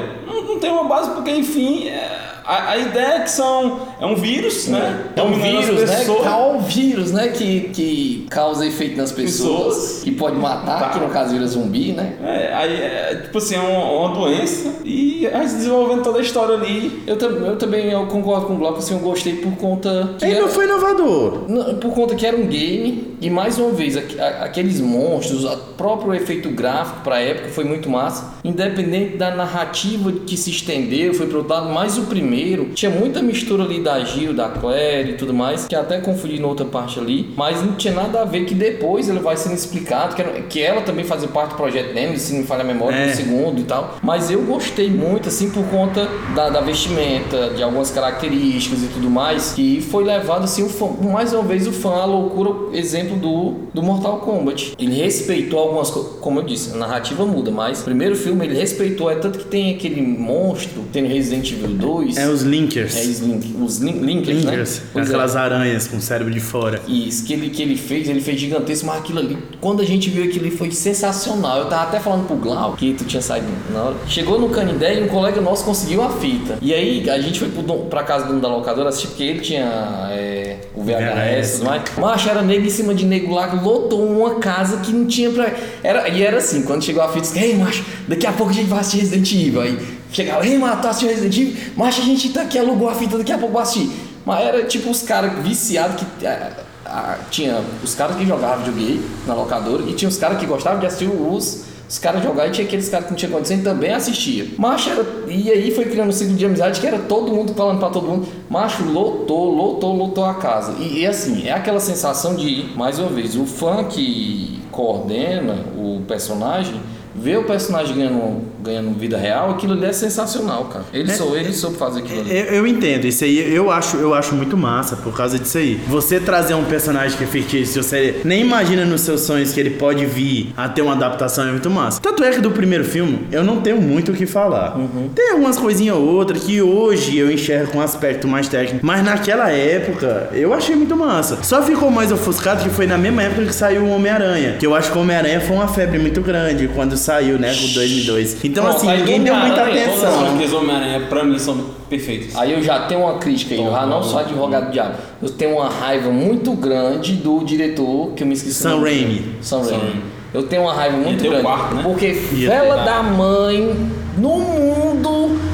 não, 0.57 0.59
tem 0.59 0.71
uma 0.71 0.83
base, 0.85 1.11
porque 1.11 1.31
enfim, 1.31 1.87
é, 1.87 2.09
a, 2.45 2.71
a 2.71 2.77
ideia 2.77 3.13
é 3.15 3.19
que 3.21 3.31
são. 3.31 3.79
É 3.99 4.05
um 4.05 4.15
vírus, 4.15 4.67
né? 4.67 5.05
É 5.15 5.21
um 5.21 5.33
vírus, 5.33 5.83
né? 5.89 6.05
É 6.05 6.29
um 6.31 6.59
vírus, 6.59 7.11
né? 7.11 7.27
Que, 7.29 7.61
que 7.73 8.27
causa 8.29 8.65
efeito 8.65 8.95
nas 8.97 9.11
pessoas, 9.11 9.75
Pessoas. 9.75 10.03
que 10.03 10.11
pode 10.11 10.35
matar, 10.37 10.79
Tá. 10.79 10.89
que 10.89 10.99
no 10.99 11.09
caso 11.09 11.33
vira 11.33 11.47
zumbi, 11.47 11.93
né? 11.93 12.13
É, 12.23 12.53
aí 12.53 12.73
é 12.81 13.21
tipo 13.23 13.37
assim, 13.39 13.55
é 13.55 13.59
uma, 13.59 13.91
uma 13.91 14.15
doença 14.15 14.75
e 14.85 15.27
aí 15.27 15.47
se 15.49 15.55
desenvolvendo 15.57 16.03
toda 16.03 16.19
a 16.19 16.21
história 16.21 16.55
ali. 16.55 17.03
Eu, 17.07 17.15
eu 17.17 17.57
também 17.57 17.89
eu 17.91 18.05
concordo 18.07 18.45
com 18.47 18.53
o 18.53 18.57
Bloco, 18.57 18.77
assim, 18.79 18.93
eu 18.93 18.99
gostei 18.99 19.35
por 19.37 19.51
conta 19.57 20.15
que 20.19 20.25
Ele 20.25 20.33
era- 20.35 20.41
não 20.43 20.49
foi 20.49 20.65
inovador. 20.65 21.45
Não, 21.49 21.75
por 21.75 21.91
conta 21.93 22.15
que 22.15 22.25
era 22.25 22.37
um 22.37 22.45
game 22.47 23.17
e 23.19 23.29
mais 23.29 23.57
uma 23.57 23.71
vez 23.71 23.97
aqu- 23.97 24.19
a- 24.21 24.45
aqueles 24.45 24.79
monstros, 24.79 25.43
o 25.43 25.57
próprio 25.75 26.13
efeito 26.13 26.49
gráfico 26.51 27.01
para 27.03 27.19
época 27.19 27.49
foi 27.49 27.63
muito 27.63 27.89
massa, 27.89 28.33
independente 28.43 29.17
da 29.17 29.31
narrativa 29.35 30.11
que 30.25 30.37
se 30.37 30.46
estendeu, 30.49 31.13
foi 31.13 31.27
pro 31.27 31.39
outro 31.39 31.53
lado, 31.53 31.69
mas 31.69 31.97
o 31.97 32.03
primeiro 32.03 32.69
tinha 32.73 32.91
muita 32.91 33.21
mistura 33.21 33.63
ali 33.63 33.79
da 33.81 33.99
Gil, 34.03 34.33
da 34.33 34.49
Claire 34.49 35.11
e 35.11 35.13
tudo 35.13 35.33
mais, 35.33 35.65
que 35.67 35.75
até 35.75 35.99
confundi 35.99 36.39
na 36.39 36.47
outra 36.47 36.65
parte 36.65 36.99
ali, 36.99 37.29
mas 37.35 37.63
não 37.63 37.73
tinha 37.73 37.93
nada 37.93 38.21
a 38.21 38.25
ver 38.25 38.45
que 38.45 38.53
depois 38.55 39.09
ele 39.09 39.19
vai 39.19 39.37
sendo 39.37 39.55
explicado 39.55 40.15
que, 40.15 40.21
era- 40.21 40.41
que 40.43 40.61
ela 40.61 40.81
também 40.81 41.03
fazia 41.05 41.27
parte 41.27 41.51
do 41.51 41.55
projeto 41.57 41.93
Nemesis, 41.93 42.23
se 42.27 42.33
não 42.33 42.41
me 42.41 42.47
falha 42.47 42.61
a 42.61 42.65
memória, 42.65 42.95
É. 42.95 43.07
do 43.11 43.15
segundo 43.15 43.59
e 43.59 43.63
tal, 43.63 43.97
mas 44.01 44.29
eu 44.31 44.41
gostei 44.43 44.89
muito 44.89 45.27
assim 45.29 45.49
por 45.49 45.63
conta 45.65 46.07
da, 46.35 46.49
da 46.49 46.61
vestimenta, 46.61 47.49
de 47.55 47.61
algumas 47.63 47.91
características 47.91 48.83
e 48.83 48.87
tudo 48.87 49.09
mais, 49.09 49.51
que 49.53 49.81
foi 49.81 50.03
levado 50.03 50.43
assim, 50.43 50.63
o 50.63 50.69
fã, 50.69 50.87
mais 51.11 51.33
uma 51.33 51.43
vez 51.43 51.67
o 51.67 51.71
fã 51.71 51.91
à 52.01 52.05
loucura, 52.05 52.75
exemplo 52.77 53.15
do, 53.17 53.55
do 53.73 53.81
Mortal 53.83 54.19
Kombat. 54.19 54.73
Ele 54.79 54.95
respeitou 54.95 55.59
algumas 55.59 55.89
coisas, 55.89 56.13
como 56.21 56.39
eu 56.39 56.43
disse, 56.43 56.73
a 56.73 56.77
narrativa 56.77 57.25
muda, 57.25 57.51
mas 57.51 57.81
o 57.81 57.83
primeiro 57.85 58.15
filme 58.15 58.45
ele 58.45 58.57
respeitou, 58.57 59.09
é 59.09 59.15
tanto 59.15 59.39
que 59.39 59.45
tem 59.45 59.73
aquele 59.75 60.01
monstro, 60.27 60.83
tem 60.91 61.05
Resident 61.07 61.51
Evil 61.51 61.69
2, 61.69 62.17
É 62.17 62.27
os 62.27 62.41
Linkers. 62.43 62.95
é 62.95 63.01
os, 63.01 63.19
link, 63.19 63.55
os 63.61 63.77
lin- 63.79 63.99
Linkers, 63.99 64.43
Linkers. 64.43 64.77
né? 64.79 64.85
Pois 64.93 65.05
é. 65.05 65.09
Aquelas 65.09 65.35
aranhas 65.35 65.87
com 65.87 65.97
o 65.97 66.01
cérebro 66.01 66.33
de 66.33 66.39
fora. 66.39 66.81
Isso, 66.87 67.25
que 67.25 67.33
ele, 67.33 67.49
que 67.49 67.61
ele 67.61 67.77
fez, 67.77 68.07
ele 68.09 68.21
fez 68.21 68.39
gigantesco, 68.39 68.85
mas 68.87 68.97
aquilo 68.99 69.19
ali, 69.19 69.37
quando 69.61 69.81
a 69.81 69.85
gente 69.85 70.09
viu 70.09 70.23
aquilo 70.23 70.45
ali 70.45 70.55
foi 70.55 70.71
sensacional. 70.71 71.59
Eu 71.59 71.65
tava 71.65 71.83
até 71.83 71.99
falando 71.99 72.27
pro 72.27 72.35
Glau, 72.35 72.73
que 72.73 72.93
tu 72.93 73.03
tinha 73.05 73.21
saído 73.21 73.47
na 73.73 73.81
hora. 73.83 73.95
Chegou 74.07 74.39
no 74.39 74.49
Canindé 74.49 74.99
e 74.99 75.03
um 75.03 75.07
colega 75.07 75.39
nosso 75.41 75.63
conseguiu 75.63 76.01
a 76.01 76.09
fita. 76.09 76.57
E 76.61 76.73
aí 76.73 77.09
a 77.09 77.19
gente 77.19 77.39
foi 77.39 77.49
pro 77.49 77.63
pra 77.87 78.03
casa 78.03 78.25
do 78.25 78.29
dono 78.31 78.41
da 78.41 78.47
locadora 78.49 78.89
assistir, 78.89 79.07
porque 79.07 79.23
ele 79.23 79.39
tinha 79.39 80.09
é, 80.11 80.57
o 80.75 80.81
VHS 80.83 81.49
e 81.49 81.57
tudo 81.59 81.65
mais. 81.65 81.81
Macho, 81.97 82.29
era 82.29 82.41
nego 82.41 82.65
em 82.65 82.69
cima 82.69 82.93
de 82.93 83.05
nego 83.05 83.33
lá, 83.33 83.53
lotou 83.53 84.03
uma 84.05 84.35
casa 84.35 84.77
que 84.77 84.91
não 84.91 85.05
tinha 85.05 85.29
pra. 85.29 85.51
Era, 85.83 86.07
e 86.09 86.21
era 86.23 86.37
assim, 86.37 86.63
quando 86.63 86.83
chegou 86.83 87.01
a 87.03 87.07
fita, 87.07 87.21
disse, 87.21 87.39
ei, 87.39 87.55
macho, 87.55 87.83
daqui 88.07 88.25
a 88.25 88.31
pouco 88.33 88.51
a 88.51 88.55
gente 88.55 88.67
vai 88.67 88.79
assistir 88.79 88.99
Resident 88.99 89.31
Evil. 89.31 89.61
Aí 89.61 89.77
chegava, 90.11 90.45
ei, 90.45 90.57
macho, 90.57 90.81
tá 90.81 90.89
assistindo 90.89 91.09
Resident 91.09 91.37
Evil? 91.37 91.73
Macho, 91.75 92.01
a 92.01 92.05
gente 92.05 92.29
tá 92.29 92.41
aqui, 92.41 92.57
alugou 92.57 92.89
a 92.89 92.95
fita, 92.95 93.17
daqui 93.17 93.31
a 93.31 93.37
pouco 93.37 93.57
assistir. 93.59 93.91
Mas 94.25 94.45
era 94.45 94.65
tipo 94.65 94.89
os 94.89 95.01
caras 95.03 95.39
viciados 95.39 96.01
que. 96.01 96.27
ah, 96.27 96.51
ah, 96.89 97.17
tinha 97.29 97.61
os 97.83 97.93
caras 97.95 98.15
que 98.15 98.25
jogavam 98.25 98.63
videogame 98.63 99.01
na 99.25 99.33
locadora 99.33 99.83
e 99.83 99.93
tinha 99.93 100.07
os 100.07 100.17
caras 100.17 100.37
que 100.39 100.45
gostavam 100.45 100.79
de 100.79 100.85
assistir 100.85 101.09
os, 101.09 101.65
os 101.87 101.99
caras 101.99 102.23
jogar 102.23 102.47
e 102.47 102.51
tinha 102.51 102.65
aqueles 102.65 102.87
caras 102.87 103.07
que 103.07 103.11
não 103.11 103.17
tinha 103.17 103.29
condição 103.29 103.57
e 103.57 103.61
também 103.61 103.93
assistia. 103.93 104.47
Macho 104.57 104.89
era. 104.89 105.05
E 105.27 105.51
aí 105.51 105.71
foi 105.71 105.85
criando 105.85 106.09
um 106.09 106.13
ciclo 106.13 106.35
de 106.35 106.45
amizade 106.45 106.79
que 106.79 106.87
era 106.87 106.99
todo 106.99 107.33
mundo 107.33 107.53
falando 107.53 107.79
pra 107.79 107.89
todo 107.89 108.07
mundo. 108.07 108.27
Macho 108.49 108.85
lotou, 108.85 109.53
lotou, 109.53 109.95
lotou 109.95 110.25
a 110.25 110.35
casa. 110.35 110.75
E, 110.79 110.99
e 110.99 111.05
assim, 111.05 111.47
é 111.47 111.53
aquela 111.53 111.79
sensação 111.79 112.35
de, 112.35 112.69
mais 112.75 112.99
uma 112.99 113.09
vez, 113.09 113.35
o 113.35 113.45
fã 113.45 113.83
que 113.83 114.61
coordena 114.71 115.65
o 115.77 116.01
personagem. 116.07 116.79
Ver 117.13 117.39
o 117.39 117.45
personagem 117.45 117.95
ganhando, 117.95 118.43
ganhando 118.67 118.97
vida 118.97 119.17
real, 119.17 119.51
aquilo 119.51 119.73
ali 119.73 119.85
é 119.85 119.93
sensacional, 119.93 120.65
cara. 120.65 120.85
Ele, 120.93 121.11
É, 121.11 121.15
sou, 121.15 121.35
ele 121.35 121.53
soube 121.53 121.77
fazer 121.77 121.99
aquilo 121.99 122.21
ali. 122.21 122.37
Eu, 122.37 122.45
eu 122.45 122.67
entendo, 122.67 123.05
isso 123.05 123.23
aí 123.23 123.53
eu 123.53 123.71
acho, 123.71 123.97
eu 123.97 124.13
acho 124.13 124.35
muito 124.35 124.55
massa 124.57 124.95
por 124.95 125.15
causa 125.15 125.39
disso 125.39 125.57
aí. 125.57 125.79
Você 125.87 126.19
trazer 126.19 126.53
um 126.53 126.65
personagem 126.65 127.17
que 127.17 127.23
é 127.23 127.27
fictício, 127.27 127.81
você 127.81 128.21
nem 128.23 128.41
imagina 128.41 128.85
nos 128.85 129.01
seus 129.01 129.21
sonhos 129.21 129.51
que 129.51 129.59
ele 129.59 129.71
pode 129.71 130.05
vir 130.05 130.53
a 130.55 130.67
ter 130.69 130.81
uma 130.81 130.93
adaptação 130.93 131.47
é 131.47 131.51
muito 131.51 131.69
massa. 131.69 131.99
Tanto 132.01 132.23
é 132.23 132.31
que 132.31 132.39
do 132.41 132.51
primeiro 132.51 132.83
filme 132.83 133.27
eu 133.31 133.43
não 133.43 133.61
tenho 133.61 133.81
muito 133.81 134.11
o 134.11 134.15
que 134.15 134.25
falar. 134.25 134.77
Tem 135.15 135.31
algumas 135.31 135.57
coisinhas 135.57 135.95
ou 135.95 136.05
outras 136.05 136.43
que 136.43 136.61
hoje 136.61 137.17
eu 137.17 137.31
enxergo 137.31 137.71
com 137.71 137.77
um 137.79 137.81
aspecto 137.81 138.27
mais 138.27 138.47
técnico, 138.47 138.85
mas 138.85 139.03
naquela 139.03 139.49
época 139.51 140.29
eu 140.33 140.53
achei 140.53 140.75
muito 140.75 140.95
massa. 140.95 141.37
Só 141.43 141.61
ficou 141.63 141.89
mais 141.89 142.11
ofuscado 142.11 142.63
que 142.63 142.69
foi 142.69 142.85
na 142.87 142.97
mesma 142.97 143.23
época 143.23 143.45
que 143.45 143.53
saiu 143.55 143.83
o 143.83 143.89
Homem-Aranha, 143.89 144.55
que 144.59 144.65
eu 144.65 144.75
acho 144.75 144.91
que 144.91 144.97
o 144.97 145.01
Homem-Aranha 145.01 145.39
foi 145.41 145.55
uma 145.55 145.67
febre 145.67 145.99
muito 145.99 146.21
grande 146.21 146.67
quando 146.67 146.97
saiu, 146.97 147.37
né, 147.39 147.53
com 147.53 147.67
2002. 147.73 148.37
Então 148.43 148.56
Não, 148.63 148.71
assim, 148.71 148.85
saiu 148.87 148.99
ninguém 148.99 149.23
deu 149.23 149.35
muita 149.35 149.61
Homem-Aranha, 149.61 149.85
Todas 149.87 150.03
as 150.03 150.09
atenção. 150.09 150.25
franquias 150.27 150.53
Homem-Aranha, 150.53 150.99
pra 151.09 151.23
mim, 151.23 151.39
são 151.39 151.57
perfeitas. 151.89 152.35
Aí 152.35 152.53
eu 152.53 152.61
já 152.61 152.79
tenho 152.87 153.01
uma 153.01 153.13
crítica 153.17 153.53
aí, 153.55 153.63
eu 153.63 153.71
já 153.71 153.85
não 153.85 154.01
sou 154.03 154.19
advogado 154.19 154.65
do 154.67 154.71
diabo. 154.71 154.95
Eu 155.21 155.29
tenho 155.29 155.55
uma 155.57 155.69
raiva 155.69 156.09
muito 156.09 156.51
grande 156.53 157.13
do 157.13 157.43
diretor, 157.43 158.11
que 158.15 158.23
eu 158.23 158.27
me 158.27 158.33
esqueci. 158.33 158.59
o 158.59 158.63
Sam 158.63 158.69
nome. 158.71 158.83
Raimi. 158.83 159.35
Sam 159.41 159.63
Sam 159.63 159.69
Raimi. 159.71 159.85
Raimi. 159.85 160.01
Eu 160.33 160.43
tenho 160.43 160.61
uma 160.63 160.73
raiva 160.73 160.97
muito 160.97 161.21
ter 161.21 161.27
o 161.27 161.31
grande. 161.31 161.45
quarto, 161.45 161.75
né? 161.75 161.83
Porque 161.83 162.05
Ia 162.33 162.49
vela 162.49 162.77
ter. 162.79 162.85
da 162.85 163.01
mãe 163.03 163.89
no 164.17 164.29
mundo 164.39 164.96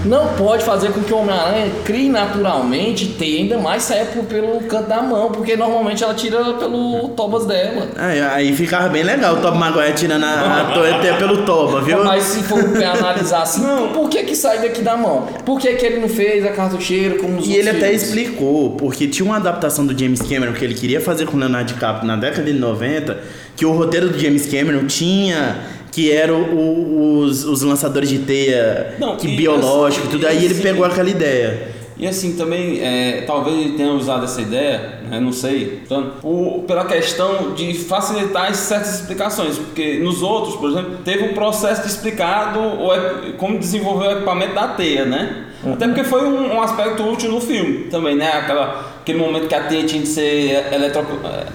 não 0.05 0.27
pode 0.33 0.63
fazer 0.63 0.91
com 0.91 1.01
que 1.01 1.13
o 1.13 1.17
Homem-Aranha 1.17 1.71
crie 1.85 2.09
naturalmente 2.09 3.15
e 3.19 3.37
ainda 3.37 3.57
mais 3.57 3.83
saia 3.83 4.05
pelo 4.05 4.59
canto 4.61 4.89
da 4.89 5.01
mão, 5.01 5.31
porque 5.31 5.55
normalmente 5.55 6.03
ela 6.03 6.13
tira 6.13 6.53
pelo 6.55 7.09
tobas 7.09 7.45
dela. 7.45 7.87
Aí, 7.95 8.21
aí 8.21 8.55
ficava 8.55 8.89
bem 8.89 9.03
legal 9.03 9.35
o 9.35 9.41
Top 9.41 9.57
Maguire 9.57 9.93
tirando 9.93 10.23
a, 10.23 10.61
a 10.61 10.65
toalha 10.73 11.15
pelo 11.17 11.45
Toba, 11.45 11.81
viu? 11.81 12.03
Mas 12.03 12.23
se 12.23 12.43
for 12.43 12.59
analisar 12.59 13.43
assim, 13.43 13.63
por 13.93 14.09
que 14.09 14.23
que 14.23 14.35
sai 14.35 14.59
daqui 14.59 14.81
da 14.81 14.97
mão? 14.97 15.27
Por 15.45 15.59
que 15.59 15.73
que 15.73 15.85
ele 15.85 15.99
não 15.99 16.09
fez 16.09 16.45
a 16.45 16.51
cartucheira 16.51 17.15
como 17.15 17.35
nos 17.35 17.47
E 17.47 17.55
ele 17.55 17.69
até 17.69 17.87
filmes? 17.87 18.03
explicou, 18.03 18.71
porque 18.71 19.07
tinha 19.07 19.25
uma 19.25 19.37
adaptação 19.37 19.85
do 19.85 19.97
James 19.97 20.21
Cameron 20.21 20.53
que 20.53 20.63
ele 20.63 20.73
queria 20.73 20.99
fazer 20.99 21.25
com 21.25 21.37
o 21.37 21.39
Leonardo 21.39 21.73
DiCaprio 21.73 22.07
na 22.07 22.15
década 22.15 22.43
de 22.43 22.53
90, 22.57 23.19
que 23.55 23.65
o 23.65 23.71
roteiro 23.71 24.09
do 24.09 24.19
James 24.19 24.45
Cameron 24.45 24.85
tinha 24.85 25.57
que 25.93 26.11
eram 26.11 26.41
o- 26.41 27.19
os, 27.21 27.45
os 27.45 27.61
lançadores 27.61 28.09
de 28.09 28.19
teia 28.19 28.95
Não, 28.99 29.15
que 29.15 29.27
e 29.27 29.35
biológico 29.35 30.05
e 30.05 30.09
assim, 30.09 30.17
tudo. 30.17 30.27
Aí 30.27 30.35
e 30.41 30.45
ele 30.45 30.53
assim- 30.55 30.63
pegou 30.63 30.83
aquela 30.85 31.09
ideia. 31.09 31.71
E 31.95 32.07
assim 32.07 32.33
também, 32.35 32.79
é, 32.81 33.23
talvez 33.27 33.55
ele 33.55 33.77
tenha 33.77 33.91
usado 33.93 34.25
essa 34.25 34.41
ideia, 34.41 35.01
né, 35.09 35.19
não 35.19 35.31
sei, 35.31 35.79
então, 35.85 36.13
por- 36.19 36.63
pela 36.67 36.83
questão 36.85 37.53
de 37.53 37.75
facilitar 37.75 38.53
certas 38.55 38.95
explicações, 39.01 39.59
porque 39.59 39.99
nos 39.99 40.23
outros, 40.23 40.55
por 40.55 40.71
exemplo, 40.71 40.97
teve 41.05 41.23
um 41.25 41.33
processo 41.35 41.83
de 41.83 41.87
explicado 41.89 42.59
o 42.59 43.33
como 43.37 43.59
desenvolver 43.59 44.07
o 44.07 44.11
equipamento 44.13 44.55
da 44.55 44.69
teia, 44.69 45.05
né? 45.05 45.45
Até 45.71 45.87
porque 45.87 46.03
foi 46.03 46.25
um, 46.25 46.55
um 46.55 46.61
aspecto 46.61 47.03
útil 47.03 47.31
no 47.31 47.39
filme 47.39 47.85
também, 47.85 48.15
né? 48.15 48.27
Aquela, 48.33 48.97
aquele 48.99 49.19
momento 49.19 49.47
que 49.47 49.55
a 49.55 49.61
teia 49.63 49.85
tinha 49.85 50.01
de 50.01 50.07
ser 50.09 50.73
eletro, 50.73 51.01
É, 51.01 51.05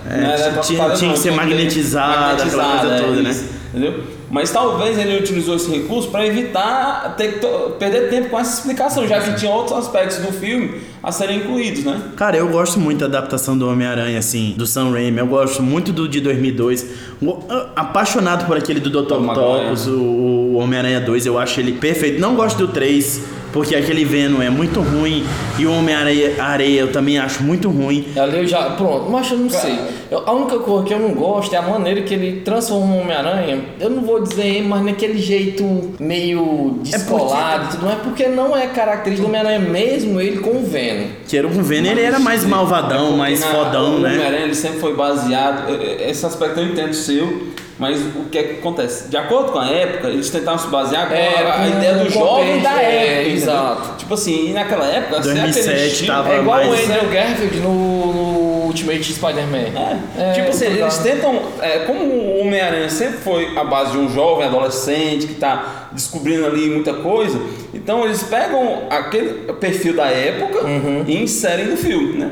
tinha- 0.08 0.34
eletrocutada, 0.34 0.94
tinha 0.94 1.08
não, 1.08 1.14
que 1.14 1.20
ser 1.20 1.30
ter- 1.30 1.36
magnetizada, 1.36 2.42
aquela 2.44 2.78
coisa 2.78 2.94
é 2.94 3.00
toda, 3.02 3.22
né? 3.22 3.36
Entendeu? 3.74 3.94
Mas 4.30 4.50
talvez 4.50 4.98
ele 4.98 5.16
utilizou 5.18 5.56
esse 5.56 5.70
recurso 5.70 6.10
para 6.10 6.26
evitar 6.26 7.14
ter 7.16 7.40
perder 7.78 8.10
tempo 8.10 8.28
com 8.28 8.38
essa 8.38 8.58
explicação, 8.58 9.06
já 9.08 9.20
que 9.20 9.34
tinha 9.36 9.50
outros 9.50 9.78
aspectos 9.78 10.18
do 10.18 10.30
filme 10.32 10.82
a 11.02 11.10
serem 11.10 11.38
incluídos, 11.38 11.84
né? 11.84 11.98
Cara, 12.16 12.36
eu 12.36 12.48
gosto 12.48 12.78
muito 12.78 12.98
da 13.00 13.06
adaptação 13.06 13.56
do 13.56 13.66
Homem-Aranha, 13.68 14.18
assim, 14.18 14.54
do 14.56 14.66
Sam 14.66 14.90
Raimi. 14.92 15.18
Eu 15.18 15.26
gosto 15.26 15.62
muito 15.62 15.92
do 15.92 16.06
de 16.08 16.20
2002. 16.20 16.86
Go- 17.22 17.42
ah, 17.48 17.68
Apaixonado 17.76 18.46
por 18.46 18.56
aquele 18.56 18.80
do 18.80 18.90
Dr. 18.90 19.14
Octopus, 19.14 19.86
o, 19.86 19.92
o 19.98 20.54
Homem-Aranha 20.56 21.00
2. 21.00 21.24
Eu 21.24 21.38
acho 21.38 21.58
ele 21.60 21.72
perfeito. 21.72 22.20
Não 22.20 22.34
gosto 22.34 22.58
do 22.58 22.68
3, 22.68 23.22
porque 23.58 23.74
aquele 23.74 24.04
Venom 24.04 24.40
é 24.40 24.48
muito 24.50 24.80
ruim. 24.80 25.24
E 25.58 25.66
o 25.66 25.72
Homem-Areia 25.72 26.40
Areia 26.40 26.80
eu 26.82 26.92
também 26.92 27.18
acho 27.18 27.42
muito 27.42 27.68
ruim. 27.68 28.06
Ali 28.16 28.38
eu 28.38 28.46
já. 28.46 28.70
Pronto, 28.70 29.10
mas 29.10 29.28
eu 29.30 29.38
não 29.38 29.50
sei. 29.50 29.76
Eu- 30.10 30.22
a 30.24 30.32
única 30.32 30.58
coisa 30.60 30.84
que 30.86 30.94
eu 30.94 30.98
não 31.00 31.10
gosto 31.10 31.52
é 31.52 31.58
a 31.58 31.62
maneira 31.62 32.02
que 32.02 32.14
ele 32.14 32.40
transforma 32.42 32.94
o 32.94 33.00
Homem-Aranha. 33.00 33.60
Eu 33.80 33.90
não 33.90 34.02
vou 34.02 34.22
dizer, 34.22 34.62
mas 34.62 34.82
naquele 34.84 35.18
jeito 35.20 35.90
meio 35.98 36.78
descolado 36.82 37.64
e 37.64 37.68
tudo 37.72 37.84
mais, 37.86 37.98
porque 38.02 38.28
não 38.28 38.56
é 38.56 38.68
característica 38.68 39.26
do 39.26 39.28
Homem-Aranha 39.34 39.58
mesmo 39.58 40.20
ele 40.20 40.38
com 40.38 40.50
o 40.50 40.64
Venom. 40.64 41.06
Que 41.26 41.36
era 41.36 41.46
o 41.46 41.50
Venom, 41.50 41.88
ele 41.90 42.00
era 42.02 42.18
mais 42.20 42.44
malvadão, 42.44 43.16
mais 43.16 43.40
Na- 43.40 43.46
fodão, 43.48 43.96
o 43.96 43.98
né? 43.98 44.12
Homem-Aranha 44.14 44.44
ele 44.44 44.54
sempre 44.54 44.78
foi 44.78 44.94
baseado. 44.94 45.74
eh, 45.74 46.08
Esse 46.10 46.24
aspecto 46.24 46.60
eu 46.60 46.66
entendo 46.66 46.92
seu, 46.94 47.48
mas 47.78 48.00
o 48.00 48.24
que 48.30 48.38
é 48.38 48.42
que 48.42 48.58
acontece? 48.58 49.08
De 49.08 49.16
acordo 49.16 49.52
com 49.52 49.58
a 49.58 49.68
época, 49.70 50.08
eles 50.08 50.28
tentaram 50.30 50.58
se 50.58 50.66
basear 50.68 51.08
com 51.08 51.14
É, 51.14 51.34
a, 51.42 51.60
a 51.62 51.68
ideia 51.68 51.94
do 51.94 52.10
jovem 52.10 52.60
da 52.60 52.82
é, 52.82 52.84
época. 52.94 53.20
entendeu? 53.22 53.36
exato. 53.36 53.96
Tipo 53.98 54.14
assim, 54.14 54.50
e 54.50 54.52
naquela 54.52 54.86
época, 54.86 55.22
se 55.22 55.28
é 55.28 55.32
aquele 55.32 55.52
2007 55.52 55.86
estilo, 55.86 56.06
tava 56.08 56.32
É 56.34 56.38
igual 56.40 56.60
o 56.62 56.68
mais- 56.68 56.90
Andrew 56.90 57.08
Garfield 57.10 57.56
no, 57.60 58.12
no 58.12 58.48
Ultimate 58.68 59.12
Spider-Man. 59.12 59.98
É, 60.18 60.32
tipo 60.32 60.48
assim, 60.50 60.64
eles 60.66 60.76
ligado. 60.76 61.02
tentam. 61.02 61.42
é, 61.62 61.78
como 61.80 62.04
o 62.04 62.40
Homem-Aranha 62.40 62.88
sempre 62.90 63.18
foi 63.18 63.56
a 63.56 63.64
base 63.64 63.92
de 63.92 63.98
um 63.98 64.08
jovem 64.12 64.46
adolescente 64.46 65.26
que 65.26 65.34
tá 65.34 65.88
descobrindo 65.92 66.46
ali 66.46 66.68
muita 66.68 66.92
coisa, 66.94 67.40
então 67.72 68.04
eles 68.04 68.22
pegam 68.24 68.82
aquele 68.90 69.52
perfil 69.54 69.94
da 69.96 70.06
época 70.06 70.64
Uhum. 70.64 71.04
e 71.06 71.22
inserem 71.22 71.66
no 71.66 71.76
filme, 71.76 72.18
né? 72.18 72.30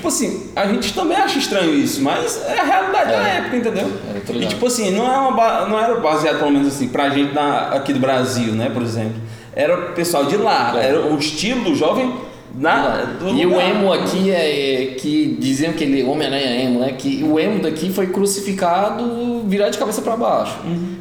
Aí, 0.00 0.02
tipo 0.02 0.08
assim, 0.08 0.50
a 0.56 0.66
gente 0.66 0.94
também 0.94 1.16
acha 1.16 1.38
estranho 1.38 1.74
isso, 1.74 2.00
mas 2.02 2.40
é 2.46 2.58
a 2.58 2.64
realidade 2.64 3.10
da 3.10 3.28
É. 3.28 3.36
época, 3.38 3.56
entendeu? 3.56 3.90
É, 4.28 4.32
e 4.32 4.46
tipo 4.46 4.66
assim, 4.66 4.90
não, 4.92 5.04
é 5.12 5.18
uma 5.18 5.66
não 5.66 5.78
era 5.78 5.94
baseado 5.96 6.38
pelo 6.38 6.50
menos 6.50 6.68
assim, 6.68 6.88
pra 6.88 7.10
gente 7.10 7.34
na- 7.34 7.68
aqui 7.68 7.92
do 7.92 8.00
Brasil, 8.00 8.52
né, 8.54 8.70
por 8.72 8.82
exemplo. 8.82 9.14
Era 9.54 9.76
o 9.78 9.92
pessoal 9.92 10.24
de 10.24 10.36
lá, 10.36 10.72
É. 10.76 10.86
era 10.88 11.00
o 11.06 11.18
estilo 11.18 11.64
do 11.64 11.74
jovem 11.74 12.12
na, 12.54 13.02
do 13.18 13.28
E 13.28 13.44
o 13.46 13.50
lugar. 13.50 13.70
emo 13.70 13.92
aqui 13.92 14.30
é, 14.30 14.82
é 14.82 14.86
que 14.94 15.36
diziam 15.38 15.72
que 15.72 15.84
ele 15.84 16.02
Homem-Aranha 16.02 16.46
é 16.46 16.64
emo, 16.64 16.80
né? 16.80 16.92
Que 16.96 17.22
o 17.22 17.38
emo 17.38 17.60
daqui 17.60 17.92
foi 17.92 18.06
crucificado 18.06 19.42
virado 19.46 19.72
de 19.72 19.78
cabeça 19.78 20.00
pra 20.02 20.16
baixo. 20.16 20.56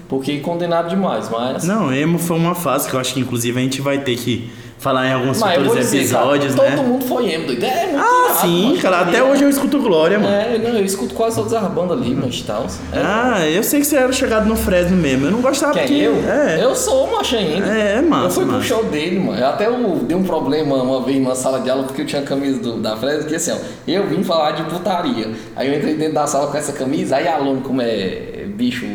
Porque 0.07 0.37
condenado 0.39 0.89
demais, 0.89 1.29
mas. 1.29 1.63
Não, 1.63 1.93
emo 1.93 2.17
foi 2.19 2.35
uma 2.37 2.55
fase 2.55 2.89
que 2.89 2.95
eu 2.95 2.99
acho 2.99 3.13
que 3.13 3.19
inclusive 3.19 3.57
a 3.59 3.63
gente 3.63 3.81
vai 3.81 3.99
ter 3.99 4.15
que 4.17 4.49
falar 4.79 5.07
em 5.07 5.13
alguns 5.13 5.37
mas 5.39 5.55
futuros 5.57 5.77
dizer, 5.79 5.97
episódios, 5.97 6.55
cara, 6.55 6.69
né? 6.69 6.75
todo 6.77 6.85
mundo 6.87 7.05
foi 7.05 7.29
emo, 7.31 7.45
doido. 7.47 7.63
É 7.65 7.85
muito 7.87 7.97
Ah, 7.99 8.25
irado, 8.29 8.39
sim, 8.39 8.65
mano. 8.69 8.77
cara. 8.81 8.99
Até 9.01 9.21
hoje 9.23 9.43
eu 9.43 9.49
escuto 9.49 9.77
Glória, 9.79 10.17
mano. 10.17 10.33
É, 10.33 10.57
não, 10.57 10.69
eu 10.77 10.85
escuto 10.85 11.13
quase 11.13 11.35
todas 11.35 11.53
as 11.53 11.69
bandas 11.71 11.97
ali, 12.01 12.15
mas 12.15 12.41
tal. 12.41 12.65
É. 12.93 12.99
Ah, 13.03 13.45
eu 13.47 13.61
sei 13.61 13.81
que 13.81 13.85
você 13.87 13.97
era 13.97 14.11
chegado 14.13 14.47
no 14.47 14.55
Fresno 14.55 14.95
mesmo. 14.95 15.25
Eu 15.27 15.31
não 15.31 15.41
gostava 15.41 15.73
Quem 15.73 15.81
porque... 15.83 15.95
eu? 16.01 16.15
É. 16.31 16.63
Eu 16.63 16.73
sou 16.75 17.11
macho 17.11 17.35
ainda. 17.35 17.67
É, 17.67 17.97
é 17.97 18.01
massa, 18.01 18.25
Eu 18.25 18.29
fui 18.31 18.43
pro 18.45 18.53
massa. 18.53 18.65
show 18.67 18.83
dele, 18.85 19.19
mano. 19.19 19.37
Eu 19.37 19.47
até 19.47 19.67
eu 19.67 19.95
dei 20.03 20.15
um 20.15 20.23
problema 20.23 20.75
uma 20.75 21.01
vez 21.01 21.17
numa 21.21 21.35
sala 21.35 21.59
de 21.59 21.69
aula 21.69 21.83
porque 21.83 22.01
eu 22.01 22.05
tinha 22.05 22.21
a 22.21 22.25
camisa 22.25 22.59
do- 22.59 22.77
da 22.79 22.95
Fresno, 22.95 23.27
que 23.27 23.35
assim, 23.35 23.51
ó, 23.51 23.57
eu 23.87 24.07
vim 24.07 24.23
falar 24.23 24.51
de 24.51 24.63
putaria. 24.63 25.29
Aí 25.57 25.67
eu 25.67 25.77
entrei 25.77 25.95
dentro 25.95 26.13
da 26.13 26.25
sala 26.25 26.47
com 26.47 26.57
essa 26.57 26.71
camisa, 26.71 27.17
aí 27.17 27.27
aluno, 27.27 27.59
como 27.61 27.81
é 27.81 28.45
bicho 28.55 28.85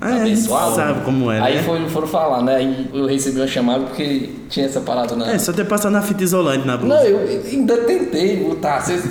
Ah, 0.00 0.16
é, 0.16 0.20
abençoado. 0.20 0.74
sabe 0.74 1.00
como 1.04 1.30
é, 1.30 1.40
Aí 1.40 1.56
né? 1.56 1.62
foram, 1.62 1.88
foram 1.88 2.06
falar, 2.06 2.42
né? 2.42 2.56
Aí 2.56 2.90
eu 2.92 3.06
recebi 3.06 3.38
uma 3.40 3.46
chamada 3.46 3.84
porque 3.84 4.30
tinha 4.50 4.66
essa 4.66 4.80
parada 4.80 5.14
na. 5.14 5.32
É, 5.32 5.38
só 5.38 5.52
ter 5.52 5.64
passado 5.64 5.92
na 5.92 6.02
fita 6.02 6.24
isolante 6.24 6.66
na 6.66 6.76
blusa. 6.76 6.94
Não, 6.94 7.02
eu 7.04 7.40
ainda 7.50 7.76
tentei 7.78 8.36
botar. 8.36 8.80
Vocês, 8.80 9.04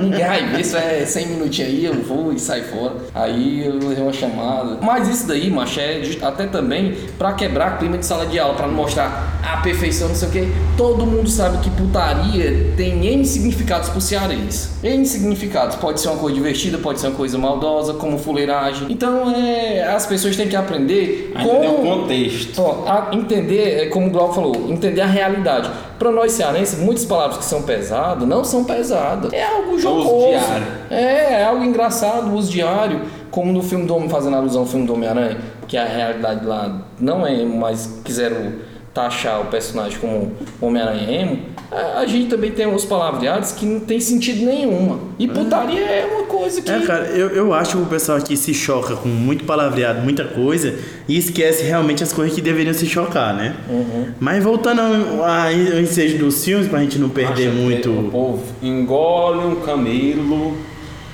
ninguém 0.00 0.26
vai 0.26 0.46
ver, 0.48 0.60
isso 0.60 0.76
é 0.76 1.04
100 1.04 1.26
minutinhos 1.26 1.70
aí, 1.70 1.84
eu 1.84 1.94
vou 2.02 2.32
e 2.32 2.38
sai 2.38 2.62
fora. 2.62 2.94
Aí 3.14 3.64
eu 3.66 3.78
dei 3.78 4.02
uma 4.02 4.12
chamada. 4.12 4.78
Mas 4.80 5.06
isso 5.08 5.28
daí, 5.28 5.50
macho, 5.50 5.78
é 5.78 6.00
até 6.22 6.46
também 6.46 6.96
pra 7.18 7.34
quebrar 7.34 7.78
clima 7.78 7.98
de 7.98 8.06
sala 8.06 8.26
de 8.26 8.38
aula, 8.38 8.54
pra 8.54 8.66
não 8.66 8.74
mostrar 8.74 9.38
a 9.44 9.58
perfeição, 9.58 10.08
não 10.08 10.14
sei 10.14 10.28
o 10.28 10.30
que. 10.30 10.48
Todo 10.76 11.06
mundo 11.06 11.28
sabe 11.28 11.58
que 11.58 11.70
putaria 11.70 12.72
tem 12.76 13.06
N 13.06 13.24
significados 13.24 13.90
pro 13.90 14.00
cearense. 14.00 14.70
N 14.82 15.04
significados. 15.04 15.76
Pode 15.76 16.00
ser 16.00 16.08
uma 16.08 16.18
coisa 16.18 16.34
divertida, 16.34 16.78
pode 16.78 16.98
ser 17.00 17.08
uma 17.08 17.16
coisa 17.16 17.36
maldosa, 17.36 17.94
como 17.94 18.18
fuleiragem. 18.18 18.86
Então, 18.90 19.30
é, 19.34 19.82
as 19.82 20.06
pessoas 20.06 20.34
têm 20.36 20.48
que 20.48 20.56
aprender 20.56 21.32
A 21.34 21.42
entender 21.42 21.66
o 21.66 21.74
como... 21.74 22.00
contexto. 22.02 22.60
Ó, 22.60 22.84
a 22.86 23.10
entender, 23.12 23.82
é 23.82 23.86
como 23.86 24.06
o 24.06 24.10
Glauco 24.10 24.34
falou, 24.34 24.70
entender 24.78 25.00
a 25.00 25.06
realidade. 25.06 25.70
Para 25.98 26.10
nós 26.10 26.32
cearenses, 26.32 26.78
muitas 26.78 27.04
palavras 27.04 27.38
que 27.38 27.44
são 27.44 27.62
pesadas 27.62 28.26
não 28.26 28.42
são 28.42 28.64
pesadas. 28.64 29.32
É 29.32 29.44
algo 29.44 29.78
jocoso. 29.78 30.28
diário. 30.28 30.66
É, 30.90 31.32
é 31.40 31.44
algo 31.44 31.64
engraçado, 31.64 32.34
uso 32.34 32.50
diário. 32.50 33.02
Como 33.30 33.52
no 33.52 33.62
filme 33.62 33.86
do 33.86 33.94
Homem, 33.94 34.08
fazendo 34.08 34.36
alusão 34.36 34.62
ao 34.62 34.66
filme 34.66 34.86
do 34.86 34.94
Homem-Aranha, 34.94 35.36
que 35.66 35.76
a 35.76 35.84
realidade 35.84 36.46
lá 36.46 36.80
não 36.98 37.26
é 37.26 37.44
mas 37.44 38.00
quiseram 38.02 38.52
taxar 38.98 39.40
o 39.40 39.44
personagem 39.44 39.96
como 39.98 40.32
Homem-Aranha 40.60 41.22
emo. 41.22 41.38
A, 41.70 42.00
a 42.00 42.06
gente 42.06 42.28
também 42.28 42.50
tem 42.50 42.66
os 42.66 42.84
palavreados 42.84 43.52
que 43.52 43.64
não 43.64 43.78
tem 43.78 44.00
sentido 44.00 44.44
nenhuma. 44.44 44.98
E 45.18 45.28
putaria 45.28 45.80
é 45.80 46.04
uma 46.04 46.24
coisa 46.24 46.60
que. 46.60 46.68
É, 46.68 46.80
cara, 46.80 47.04
eu, 47.06 47.28
eu 47.28 47.54
acho 47.54 47.76
que 47.76 47.82
o 47.82 47.86
pessoal 47.86 48.18
aqui 48.18 48.36
se 48.36 48.52
choca 48.52 48.96
com 48.96 49.08
muito 49.08 49.44
palavreado, 49.44 50.00
muita 50.00 50.24
coisa, 50.24 50.74
e 51.06 51.16
esquece 51.16 51.62
realmente 51.62 52.02
as 52.02 52.12
coisas 52.12 52.34
que 52.34 52.40
deveriam 52.40 52.74
se 52.74 52.86
chocar, 52.86 53.34
né? 53.34 53.54
Uhum. 53.68 54.08
Mas 54.18 54.42
voltando 54.42 54.80
ao, 54.80 55.24
ao 55.24 55.80
ensejo 55.80 56.18
dos 56.18 56.44
filmes, 56.44 56.66
pra 56.66 56.80
gente 56.80 56.98
não 56.98 57.08
perder 57.08 57.50
que 57.50 57.56
muito. 57.56 57.90
O 57.90 58.10
povo 58.10 58.42
engole 58.60 59.46
um 59.46 59.56
camelo 59.56 60.56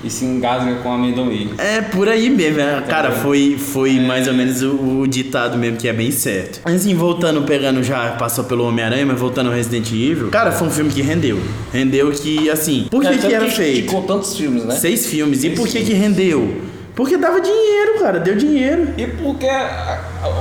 e 0.03 0.09
se 0.09 0.23
engasga 0.25 0.75
com 0.75 0.91
amendoim. 0.91 1.51
É 1.57 1.81
por 1.81 2.07
aí 2.07 2.29
mesmo, 2.29 2.57
né? 2.57 2.83
cara, 2.87 3.11
foi, 3.11 3.57
foi 3.57 3.99
mais 3.99 4.27
ou 4.27 4.33
menos 4.33 4.61
o, 4.61 4.99
o 5.01 5.07
ditado 5.07 5.57
mesmo 5.57 5.77
que 5.77 5.87
é 5.87 5.93
bem 5.93 6.11
certo. 6.11 6.61
Mas 6.63 6.75
assim, 6.81 6.93
voltando, 6.93 7.41
pegando 7.43 7.81
já, 7.81 8.11
passou 8.11 8.43
pelo 8.43 8.67
Homem-Aranha, 8.67 9.05
mas 9.05 9.19
voltando 9.19 9.47
ao 9.47 9.53
Resident 9.55 9.87
Evil, 9.91 10.29
cara, 10.29 10.51
foi 10.51 10.67
um 10.67 10.71
filme 10.71 10.91
que 10.91 11.01
rendeu. 11.01 11.39
Rendeu 11.73 12.11
que, 12.11 12.49
assim, 12.49 12.87
por 12.91 13.01
que, 13.01 13.07
É, 13.07 13.17
que 13.17 13.33
era 13.33 13.45
que 13.45 13.51
feito? 13.51 13.85
Ficou 13.87 14.03
tantos 14.03 14.35
filmes, 14.37 14.63
né? 14.65 14.75
Seis 14.75 15.07
filmes. 15.07 15.39
E 15.39 15.41
Seis 15.47 15.59
por 15.59 15.67
que 15.67 15.81
que 15.83 15.93
rendeu? 15.93 16.61
Porque 16.95 17.17
dava 17.17 17.41
dinheiro, 17.41 17.99
cara, 17.99 18.19
deu 18.19 18.35
dinheiro. 18.35 18.87
E 18.97 19.05
porque 19.07 19.47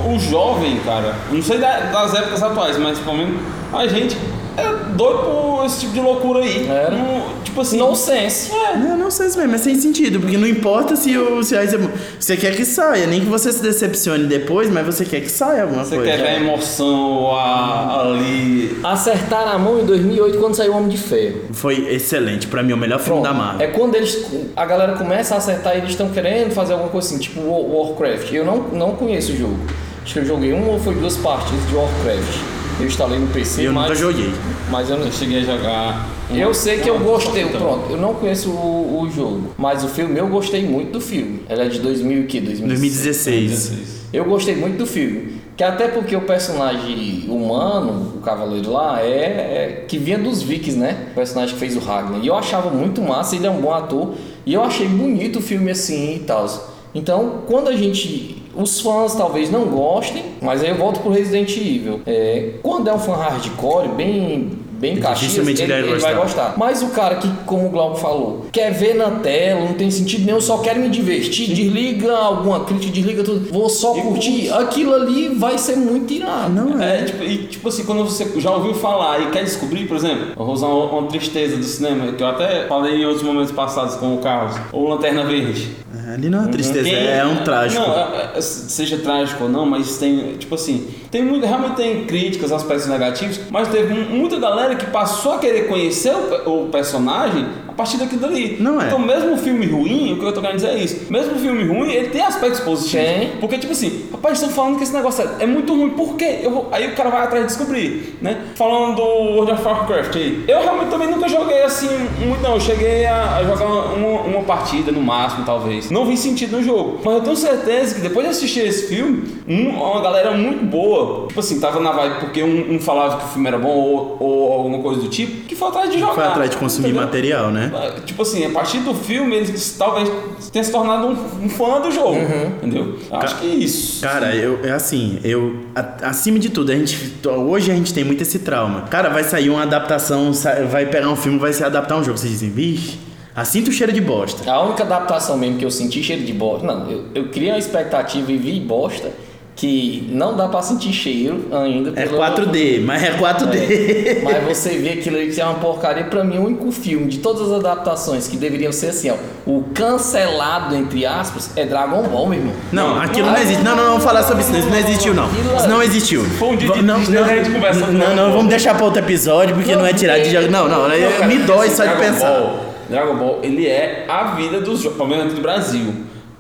o 0.07 0.19
jovem, 0.19 0.79
cara, 0.85 1.15
não 1.33 1.43
sei 1.43 1.59
da- 1.59 1.81
das 1.91 2.15
épocas 2.15 2.43
atuais, 2.43 2.79
mas 2.79 2.99
pelo 2.99 3.17
menos 3.17 3.35
a 3.73 3.87
gente 3.89 4.17
é 4.57 4.93
doido 4.95 5.19
por 5.21 5.65
esse 5.67 5.81
tipo 5.81 5.93
de 5.93 6.01
loucura 6.01 6.41
aí. 6.41 6.69
Era. 6.69 6.91
Não- 6.91 7.43
tipo 7.45 7.61
assim. 7.61 7.77
Nonsense. 7.79 8.51
É. 8.53 8.77
Não, 8.77 8.97
não 8.97 9.11
sei 9.11 9.29
se 9.31 9.39
mesmo, 9.39 9.55
é 9.55 9.59
sem 9.59 9.77
sentido, 9.77 10.19
porque 10.21 10.37
não 10.37 10.47
importa 10.47 10.97
se, 10.97 11.17
o, 11.17 11.43
se 11.43 11.55
você, 11.57 11.79
você 12.19 12.37
quer 12.37 12.55
que 12.57 12.65
saia, 12.65 13.07
nem 13.07 13.21
que 13.21 13.27
você 13.27 13.53
se 13.53 13.63
decepcione 13.63 14.25
depois, 14.27 14.69
mas 14.71 14.85
você 14.85 15.05
quer 15.05 15.21
que 15.21 15.29
saia 15.31 15.63
alguma 15.63 15.85
Você 15.85 15.97
coisa. 15.97 16.11
quer 16.11 16.17
ver 16.19 16.29
a 16.29 16.35
emoção 16.41 17.31
a- 17.37 18.01
ali. 18.03 18.79
Acertaram 18.83 19.53
a 19.53 19.59
mão 19.59 19.79
em 19.81 19.85
2008 19.87 20.39
quando 20.39 20.55
saiu 20.55 20.73
o 20.73 20.77
Homem 20.77 20.89
de 20.89 20.99
Ferro. 20.99 21.43
Foi 21.53 21.87
excelente, 21.95 22.47
pra 22.49 22.63
mim, 22.63 22.73
o 22.73 22.77
melhor 22.77 22.99
filme 22.99 23.21
Pronto. 23.21 23.33
da 23.33 23.39
Marvel. 23.45 23.67
É 23.67 23.71
quando 23.71 23.95
eles, 23.95 24.27
a 24.57 24.67
galera 24.67 24.95
começa 24.95 25.35
a 25.35 25.39
acertar 25.39 25.75
e 25.75 25.79
eles 25.79 25.91
estão 25.91 26.09
querendo 26.11 26.53
fazer 26.53 26.73
alguma 26.73 26.91
coisa 26.91 27.07
assim, 27.09 27.19
tipo 27.19 27.41
War- 27.41 27.89
Warcraft. 27.89 28.33
Eu 28.33 28.45
não, 28.45 28.57
não 28.73 28.91
conheço 28.97 29.33
o 29.33 29.37
jogo. 29.37 29.59
Acho 30.03 30.15
que 30.15 30.19
eu 30.21 30.25
joguei 30.27 30.53
uma 30.53 30.73
ou 30.73 30.81
foi 30.81 30.95
duas 30.95 31.17
partes 31.17 31.51
de 31.69 31.75
Warcraft. 31.75 32.54
Eu 32.81 32.87
instalei 32.87 33.19
no 33.19 33.27
PC, 33.29 33.67
Eu 33.69 33.73
mas, 33.73 33.85
nunca 33.89 33.95
joguei. 34.01 34.31
mas 34.71 34.91
eu 34.91 34.99
não 34.99 35.07
Eu 35.07 35.13
cheguei 35.13 35.39
a 35.39 35.43
jogar. 35.43 36.09
um- 36.31 36.37
Eu 36.37 36.53
sei 36.53 36.79
que 36.81 36.89
eu 36.91 36.99
gostei, 36.99 37.43
então. 37.45 37.61
pronto. 37.61 37.91
Eu 37.91 37.97
não 37.97 38.15
conheço 38.15 38.51
o, 38.51 39.03
o 39.03 39.11
jogo, 39.11 39.51
mas 39.57 39.85
o 39.85 39.89
filme 39.89 40.19
eu 40.19 40.27
gostei 40.29 40.67
muito 40.67 40.93
do 40.93 41.01
filme. 41.01 41.41
Ele 41.49 41.63
é 41.63 41.69
de 41.69 41.79
2000 41.79 42.23
e 42.23 42.27
quê? 42.27 42.41
2016. 42.41 43.51
2016. 43.71 44.05
Eu 44.13 44.25
gostei 44.25 44.57
muito 44.57 44.79
do 44.79 44.87
filme. 44.87 45.35
Que 45.57 45.63
até 45.63 45.87
porque 45.87 46.17
o 46.17 46.23
personagem 46.23 47.27
humano, 47.29 48.15
o 48.17 48.21
cavaleiro 48.21 48.73
lá, 48.73 49.01
é, 49.01 49.07
é- 49.07 49.85
que 49.87 49.97
vinha 49.99 50.19
dos 50.19 50.43
Vikings, 50.43 50.77
né? 50.77 51.07
O 51.13 51.15
personagem 51.15 51.55
que 51.55 51.61
fez 51.61 51.77
o 51.77 51.79
Ragnar. 51.79 52.19
E 52.23 52.27
eu 52.27 52.35
achava 52.35 52.71
muito 52.71 53.01
massa, 53.01 53.37
ele 53.37 53.47
é 53.47 53.51
um 53.51 53.61
bom 53.61 53.73
ator. 53.73 54.15
E 54.45 54.53
eu 54.53 54.65
achei 54.65 54.89
bonito 54.89 55.39
o 55.39 55.43
filme 55.43 55.71
assim 55.71 56.17
e 56.17 56.19
tal. 56.21 56.45
Então, 56.93 57.43
quando 57.47 57.69
a 57.69 57.77
gente. 57.77 58.43
Os 58.57 58.81
fãs 58.81 59.15
talvez 59.15 59.51
não 59.51 59.65
gostem, 59.67 60.25
mas 60.41 60.63
aí 60.63 60.71
eu 60.71 60.77
volto 60.77 61.01
pro 61.01 61.11
Resident 61.11 61.57
Evil. 61.57 62.01
É, 62.07 62.53
quando 62.63 62.89
é 62.89 62.95
um 62.95 62.99
fã 62.99 63.15
hardcore, 63.15 63.89
bem. 63.89 64.64
Bem 64.85 64.97
caxias, 64.97 65.37
ele, 65.39 65.51
ele 65.63 65.67
vai 65.67 65.81
ele 65.93 65.99
vai 65.99 66.15
gostar. 66.15 66.55
Mas 66.59 66.83
o 66.83 66.89
cara 66.89 67.15
que, 67.17 67.29
como 67.47 67.67
o 67.67 67.71
Glauco 67.71 67.97
falou, 67.97 68.47
quer 68.53 68.71
ver 68.73 68.95
na 68.95 69.11
tela, 69.13 69.61
não 69.61 69.73
tem 69.75 69.91
sentido 69.91 70.27
nenhum, 70.27 70.41
só 70.41 70.59
quer 70.59 70.77
me 70.77 70.89
divertir, 70.91 71.55
desliga 71.55 72.15
alguma 72.17 72.65
crítica, 72.65 72.93
desliga 72.93 73.25
tudo, 73.25 73.51
vou 73.53 73.69
só 73.71 73.97
E 73.97 74.03
curtir, 74.03 74.51
aquilo 74.53 74.95
ali 74.95 75.29
vai 75.29 75.57
ser 75.57 75.77
muito 75.77 76.13
irado. 76.13 76.53
Não 76.53 76.81
é. 76.83 77.01
É, 77.01 77.05
tipo, 77.05 77.25
e, 77.25 77.39
tipo 77.47 77.69
assim, 77.69 77.85
quando 77.85 78.05
você 78.05 78.31
já 78.41 78.51
ouviu 78.51 78.75
falar 78.75 79.21
e 79.23 79.31
quer 79.31 79.43
descobrir, 79.45 79.87
por 79.87 79.97
exemplo, 79.97 80.29
eu 80.37 80.45
vou 80.45 80.53
usar 80.55 80.67
uma, 80.67 80.85
uma 80.99 81.09
tristeza 81.09 81.57
do 81.57 81.65
cinema, 81.65 82.13
que 82.13 82.23
eu 82.23 82.27
até 82.27 82.67
falei 82.67 82.97
em 83.03 83.07
outros 83.07 83.23
momentos 83.23 83.53
passados 83.53 83.95
com 83.97 84.15
o 84.15 84.19
Carlos, 84.19 84.55
ou 84.73 84.89
Lanterna 84.89 85.25
Verde. 85.25 85.71
Ali 86.13 86.29
não 86.29 86.41
é 86.41 86.43
uma 86.43 86.51
tristeza, 86.51 86.85
Quem- 86.85 86.95
é 87.09 87.25
um 87.25 87.37
trágico. 87.43 87.81
Não, 87.81 87.95
é- 87.95 88.31
é- 88.37 88.41
seja 88.41 88.99
trágico 88.99 89.45
ou 89.45 89.49
não, 89.49 89.65
mas 89.65 89.97
tem, 89.97 90.37
tipo 90.37 90.55
assim, 90.55 90.87
tem 91.15 91.23
muito, 91.25 91.47
realmente 91.47 91.77
tem 91.77 92.05
críticas, 92.07 92.51
aspectos 92.51 92.89
negativos, 92.89 93.39
mas 93.49 93.69
teve 93.69 93.95
mu- 93.95 94.17
muita 94.17 94.37
galera 94.37 94.75
que 94.75 94.87
passou 94.87 95.35
a 95.35 95.39
querer 95.39 95.69
conhecer 95.69 96.13
o, 96.45 96.65
o 96.65 96.69
personagem 96.71 97.47
a 97.75 97.77
partir 97.77 97.97
daquilo 97.99 98.21
dali. 98.21 98.57
Não 98.61 98.81
é. 98.81 98.87
Então, 98.87 98.99
mesmo 98.99 99.35
o 99.35 99.37
filme 99.37 99.67
ruim, 99.67 100.13
o 100.13 100.19
que 100.19 100.25
eu 100.25 100.33
tô 100.33 100.41
querendo 100.41 100.57
dizer 100.57 100.69
é 100.71 100.79
isso, 100.79 101.13
mesmo 101.13 101.35
o 101.35 101.39
filme 101.39 101.65
ruim, 101.65 101.91
ele 101.93 102.09
tem 102.09 102.23
aspectos 102.23 102.61
positivos. 102.61 103.05
Tem. 103.07 103.31
Porque, 103.41 103.59
tipo 103.59 103.73
assim, 103.73 104.05
rapaz, 104.13 104.39
estão 104.39 104.51
falando 104.55 104.77
que 104.79 104.85
esse 104.85 104.93
negócio 104.93 105.25
é, 105.41 105.43
é 105.45 105.47
muito 105.47 105.75
ruim, 105.75 105.91
por 105.91 106.15
quê? 106.17 106.39
Eu 106.43 106.51
vou- 106.51 106.69
aí 106.73 106.87
o 106.89 106.95
cara 106.95 107.11
vai 107.11 107.23
atrás 107.23 107.47
de 107.47 107.53
descobrir, 107.53 108.17
né? 108.23 108.39
Falando 108.55 108.97
do 108.97 109.03
World 109.03 109.53
of 109.53 109.63
Warcraft 109.65 110.17
aí, 110.17 110.45
eu 110.47 110.63
realmente 110.63 110.91
também 110.91 111.09
nunca 111.11 111.29
joguei 111.29 111.63
assim 111.63 111.89
muito, 112.25 112.41
não. 112.43 112.55
Eu 112.55 112.61
cheguei 112.61 113.05
a, 113.07 113.37
a 113.39 113.45
jogar 113.45 113.67
uma, 113.67 114.21
uma 114.23 114.43
partida 114.43 114.93
no 114.93 115.01
máximo, 115.03 115.45
talvez. 115.45 115.91
Não 115.91 116.07
vi 116.07 116.17
sentido 116.17 116.57
no 116.59 116.63
jogo. 116.63 117.01
Mas 117.05 117.15
eu 117.15 117.21
tenho 117.23 117.37
certeza 117.37 117.95
que 117.97 118.01
depois 118.01 118.25
de 118.27 118.31
assistir 118.33 118.61
esse 118.61 118.87
filme, 118.89 119.25
um- 119.49 119.71
uma 119.71 120.01
galera 120.01 120.31
muito 120.33 120.65
boa, 120.65 121.27
tipo 121.29 121.41
assim, 121.41 121.59
tava 121.61 121.81
na 121.81 121.91
vibe 121.93 122.21
porque 122.21 122.43
um, 122.43 122.75
um 122.75 122.79
falava 122.79 123.19
que 123.19 123.25
o 123.25 123.29
filme 123.29 123.49
era 123.49 123.59
bom 123.59 123.69
ou, 123.75 124.17
ou 124.21 124.53
alguma 124.53 124.79
coisa 124.79 125.01
do 125.01 125.09
tipo, 125.09 125.45
que 125.47 125.55
foi 125.57 125.69
atrás 125.69 125.91
de 125.91 125.99
jogar. 125.99 126.15
Foi 126.15 126.25
atrás 126.25 126.51
de 126.51 126.57
consumir 126.57 126.89
entendeu? 126.91 127.05
material, 127.07 127.51
né? 127.51 127.64
Tipo 128.05 128.23
assim, 128.23 128.45
a 128.45 128.51
partir 128.51 128.79
do 128.79 128.95
filme, 128.95 129.35
ele 129.37 129.53
talvez 129.79 130.11
tenha 130.53 130.65
se 130.65 130.71
tornado 130.73 131.07
um, 131.07 131.45
um 131.45 131.49
fã 131.49 131.81
do 131.81 131.91
jogo. 131.91 132.17
Entendeu? 132.59 132.99
Acho 133.11 133.39
que 133.39 133.47
é 133.51 133.55
isso. 133.55 134.01
Cara, 134.03 134.35
eu, 134.35 134.61
é 134.65 134.71
assim, 134.71 135.19
eu. 135.25 135.57
a- 135.75 136.09
acima 136.11 136.39
de 136.39 136.49
tudo, 136.51 136.71
a 136.73 136.75
gente. 136.77 137.15
Hoje 137.27 137.71
a 137.71 137.75
gente 137.75 137.93
tem 137.95 138.05
muito 138.05 138.23
esse 138.23 138.39
trauma. 138.41 138.83
Cara, 138.83 139.09
vai 139.09 139.25
sair 139.25 139.51
uma 139.51 139.63
adaptação, 139.63 140.33
vai 140.71 140.87
pegar 140.87 141.09
um 141.11 141.17
filme, 141.17 141.39
vai 141.39 141.53
se 141.53 141.63
adaptar 141.65 141.95
a 141.95 141.99
um 141.99 142.05
jogo. 142.05 142.19
Vocês 142.19 142.33
dizem, 142.33 142.51
vixe, 142.51 142.99
assim 143.35 143.63
tu 143.63 143.73
cheira 143.73 143.93
de 143.93 144.01
bosta. 144.01 144.51
A 144.51 144.63
única 144.63 144.83
adaptação 144.85 145.37
mesmo 145.37 145.59
que 145.59 145.65
eu 145.65 145.71
senti 145.71 146.03
cheiro 146.03 146.23
de 146.23 146.33
bosta. 146.33 146.67
Não, 146.67 146.91
eu, 146.91 147.05
eu 147.15 147.29
criei 147.29 147.51
uma 147.51 147.59
expectativa 147.59 148.31
e 148.31 148.37
vi 148.37 148.61
bosta 148.61 149.11
que 149.57 150.09
não 150.11 150.37
dá 150.37 150.49
pra 150.49 150.61
sentir 150.63 150.93
cheiro 150.93 151.45
ainda. 151.53 151.93
É 151.95 152.07
pelo- 152.07 152.19
4D, 152.19 152.81
mas 152.85 153.03
é 153.05 153.13
4D. 153.13 153.57
É, 153.57 154.21
mas 154.25 154.59
você 154.59 154.71
vê 154.79 154.91
aquilo 154.95 155.17
ali 155.17 155.31
que 155.31 155.41
é 155.41 155.45
uma 155.45 155.55
porcaria. 155.55 156.05
Pra 156.05 156.25
mim, 156.25 156.39
o 156.39 156.47
único 156.47 156.73
filme 156.73 157.07
de 157.07 157.19
todas 157.19 157.43
as 157.53 157.61
adaptações 157.61 158.27
que 158.27 158.37
deveriam 158.37 158.73
ser 158.73 158.89
assim, 158.89 159.11
ó, 159.11 159.15
o 159.47 159.63
cancelado, 159.73 160.75
entre 160.75 161.07
aspas, 161.07 161.51
é 161.57 161.65
Dragon 161.65 162.03
Ball, 162.03 162.27
meu 162.27 162.39
irmão. 162.41 162.55
Não, 162.73 163.01
aquilo 163.01 163.29
não 163.31 163.37
existe. 163.39 163.63
Não, 163.63 163.77
não, 163.77 163.85
vamos 163.85 164.05
falar 164.05 164.23
sobre 164.25 164.43
isso. 164.43 164.57
Isso 164.57 164.69
não 164.69 164.77
existiu, 164.79 165.15
não. 165.15 165.29
Isso 165.57 165.69
não 165.69 165.83
existiu. 165.83 166.25
for 166.25 166.49
um 166.53 166.57
dia 166.57 166.73
de 166.73 166.83
não, 166.83 166.99
Disney, 166.99 167.21
não, 167.21 167.93
não, 167.93 168.17
não, 168.17 168.33
vamos 168.33 168.49
deixar 168.49 168.75
pra 168.75 168.85
outro 168.85 169.01
episódio, 169.01 169.55
porque 169.55 169.75
não, 169.77 169.87
é 169.87 169.93
tirar 169.93 170.19
de 170.19 170.31
jogo. 170.31 170.51
Não, 170.51 170.69
não, 170.69 170.89
Não, 170.89 171.13
cara, 171.13 171.27
me 171.27 171.39
dói 171.39 171.69
assim, 171.69 171.77
só 171.77 171.87
de 171.87 171.97
pensar. 171.97 172.29
Ball, 172.31 172.75
Dragon 172.91 173.15
Ball, 173.17 173.39
ele 173.43 173.67
é 173.67 174.05
a 174.09 174.35
vida 174.35 174.61
dos 174.61 174.81
jogos, 174.83 174.97
pelo 174.99 175.09
menos 175.09 175.27
aqui 175.27 175.35
do 175.37 175.41
Brasil. 175.43 175.95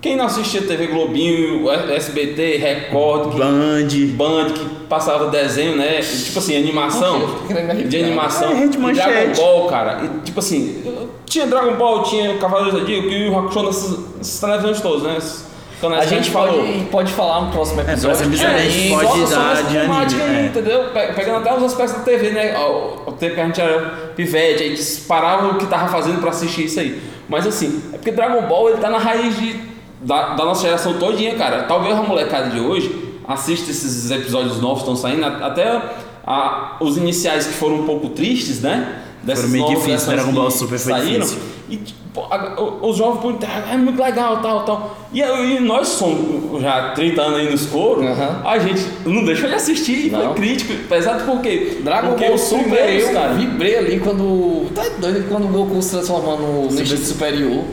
Quem 0.05 0.16
não 0.16 0.26
assistia 0.26 0.61
TV 0.61 0.88
Globinho, 0.88 1.70
SBT, 1.70 2.59
Record, 2.59 3.32
que- 3.32 3.38
Band. 3.38 3.88
Band, 4.16 4.50
que 4.52 4.64
passava 4.86 5.28
desenho, 5.30 5.76
né? 5.76 6.00
Tipo 6.02 6.40
assim, 6.40 6.55
animação. 6.59 7.22
Arrepiar. 7.48 7.88
De 7.88 8.02
animação. 8.05 8.50
É, 8.52 8.66
Dragon 8.66 8.80
manchete. 8.80 9.40
Ball, 9.40 9.66
cara. 9.66 10.02
E, 10.05 10.20
tipo 10.26 10.40
assim, 10.40 10.84
tinha 11.24 11.46
Dragon 11.46 11.72
Ball, 11.76 12.02
tinha 12.02 12.36
Cavaleiros 12.36 12.74
do 12.74 12.80
Zodíaco 12.80 13.09
e 13.09 13.28
o 13.30 13.38
Hakusho 13.38 13.62
nessas, 13.62 13.98
nessas 14.18 14.40
televisões 14.40 14.80
todas, 14.82 15.02
né? 15.05 15.14
Esses 15.16 15.44
canais 15.80 16.02
A 16.02 16.05
que 16.07 16.14
gente 16.16 16.30
pode, 16.30 16.86
pode 16.90 17.11
falar 17.14 17.40
no 17.46 17.50
próximo 17.52 17.80
episódio. 17.80 18.02
próximo 18.09 18.28
episódio 18.34 18.57
a 18.57 18.61
gente 18.61 18.92
É, 18.92 18.96
pode 19.07 19.20
dar 19.20 19.57
só 19.57 19.62
de 19.62 19.78
anime, 19.78 20.22
aí, 20.22 20.36
é. 20.36 20.46
entendeu? 20.48 20.84
Pe- 20.92 21.12
Pegando 21.14 21.38
até 21.38 21.57
os 21.57 21.62
aspectos 21.62 21.96
da 21.96 22.02
TV, 22.02 22.28
né? 22.28 22.55
O, 22.59 23.09
o 23.09 23.12
tempo 23.12 23.36
que 23.36 23.40
a 23.40 23.46
gente 23.46 23.59
era 23.59 23.80
pivete, 24.14 24.64
aí 24.64 24.74
disparava 24.74 25.48
o 25.48 25.55
que 25.57 25.64
tava 25.64 25.88
fazendo 25.88 26.20
pra 26.20 26.28
assistir 26.28 26.66
isso 26.66 26.78
aí. 26.78 27.00
Mas 27.26 27.46
assim, 27.46 27.82
é 27.90 27.96
porque 27.96 28.11
Dragon 28.12 28.42
Ball 28.46 28.68
ele 28.68 28.78
tá 28.78 28.90
na 28.90 28.98
raiz 28.98 29.34
de, 29.38 29.72
da, 30.05 30.34
da 30.34 30.44
nossa 30.44 30.62
geração 30.62 30.94
todinha, 30.98 31.34
cara. 31.34 31.62
Talvez 31.64 31.96
a 31.96 32.02
molecada 32.02 32.50
de 32.50 32.61
hoje 32.61 32.94
assista 33.26 33.70
esses 33.70 34.11
episódios 34.11 34.61
novos 34.61 34.82
que 34.84 34.90
estão 34.90 34.96
saindo, 34.96 35.24
até 35.24 35.80
a- 36.26 36.76
os 36.80 36.96
iniciais 36.96 37.46
que 37.46 37.55
foram 37.55 37.76
um 37.80 37.86
pouco 37.86 38.11
tristes, 38.11 38.61
né? 38.61 39.00
Dessas 39.22 39.46
Foram 39.50 39.52
meio 39.52 39.66
difíceis, 39.68 40.02
versões 40.05 40.16
Dragon 40.20 40.32
Ball 40.32 40.50
Super 40.50 40.78
foi 40.78 40.92
saíram. 40.92 41.20
difícil. 41.20 41.38
E 41.70 41.76
tipo, 41.78 42.20
a- 42.30 42.61
o- 42.61 42.90
os 42.90 42.96
jovens 42.98 43.22
podem 43.22 43.48
ah, 43.48 43.72
é 43.72 43.76
muito 43.78 43.98
legal, 44.02 44.36
tal, 44.42 44.64
tal. 44.64 44.98
E, 45.14 45.22
aí, 45.22 45.61
nós 45.61 45.88
somos 45.88 46.61
já 46.61 46.90
30 46.90 47.22
anos 47.22 47.38
aí 47.38 47.50
nos 47.50 47.64
coros, 47.64 48.05
Aham. 48.05 48.42
a 48.44 48.59
gente 48.59 48.84
não 49.07 49.24
deixou 49.24 49.48
de 49.48 49.55
assistir 49.55 50.09
e 50.09 50.11
foi 50.11 50.34
crítico. 50.34 50.74
Pesado 50.90 51.24
por 51.24 51.40
quê? 51.40 51.78
Dragon 51.82 52.09
Porque 52.09 52.26
Ball 52.28 52.36
Super, 52.36 53.00
eu 53.00 53.12
cara. 53.14 53.32
vibrei 53.32 53.78
ali 53.78 53.98
quando. 54.00 54.66
Tá 54.74 54.82
doido 54.98 55.26
quando 55.30 55.44
o 55.46 55.48
Goku 55.48 55.80
se 55.80 55.92
transforma 55.92 56.36
no 56.36 56.66
no 56.66 56.80
instinto 56.82 57.00
superior. 57.07 57.64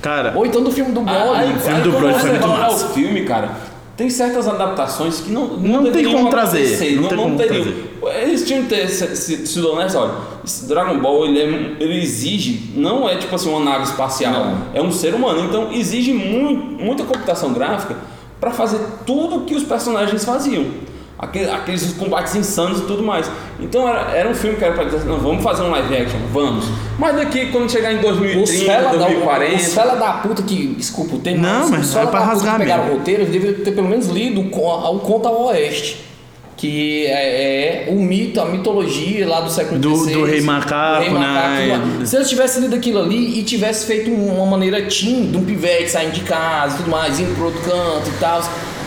Cara, 0.00 0.32
Ou 0.36 0.46
então 0.46 0.62
do 0.62 0.70
filme 0.70 0.92
do 0.92 1.00
Ah, 1.00 1.02
Broly. 1.02 1.38
aí, 1.38 1.58
filme 1.58 1.80
do 1.82 1.90
você 1.92 1.98
foi 2.00 2.30
muito 2.30 2.40
vai 2.40 2.50
olhar 2.56 2.70
massa. 2.70 2.86
o 2.86 2.88
filme, 2.90 3.22
cara, 3.24 3.50
tem 3.96 4.08
certas 4.08 4.48
adaptações 4.48 5.20
que 5.20 5.30
não 5.30 5.46
Não 5.58 5.82
tem 5.82 5.92
deveriam 5.92 6.12
como 6.12 6.30
trazer, 6.30 6.58
acontecer, 6.60 6.94
não 6.94 7.02
Não, 7.02 7.08
tem 7.08 7.16
não 7.18 7.24
como 7.24 7.36
teriam. 7.36 7.62
trazer. 7.64 7.90
Eles 8.22 8.46
tinham 8.46 8.62
que 8.62 8.68
ter 8.70 8.88
se- 8.88 9.14
se- 9.14 9.46
sido 9.46 9.70
honestos, 9.72 9.94
olha, 9.96 10.12
esse 10.42 10.66
Dragon 10.66 10.98
Ball 10.98 11.26
ele, 11.26 11.38
é- 11.40 11.76
ele 11.84 12.00
exige, 12.00 12.72
não 12.74 13.06
é 13.06 13.16
tipo 13.16 13.34
assim 13.34 13.50
uma 13.50 13.60
nave 13.62 13.84
espacial, 13.84 14.32
Não. 14.32 14.58
é 14.72 14.80
um 14.80 14.90
ser 14.90 15.14
humano, 15.14 15.44
então 15.44 15.70
exige 15.70 16.12
muito, 16.14 16.82
muita 16.82 17.04
computação 17.04 17.52
gráfica 17.52 17.94
para 18.40 18.52
fazer 18.52 18.80
tudo 19.04 19.40
que 19.44 19.54
os 19.54 19.64
personagens 19.64 20.24
faziam. 20.24 20.64
Aquele- 21.22 21.50
Aqueles 21.50 21.92
combates 21.92 22.34
insanos 22.34 22.78
e 22.78 22.82
tudo 22.82 23.02
mais. 23.02 23.30
Então 23.58 23.86
era, 23.86 24.10
era 24.16 24.28
um 24.28 24.34
filme 24.34 24.56
que 24.56 24.64
era 24.64 24.72
pra 24.72 24.84
dizer, 24.84 25.04
não, 25.04 25.18
vamos 25.18 25.42
fazer 25.44 25.62
um 25.62 25.70
live 25.70 25.94
action, 25.96 26.18
vamos. 26.32 26.64
Mas 26.98 27.14
daqui, 27.16 27.46
quando 27.52 27.70
chegar 27.70 27.92
em 27.92 27.96
Os 27.96 28.02
2030, 28.02 28.64
fela, 28.64 28.90
da, 28.92 28.96
2040. 29.06 29.56
os 29.56 29.74
fela 29.74 29.94
da 29.96 30.12
puta 30.14 30.42
que. 30.42 30.68
Desculpa 30.68 31.16
o 31.16 31.18
termo. 31.18 31.42
Não, 31.42 31.68
mas 31.68 31.86
os 31.88 31.92
fela 31.92 32.08
é 32.08 32.10
pra 32.10 32.20
da 32.20 32.26
puta 32.26 32.34
rasgar 32.36 32.54
que 32.54 32.60
pegaram 32.62 32.82
mesmo. 32.84 32.94
o 32.94 32.98
roteiro, 33.00 33.22
eles 33.22 33.32
deveriam 33.32 33.64
ter 33.64 33.72
pelo 33.72 33.88
menos 33.88 34.06
lido 34.08 34.40
o 34.40 34.48
con- 34.48 34.94
o 34.94 34.98
Conta 35.00 35.28
ao 35.28 35.44
Oeste. 35.48 36.08
Que 36.56 37.06
é, 37.06 37.86
é 37.88 37.90
o 37.90 37.94
mito, 37.94 38.38
a 38.38 38.44
mitologia 38.44 39.26
lá 39.26 39.40
do 39.40 39.50
século 39.50 39.80
Do- 39.80 39.96
XVI. 39.96 40.12
do 40.12 40.24
Rei 40.26 40.40
Macaco, 40.42 41.04
do 41.04 41.10
Rei 41.10 41.18
Macaco, 41.18 41.86
né? 41.98 42.04
Se 42.06 42.16
eles 42.16 42.28
tivessem 42.28 42.62
lido 42.62 42.76
aquilo 42.76 42.98
ali 43.00 43.38
e 43.38 43.42
tivesse 43.42 43.86
feito 43.86 44.10
uma 44.10 44.44
maneira 44.44 44.82
teen, 44.82 45.30
de 45.30 45.38
um 45.38 45.44
pivete 45.44 45.90
saindo 45.90 46.12
de 46.12 46.20
casa 46.20 46.74
e 46.74 46.76
tudo 46.78 46.90
mais, 46.90 47.18
indo 47.18 47.34
pro 47.34 47.46
outro 47.46 47.60
canto 47.62 48.10
e 48.10 48.18
tal, 48.20 48.42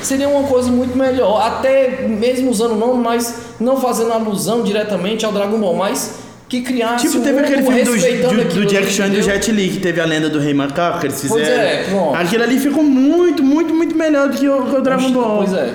seria 0.05 0.29
uma 0.29 0.47
coisa 0.47 0.71
muito 0.71 0.97
melhor. 0.97 1.41
Até 1.41 2.07
mesmo 2.07 2.49
usando 2.49 2.73
o 2.73 2.77
nome, 2.77 3.03
mas 3.03 3.35
não 3.59 3.77
fazendo 3.79 4.11
alusão 4.11 4.63
diretamente 4.63 5.25
ao 5.25 5.31
Dragon 5.31 5.59
Ball, 5.59 5.75
mas 5.75 6.19
que 6.47 6.61
criasse 6.61 7.07
Tipo, 7.07 7.19
um 7.19 7.23
teve 7.23 7.39
aquele 7.39 7.61
mundo 7.63 7.73
filme 7.73 8.17
do, 8.17 8.29
do, 8.29 8.55
do 8.61 8.65
Jack 8.65 8.91
Chan 8.91 9.07
e 9.07 9.09
do? 9.11 9.21
Jet 9.21 9.51
Li, 9.51 9.69
que 9.69 9.79
teve 9.79 9.99
a 9.99 10.05
lenda 10.05 10.29
do 10.29 10.39
Rei 10.39 10.53
Macaco, 10.53 10.99
que 10.99 11.07
eles 11.07 11.19
fizeram. 11.19 11.43
Pois 11.43 11.49
é, 11.49 11.83
pronto. 11.89 12.15
Aquilo 12.15 12.43
ali 12.43 12.59
ficou 12.59 12.83
muito, 12.83 13.41
muito, 13.41 13.73
muito 13.73 13.95
melhor 13.95 14.29
do 14.29 14.37
que 14.37 14.47
o, 14.47 14.65
que 14.65 14.75
o 14.75 14.81
Dragon 14.81 15.11
Ball. 15.11 15.37
Pois 15.37 15.53
é. 15.53 15.73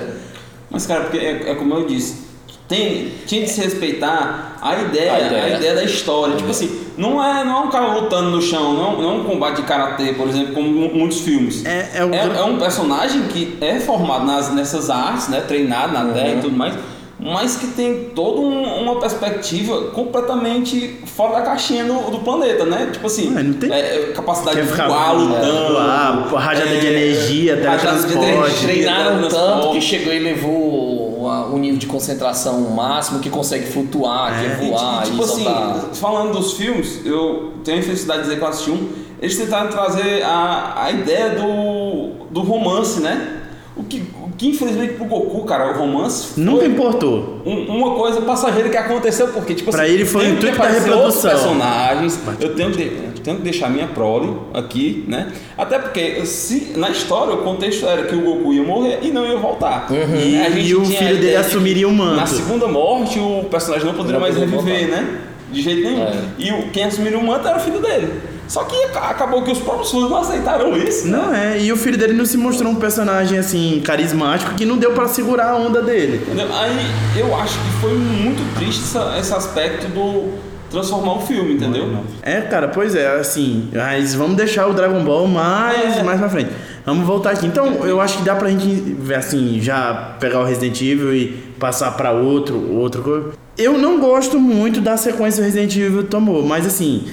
Mas, 0.69 0.85
cara, 0.85 1.01
porque 1.01 1.17
é, 1.17 1.51
é 1.51 1.55
como 1.55 1.73
eu 1.73 1.85
disse, 1.85 2.28
tem, 2.69 3.11
tinha 3.25 3.41
que 3.41 3.49
se 3.49 3.59
respeitar 3.61 4.57
a 4.61 4.75
ideia, 4.81 5.11
A 5.11 5.15
a 5.15 5.19
ideia. 5.21 5.55
ideia, 5.57 5.75
da 5.75 5.83
história. 5.83 6.35
Tipo 6.35 6.51
assim, 6.51 6.69
não 6.97 7.21
é, 7.23 7.43
não 7.43 7.57
é 7.57 7.65
um 7.65 7.69
cara 7.69 7.93
lutando 7.95 8.29
no 8.29 8.41
chão, 8.41 8.73
não, 8.73 9.01
não 9.01 9.09
é 9.09 9.13
um 9.15 9.23
combate 9.23 9.57
de 9.57 9.63
karatê, 9.63 10.13
por 10.13 10.27
exemplo, 10.27 10.53
como 10.53 10.69
mu- 10.69 10.93
muitos 10.93 11.19
filmes. 11.21 11.65
É- 11.65 11.89
é 11.95 12.05
o- 12.05 12.13
é 12.13 12.43
um 12.43 12.57
personagem 12.59 13.23
que 13.23 13.57
é 13.59 13.79
formado 13.79 14.25
nas, 14.25 14.53
nessas 14.53 14.89
artes, 14.89 15.27
né? 15.29 15.41
Treinado 15.41 15.93
na 15.93 16.13
terra 16.13 16.35
e 16.35 16.41
tudo 16.41 16.55
mais. 16.55 16.75
Mas 17.21 17.57
que 17.57 17.67
tem 17.67 18.11
toda 18.15 18.39
um- 18.39 18.81
uma 18.81 18.97
perspectiva 18.97 19.89
completamente 19.91 20.99
fora 21.05 21.39
da 21.39 21.41
caixinha 21.41 21.83
do, 21.83 22.11
do 22.11 22.19
planeta, 22.19 22.63
né? 22.63 22.89
Tipo 22.93 23.07
assim, 23.07 23.35
É, 23.37 23.43
não 23.43 23.53
tem- 23.55 23.73
é, 23.73 24.11
capacidade 24.15 24.55
Quer 24.55 24.63
de 24.65 24.71
ficar- 24.71 24.87
voar, 24.87 25.09
é, 25.09 25.13
lutando. 25.17 25.73
voar, 25.73 26.41
rajada 26.41 26.77
de 26.77 26.87
energia, 26.87 27.55
rajada 27.61 27.97
de 27.99 28.07
teletransporte. 28.13 28.63
energia, 28.63 28.67
Treinaram 28.93 29.27
tanto 29.27 29.71
que 29.71 29.81
chegou 29.81 30.13
e 30.13 30.19
levou 30.19 30.98
o 31.53 31.57
nível 31.57 31.77
de 31.79 31.87
concentração 31.87 32.61
máximo, 32.71 33.19
que 33.19 33.29
consegue 33.29 33.65
flutuar, 33.65 34.33
É. 34.33 34.39
que 34.39 34.45
é 34.65 34.69
voar, 34.69 35.03
e, 35.03 35.11
tipo 35.11 35.21
e 35.21 35.23
assim, 35.25 35.43
soltar. 35.43 35.75
falando 35.93 36.33
dos 36.33 36.53
filmes, 36.53 37.05
eu 37.05 37.53
tenho 37.63 37.79
a 37.79 37.83
felicidade 37.83 38.19
de 38.19 38.25
dizer 38.25 38.37
que 38.37 38.43
eu 38.43 38.47
assisti 38.47 38.71
um. 38.71 38.89
Eles 39.21 39.37
tentaram 39.37 39.69
trazer 39.69 40.23
a, 40.23 40.83
a 40.83 40.91
ideia 40.91 41.31
do, 41.31 42.25
do 42.31 42.41
romance, 42.41 42.99
né? 43.01 43.41
O 43.75 43.83
que, 43.83 43.99
que 44.39 44.47
infelizmente 44.47 44.93
pro 44.93 45.03
Goku, 45.05 45.43
cara, 45.43 45.71
o 45.71 45.77
romance 45.77 46.27
foi 46.33 46.43
Nunca 46.43 46.65
importou. 46.65 47.41
um- 47.45 47.65
uma 47.75 47.91
coisa 47.95 48.21
passageira 48.21 48.69
que 48.69 48.77
aconteceu, 48.77 49.27
porque, 49.27 49.53
tipo 49.53 49.69
Pra 49.69 49.83
assim, 49.83 49.91
ele 49.93 50.05
foi 50.05 50.21
o 50.21 50.23
tem 50.23 50.31
que 50.37 50.45
intuito 50.47 50.57
da 50.57 50.67
reprodução. 50.69 51.29
personagens, 51.29 52.19
eu 52.39 52.55
tenho 52.55 52.71
que, 52.71 52.77
de- 52.77 52.95
eu 52.95 53.11
tenho 53.21 53.35
que 53.37 53.43
deixar 53.43 53.69
minha 53.69 53.87
prole 53.87 54.31
aqui, 54.53 55.03
né? 55.09 55.27
Até 55.57 55.77
porque 55.77 56.25
se, 56.25 56.71
na 56.77 56.89
história 56.89 57.33
o 57.33 57.39
contexto 57.43 57.85
era 57.85 58.03
que 58.03 58.15
o 58.15 58.21
Goku 58.21 58.53
ia 58.53 58.63
morrer 58.63 58.99
e 59.01 59.11
não 59.11 59.25
ia 59.27 59.35
voltar. 59.37 59.87
E- 59.91 60.37
A 60.41 60.49
gente 60.49 60.67
e 60.69 60.73
o 60.75 60.83
tinha 60.83 60.99
a 60.99 61.03
filho 61.03 61.19
dele 61.19 61.35
assumiria 61.35 61.87
o 61.87 61.91
manto. 61.93 62.15
Na 62.15 62.25
segunda 62.25 62.65
morte 62.67 63.19
o 63.19 63.43
personagem 63.51 63.85
não 63.85 63.93
poderia 63.93 64.19
Não 64.19 64.21
mais 64.21 64.35
reviver, 64.37 64.87
voltar. 64.87 65.01
né? 65.03 65.19
De 65.51 65.61
jeito 65.61 65.81
nenhum. 65.81 66.01
É. 66.03 66.13
E 66.37 66.51
o, 66.53 66.69
quem 66.69 66.85
assumiria 66.85 67.19
o 67.19 67.23
manto 67.25 67.45
era 67.45 67.57
o 67.57 67.59
filho 67.59 67.79
dele. 67.81 68.07
Só 68.49 68.63
que 68.63 68.75
aca- 68.85 69.11
acabou 69.11 69.43
que 69.43 69.51
os 69.51 69.59
próprios 69.59 69.91
fãs 69.91 70.09
não 70.09 70.17
aceitaram 70.17 70.75
isso. 70.75 71.07
né? 71.07 71.17
Não 71.17 71.33
é, 71.33 71.61
e 71.61 71.71
o 71.71 71.77
filho 71.77 71.97
dele 71.97 72.13
não 72.13 72.25
se 72.25 72.35
mostrou 72.35 72.71
um 72.71 72.75
personagem 72.75 73.37
assim, 73.37 73.79
carismático, 73.85 74.55
que 74.55 74.65
não 74.65 74.75
deu 74.77 74.91
pra 74.91 75.07
segurar 75.07 75.51
a 75.51 75.55
onda 75.55 75.81
dele. 75.83 76.21
Entendeu? 76.25 76.47
Aí 76.53 76.75
eu 77.15 77.33
acho 77.39 77.53
que 77.59 77.69
foi 77.79 77.93
muito 77.93 78.41
triste 78.57 78.81
essa- 78.83 79.15
esse 79.19 79.33
aspecto 79.33 79.87
do 79.89 80.33
transformar 80.71 81.13
o 81.17 81.21
filme, 81.21 81.53
entendeu? 81.53 81.89
É, 82.21 82.41
cara, 82.41 82.67
pois 82.67 82.93
é, 82.95 83.19
assim, 83.19 83.69
mas 83.73 84.13
vamos 84.13 84.35
deixar 84.35 84.67
o 84.67 84.73
Dragon 84.73 85.03
Ball 85.03 85.27
mais, 85.27 85.97
É. 85.97 86.03
mais 86.03 86.19
pra 86.19 86.29
frente. 86.29 86.49
Vamos 86.85 87.05
voltar 87.05 87.31
aqui. 87.31 87.45
Então, 87.45 87.85
eu 87.85 88.01
acho 88.01 88.17
que 88.19 88.23
dá 88.23 88.35
pra 88.35 88.49
gente, 88.49 88.95
assim, 89.15 89.59
já 89.61 90.15
pegar 90.19 90.39
o 90.41 90.43
Resident 90.45 90.79
Evil 90.81 91.13
e 91.13 91.27
passar 91.59 91.91
pra 91.91 92.11
outro, 92.11 92.71
outro 92.75 93.01
coisa. 93.03 93.29
Eu 93.57 93.77
não 93.77 93.99
gosto 93.99 94.39
muito 94.39 94.79
da 94.79 94.95
sequência 94.95 95.41
do 95.43 95.45
Resident 95.45 95.75
Evil 95.75 96.03
tomou, 96.05 96.43
mas 96.45 96.65
assim, 96.65 97.03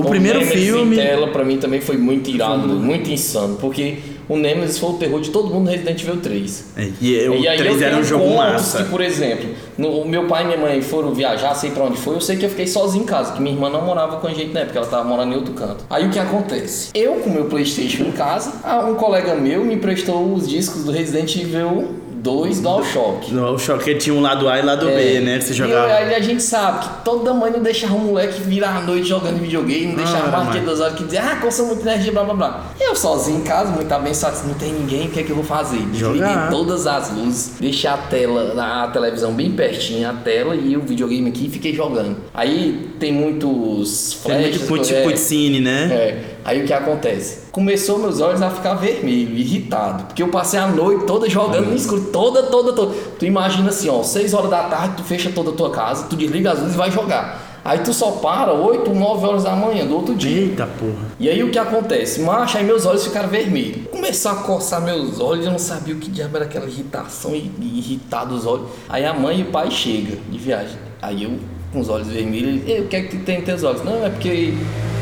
o 0.00 0.04
primeiro 0.04 0.40
Nemesis 0.40 0.64
filme... 0.64 0.96
em 0.96 0.98
tela 0.98 1.28
pra 1.28 1.44
mim 1.44 1.58
também 1.58 1.80
foi 1.80 1.96
muito 1.96 2.30
irado, 2.30 2.68
muito 2.68 3.10
insano, 3.10 3.56
porque 3.56 3.96
o 4.28 4.36
Nemesis 4.36 4.78
foi 4.78 4.90
o 4.90 4.94
terror 4.94 5.20
de 5.20 5.30
todo 5.30 5.48
mundo 5.48 5.66
no 5.66 5.70
Resident 5.70 6.02
Evil 6.02 6.16
3. 6.16 6.64
É, 6.76 6.88
e 7.00 7.28
o 7.28 7.34
e 7.36 7.48
aí 7.48 7.58
3 7.58 7.80
eu 7.80 7.86
era 7.86 7.96
um 7.96 8.04
jogo 8.04 8.36
massa. 8.36 8.82
que, 8.82 8.90
por 8.90 9.00
exemplo, 9.00 9.48
no, 9.78 10.00
o 10.00 10.08
meu 10.08 10.26
pai 10.26 10.42
e 10.42 10.46
minha 10.46 10.58
mãe 10.58 10.82
foram 10.82 11.14
viajar, 11.14 11.54
sei 11.54 11.70
pra 11.70 11.84
onde 11.84 11.96
foi, 11.96 12.16
eu 12.16 12.20
sei 12.20 12.36
que 12.36 12.44
eu 12.44 12.50
fiquei 12.50 12.66
sozinho 12.66 13.04
em 13.04 13.06
casa, 13.06 13.32
que 13.32 13.40
minha 13.40 13.54
irmã 13.54 13.70
não 13.70 13.82
morava 13.82 14.16
com 14.16 14.26
a 14.26 14.34
gente 14.34 14.52
na 14.52 14.60
época, 14.60 14.78
ela 14.78 14.88
tava 14.88 15.04
morando 15.04 15.32
em 15.32 15.36
outro 15.36 15.54
canto. 15.54 15.84
Aí 15.88 16.06
o 16.06 16.10
que 16.10 16.18
acontece? 16.18 16.90
Eu 16.94 17.14
com 17.16 17.30
meu 17.30 17.44
Playstation 17.44 18.04
em 18.04 18.12
casa, 18.12 18.54
ah, 18.64 18.84
um 18.84 18.96
colega 18.96 19.34
meu 19.34 19.64
me 19.64 19.74
emprestou 19.74 20.32
os 20.34 20.48
discos 20.48 20.84
do 20.84 20.90
Resident 20.90 21.36
Evil 21.36 22.05
2 22.26 22.60
DualShock. 22.60 23.34
O 23.36 23.56
choque 23.58 23.94
tinha 23.94 24.14
um 24.14 24.20
lado 24.20 24.48
A 24.48 24.58
e 24.58 24.62
lado 24.62 24.86
B, 24.86 25.20
né? 25.20 25.38
Que 25.38 25.44
você 25.44 25.50
É. 25.52 25.54
E 25.54 25.56
jogava. 25.56 25.86
aí 25.92 26.14
a 26.14 26.20
gente 26.20 26.42
sabe 26.42 26.80
que 26.84 27.04
toda 27.04 27.32
mãe 27.32 27.52
não 27.52 27.60
deixava 27.60 27.94
o 27.94 28.00
moleque 28.00 28.40
virar 28.42 28.78
a 28.78 28.80
noite 28.80 29.06
jogando 29.08 29.38
videogame, 29.40 29.86
não 29.86 29.94
deixava 29.96 30.26
Ah, 30.28 30.30
mais 30.44 30.48
mãe. 30.56 30.64
duas 30.64 30.80
horas 30.80 30.94
que 30.96 31.04
dizia, 31.04 31.22
ah, 31.22 31.36
consome 31.36 31.68
muita 31.74 31.88
energia, 31.88 32.10
blá 32.12 32.24
blá 32.24 32.34
blá. 32.34 32.64
Eu 32.80 32.96
sozinho 32.96 33.38
em 33.38 33.42
casa, 33.42 33.70
muito 33.70 33.92
abençoado, 33.92 34.36
não 34.46 34.54
tem 34.54 34.72
ninguém, 34.72 35.06
o 35.06 35.10
que 35.10 35.20
é 35.20 35.22
que 35.22 35.30
eu 35.30 35.36
vou 35.36 35.44
fazer? 35.44 35.78
Desliguei 35.78 36.26
todas 36.50 36.86
as 36.86 37.12
luzes, 37.12 37.52
deixei 37.60 37.88
a 37.88 37.96
tela, 37.96 38.82
a 38.84 38.88
televisão 38.88 39.32
bem 39.32 39.52
pertinho, 39.52 40.08
a 40.10 40.12
tela 40.12 40.56
e 40.56 40.76
o 40.76 40.80
videogame 40.80 41.28
aqui 41.30 41.46
e 41.46 41.50
fiquei 41.50 41.72
jogando. 41.72 42.16
Aí 42.34 42.90
tem 42.98 43.12
muitos 43.12 44.18
Tem 44.24 44.40
muito 44.40 44.58
flashes. 44.60 44.92
é, 44.92 45.02
cutscene, 45.02 45.60
né? 45.60 45.88
é, 45.92 46.24
aí 46.44 46.62
o 46.62 46.66
que 46.66 46.72
acontece? 46.72 47.46
Começou 47.52 47.98
meus 47.98 48.20
olhos 48.20 48.42
a 48.42 48.50
ficar 48.50 48.74
vermelho, 48.74 49.36
irritado. 49.36 50.04
Porque 50.04 50.22
eu 50.22 50.28
passei 50.28 50.58
a 50.58 50.66
noite 50.66 51.06
toda 51.06 51.28
jogando 51.28 51.66
no 51.68 51.76
escuro, 51.76 52.02
toda, 52.12 52.42
toda, 52.44 52.72
toda. 52.72 52.94
Tu 53.18 53.24
imagina 53.26 53.70
assim, 53.70 53.88
ó, 53.88 54.02
6 54.02 54.34
horas 54.34 54.50
da 54.50 54.64
tarde, 54.64 54.94
tu 54.98 55.02
fecha 55.04 55.30
toda 55.34 55.50
a 55.50 55.54
tua 55.54 55.70
casa, 55.70 56.06
tu 56.08 56.16
desliga 56.16 56.52
as 56.52 56.58
luzes 56.58 56.74
e 56.74 56.78
vai 56.78 56.90
jogar. 56.90 57.46
Aí 57.64 57.80
tu 57.80 57.92
só 57.92 58.12
para 58.12 58.52
8, 58.52 58.94
9 58.94 59.26
horas 59.26 59.42
da 59.42 59.56
manhã 59.56 59.84
do 59.84 59.96
outro 59.96 60.14
dia. 60.14 60.42
Eita 60.42 60.66
porra. 60.66 61.06
E 61.18 61.28
aí 61.28 61.42
o 61.42 61.50
que 61.50 61.58
acontece? 61.58 62.20
Macho, 62.20 62.58
aí 62.58 62.64
meus 62.64 62.86
olhos 62.86 63.04
ficaram 63.04 63.28
vermelhos. 63.28 63.88
Começou 63.90 64.30
a 64.30 64.34
coçar 64.36 64.80
meus 64.80 65.18
olhos, 65.18 65.46
eu 65.46 65.50
não 65.50 65.58
sabia 65.58 65.92
o 65.92 65.98
que 65.98 66.08
diabo 66.08 66.36
era 66.36 66.44
aquela 66.44 66.66
irritação 66.66 67.34
e 67.34 67.50
irritar 67.60 68.24
dos 68.24 68.46
olhos. 68.46 68.68
Aí 68.88 69.04
a 69.04 69.12
mãe 69.12 69.40
e 69.40 69.42
o 69.42 69.46
pai 69.46 69.68
chegam 69.72 70.16
de 70.30 70.38
viagem. 70.38 70.78
Aí 71.02 71.24
eu, 71.24 71.32
com 71.72 71.80
os 71.80 71.88
olhos 71.88 72.08
vermelhos, 72.08 72.48
ele, 72.48 72.64
"Ei, 72.66 72.80
o 72.80 72.86
que 72.86 72.96
é 72.96 73.02
que 73.02 73.16
tem 73.18 73.36
nos 73.36 73.44
teus 73.44 73.62
olhos? 73.64 73.84
Não, 73.84 74.04
é 74.04 74.10
porque 74.10 74.54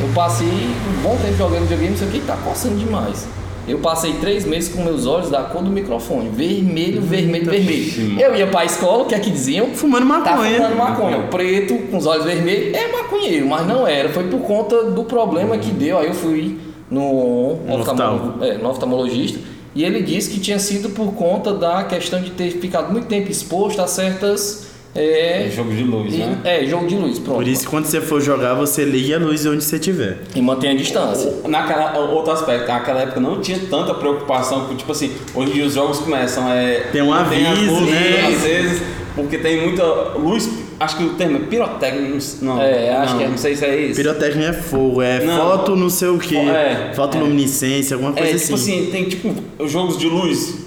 eu 0.02 0.08
passei 0.14 0.46
um 0.48 1.02
bom 1.02 1.16
tempo 1.22 1.36
jogando 1.36 1.62
videogame, 1.62 1.90
não 1.90 1.98
sei 1.98 2.08
o 2.08 2.10
que, 2.10 2.20
tá 2.20 2.36
coçando 2.44 2.76
demais. 2.76 3.26
Eu 3.66 3.78
passei 3.78 4.12
três 4.14 4.44
meses 4.44 4.68
com 4.74 4.82
meus 4.82 5.06
olhos 5.06 5.30
da 5.30 5.42
cor 5.44 5.62
do 5.62 5.70
microfone, 5.70 6.28
vermelho, 6.28 7.00
vermelho, 7.00 7.50
vermelho. 7.50 8.20
Eu 8.20 8.36
ia 8.36 8.46
pra 8.46 8.62
escola, 8.64 9.04
o 9.04 9.06
que 9.06 9.14
é 9.14 9.18
que 9.18 9.30
diziam? 9.30 9.68
Fumando 9.68 10.06
Tá 10.22 10.32
maconha. 10.32 10.56
fumando 10.56 10.76
maconha. 10.76 11.18
Preto, 11.30 11.78
com 11.90 11.96
os 11.96 12.04
olhos 12.04 12.24
vermelhos, 12.26 12.76
é 12.76 12.92
maconheiro, 12.92 13.46
mas 13.46 13.66
não 13.66 13.86
era. 13.86 14.10
Foi 14.10 14.24
por 14.24 14.40
conta 14.40 14.84
do 14.90 15.04
problema 15.04 15.56
que 15.56 15.70
deu. 15.70 15.98
Aí 15.98 16.08
eu 16.08 16.12
fui 16.14 16.58
no, 16.90 17.56
No 17.66 17.78
oftalmo- 17.80 18.44
é, 18.44 18.58
no 18.58 18.68
oftalmologista 18.68 19.38
e 19.74 19.82
ele 19.82 20.02
disse 20.02 20.28
que 20.30 20.38
tinha 20.40 20.58
sido 20.58 20.90
por 20.90 21.14
conta 21.14 21.54
da 21.54 21.84
questão 21.84 22.20
de 22.20 22.32
ter 22.32 22.50
ficado 22.50 22.92
muito 22.92 23.06
tempo 23.06 23.30
exposto 23.30 23.80
a 23.80 23.86
certas. 23.86 24.74
É, 24.95 25.47
É 25.47 25.51
jogo 25.51 25.72
de 25.72 25.82
luz, 25.82 26.14
e- 26.14 26.18
né? 26.18 26.38
É, 26.45 26.64
jogo 26.66 26.86
de 26.86 26.95
luz, 26.97 27.18
pronto. 27.18 27.36
Por 27.38 27.49
isso, 27.49 27.68
quando 27.68 27.86
você 27.86 28.01
for 28.01 28.20
jogar, 28.20 28.55
você 28.55 28.84
liga 28.84 29.16
a 29.16 29.18
luz 29.18 29.45
onde 29.45 29.64
você 29.64 29.76
estiver. 29.76 30.18
E 30.34 30.40
mantém 30.40 30.70
a 30.70 30.74
distância. 30.74 31.32
Naquela, 31.49 31.99
outro 31.99 32.32
aspecto, 32.32 32.68
naquela 32.68 33.01
época 33.03 33.18
não 33.20 33.40
tinha 33.40 33.59
tanta 33.70 33.92
preocupação 33.95 34.68
tipo 34.76 34.92
assim, 34.92 35.11
hoje 35.34 35.51
em 35.51 35.55
dia 35.55 35.66
os 35.66 35.74
jogos 35.74 35.99
começam, 35.99 36.49
é... 36.53 36.80
Tem 36.92 37.03
um 37.03 37.12
aviso, 37.12 37.72
luzes, 37.72 37.90
né? 37.90 38.26
Às 38.28 38.42
vezes, 38.42 38.82
porque 39.16 39.38
tem 39.38 39.62
muita 39.62 39.84
luz, 40.16 40.49
acho 40.78 40.97
que 40.97 41.05
o 41.05 41.11
termo 41.14 41.36
é 41.38 41.40
pirotécnico, 41.40 42.18
não, 42.42 42.61
É, 42.61 42.92
acho 42.97 43.12
não, 43.12 43.18
que 43.18 43.24
é. 43.24 43.28
não 43.28 43.36
sei 43.38 43.57
se 43.57 43.64
é 43.64 43.76
isso. 43.76 43.97
Pirotécnica 43.97 44.49
é 44.49 44.53
fogo, 44.53 45.03
é 45.03 45.24
Não. 45.24 45.36
foto 45.36 45.74
não 45.76 45.90
sei 45.90 46.09
o 46.09 46.18
que, 46.18 46.36
É, 46.36 46.92
fotoluminescência, 46.95 47.95
alguma 47.95 48.12
coisa 48.12 48.30
É, 48.30 48.34
assim. 48.34 48.45
tipo 48.45 48.55
assim, 48.57 48.88
tem 48.92 49.05
tipo 49.09 49.34
os 49.59 49.70
jogos 49.70 49.97
de 49.99 50.07
luz 50.09 50.63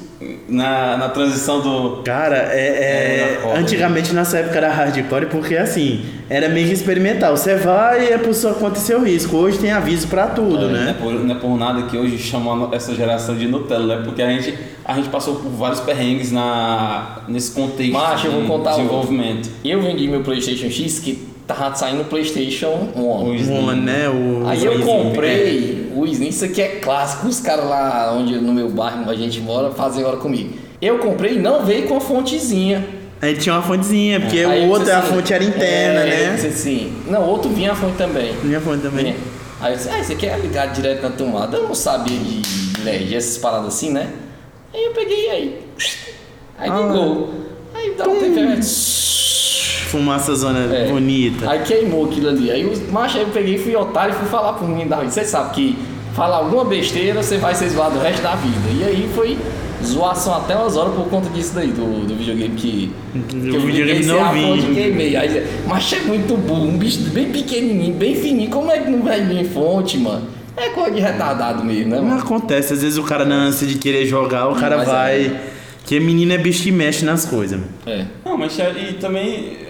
na, 0.50 0.98
na 0.98 1.10
transição 1.10 1.62
do... 1.62 2.02
Cara, 2.04 2.36
é, 2.52 2.58
é- 2.60 3.20
É, 3.30 3.36
na 3.36 3.42
foda. 3.42 3.60
antigamente 3.60 4.14
nessa 4.14 4.40
época 4.40 4.58
era 4.58 4.70
hardcore 4.72 5.28
porque 5.28 5.56
assim, 5.56 6.04
era 6.30 6.50
meio 6.50 6.68
que 6.68 6.74
experimental. 6.74 7.38
Você 7.38 7.56
vai 7.56 8.08
e 8.08 8.12
é 8.14 8.18
por 8.18 8.34
sua 8.34 8.54
conta 8.56 8.78
e 8.78 8.82
seu 8.82 9.04
risco. 9.04 9.36
Hoje 9.38 9.60
tem 9.60 9.72
aviso 9.72 10.08
pra 10.08 10.28
tudo, 10.28 10.66
É, 10.66 10.70
Não, 10.70 10.76
é 10.82 10.86
né? 10.86 10.96
por, 11.00 11.12
não 11.14 11.36
é 11.36 11.40
por 11.40 11.58
nada 11.58 11.84
que 11.84 11.98
hoje 11.98 12.18
chamam 12.18 12.70
essa 12.74 12.96
geração 12.96 13.36
de 13.36 13.48
Nutella, 13.48 13.98
né? 13.98 14.02
Porque 14.04 14.22
a 14.22 14.30
gente, 14.30 14.54
a 14.84 14.94
gente 14.96 15.10
passou 15.10 15.36
por 15.36 15.50
vários 15.52 15.80
perrengues 15.82 16.32
na, 16.32 17.20
nesse 17.28 17.52
contexto 17.52 17.94
Macho, 17.94 18.28
eu 18.28 18.32
vou 18.32 18.42
de 18.42 18.48
contar 18.48 18.72
um. 18.74 18.78
desenvolvimento. 18.78 19.50
Eu 19.64 19.82
vendi 19.82 20.08
meu 20.08 20.22
PlayStation 20.22 20.70
X 20.72 21.00
que 21.00 21.28
tava 21.48 21.74
saindo 21.76 22.02
o 22.02 22.06
PlayStation 22.06 22.90
1. 22.96 23.02
O 23.02 23.34
Slim. 23.36 23.58
Uma, 23.60 23.74
né? 23.76 24.10
O 24.10 24.46
Aí 24.48 24.64
eu 24.64 24.74
Slim. 24.74 24.86
comprei 24.86 25.92
o 25.96 26.06
Slim, 26.06 26.28
isso 26.28 26.46
aqui 26.46 26.62
é 26.62 26.68
clássico, 26.80 27.28
os 27.28 27.40
caras 27.40 27.66
lá 27.66 28.14
onde 28.14 28.36
no 28.40 28.54
meu 28.54 28.70
bairro 28.70 29.10
a 29.10 29.16
gente 29.16 29.40
mora 29.40 29.72
fazem 29.72 30.04
hora 30.04 30.18
comigo. 30.18 30.54
Eu 30.82 31.00
comprei 31.00 31.36
e 31.36 31.40
não 31.40 31.66
veio 31.66 31.88
com 31.88 31.98
a 31.98 32.02
fontezinha. 32.02 32.86
Aí 33.20 33.36
tinha 33.36 33.56
uma 33.56 33.64
fontezinha, 33.64 34.20
porque 34.20 34.40
Aí 34.42 34.68
o 34.68 34.70
outro 34.70 34.84
disse 34.86 34.92
a 34.96 35.00
assim, 35.00 35.10
fonte 35.16 35.34
era 35.34 35.44
interna, 35.44 36.02
é, 36.02 36.28
Eu 36.28 36.34
disse 36.34 36.48
né? 36.48 36.54
assim, 36.54 36.94
não, 37.10 37.24
outro 37.28 37.50
vinha 37.50 37.72
a 37.72 37.76
fonte 37.76 37.98
também. 37.98 38.36
Minha 38.44 38.62
fonte 38.62 38.84
também. 38.84 39.08
É. 39.08 39.16
Aí 39.60 39.74
eu 39.74 39.78
disse, 39.78 39.90
ah, 39.90 40.00
isso 40.00 40.12
aqui 40.12 40.28
é 40.28 40.38
ligado 40.38 40.74
direto 40.76 41.02
na 41.02 41.10
tomada. 41.10 41.58
Eu 41.58 41.64
não 41.68 41.74
sabia 41.74 42.16
de 42.20 42.42
energia, 42.80 43.18
essas 43.18 43.40
paradas 43.40 43.70
assim, 43.74 43.90
né? 43.92 44.08
Aí 44.72 44.84
eu 44.86 44.92
peguei 44.92 45.26
e 45.26 45.30
aí. 45.32 45.62
Aí 46.60 46.70
Ah. 46.70 46.78
ligou. 46.78 47.34
Aí 47.74 47.96
dá 47.98 48.08
um 48.08 48.20
tempo. 48.20 48.36
Fumaça 49.88 50.36
zona 50.36 50.60
É. 50.74 50.88
bonita. 50.90 51.50
Aí 51.50 51.60
queimou 51.64 52.06
aquilo 52.06 52.30
ali. 52.30 52.52
Aí 52.52 52.66
os 52.66 52.82
macho, 52.92 53.18
aí 53.18 53.24
eu 53.24 53.30
peguei, 53.30 53.58
fui 53.58 53.76
otário 53.76 54.14
e 54.14 54.18
fui 54.18 54.28
falar 54.28 54.54
pro 54.54 54.68
menino 54.68 54.90
da 54.90 54.98
rua. 54.98 55.10
Você 55.10 55.24
sabe 55.24 55.54
que 55.54 55.78
falar 56.14 56.38
alguma 56.38 56.66
besteira, 56.66 57.22
você 57.22 57.38
vai 57.38 57.54
ser 57.56 57.70
zoado 57.70 57.98
o 57.98 58.02
resto 58.02 58.22
da 58.22 58.36
vida. 58.36 58.58
E 58.80 58.84
aí 58.84 59.10
foi 59.16 59.38
zoação 59.86 60.36
até 60.36 60.56
umas 60.56 60.76
horas 60.76 60.94
por 60.96 61.08
conta 61.08 61.30
disso 61.30 61.54
daí, 61.54 61.68
do, 61.68 62.06
do 62.08 62.16
videogame 62.16 62.56
que, 62.56 62.92
que 63.30 63.36
O 63.36 63.42
videogame 63.62 63.70
liguei 63.84 64.04
sem 64.04 64.20
a 64.20 64.24
novinho. 64.26 64.48
fonte 64.58 64.72
e 64.72 64.76
queimei. 64.76 65.16
Aí, 65.16 65.48
mas 65.68 65.94
é 65.94 66.00
muito 66.02 66.36
burro, 66.36 66.66
um 66.68 66.78
bicho 66.78 67.00
bem 67.12 67.32
pequenininho, 67.32 67.94
bem 67.94 68.16
fininho. 68.16 68.50
Como 68.50 68.72
é 68.72 68.80
que 68.80 68.90
não 68.90 69.02
vai 69.04 69.22
vir 69.22 69.46
fonte, 69.46 69.98
mano? 69.98 70.24
É 70.58 70.70
coisa 70.70 70.90
de 70.92 71.00
retardado 71.00 71.64
mesmo, 71.64 71.92
né, 71.92 71.98
Não 71.98 72.04
mano? 72.06 72.20
acontece, 72.20 72.74
às 72.74 72.82
vezes 72.82 72.98
o 72.98 73.04
cara 73.04 73.24
na 73.24 73.36
ânsia 73.36 73.68
de 73.68 73.76
querer 73.76 74.08
jogar, 74.08 74.48
o 74.50 74.56
cara 74.56 74.78
Mas 74.78 74.88
é. 74.88 74.92
vai. 74.92 75.40
Que 75.86 76.00
menino 76.02 76.34
é 76.34 76.38
bicho 76.38 76.64
que 76.64 76.72
mexe 76.72 77.06
nas 77.06 77.24
coisas. 77.26 77.60
mano. 77.60 77.72
É. 77.86 78.06
Não, 78.26 78.36
mas 78.38 78.60
é- 78.60 78.74
e 78.90 78.94
também 78.94 79.67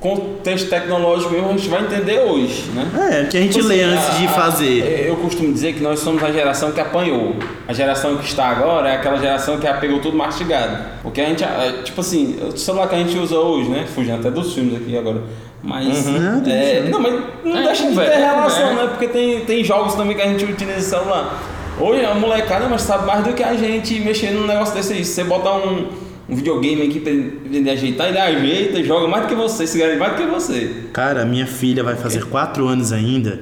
contexto 0.00 0.68
tecnológico 0.70 1.32
mesmo 1.32 1.48
a 1.48 1.52
gente 1.52 1.68
vai 1.68 1.80
entender 1.82 2.20
hoje, 2.20 2.64
né? 2.74 2.86
É, 3.20 3.24
que 3.24 3.36
a 3.36 3.40
gente 3.40 3.60
lê 3.62 3.82
assim, 3.82 3.94
antes 3.94 4.08
a- 4.08 4.18
de 4.18 4.26
a- 4.26 4.30
fazer. 4.30 5.06
Eu 5.08 5.16
costumo 5.16 5.52
dizer 5.52 5.74
que 5.74 5.80
nós 5.82 5.98
somos 5.98 6.22
a 6.22 6.30
geração 6.30 6.70
que 6.70 6.80
apanhou. 6.80 7.34
A 7.66 7.72
geração 7.72 8.16
que 8.16 8.24
está 8.24 8.46
agora 8.46 8.88
é 8.90 8.94
aquela 8.96 9.16
geração 9.18 9.56
que 9.58 9.64
já 9.66 9.74
pegou 9.74 9.98
tudo 10.00 10.16
mastigado. 10.16 10.76
Porque 11.02 11.20
a 11.20 11.24
gente, 11.26 11.42
é, 11.42 11.82
tipo 11.84 12.00
assim, 12.00 12.38
o 12.40 12.56
celular 12.56 12.88
que 12.88 12.94
a 12.94 12.98
gente 12.98 13.18
usa 13.18 13.36
hoje, 13.38 13.68
né? 13.68 13.86
Fugindo 13.92 14.20
até 14.20 14.30
dos 14.30 14.54
filmes 14.54 14.76
aqui 14.76 14.96
agora. 14.96 15.22
Mas. 15.62 16.06
Uhum. 16.06 16.42
é, 16.46 16.82
não, 16.88 17.00
mas 17.00 17.14
não 17.44 17.58
É, 17.58 17.62
deixa 17.64 17.88
de 17.88 17.94
ter 17.96 18.02
é 18.02 18.16
relação, 18.18 18.74
né? 18.76 18.86
Porque 18.90 19.08
tem, 19.08 19.40
tem 19.40 19.64
jogos 19.64 19.94
também 19.94 20.14
que 20.16 20.22
a 20.22 20.28
gente 20.28 20.44
utiliza 20.44 20.80
celular. 20.80 21.42
Hoje 21.80 22.04
a 22.04 22.14
molecada 22.14 22.66
mas 22.68 22.82
sabe 22.82 23.06
mais 23.06 23.24
do 23.24 23.32
que 23.32 23.42
a 23.42 23.54
gente 23.54 23.98
mexendo 24.00 24.34
num 24.40 24.46
negócio 24.46 24.74
desse 24.74 24.92
aí. 24.92 25.04
Você 25.04 25.24
botar 25.24 25.54
um, 25.54 25.86
um 26.28 26.36
videogame 26.36 26.82
aqui 26.82 27.00
pra 27.00 27.10
ele 27.10 27.70
ajeitar, 27.70 28.08
ele 28.08 28.18
ajeita, 28.18 28.82
joga 28.84 29.08
mais 29.08 29.24
do 29.24 29.28
que 29.28 29.34
você, 29.34 29.66
se 29.66 29.78
garante 29.78 29.98
mais 29.98 30.12
do 30.12 30.18
que 30.18 30.26
você. 30.28 30.70
Cara, 30.92 31.24
minha 31.24 31.46
filha 31.46 31.82
vai 31.82 31.96
fazer 31.96 32.24
4 32.26 32.66
anos 32.66 32.92
ainda. 32.92 33.40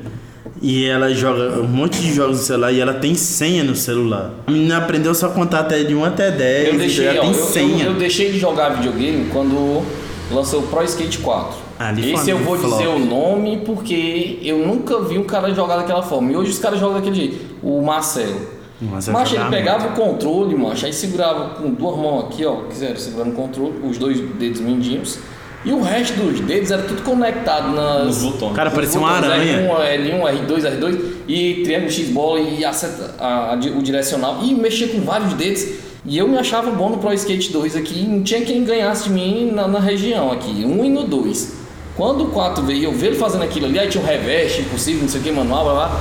E 0.63 0.87
ela 0.87 1.13
joga 1.13 1.61
um 1.61 1.67
monte 1.67 2.01
de 2.01 2.15
jogos 2.15 2.39
no 2.39 2.43
celular 2.45 2.73
e 2.73 2.81
ela 2.81 2.95
tem 2.95 3.15
senha 3.15 3.63
no 3.63 3.77
celular. 3.77 4.31
A 4.47 4.51
menina 4.51 4.79
aprendeu 4.79 5.15
só 5.15 5.29
contar 5.29 5.61
até 5.61 5.83
de 5.85 5.95
1 5.95 6.05
até 6.05 6.31
10. 6.31 6.69
Eu 6.69 6.79
deixei, 6.79 7.07
ela 7.07 7.19
ó, 7.19 7.21
tem 7.23 7.31
eu, 7.33 7.35
senha. 7.35 7.85
eu, 7.85 7.93
eu 7.93 7.99
deixei 7.99 8.33
de 8.33 8.39
jogar 8.39 8.71
videogame 8.71 9.27
quando 9.31 9.83
lançou 10.31 10.61
o 10.61 10.63
Pro 10.69 10.83
Skate 10.85 11.19
4. 11.19 11.67
Ali 11.79 12.03
foi 12.05 12.13
Esse 12.13 12.31
eu 12.31 12.39
vou 12.39 12.57
flop. 12.57 12.73
dizer 12.73 12.89
o 12.89 12.99
nome 12.99 13.63
porque 13.67 14.39
eu 14.43 14.59
nunca 14.67 14.99
vi 15.03 15.19
um 15.19 15.25
cara 15.25 15.53
jogar 15.53 15.77
daquela 15.77 16.03
forma. 16.03 16.33
E 16.33 16.37
hoje 16.37 16.53
os 16.53 16.59
caras 16.59 16.81
jogam 16.81 16.97
daquele 16.97 17.17
jeito. 17.17 17.37
O 17.63 17.83
Marcelo. 17.83 18.56
Mas 18.81 19.09
ele 19.09 19.17
jogava 19.31 19.51
pegava 19.57 19.89
o 19.89 19.93
controle, 19.93 20.55
macho, 20.55 20.85
aí 20.87 20.93
segurava 20.93 21.49
com 21.55 21.71
duas 21.71 21.97
mãos 21.97 22.25
aqui, 22.27 22.45
ó, 22.45 22.57
quiseram 22.69 22.97
segurando 22.97 23.31
o 23.33 23.35
controle, 23.35 23.75
os 23.83 23.97
dois 23.99 24.21
dedos 24.21 24.61
mindinhos. 24.61 25.19
E 25.65 25.73
o 25.73 25.81
resto 25.83 26.13
dos 26.21 26.39
dedos 26.41 26.71
era 26.71 26.83
tudo 26.83 27.03
conectado 27.03 27.75
nas, 27.75 28.05
Nos 28.05 28.23
botões. 28.33 28.55
Cara, 28.55 28.71
parecia 28.71 29.01
uma 29.01 29.11
aranha. 29.11 29.69
L1, 29.69 30.23
L1, 30.23 30.47
R2, 30.47 30.79
R2 30.79 31.01
e 31.27 31.63
triângulo 31.65 31.91
X-bola 31.91 32.41
e 32.41 32.65
a 32.65 32.73
seta- 32.73 33.15
a- 33.19 33.53
a 33.53 33.55
o 33.55 33.83
direcional 33.83 34.39
e 34.45 34.55
mexia 34.55 34.89
com 34.89 35.01
vários 35.01 35.33
dedos. 35.33 35.67
E 36.05 36.17
eu 36.19 36.29
me 36.29 36.39
achava 36.39 36.71
bom 36.71 36.91
no 36.91 36.99
Pro 36.99 37.13
Skate 37.15 37.51
2 37.51 37.75
aqui, 37.75 38.07
não 38.07 38.23
tinha 38.23 38.43
quem 38.43 38.63
ganhasse 38.63 39.05
de 39.05 39.11
mim 39.11 39.51
na, 39.53 39.67
na 39.67 39.81
região 39.81 40.31
aqui, 40.31 40.65
um 40.65 40.85
e 40.85 40.89
no 40.89 41.03
2. 41.03 41.55
Quando 41.97 42.25
o 42.25 42.29
4 42.29 42.63
veio, 42.63 42.85
eu 42.85 42.93
vi 42.93 43.07
ele 43.07 43.17
fazendo 43.17 43.43
aquilo 43.43 43.67
ali, 43.67 43.77
aí 43.79 43.89
tinha 43.89 44.05
um 44.05 44.07
reveste 44.07 44.61
impossível, 44.61 45.03
não 45.03 45.09
sei 45.09 45.21
o 45.21 45.25
que, 45.25 45.33
manual, 45.33 45.65
blá 45.65 45.73
blá. 45.75 46.01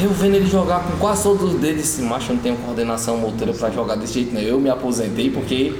Eu 0.00 0.10
vendo 0.10 0.34
ele 0.36 0.46
jogar 0.46 0.80
com 0.84 0.96
quase 0.98 1.22
todos 1.22 1.54
os 1.54 1.60
dedos, 1.60 1.82
disse, 1.82 2.02
macho, 2.02 2.30
eu 2.30 2.36
não 2.36 2.42
tenho 2.42 2.56
coordenação 2.56 3.16
motora 3.18 3.52
pra 3.52 3.70
jogar 3.70 3.96
desse 3.96 4.14
jeito, 4.14 4.34
não. 4.34 4.40
Eu 4.40 4.58
me 4.58 4.70
aposentei 4.70 5.30
porque 5.30 5.72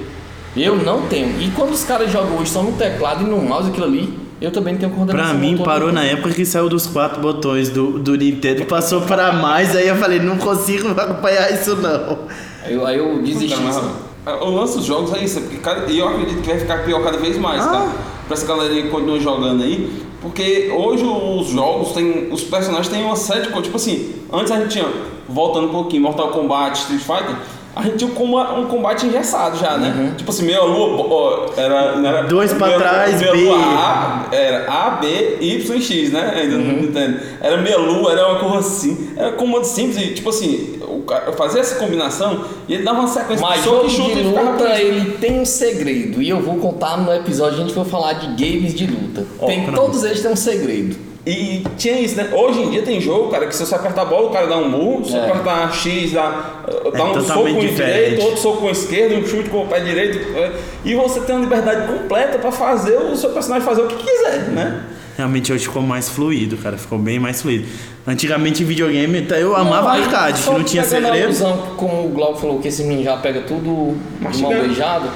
eu 0.55 0.75
não 0.75 1.01
tenho. 1.07 1.41
E 1.41 1.49
quando 1.51 1.71
os 1.71 1.83
caras 1.83 2.11
jogam 2.11 2.37
hoje 2.37 2.51
só 2.51 2.61
no 2.61 2.73
teclado 2.73 3.23
e 3.23 3.27
no 3.27 3.41
mouse, 3.41 3.69
aquilo 3.69 3.85
ali, 3.85 4.17
eu 4.39 4.51
também 4.51 4.73
não 4.73 4.79
tenho 4.81 4.91
coordenação 4.93 5.31
Pra 5.31 5.39
mim, 5.39 5.57
parou 5.57 5.91
na 5.91 6.03
época 6.03 6.31
que 6.33 6.45
saiu 6.45 6.69
dos 6.69 6.85
quatro 6.85 7.21
botões 7.21 7.69
do, 7.69 7.97
do 7.99 8.15
Nintendo, 8.15 8.65
passou 8.65 9.01
pra 9.01 9.31
mais, 9.33 9.75
aí 9.75 9.87
eu 9.87 9.95
falei, 9.95 10.19
não 10.19 10.37
consigo 10.37 10.89
acompanhar 10.89 11.51
isso 11.51 11.75
não. 11.77 12.19
Aí 12.63 12.73
eu, 12.73 12.85
aí 12.85 12.97
eu 12.97 13.21
desisti. 13.21 13.55
Cara, 13.57 13.69
assim. 13.69 13.89
mas 14.25 14.41
o 14.41 14.49
lance 14.51 14.77
dos 14.77 14.85
jogos 14.85 15.11
é 15.13 15.23
isso, 15.23 15.39
é 15.39 15.41
porque 15.41 15.57
cada- 15.57 15.91
e 15.91 15.97
eu 15.97 16.07
acredito 16.07 16.41
que 16.41 16.47
vai 16.49 16.59
ficar 16.59 16.85
pior 16.85 17.03
cada 17.03 17.17
vez 17.17 17.37
mais, 17.37 17.61
Ah. 17.63 17.69
cara. 17.69 17.89
Pra 18.27 18.37
essa 18.37 18.45
galerinha 18.45 18.83
que 18.83 18.89
continua 18.89 19.19
jogando 19.19 19.63
aí. 19.63 20.01
Porque 20.23 20.71
hoje 20.73 21.03
os 21.03 21.47
jogos 21.49 21.91
têm. 21.91 22.31
Os 22.31 22.43
personagens 22.43 22.87
têm 22.87 23.03
uma 23.03 23.17
de 23.41 23.49
coisas. 23.49 23.65
Tipo 23.65 23.75
assim, 23.75 24.15
antes 24.31 24.51
a 24.51 24.57
gente 24.57 24.71
tinha, 24.71 24.87
voltando 25.27 25.67
um 25.67 25.71
pouquinho, 25.71 26.01
Mortal 26.01 26.31
Kombat, 26.31 26.79
Street 26.79 27.01
Fighter, 27.01 27.35
a 27.75 27.81
gente 27.83 27.97
tinha 27.97 28.09
um 28.11 28.59
um 28.61 28.65
combate 28.67 29.05
engessado 29.07 29.57
já, 29.57 29.77
né? 29.77 30.13
Tipo 30.15 30.29
assim, 30.29 30.45
meia 30.45 30.61
lua, 30.63 31.07
ó, 31.09 31.49
era, 31.57 31.75
era. 32.07 32.23
Dois 32.23 32.53
pra 32.53 32.67
meia- 32.67 32.77
trás, 32.79 33.19
meia 33.19 33.31
B. 33.31 33.43
lua 33.45 33.57
A, 33.57 34.25
era 34.31 34.71
A, 34.71 34.89
B, 34.91 35.37
Y 35.41 35.75
e 35.77 35.81
X, 35.81 36.11
né? 36.11 36.33
Ainda 36.35 36.57
não 36.57 36.79
entendo. 36.79 37.19
Era 37.41 37.57
meia 37.57 37.77
lua, 37.77 38.11
era 38.11 38.27
uma 38.29 38.39
coisa 38.39 38.59
assim. 38.59 39.13
Era 39.17 39.31
comando 39.31 39.63
simples 39.65 39.97
e, 39.97 40.13
tipo 40.13 40.29
assim, 40.29 40.79
o 40.87 41.01
cara 41.01 41.33
fazia 41.33 41.61
essa 41.61 41.75
combinação 41.75 42.45
e 42.67 42.75
ele 42.75 42.83
dava 42.83 42.99
uma 42.99 43.07
sequência 43.07 43.45
Mas 43.45 43.61
soco 43.63 43.75
jogo 43.75 43.87
e 43.87 43.89
chute 43.89 44.15
de 44.15 44.21
luta, 44.23 44.79
ele 44.79 45.11
tem 45.17 45.39
um 45.39 45.45
segredo. 45.45 46.21
E 46.21 46.29
eu 46.29 46.41
vou 46.41 46.57
contar 46.57 46.97
no 46.97 47.11
episódio, 47.13 47.57
a 47.59 47.61
gente 47.65 47.73
vai 47.73 47.85
falar 47.85 48.13
de 48.13 48.27
games 48.27 48.73
de 48.75 48.85
luta. 48.85 49.25
Ó, 49.39 49.47
tem, 49.47 49.65
todos 49.71 50.03
eles 50.03 50.21
têm 50.21 50.31
um 50.31 50.35
segredo. 50.35 51.12
E 51.25 51.63
tinha 51.77 51.99
isso, 52.01 52.17
né? 52.17 52.29
Hoje 52.33 52.61
em 52.61 52.69
dia 52.69 52.81
tem 52.81 52.99
jogo, 52.99 53.29
cara, 53.29 53.47
que 53.47 53.55
se 53.55 53.65
você 53.65 53.73
apertar 53.73 54.01
a 54.01 54.05
bola, 54.05 54.27
o 54.27 54.31
cara 54.33 54.45
dá 54.45 54.57
um 54.57 54.67
murro, 54.67 55.05
se 55.05 55.11
você 55.11 55.17
É. 55.17 55.29
apertar 55.29 55.73
X, 55.73 56.11
dá, 56.11 56.63
dá 56.93 57.03
um 57.05 57.21
soco 57.23 57.43
com 57.53 57.59
direito, 57.59 58.21
outro 58.23 58.41
soco 58.41 58.57
com 58.57 58.65
o 58.65 58.69
esquerdo, 58.71 59.15
um 59.23 59.25
chute 59.25 59.49
com 59.49 59.63
o 59.63 59.67
pé 59.67 59.79
direito. 59.79 60.17
é, 60.37 60.51
E 60.83 60.93
você 60.95 61.21
tem 61.21 61.33
uma 61.35 61.41
liberdade 61.41 61.87
completa 61.91 62.37
pra 62.37 62.51
fazer 62.51 62.97
o 62.97 63.15
seu 63.15 63.29
personagem 63.29 63.65
fazer 63.65 63.83
o 63.83 63.87
que 63.87 63.95
quiser, 63.95 64.49
né? 64.49 64.83
Realmente 65.15 65.53
hoje 65.53 65.63
ficou 65.65 65.81
mais 65.81 66.09
fluido, 66.09 66.57
cara, 66.57 66.75
ficou 66.77 66.97
bem 66.99 67.19
mais 67.19 67.41
fluido. 67.41 67.67
Antigamente 68.05 68.63
em 68.63 68.65
videogame, 68.65 69.25
eu 69.39 69.55
amava 69.55 69.93
aí, 69.93 70.01
arcade, 70.03 70.39
que 70.39 70.43
só 70.45 70.53
não 70.57 70.63
tinha 70.65 70.83
segredo. 70.83 71.33
como 71.77 72.05
o 72.05 72.09
Glauco 72.09 72.39
falou, 72.39 72.59
que 72.59 72.67
esse 72.67 72.83
menino 72.83 73.03
já 73.05 73.15
pega 73.17 73.41
tudo 73.41 73.95
Mastigando. 74.19 74.63
beijada. 74.63 75.07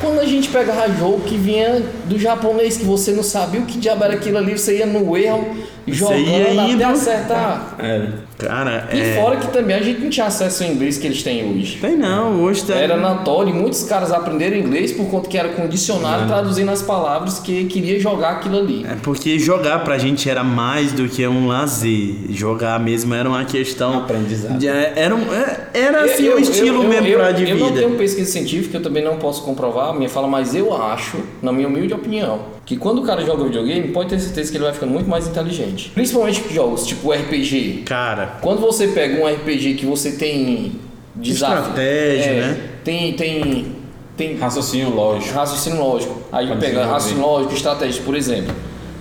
Quando 0.00 0.20
a 0.20 0.24
gente 0.24 0.48
pegava 0.48 0.88
jogo 0.92 1.20
que 1.20 1.36
vinha 1.36 1.82
do 2.04 2.18
japonês, 2.18 2.76
que 2.76 2.84
você 2.84 3.10
não 3.12 3.22
sabia 3.22 3.60
o 3.60 3.66
que 3.66 3.78
diabo 3.78 4.04
era 4.04 4.14
aquilo 4.14 4.38
ali, 4.38 4.56
você 4.56 4.78
ia 4.78 4.86
no 4.86 5.16
erro, 5.16 5.56
jogando 5.86 6.20
ia 6.20 6.52
até 6.62 6.70
indo. 6.72 6.84
acertar. 6.84 7.74
É. 7.80 8.06
Cara, 8.38 8.88
E 8.92 9.00
é. 9.00 9.14
fora 9.20 9.36
que 9.38 9.48
também 9.48 9.74
a 9.74 9.82
gente 9.82 10.00
não 10.00 10.08
tinha 10.10 10.26
acesso 10.26 10.62
ao 10.62 10.70
inglês 10.70 10.96
que 10.96 11.08
eles 11.08 11.24
têm 11.24 11.44
hoje. 11.50 11.78
Tem 11.80 11.96
não, 11.96 12.40
hoje 12.40 12.62
tá. 12.62 12.74
Era 12.74 12.96
notório, 12.96 13.50
e 13.50 13.52
muitos 13.52 13.82
caras 13.82 14.12
aprenderam 14.12 14.56
inglês 14.56 14.92
por 14.92 15.06
conta 15.06 15.28
que 15.28 15.36
era 15.36 15.48
com 15.48 15.66
dicionário 15.66 16.28
traduzindo 16.28 16.70
as 16.70 16.80
palavras 16.80 17.40
que 17.40 17.64
queria 17.64 17.98
jogar 17.98 18.30
aquilo 18.34 18.58
ali. 18.58 18.86
É 18.88 18.94
porque 19.02 19.40
jogar 19.40 19.82
pra 19.82 19.98
gente 19.98 20.30
era 20.30 20.44
mais 20.44 20.92
do 20.92 21.08
que 21.08 21.26
um 21.26 21.48
lazer. 21.48 22.14
Jogar 22.30 22.78
mesmo 22.78 23.12
era 23.12 23.28
uma 23.28 23.44
questão. 23.44 23.98
Aprendizado. 23.98 24.56
de- 24.56 24.68
Era, 24.68 25.12
um, 25.16 25.34
é- 25.34 25.60
era 25.74 26.04
assim 26.04 26.26
Eu- 26.26 26.34
um 26.34 26.36
eu- 26.36 26.40
estilo 26.40 26.82
eu- 26.84 26.88
mesmo 26.88 27.06
eu, 27.08 27.18
pra 27.18 27.32
de 27.32 27.50
Eu 27.50 27.56
não 27.56 27.66
vida. 27.70 27.80
tenho 27.80 27.96
pesquisa 27.96 28.30
científica, 28.30 28.76
eu 28.76 28.82
também 28.82 29.02
não 29.02 29.16
posso 29.16 29.42
comprovar 29.42 29.87
a 29.90 29.94
minha 29.94 30.08
fala, 30.08 30.26
mas 30.28 30.54
eu 30.54 30.74
acho, 30.76 31.18
na 31.42 31.52
minha 31.52 31.68
humilde 31.68 31.94
opinião, 31.94 32.40
que 32.64 32.76
quando 32.76 33.02
o 33.02 33.04
cara 33.04 33.24
joga 33.24 33.44
videogame, 33.44 33.88
pode 33.88 34.10
ter 34.10 34.18
certeza 34.20 34.50
que 34.50 34.56
ele 34.56 34.64
vai 34.64 34.72
ficando 34.72 34.92
muito 34.92 35.08
mais 35.08 35.26
inteligente. 35.26 35.90
Principalmente 35.94 36.42
jogos 36.52 36.86
tipo 36.86 37.10
RPG. 37.12 37.82
Cara, 37.86 38.38
Quando 38.40 38.60
você 38.60 38.88
pega 38.88 39.22
um 39.22 39.26
RPG 39.26 39.74
que 39.74 39.86
você 39.86 40.12
tem 40.12 40.72
desafio, 41.16 41.58
Estratégia, 41.58 42.30
é, 42.30 42.40
né? 42.40 42.60
Tem 42.84 43.12
tem 43.14 43.76
tem 44.16 44.36
Raciocínio 44.36 44.90
lógico. 44.94 45.32
raciocínio 45.34 45.78
lógico. 45.80 46.20
Aí 46.32 46.48
Pode 46.48 46.60
pega 46.60 46.84
raciocínio 46.86 47.22
lógico, 47.22 47.54
estratégia, 47.54 48.02
por 48.02 48.16
exemplo. 48.16 48.54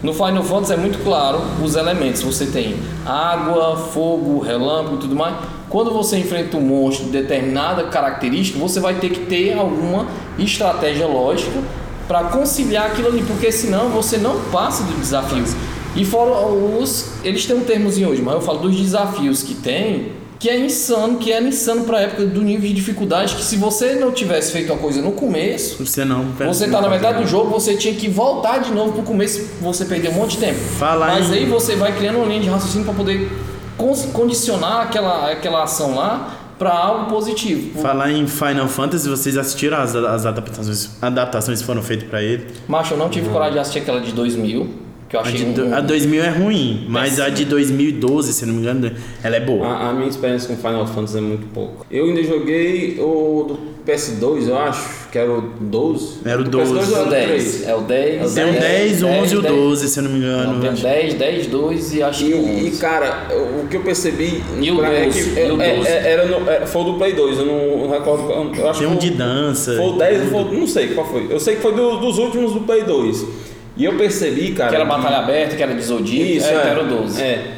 No 0.03 0.13
Final 0.13 0.43
Fantasy 0.43 0.73
é 0.73 0.77
muito 0.77 1.03
claro 1.03 1.41
os 1.63 1.75
elementos. 1.75 2.21
Você 2.21 2.45
tem 2.45 2.75
água, 3.03 3.75
fogo, 3.75 4.39
relâmpago 4.39 4.97
e 4.97 4.99
tudo 4.99 5.15
mais. 5.15 5.35
Quando 5.69 5.91
você 5.91 6.17
enfrenta 6.17 6.55
um 6.57 6.61
monstro 6.61 7.05
de 7.05 7.11
determinada 7.11 7.83
característica, 7.85 8.57
você 8.57 8.79
vai 8.79 8.95
ter 8.95 9.09
que 9.09 9.21
ter 9.25 9.53
alguma 9.57 10.07
estratégia 10.39 11.05
lógica 11.07 11.59
para 12.07 12.23
conciliar 12.25 12.87
aquilo 12.87 13.09
ali, 13.09 13.21
porque 13.23 13.51
senão 13.51 13.89
você 13.89 14.17
não 14.17 14.39
passa 14.51 14.83
dos 14.83 14.95
desafios. 14.95 15.53
E 15.95 16.05
fora 16.05 16.47
os. 16.47 17.09
Eles 17.23 17.45
têm 17.45 17.57
um 17.57 17.61
termozinho 17.65 18.09
hoje, 18.09 18.21
mas 18.21 18.35
eu 18.35 18.41
falo 18.41 18.59
dos 18.59 18.75
desafios 18.79 19.43
que 19.43 19.55
tem, 19.55 20.11
que 20.39 20.47
é 20.47 20.57
insano, 20.57 21.17
que 21.17 21.31
era 21.31 21.43
insano 21.43 21.83
pra 21.83 21.99
época 22.01 22.23
do 22.25 22.41
nível 22.43 22.67
de 22.69 22.73
dificuldade, 22.75 23.35
que 23.35 23.43
se 23.43 23.57
você 23.57 23.95
não 23.95 24.11
tivesse 24.11 24.51
feito 24.53 24.71
a 24.71 24.77
coisa 24.77 25.01
no 25.01 25.11
começo, 25.11 25.83
você 25.83 26.05
não. 26.05 26.23
você 26.45 26.67
tá 26.69 26.79
na 26.79 26.87
metade 26.87 27.23
do 27.23 27.27
jogo, 27.27 27.49
você 27.49 27.75
tinha 27.75 27.93
que 27.95 28.07
voltar 28.07 28.59
de 28.59 28.71
novo 28.71 28.93
pro 28.93 29.01
começo, 29.01 29.45
você 29.59 29.83
perdeu 29.85 30.11
um 30.11 30.13
monte 30.13 30.37
de 30.37 30.45
tempo. 30.45 30.59
Falar 30.59 31.07
Mas 31.07 31.29
em- 31.29 31.33
aí 31.33 31.45
você 31.45 31.75
vai 31.75 31.91
criando 31.97 32.17
uma 32.19 32.27
linha 32.27 32.41
de 32.41 32.47
raciocínio 32.49 32.85
para 32.85 32.93
poder 32.93 33.29
condicionar 33.77 34.81
aquela, 34.81 35.31
aquela 35.31 35.63
ação 35.63 35.95
lá 35.95 36.33
para 36.57 36.73
algo 36.73 37.05
positivo. 37.09 37.79
Falar 37.79 38.11
em 38.11 38.27
Final 38.27 38.67
Fantasy, 38.67 39.07
vocês 39.07 39.37
assistiram 39.37 39.77
as, 39.77 39.95
as 39.95 40.25
adaptações, 40.25 40.89
adaptações 41.01 41.59
que 41.59 41.65
foram 41.65 41.83
feitas 41.83 42.09
pra 42.09 42.21
ele? 42.21 42.47
Macho, 42.67 42.95
eu 42.95 42.97
não 42.97 43.09
tive 43.09 43.29
coragem 43.29 43.53
de 43.53 43.59
assistir 43.59 43.79
aquela 43.79 44.01
de 44.01 44.11
2000, 44.11 44.86
que 45.09 45.15
eu 45.15 45.19
A, 45.19 45.23
achei 45.23 45.45
de, 45.53 45.61
um, 45.61 45.73
a 45.73 45.79
2000 45.81 46.23
é 46.23 46.29
ruim, 46.29 46.85
mas 46.89 47.19
a 47.19 47.29
de 47.29 47.45
2012, 47.45 48.33
se 48.33 48.45
não 48.45 48.53
me 48.55 48.59
engano, 48.61 48.91
ela 49.23 49.35
é 49.35 49.39
boa. 49.39 49.65
A, 49.67 49.89
a 49.89 49.93
minha 49.93 50.09
experiência 50.09 50.47
com 50.47 50.55
Final 50.57 50.85
Fantasy 50.87 51.17
é 51.17 51.21
muito 51.21 51.47
pouco. 51.53 51.85
Eu 51.89 52.05
ainda 52.05 52.21
joguei 52.23 52.97
o 52.99 53.45
do 53.47 53.59
PS2, 53.89 54.49
eu 54.49 54.57
acho, 54.59 55.07
que 55.09 55.17
era 55.17 55.31
o 55.31 55.41
12. 55.61 56.17
Era 56.25 56.41
o 56.41 56.43
Do 56.43 56.57
PS2 56.59 56.73
12. 56.73 56.91
ou 56.93 56.97
É 56.97 56.99
era 56.99 57.07
o 57.07 57.09
10. 57.09 57.67
É 57.67 57.75
o 57.75 57.81
10. 57.81 58.33
Tem 58.33 58.49
o 58.49 58.59
10, 58.59 59.03
o 59.03 59.07
11 59.07 59.33
e 59.33 59.37
o 59.37 59.41
10. 59.41 59.55
12, 59.55 59.87
se 59.89 59.99
eu 59.99 60.03
não 60.03 60.11
me 60.11 60.17
engano. 60.17 60.53
Não, 60.55 60.59
tem 60.59 60.69
o 60.71 60.73
10, 60.73 61.13
10, 61.13 61.47
2 61.47 61.93
e 61.95 62.03
acho 62.03 62.25
que 62.25 62.33
o 62.33 62.37
E, 62.37 62.63
e, 62.65 62.67
11. 62.67 62.81
cara, 62.81 63.27
o 63.63 63.67
que 63.67 63.77
eu 63.77 63.81
percebi 63.83 64.43
E 64.59 64.71
o 64.71 64.75
pra- 64.75 64.89
é 64.91 65.05
12, 65.05 65.23
que 65.23 65.39
e 65.39 65.51
o 65.51 65.61
é- 65.61 65.75
12. 65.77 65.87
é- 65.89 66.11
era 66.11 66.25
no- 66.25 66.49
é, 66.49 66.65
foi 66.65 66.81
o 66.81 66.85
do 66.85 66.93
Play 66.95 67.13
2, 67.13 67.37
eu 67.39 67.45
não, 67.45 67.77
não 67.87 67.89
recordo. 67.91 68.23
qual- 68.27 68.45
Eu 68.53 68.69
acho 68.69 68.79
Tem 68.81 68.89
que 68.89 68.93
um 68.95 68.99
foi- 68.99 69.09
de 69.09 69.15
dança. 69.15 69.75
Foi 69.77 69.85
o 69.87 69.93
10, 69.93 70.21
ou 70.23 70.27
foi, 70.29 70.41
o- 70.57 70.59
não 70.59 70.67
sei 70.67 70.87
qual 70.89 71.07
foi. 71.07 71.27
Eu 71.29 71.39
sei 71.39 71.55
que 71.55 71.61
foi 71.61 71.73
do- 71.73 71.97
dos 71.97 72.17
últimos 72.17 72.51
do 72.51 72.59
Play 72.61 72.83
2. 72.83 73.25
E 73.77 73.85
eu 73.85 73.95
percebi, 73.95 74.53
cara. 74.53 74.69
Que 74.69 74.75
era 74.75 74.85
batalha 74.85 75.17
aberta, 75.17 75.55
que 75.55 75.63
era 75.63 75.73
de 75.73 75.81
Zodíaco, 75.81 76.31
Isso, 76.31 76.47
é, 76.47 76.55
é, 76.55 76.61
que 76.61 76.67
era 76.67 76.83
o 76.83 76.87
12. 76.87 77.21
É. 77.21 77.57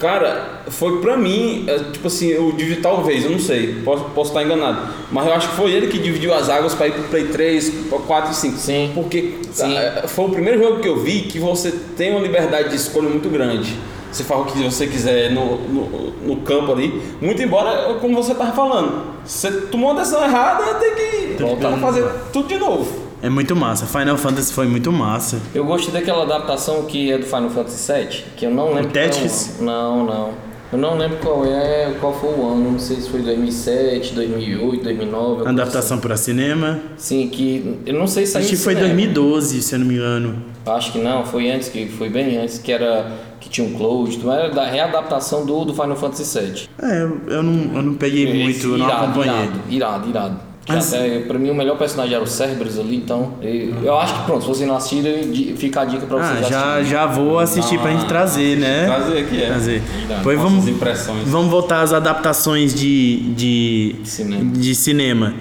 Cara, 0.00 0.62
foi 0.68 0.98
pra 1.02 1.14
mim, 1.14 1.66
é, 1.68 1.78
tipo 1.92 2.06
assim, 2.06 2.28
eu 2.28 2.50
dividi 2.52 2.80
talvez, 2.80 3.22
eu 3.22 3.32
não 3.32 3.38
sei, 3.38 3.82
posso, 3.84 4.04
posso 4.14 4.30
estar 4.30 4.42
enganado. 4.42 4.88
Mas 5.12 5.26
eu 5.26 5.34
acho 5.34 5.50
que 5.50 5.56
foi 5.56 5.72
ele 5.72 5.88
que 5.88 5.98
dividiu 5.98 6.32
as 6.32 6.48
águas 6.48 6.74
pra 6.74 6.88
ir 6.88 6.92
pro 6.92 7.02
Play 7.04 7.24
3, 7.24 7.70
pro 7.90 7.98
4 7.98 8.30
e 8.30 8.34
5. 8.34 8.56
Sim. 8.56 8.90
Porque 8.94 9.34
Sim. 9.52 9.76
ah, 9.76 10.08
foi 10.08 10.24
o 10.24 10.30
primeiro 10.30 10.58
jogo 10.58 10.80
que 10.80 10.88
eu 10.88 10.98
vi 10.98 11.20
que 11.22 11.38
você 11.38 11.70
tem 11.98 12.12
uma 12.12 12.20
liberdade 12.20 12.70
de 12.70 12.76
escolha 12.76 13.10
muito 13.10 13.28
grande. 13.28 13.76
Você 14.10 14.24
fala 14.24 14.40
o 14.40 14.44
que 14.46 14.58
você 14.58 14.86
quiser 14.86 15.30
no, 15.32 15.58
no, 15.58 16.10
no 16.26 16.36
campo 16.36 16.72
ali. 16.72 17.00
Muito 17.20 17.42
embora, 17.42 17.94
como 18.00 18.14
você 18.14 18.34
tava 18.34 18.52
falando, 18.52 19.04
você 19.22 19.50
tomou 19.52 19.90
uma 19.90 20.00
decisão 20.00 20.24
errada, 20.24 20.74
tem 20.74 20.94
que 20.94 21.42
voltar 21.42 21.74
a 21.74 21.76
fazer 21.76 22.04
tudo 22.32 22.48
de 22.48 22.58
novo. 22.58 23.09
É 23.22 23.28
muito 23.28 23.54
massa. 23.54 23.86
Final 23.86 24.16
Fantasy 24.16 24.52
foi 24.52 24.66
muito 24.66 24.90
massa. 24.90 25.40
Eu 25.54 25.64
gostei 25.64 25.92
daquela 25.92 26.22
adaptação 26.22 26.84
que 26.84 27.12
é 27.12 27.18
do 27.18 27.26
Final 27.26 27.50
Fantasy 27.50 27.92
VII, 27.92 28.24
que 28.36 28.46
eu 28.46 28.50
não 28.50 28.72
lembro. 28.72 28.90
Tactics? 28.90 29.56
qual 29.58 29.68
é 29.68 29.72
o. 29.72 29.74
Não, 29.74 30.06
não. 30.06 30.50
Eu 30.72 30.78
não 30.78 30.96
lembro 30.96 31.18
qual 31.18 31.44
é, 31.44 31.92
qual 32.00 32.14
foi 32.14 32.30
o 32.30 32.48
ano, 32.48 32.70
não 32.70 32.78
sei 32.78 33.00
se 33.00 33.10
foi 33.10 33.22
2007, 33.22 34.14
2008, 34.14 34.84
2009. 34.84 35.48
Adaptação 35.48 35.98
para 35.98 36.16
cinema. 36.16 36.78
Sim, 36.96 37.28
que 37.28 37.80
eu 37.84 37.94
não 37.94 38.06
sei 38.06 38.24
se 38.24 38.38
Acho 38.38 38.48
que 38.48 38.56
foi 38.56 38.74
cinema. 38.74 38.94
2012, 38.94 39.62
se 39.62 39.74
eu 39.74 39.78
não 39.80 39.86
me 39.86 39.94
engano. 39.94 40.44
Acho 40.64 40.92
que 40.92 40.98
não, 40.98 41.26
foi 41.26 41.50
antes, 41.50 41.68
que 41.68 41.88
foi 41.88 42.08
bem 42.08 42.38
antes, 42.38 42.58
que 42.58 42.70
era 42.70 43.10
que 43.40 43.48
tinha 43.48 43.66
um 43.66 43.72
close, 43.72 44.18
não 44.18 44.32
era 44.32 44.48
da 44.50 44.64
readaptação 44.64 45.44
do, 45.44 45.64
do 45.64 45.74
Final 45.74 45.96
Fantasy 45.96 46.38
VII. 46.38 46.68
É, 46.80 47.02
eu, 47.02 47.42
não, 47.42 47.76
eu 47.76 47.82
não 47.82 47.94
peguei 47.94 48.32
muito, 48.32 48.64
eu 48.64 48.78
não 48.78 48.86
irado, 48.86 49.04
acompanhei. 49.06 49.34
Irado, 49.34 49.60
irado, 49.70 50.08
irado. 50.08 50.49
Mas- 50.68 50.92
até, 50.94 51.20
pra 51.20 51.38
mim 51.38 51.50
o 51.50 51.54
melhor 51.54 51.76
personagem 51.76 52.14
era 52.14 52.22
o 52.22 52.26
Cerberus 52.26 52.78
ali, 52.78 52.94
então 52.96 53.32
eu, 53.42 53.74
eu 53.82 53.98
acho 53.98 54.14
que 54.14 54.24
pronto, 54.26 54.42
se 54.42 54.48
vocês 54.48 54.68
não 54.68 54.76
assistiram, 54.76 55.30
di- 55.30 55.54
fica 55.56 55.80
a 55.80 55.84
dica 55.84 56.06
pra 56.06 56.18
vocês 56.18 56.46
Ah, 56.46 56.48
já, 56.48 56.60
assistirem. 56.74 56.84
já 56.90 57.06
vou 57.06 57.38
assistir 57.38 57.78
pra 57.80 57.90
gente 57.90 58.04
trazer, 58.06 58.56
né? 58.58 58.84
Trazer 58.86 59.18
aqui, 59.18 59.42
é. 59.42 59.46
Trazer. 59.46 59.82
Pois 60.22 60.38
vamos, 60.38 60.68
impressões. 60.68 61.26
vamos 61.26 61.50
voltar 61.50 61.80
às 61.80 61.92
adaptações 61.92 62.72
de, 62.74 63.32
de, 63.34 63.96
Cinema. 64.04 64.52
de 64.52 64.74
cinema. 64.74 65.34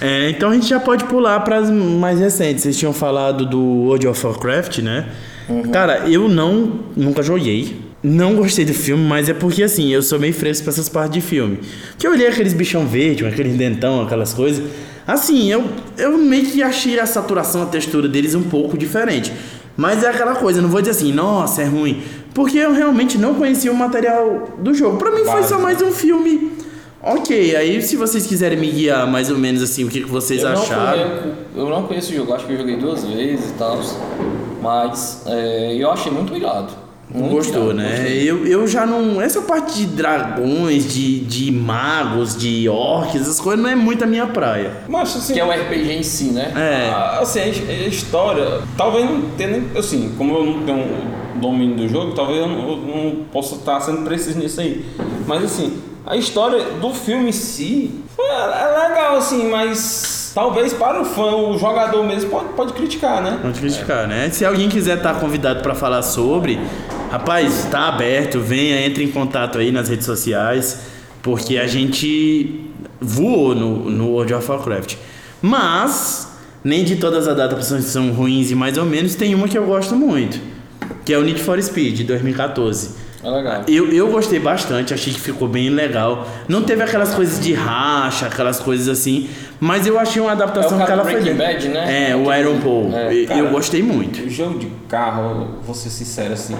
É, 0.00 0.28
então 0.30 0.50
a 0.50 0.54
gente 0.54 0.68
já 0.68 0.78
pode 0.78 1.04
pular 1.04 1.40
para 1.40 1.56
as 1.56 1.70
mais 1.70 2.20
recentes. 2.20 2.62
Vocês 2.62 2.78
tinham 2.78 2.92
falado 2.92 3.46
do 3.46 3.58
World 3.60 4.06
of 4.06 4.26
Warcraft, 4.26 4.78
né? 4.80 5.06
Uhum. 5.48 5.62
Cara, 5.70 6.08
eu 6.08 6.28
não 6.28 6.80
nunca 6.96 7.22
joguei. 7.22 7.85
Não 8.08 8.36
gostei 8.36 8.64
do 8.64 8.72
filme, 8.72 9.04
mas 9.04 9.28
é 9.28 9.34
porque 9.34 9.64
assim, 9.64 9.92
eu 9.92 10.00
sou 10.00 10.16
meio 10.16 10.32
fresco 10.32 10.62
pra 10.62 10.72
essas 10.72 10.88
partes 10.88 11.14
de 11.14 11.20
filme. 11.20 11.58
Que 11.98 12.06
eu 12.06 12.12
olhei 12.12 12.28
aqueles 12.28 12.52
bichão 12.52 12.86
verde, 12.86 13.26
aqueles 13.26 13.56
dentão, 13.56 14.00
aquelas 14.00 14.32
coisas. 14.32 14.64
Assim, 15.04 15.50
eu, 15.50 15.64
eu 15.98 16.16
meio 16.16 16.46
que 16.46 16.62
achei 16.62 17.00
a 17.00 17.04
saturação, 17.04 17.64
a 17.64 17.66
textura 17.66 18.06
deles 18.06 18.32
um 18.36 18.44
pouco 18.44 18.78
diferente. 18.78 19.32
Mas 19.76 20.04
é 20.04 20.08
aquela 20.08 20.36
coisa, 20.36 20.62
não 20.62 20.68
vou 20.68 20.80
dizer 20.80 20.92
assim, 20.92 21.12
nossa, 21.12 21.62
é 21.62 21.64
ruim. 21.64 22.00
Porque 22.32 22.56
eu 22.56 22.72
realmente 22.72 23.18
não 23.18 23.34
conhecia 23.34 23.72
o 23.72 23.74
material 23.74 24.54
do 24.56 24.72
jogo. 24.72 24.98
Pra 24.98 25.10
mim 25.10 25.24
foi 25.24 25.42
só 25.42 25.58
mais 25.58 25.82
um 25.82 25.90
filme. 25.90 26.52
Ok, 27.02 27.56
aí 27.56 27.82
se 27.82 27.96
vocês 27.96 28.24
quiserem 28.24 28.56
me 28.56 28.70
guiar 28.70 29.10
mais 29.10 29.32
ou 29.32 29.36
menos 29.36 29.60
assim, 29.60 29.82
o 29.82 29.88
que, 29.88 30.02
que 30.02 30.08
vocês 30.08 30.44
eu 30.44 30.50
acharam. 30.50 30.96
Não 30.96 31.08
conheço, 31.08 31.36
eu 31.56 31.68
não 31.68 31.82
conheço 31.82 32.12
o 32.12 32.14
jogo, 32.14 32.34
acho 32.34 32.46
que 32.46 32.52
eu 32.52 32.58
joguei 32.58 32.76
duas 32.76 33.04
vezes 33.04 33.50
e 33.50 33.54
tal, 33.54 33.80
mas 34.62 35.24
é, 35.26 35.74
eu 35.74 35.90
achei 35.90 36.12
muito 36.12 36.36
irado. 36.36 36.85
Muito 37.08 37.30
Gostou, 37.34 37.72
né? 37.72 37.88
gostei. 37.96 38.28
Eu, 38.30 38.46
eu 38.46 38.66
já 38.66 38.84
não. 38.84 39.20
Essa 39.22 39.40
parte 39.42 39.74
de 39.76 39.86
dragões, 39.86 40.92
de, 40.92 41.20
de 41.20 41.52
magos, 41.52 42.36
de 42.36 42.68
orcs, 42.68 43.20
essas 43.22 43.40
coisas 43.40 43.62
não 43.62 43.70
é 43.70 43.76
muito 43.76 44.02
a 44.02 44.06
minha 44.06 44.26
praia. 44.26 44.72
Mas 44.88 45.16
assim, 45.16 45.34
Que 45.34 45.40
é 45.40 45.44
o 45.44 45.50
RPG 45.50 45.92
em 45.92 46.02
si, 46.02 46.24
né? 46.32 46.52
É. 46.56 46.90
a- 46.90 47.20
assim, 47.20 47.40
a 47.40 47.46
his- 47.48 47.68
a 47.68 47.72
história, 47.88 48.60
talvez 48.76 49.08
não 49.08 49.22
tenha 49.36 49.50
nem. 49.50 49.64
Assim, 49.76 50.12
como 50.18 50.36
eu 50.36 50.44
não 50.46 50.62
tenho 50.64 50.78
o 51.36 51.38
domínio 51.40 51.76
do 51.76 51.88
jogo, 51.88 52.12
talvez 52.12 52.38
eu 52.40 52.48
não, 52.48 52.68
eu 52.70 52.76
não 52.78 53.24
possa 53.32 53.54
estar 53.54 53.80
sendo 53.80 54.02
preciso 54.02 54.38
nisso 54.38 54.60
aí. 54.60 54.84
Mas 55.26 55.44
assim, 55.44 55.78
a 56.04 56.16
história 56.16 56.60
do 56.80 56.92
filme 56.92 57.28
em 57.28 57.32
si 57.32 58.00
foi, 58.16 58.24
é 58.26 58.88
legal, 58.88 59.16
assim, 59.16 59.48
mas 59.48 60.32
talvez 60.34 60.72
para 60.72 61.00
o 61.00 61.04
fã, 61.04 61.34
o 61.36 61.56
jogador 61.58 62.02
mesmo 62.04 62.30
pode, 62.30 62.48
pode 62.54 62.72
criticar, 62.72 63.22
né? 63.22 63.38
Não 63.44 63.52
te 63.52 63.60
criticar, 63.60 64.06
né? 64.08 64.28
Se 64.30 64.44
alguém 64.44 64.68
quiser 64.68 64.96
estar 64.98 65.14
convidado 65.20 65.62
para 65.62 65.74
falar 65.74 66.02
sobre, 66.02 66.58
rapaz, 67.16 67.66
tá 67.70 67.88
aberto, 67.88 68.40
venha, 68.40 68.84
entre 68.84 69.02
em 69.02 69.10
contato 69.10 69.56
aí 69.58 69.72
nas 69.72 69.88
redes 69.88 70.04
sociais, 70.04 70.80
porque 71.22 71.56
a 71.56 71.66
gente 71.66 72.70
voou 73.00 73.54
no, 73.54 73.90
no 73.90 74.08
World 74.10 74.34
of 74.34 74.50
Warcraft. 74.50 74.96
Mas, 75.40 76.30
nem 76.62 76.84
de 76.84 76.96
todas 76.96 77.26
as 77.26 77.28
adaptações 77.28 77.84
são 77.84 78.10
ruins 78.12 78.50
e 78.50 78.54
mais 78.54 78.76
ou 78.76 78.84
menos, 78.84 79.14
tem 79.14 79.34
uma 79.34 79.48
que 79.48 79.56
eu 79.56 79.64
gosto 79.64 79.96
muito, 79.96 80.38
que 81.06 81.12
é 81.12 81.18
o 81.18 81.22
Need 81.22 81.40
for 81.40 81.60
Speed, 81.62 82.06
2014. 82.06 83.05
É 83.26 83.30
legal. 83.30 83.64
Eu, 83.66 83.92
eu 83.92 84.08
gostei 84.08 84.38
bastante, 84.38 84.94
achei 84.94 85.12
que 85.12 85.20
ficou 85.20 85.48
bem 85.48 85.68
legal. 85.68 86.28
Não 86.46 86.62
teve 86.62 86.84
aquelas 86.84 87.12
coisas 87.12 87.40
de 87.40 87.52
racha, 87.52 88.26
aquelas 88.26 88.60
coisas 88.60 88.88
assim, 88.88 89.28
mas 89.58 89.84
eu 89.84 89.98
achei 89.98 90.22
uma 90.22 90.30
adaptação 90.30 90.78
É 90.78 90.82
o 90.84 90.86
que 90.86 90.92
ela 90.92 91.04
foi 91.04 91.20
bem. 91.20 91.34
Bad, 91.34 91.68
né? 91.68 92.10
É, 92.10 92.14
o 92.14 92.32
Iron 92.32 92.60
Paul. 92.60 92.92
É, 92.94 93.12
eu, 93.12 93.26
cara. 93.26 93.40
eu 93.40 93.50
gostei 93.50 93.82
muito. 93.82 94.22
O 94.24 94.30
jogo 94.30 94.60
de 94.60 94.68
carro, 94.88 95.58
vou 95.66 95.74
ser 95.74 95.90
sincero 95.90 96.34
assim, 96.34 96.54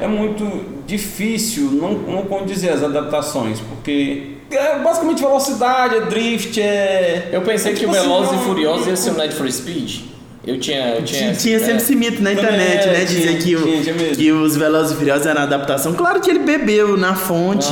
é 0.00 0.06
muito 0.06 0.64
difícil 0.86 1.72
não, 1.72 1.94
não 1.94 2.22
condizer 2.26 2.70
as 2.70 2.84
adaptações, 2.84 3.58
porque 3.58 4.34
é 4.52 4.78
basicamente 4.78 5.20
velocidade, 5.20 5.96
é 5.96 6.00
drift, 6.02 6.60
é. 6.60 7.30
Eu 7.32 7.42
pensei 7.42 7.72
é 7.72 7.74
que 7.74 7.80
tipo 7.80 7.92
o 7.92 7.96
assim, 7.96 8.06
Velozes 8.06 8.40
e 8.40 8.44
Furiosos 8.44 8.86
ia 8.86 8.96
ser 8.96 9.10
o 9.10 9.14
Need 9.14 9.34
for 9.34 9.50
Speed. 9.50 10.13
Eu 10.46 10.58
tinha. 10.60 10.88
Eu 10.96 11.02
tinha, 11.04 11.20
Tinha, 11.20 11.34
tinha 11.34 11.58
sempre 11.58 11.72
é, 11.72 11.76
esse 11.76 11.96
mito 11.96 12.22
na 12.22 12.30
Também 12.30 12.44
internet, 12.44 12.88
é, 12.88 12.92
né? 12.92 13.04
Dizer 13.04 13.38
tinha, 13.38 13.38
que, 13.38 13.56
o- 13.56 13.82
tinha, 13.82 13.94
que 14.14 14.32
os 14.32 14.56
Velozes 14.56 14.92
e 14.92 14.96
Furiosos 14.96 15.26
eram 15.26 15.42
adaptação. 15.42 15.94
Claro 15.94 16.20
que 16.20 16.28
ele 16.30 16.40
bebeu 16.40 16.96
na 16.96 17.14
fonte 17.14 17.68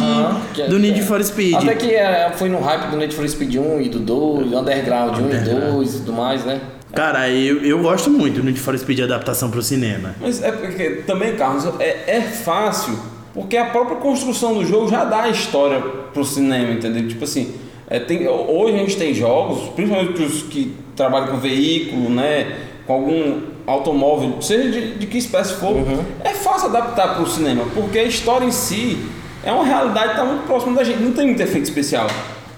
é- 0.59 0.67
do 0.69 0.79
Need 0.79 1.01
é. 1.01 1.03
for 1.03 1.23
Speed. 1.23 1.55
Até 1.55 1.75
que 1.75 1.95
é, 1.95 2.33
foi 2.35 2.49
no 2.49 2.61
hype 2.61 2.91
do 2.91 2.97
Need 2.97 3.15
for 3.15 3.29
Speed 3.29 3.57
1 3.57 3.81
e 3.83 3.89
do 3.91 3.99
2, 3.99 4.53
Underground 4.53 5.19
1 5.19 5.25
Underground. 5.25 5.63
e 5.65 5.73
2 5.73 5.95
e 5.95 5.99
tudo 5.99 6.13
mais, 6.15 6.45
né? 6.47 6.61
Cara, 6.95 7.29
eu, 7.31 7.63
eu 7.65 7.79
gosto 7.81 8.11
muito 8.11 8.37
do 8.41 8.45
Need 8.45 8.59
for 8.61 8.79
Speed 8.79 9.01
adaptação 9.01 9.51
pro 9.51 9.63
cinema. 9.63 10.15
Mas 10.21 10.43
é 10.43 10.53
porque 10.53 11.03
também, 11.07 11.35
Carlos, 11.37 11.67
é, 11.79 12.05
é 12.07 12.21
fácil, 12.23 12.99
porque 13.35 13.57
a 13.57 13.67
própria 13.67 13.97
construção 13.99 14.55
do 14.55 14.65
jogo 14.65 14.89
já 14.91 15.05
dá 15.05 15.23
a 15.23 15.29
história 15.31 15.81
pro 16.13 16.25
cinema, 16.25 16.73
entendeu? 16.73 17.07
Tipo 17.09 17.25
assim, 17.25 17.55
é, 17.93 18.01
tem, 18.01 18.27
hoje 18.27 18.75
a 18.75 18.79
gente 18.79 18.97
tem 18.97 19.13
jogos, 19.13 19.69
principalmente 19.77 20.23
os 20.23 20.43
que 20.45 20.75
trabalham 20.97 21.27
com 21.29 21.37
veículo, 21.37 22.09
né? 22.09 22.57
Com 22.87 22.95
algum 22.95 23.41
automóvel, 23.67 24.41
seja 24.41 24.71
de, 24.71 24.95
de 24.95 25.07
que 25.07 25.19
espécie 25.19 25.53
for, 25.57 25.77
é 26.25 26.31
fácil 26.31 26.69
adaptar 26.69 27.17
pro 27.17 27.27
cinema, 27.29 27.65
porque 27.75 27.99
a 27.99 28.05
história 28.05 28.47
em 28.47 28.51
si 28.51 28.99
é 29.45 29.53
uma 29.53 29.65
realidade 29.65 30.07
que 30.07 30.13
está 30.13 30.25
muito 30.25 30.47
próxima 30.47 30.75
da 30.75 30.83
gente, 30.83 31.01
não 31.01 31.13
tem 31.13 31.27
muito 31.27 31.43
efeito 31.43 31.65
especial. 31.65 32.07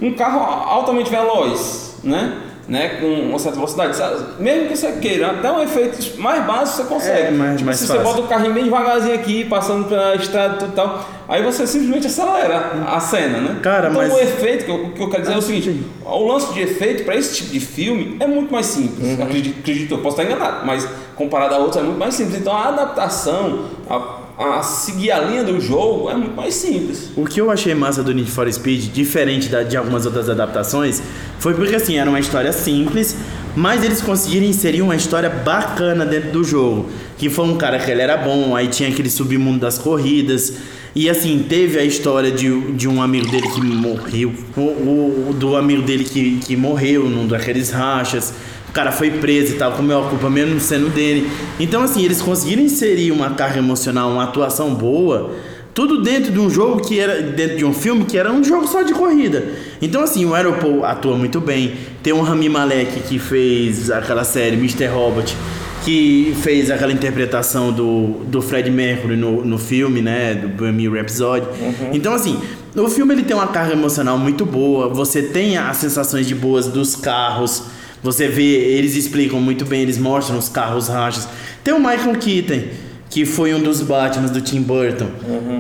Um 0.01 0.13
carro 0.13 0.39
altamente 0.39 1.11
veloz, 1.11 1.97
né? 2.05 2.41
Né, 2.67 2.97
com 2.99 3.07
uma 3.29 3.39
certa 3.39 3.57
velocidade, 3.57 3.95
mesmo 4.41 4.69
que 4.69 4.77
você 4.77 4.93
queira 4.93 5.33
até 5.33 5.53
um 5.53 5.61
efeito 5.63 6.19
mais 6.19 6.43
básico, 6.47 6.79
você 6.79 6.85
consegue. 6.85 7.27
É, 7.27 7.31
mais- 7.31 7.61
mais 7.61 7.77
se 7.79 7.87
fácil. 7.87 8.03
você 8.03 8.09
bota 8.09 8.21
o 8.23 8.27
carrinho 8.27 8.55
bem 8.55 8.65
devagarzinho 8.65 9.15
aqui, 9.15 9.45
passando 9.45 9.87
pela 9.87 10.15
estrada 10.15 10.55
e 10.55 10.59
tudo 10.61 10.73
e 10.73 10.75
tal, 10.75 11.07
aí 11.29 11.43
você 11.43 11.67
simplesmente 11.67 12.07
acelera 12.07 12.71
a 12.91 12.99
cena, 13.01 13.39
né? 13.39 13.59
Cara, 13.63 13.91
então 13.91 14.01
mas- 14.01 14.15
o 14.15 14.19
efeito, 14.19 14.65
que 14.65 14.71
eu, 14.71 14.89
que 14.93 15.03
eu 15.03 15.11
quero 15.11 15.23
dizer 15.25 15.35
é 15.35 15.37
o 15.37 15.43
seguinte: 15.43 15.85
o 16.07 16.27
lance 16.27 16.55
de 16.55 16.63
efeito 16.63 17.05
para 17.05 17.15
esse 17.17 17.35
tipo 17.37 17.51
de 17.51 17.61
filme 17.61 18.17
é 18.19 18.27
muito 18.27 18.51
mais 18.51 18.65
simples. 18.65 19.09
Uhum. 19.19 19.25
Acredito, 19.25 19.59
acredito, 19.61 19.93
eu 19.93 19.99
posso 19.99 20.19
estar 20.19 20.25
enganado, 20.35 20.65
mas 20.65 20.89
comparado 21.17 21.55
a 21.55 21.59
outros 21.59 21.77
é 21.77 21.83
muito 21.83 21.99
mais 21.99 22.15
simples. 22.15 22.39
Então 22.41 22.57
a 22.57 22.69
adaptação, 22.69 23.67
a, 23.91 24.24
a 24.39 24.63
seguir 24.63 25.11
a 25.13 25.21
linha 25.21 25.45
do 25.45 25.61
jogo 25.61 26.11
é 26.11 26.15
muito 26.15 26.35
mais 26.35 26.55
simples. 26.55 27.11
O 27.17 27.25
que 27.25 27.41
eu 27.41 27.51
achei 27.51 27.75
massa 27.75 28.03
do 28.03 28.13
Need 28.13 28.31
for 28.31 28.51
Speed, 28.53 28.91
diferente 28.93 29.49
da- 29.49 29.63
de 29.63 29.77
algumas 29.77 30.07
outras 30.07 30.29
adaptações, 30.29 31.01
foi 31.39 31.55
porque 31.55 31.77
assim, 31.77 31.97
era 31.99 32.09
uma 32.11 32.19
história 32.21 32.53
simples, 32.53 33.17
mas 33.55 33.85
eles 33.85 34.01
conseguiram 34.01 34.47
inserir 34.47 34.83
uma 34.83 34.97
história 34.97 35.31
bacana 35.31 36.05
dentro 36.05 36.33
do 36.33 36.43
jogo. 36.43 36.89
Que 37.17 37.31
foi 37.31 37.45
um 37.47 37.57
cara 37.57 37.79
que 37.79 37.89
ele 37.91 38.03
era 38.03 38.17
bom, 38.17 38.57
aí 38.57 38.67
tinha 38.67 38.89
aquele 38.89 39.09
submundo 39.09 39.61
das 39.61 39.79
corridas. 39.79 40.55
E 40.97 41.09
assim, 41.09 41.45
teve 41.49 41.79
a 41.79 41.85
história 41.85 42.31
de, 42.31 42.73
de 42.73 42.89
um 42.89 43.01
amigo 43.01 43.29
dele 43.31 43.49
que 43.49 43.61
morreu. 43.61 44.33
O, 44.57 44.61
o- 44.61 45.33
do 45.39 45.55
amigo 45.57 45.83
dele 45.83 46.03
que, 46.05 46.39
que 46.45 46.57
morreu 46.57 47.09
num 47.09 47.27
daqueles 47.29 47.71
rachas. 47.71 48.35
O 48.75 48.81
cara 48.83 48.91
foi 48.91 49.09
preso 49.09 49.55
e 49.55 49.57
tal, 49.57 49.71
comeu 49.71 50.01
a 50.05 50.09
culpa 50.09 50.29
mesmo 50.29 50.59
sendo 50.59 50.89
dele. 50.89 51.31
Então, 51.61 51.81
assim, 51.85 52.05
eles 52.05 52.21
conseguiram 52.21 52.61
inserir 52.61 53.13
uma 53.13 53.31
carga 53.31 53.61
emocional, 53.61 54.11
uma 54.11 54.25
atuação 54.25 54.75
boa. 54.75 55.31
Tudo 55.73 56.03
dentro 56.03 56.33
de 56.33 56.41
um 56.41 56.51
jogo 56.51 56.83
que 56.83 56.99
era. 56.99 57.23
Dentro 57.23 57.57
de 57.57 57.65
um 57.65 57.73
filme 57.73 58.05
que 58.05 58.19
era 58.19 58.33
um 58.33 58.43
jogo 58.43 58.67
só 58.67 58.83
de 58.83 58.93
corrida. 58.93 59.45
Então, 59.81 60.03
assim, 60.03 60.25
o 60.25 60.35
Aeropol 60.35 60.85
atua 60.85 61.17
muito 61.17 61.41
bem. 61.41 61.75
Tem 62.03 62.13
o 62.13 62.21
Rami 62.21 62.49
Malek 62.49 63.03
que 63.03 63.17
fez 63.17 63.93
aquela 63.93 64.25
série 64.25 64.57
Mr. 64.57 64.87
Robot, 64.87 65.37
que 65.85 66.35
fez 66.43 66.69
aquela 66.69 66.93
interpretação 66.93 67.71
do, 67.71 68.25
do 68.27 68.43
Fred 68.43 68.69
Mercury 68.73 69.17
no, 69.17 69.45
no 69.45 69.57
filme, 69.57 70.03
né? 70.03 70.35
Do 70.35 70.49
Bohemian 70.49 70.91
Rhapsody. 70.91 71.47
Então, 71.93 72.13
assim, 72.13 72.41
o 72.75 72.89
filme 72.89 73.15
ele 73.15 73.23
tem 73.23 73.37
uma 73.37 73.47
carga 73.47 73.73
emocional 73.73 74.19
muito 74.19 74.45
boa. 74.45 74.89
Você 74.89 75.23
tem 75.23 75.57
as 75.57 75.77
sensações 75.77 76.27
de 76.27 76.35
boas 76.35 76.67
dos 76.67 76.97
carros. 76.97 77.63
Você 78.05 78.29
vê, 78.29 78.43
eles 78.43 78.95
explicam 78.95 79.41
muito 79.41 79.65
bem, 79.65 79.83
eles 79.83 79.99
mostram 79.99 80.39
os 80.39 80.49
carros 80.49 80.89
rachas. 80.89 81.27
Tem 81.65 81.75
o 81.75 81.79
Michael 81.79 82.17
Keaton 82.19 82.85
que 83.15 83.25
foi 83.25 83.55
um 83.55 83.63
dos 83.63 83.81
Batmans 83.81 84.33
do 84.33 84.41
Tim 84.41 84.61
Burton. 84.61 85.07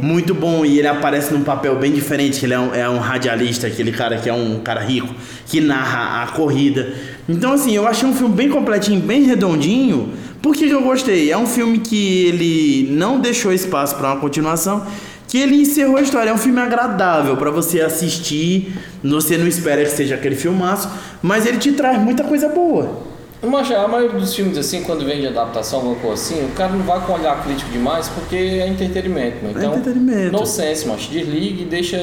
Muito 0.03 0.35
bom, 0.35 0.67
e 0.67 0.77
ele 0.77 0.89
aparece 0.89 1.33
num 1.33 1.45
papel 1.45 1.77
bem 1.77 1.93
diferente, 1.93 2.41
que 2.41 2.47
ele 2.47 2.55
é 2.55 2.59
um, 2.59 2.75
é 2.75 2.91
um 2.91 2.99
radialista, 2.99 3.69
aquele 3.69 3.93
cara 3.93 4.19
que 4.19 4.29
é 4.29 4.33
um 4.33 4.59
cara 4.59 4.81
rico, 4.81 5.15
que 5.47 5.61
narra 5.61 6.25
a 6.25 6.27
corrida. 6.27 6.93
Então, 7.29 7.53
assim, 7.53 7.71
eu 7.71 7.87
achei 7.87 8.09
um 8.09 8.13
filme 8.13 8.35
bem 8.35 8.49
completinho, 8.49 9.01
bem 9.01 9.23
redondinho. 9.23 10.13
Por 10.43 10.57
que, 10.57 10.67
que 10.67 10.75
eu 10.75 10.83
gostei? 10.83 11.31
É 11.31 11.39
um 11.39 11.47
filme 11.47 11.79
que 11.79 12.27
ele 12.27 12.89
não 12.91 13.21
deixou 13.21 13.53
espaço 13.53 13.95
para 13.95 14.09
uma 14.09 14.21
continuação, 14.21 14.85
que 15.35 15.39
ele 15.39 15.57
encerrou 15.57 15.97
a 15.97 16.01
história. 16.01 16.31
É 16.31 16.33
um 16.33 16.39
filme 16.39 16.61
agradável 16.61 17.37
para 17.37 17.51
você 17.51 17.81
assistir. 17.81 18.73
Você 19.03 19.37
não 19.37 19.49
espera 19.49 19.83
que 19.83 19.91
seja 19.91 20.15
aquele 20.15 20.37
filmaço, 20.37 20.89
mas 21.21 21.45
ele 21.45 21.59
te 21.59 21.73
traz 21.73 22.01
muita 22.01 22.23
coisa 22.23 22.49
boa. 22.51 23.03
Mas 23.43 23.69
a 23.73 23.89
maioria 23.89 24.17
dos 24.17 24.33
filmes, 24.33 24.57
assim, 24.57 24.85
quando 24.85 25.05
vem 25.05 25.21
de 25.21 25.27
adaptação, 25.27 25.81
alguma 25.81 25.97
coisa 25.97 26.23
assim, 26.23 26.45
o 26.45 26.51
cara 26.51 26.71
não 26.73 26.85
vai 26.85 27.01
com 27.01 27.15
olhar 27.15 27.43
crítico 27.43 27.69
demais 27.73 28.09
porque 28.09 28.37
é 28.37 28.69
entretenimento, 28.69 29.45
né? 29.45 29.53
Então, 29.57 29.75
entretenimento. 29.75 30.31
no 30.31 30.47
sense, 30.47 30.87
mas 30.87 31.01
desligue 31.01 31.65
e 31.65 31.67
deixa. 31.67 31.99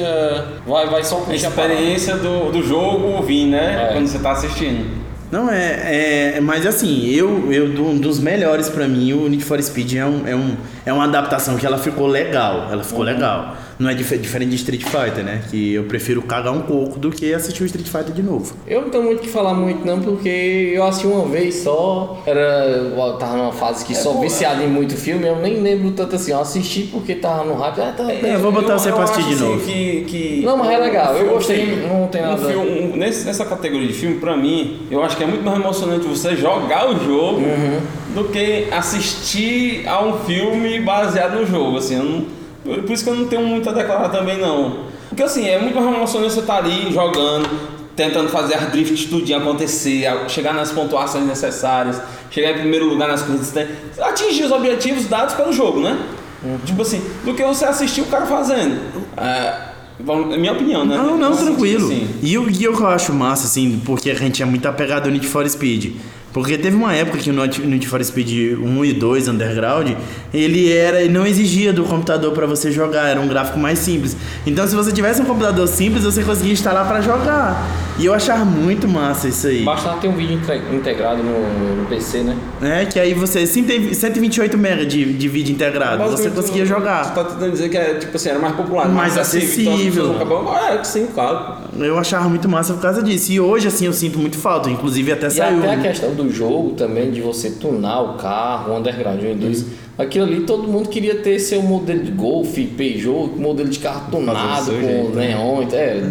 Vai, 0.66 0.86
vai 0.90 1.02
só 1.02 1.24
A 1.26 1.34
experiência 1.34 2.16
do, 2.16 2.52
do 2.52 2.62
jogo 2.62 3.22
vir, 3.22 3.46
né? 3.46 3.88
É. 3.88 3.92
Quando 3.94 4.08
você 4.08 4.18
tá 4.18 4.32
assistindo. 4.32 5.01
Não, 5.32 5.50
é, 5.50 6.34
é. 6.36 6.40
Mas 6.42 6.66
assim, 6.66 7.06
eu, 7.06 7.50
eu 7.50 7.64
um 7.64 7.96
dos 7.96 8.20
melhores 8.20 8.68
pra 8.68 8.86
mim, 8.86 9.14
o 9.14 9.26
Need 9.30 9.42
for 9.42 9.60
Speed 9.62 9.94
é, 9.94 10.04
um, 10.04 10.28
é, 10.28 10.36
um, 10.36 10.56
é 10.84 10.92
uma 10.92 11.04
adaptação 11.04 11.56
que 11.56 11.64
ela 11.64 11.78
ficou 11.78 12.06
legal. 12.06 12.68
Ela 12.70 12.84
ficou 12.84 13.02
legal. 13.02 13.56
Não 13.82 13.90
é 13.90 13.94
dif- 13.94 14.16
diferente 14.16 14.50
de 14.50 14.54
Street 14.56 14.84
Fighter, 14.84 15.24
né? 15.24 15.42
Que 15.50 15.74
eu 15.74 15.82
prefiro 15.84 16.22
cagar 16.22 16.52
um 16.52 16.60
pouco 16.62 17.00
do 17.00 17.10
que 17.10 17.34
assistir 17.34 17.64
o 17.64 17.66
Street 17.66 17.88
Fighter 17.88 18.12
de 18.14 18.22
novo. 18.22 18.54
Eu 18.64 18.82
não 18.82 18.90
tenho 18.90 19.02
muito 19.02 19.18
o 19.18 19.22
que 19.22 19.28
falar 19.28 19.54
muito 19.54 19.84
não, 19.84 20.00
porque 20.00 20.72
eu 20.72 20.84
assisti 20.84 21.08
uma 21.08 21.24
vez 21.26 21.56
só, 21.56 22.22
era, 22.24 22.38
eu 22.68 23.12
tava 23.14 23.36
numa 23.36 23.50
fase 23.52 23.84
que 23.84 23.92
sou 23.92 24.20
viciado 24.20 24.62
em 24.62 24.68
muito 24.68 24.94
filme, 24.96 25.26
eu 25.26 25.34
nem 25.36 25.60
lembro 25.60 25.90
tanto 25.90 26.14
assim, 26.14 26.30
eu 26.30 26.38
assisti 26.40 26.82
porque 26.92 27.16
tava 27.16 27.42
no 27.42 27.54
hype, 27.54 27.80
ah, 27.80 27.92
tá, 27.96 28.12
É, 28.12 28.34
eu 28.36 28.38
vou 28.38 28.52
botar 28.52 28.78
você 28.78 28.92
pra 28.92 29.02
assistir 29.02 29.24
de 29.24 29.34
acho, 29.34 29.42
novo. 29.44 29.56
Assim, 29.62 29.66
que, 29.72 30.04
que 30.06 30.42
Não, 30.44 30.56
mas 30.56 30.70
é 30.70 30.78
legal, 30.78 31.16
eu 31.16 31.26
um 31.26 31.34
gostei, 31.34 31.66
filme- 31.66 31.86
não 31.88 32.06
tem 32.06 32.22
um 32.22 32.26
nada- 32.26 32.46
filme- 32.48 32.80
um- 32.92 32.96
nesse- 32.96 33.24
nessa 33.26 33.44
categoria 33.44 33.88
de 33.88 33.94
filme, 33.94 34.20
pra 34.20 34.36
mim, 34.36 34.82
eu 34.92 35.02
acho 35.02 35.16
que 35.16 35.24
é 35.24 35.26
muito 35.26 35.42
mais 35.44 35.58
emocionante 35.58 36.06
você 36.06 36.36
jogar 36.36 36.88
o 36.88 37.04
jogo 37.04 37.40
Uhum. 37.40 37.80
do 38.14 38.24
que 38.30 38.68
assistir 38.70 39.82
a 39.88 40.00
um 40.04 40.18
filme 40.20 40.78
baseado 40.80 41.34
no 41.40 41.44
jogo, 41.46 41.78
assim, 41.78 41.96
eu 41.96 42.04
não- 42.04 42.41
por 42.64 42.90
isso 42.90 43.04
que 43.04 43.10
eu 43.10 43.14
não 43.14 43.26
tenho 43.26 43.42
muito 43.42 43.68
a 43.68 43.72
declarar 43.72 44.08
também 44.08 44.38
não. 44.38 44.86
Porque 45.08 45.22
assim, 45.22 45.46
é 45.46 45.58
muito 45.58 45.74
mais 45.74 45.94
emocionante 45.94 46.32
você 46.32 46.40
estar 46.40 46.56
ali 46.56 46.92
jogando, 46.92 47.48
tentando 47.94 48.28
fazer 48.30 48.54
as 48.54 48.70
drifts 48.70 49.04
tudinho 49.04 49.38
acontecer, 49.38 50.08
chegar 50.28 50.54
nas 50.54 50.70
pontuações 50.70 51.26
necessárias, 51.26 52.00
chegar 52.30 52.52
em 52.52 52.60
primeiro 52.60 52.86
lugar 52.86 53.08
nas 53.08 53.22
corridas, 53.22 53.52
né? 53.52 53.68
atingir 54.00 54.44
os 54.44 54.52
objetivos 54.52 55.06
dados 55.06 55.34
pelo 55.34 55.52
jogo, 55.52 55.80
né? 55.80 55.98
Uhum. 56.42 56.58
Tipo 56.64 56.82
assim, 56.82 57.02
do 57.24 57.34
que 57.34 57.44
você 57.44 57.64
assistir 57.64 58.00
o 58.00 58.06
cara 58.06 58.26
fazendo. 58.26 58.80
É, 59.16 59.72
é 60.00 60.36
minha 60.36 60.52
opinião, 60.52 60.84
né? 60.84 60.96
Não, 60.96 61.16
não, 61.16 61.36
tranquilo. 61.36 61.86
assim. 61.86 62.08
E 62.22 62.36
o 62.38 62.50
e 62.50 62.68
o 62.68 62.76
que 62.76 62.82
eu 62.82 62.88
acho 62.88 63.12
massa, 63.12 63.46
assim, 63.46 63.80
porque 63.84 64.10
a 64.10 64.14
gente 64.14 64.42
é 64.42 64.46
muito 64.46 64.66
apegado 64.66 65.06
ao 65.06 65.12
Need 65.12 65.26
for 65.26 65.48
Speed. 65.48 65.94
Porque 66.32 66.56
teve 66.56 66.74
uma 66.74 66.94
época 66.94 67.18
que 67.18 67.30
o 67.30 67.66
Need 67.66 67.86
for 67.86 68.02
Speed 68.02 68.58
1 68.58 68.84
e 68.84 68.92
2 68.94 69.28
Underground, 69.28 69.90
ele 70.32 70.72
era, 70.72 71.02
ele 71.02 71.12
não 71.12 71.26
exigia 71.26 71.72
do 71.72 71.84
computador 71.84 72.32
pra 72.32 72.46
você 72.46 72.72
jogar, 72.72 73.08
era 73.08 73.20
um 73.20 73.28
gráfico 73.28 73.58
mais 73.58 73.78
simples. 73.78 74.16
Então 74.46 74.66
se 74.66 74.74
você 74.74 74.92
tivesse 74.92 75.20
um 75.20 75.26
computador 75.26 75.68
simples, 75.68 76.04
você 76.04 76.22
conseguia 76.22 76.52
instalar 76.52 76.88
pra 76.88 77.00
jogar. 77.02 77.66
E 77.98 78.06
eu 78.06 78.14
achava 78.14 78.44
muito 78.44 78.88
massa 78.88 79.28
isso 79.28 79.46
aí. 79.46 79.62
Basta 79.64 79.90
ter 80.00 80.08
um 80.08 80.12
vídeo 80.12 80.36
inte- 80.38 80.74
integrado 80.74 81.22
no, 81.22 81.76
no 81.82 81.86
PC, 81.86 82.22
né? 82.22 82.36
É, 82.62 82.84
que 82.86 82.98
aí 82.98 83.12
você, 83.12 83.46
128 83.46 84.56
MB 84.56 84.86
de, 84.86 85.12
de 85.12 85.28
vídeo 85.28 85.52
integrado, 85.52 86.02
você 86.10 86.30
conseguia 86.30 86.64
Você 86.64 86.68
jogar. 86.72 87.14
tá 87.14 87.22
tentando 87.24 87.52
dizer 87.52 87.68
que 87.68 87.76
é, 87.76 87.94
tipo 87.94 88.16
assim, 88.16 88.30
era 88.30 88.38
mais 88.38 88.56
popular, 88.56 88.88
Mais 88.88 89.18
acessível. 89.18 89.82
Então, 89.84 90.14
pessoas 90.14 90.16
acabavam- 90.16 90.52
Ah, 90.52 90.74
é, 90.80 90.84
sim, 90.84 91.06
claro. 91.14 91.56
Eu 91.78 91.98
achava 91.98 92.28
muito 92.28 92.48
massa 92.48 92.72
por 92.72 92.80
causa 92.82 93.02
disso. 93.02 93.30
E 93.30 93.38
hoje, 93.38 93.68
assim, 93.68 93.84
eu 93.86 93.92
sinto 93.92 94.18
muito 94.18 94.38
falta. 94.38 94.70
Inclusive 94.70 95.12
até 95.12 95.26
E 95.26 95.30
saiu. 95.30 95.58
até 95.58 95.74
a 95.74 95.78
questão 95.80 96.14
do 96.14 96.30
jogo 96.32 96.70
também, 96.70 97.10
de 97.10 97.20
você 97.20 97.50
tunar 97.50 98.00
o 98.00 98.14
carro, 98.14 98.72
o 98.72 98.78
underground, 98.78 99.20
o 99.20 99.26
Windows. 99.26 99.64
Aquilo 99.98 100.24
ali, 100.24 100.40
todo 100.40 100.66
mundo 100.66 100.88
queria 100.88 101.16
ter 101.16 101.38
seu 101.38 101.60
modelo 101.62 102.02
de 102.02 102.10
Golf, 102.10 102.56
Peugeot, 102.76 103.32
modelo 103.38 103.68
de 103.68 103.78
carro 103.78 104.10
tunado, 104.10 104.72
com 104.72 104.80
jeito, 104.80 105.10
né? 105.10 105.28
neon. 105.28 105.62
É, 105.72 106.02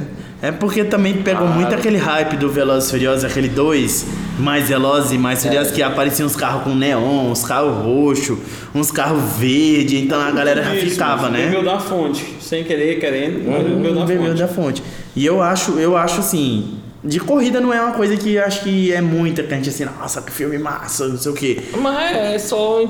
É 0.41 0.51
porque 0.51 0.83
também 0.83 1.21
pegou 1.21 1.45
Ah. 1.47 1.51
muito 1.51 1.73
aquele 1.75 1.97
hype 1.97 2.35
do 2.35 2.49
Velozes 2.49 2.89
e 2.89 2.91
Furiosos, 2.91 3.23
aquele 3.23 3.47
2, 3.47 4.05
mais 4.39 4.67
Velozes 4.69 5.11
e 5.11 5.17
mais 5.17 5.43
Furiosos, 5.43 5.71
que 5.71 5.83
apareciam 5.83 6.25
uns 6.25 6.35
carros 6.35 6.63
com 6.63 6.73
neon, 6.73 7.29
uns 7.29 7.43
carros 7.45 7.83
roxo, 7.85 8.39
uns 8.73 8.89
carros 8.91 9.21
verde, 9.37 9.97
então 9.97 10.19
a 10.19 10.31
galera 10.31 10.63
já 10.63 10.71
ficava, 10.71 11.29
mas 11.29 11.33
né? 11.33 11.45
Bebeu 11.45 11.63
da 11.63 11.79
fonte, 11.79 12.25
sem 12.41 12.63
querer, 12.63 12.99
querendo, 12.99 13.47
mas 13.49 13.63
bebeu 13.63 13.93
da 13.93 14.03
Bebeu 14.05 14.27
fonte. 14.29 14.39
da 14.41 14.47
fonte. 14.47 14.83
E 15.15 15.23
eu 15.25 15.41
acho, 15.43 15.73
eu 15.73 15.95
acho 15.95 16.21
assim, 16.21 16.79
de 17.03 17.19
corrida 17.19 17.59
não 17.61 17.71
é 17.71 17.79
uma 17.79 17.91
coisa 17.93 18.17
que 18.17 18.39
acho 18.39 18.63
que 18.63 18.91
é 18.91 18.99
muita, 19.01 19.43
que 19.43 19.53
a 19.53 19.57
gente 19.57 19.69
assim, 19.69 19.85
nossa, 19.85 20.23
que 20.23 20.31
filme 20.31 20.57
massa, 20.57 21.07
não 21.07 21.17
sei 21.17 21.31
o 21.31 21.35
quê. 21.35 21.59
mas 21.79 22.15
é 22.17 22.39
só 22.39 22.83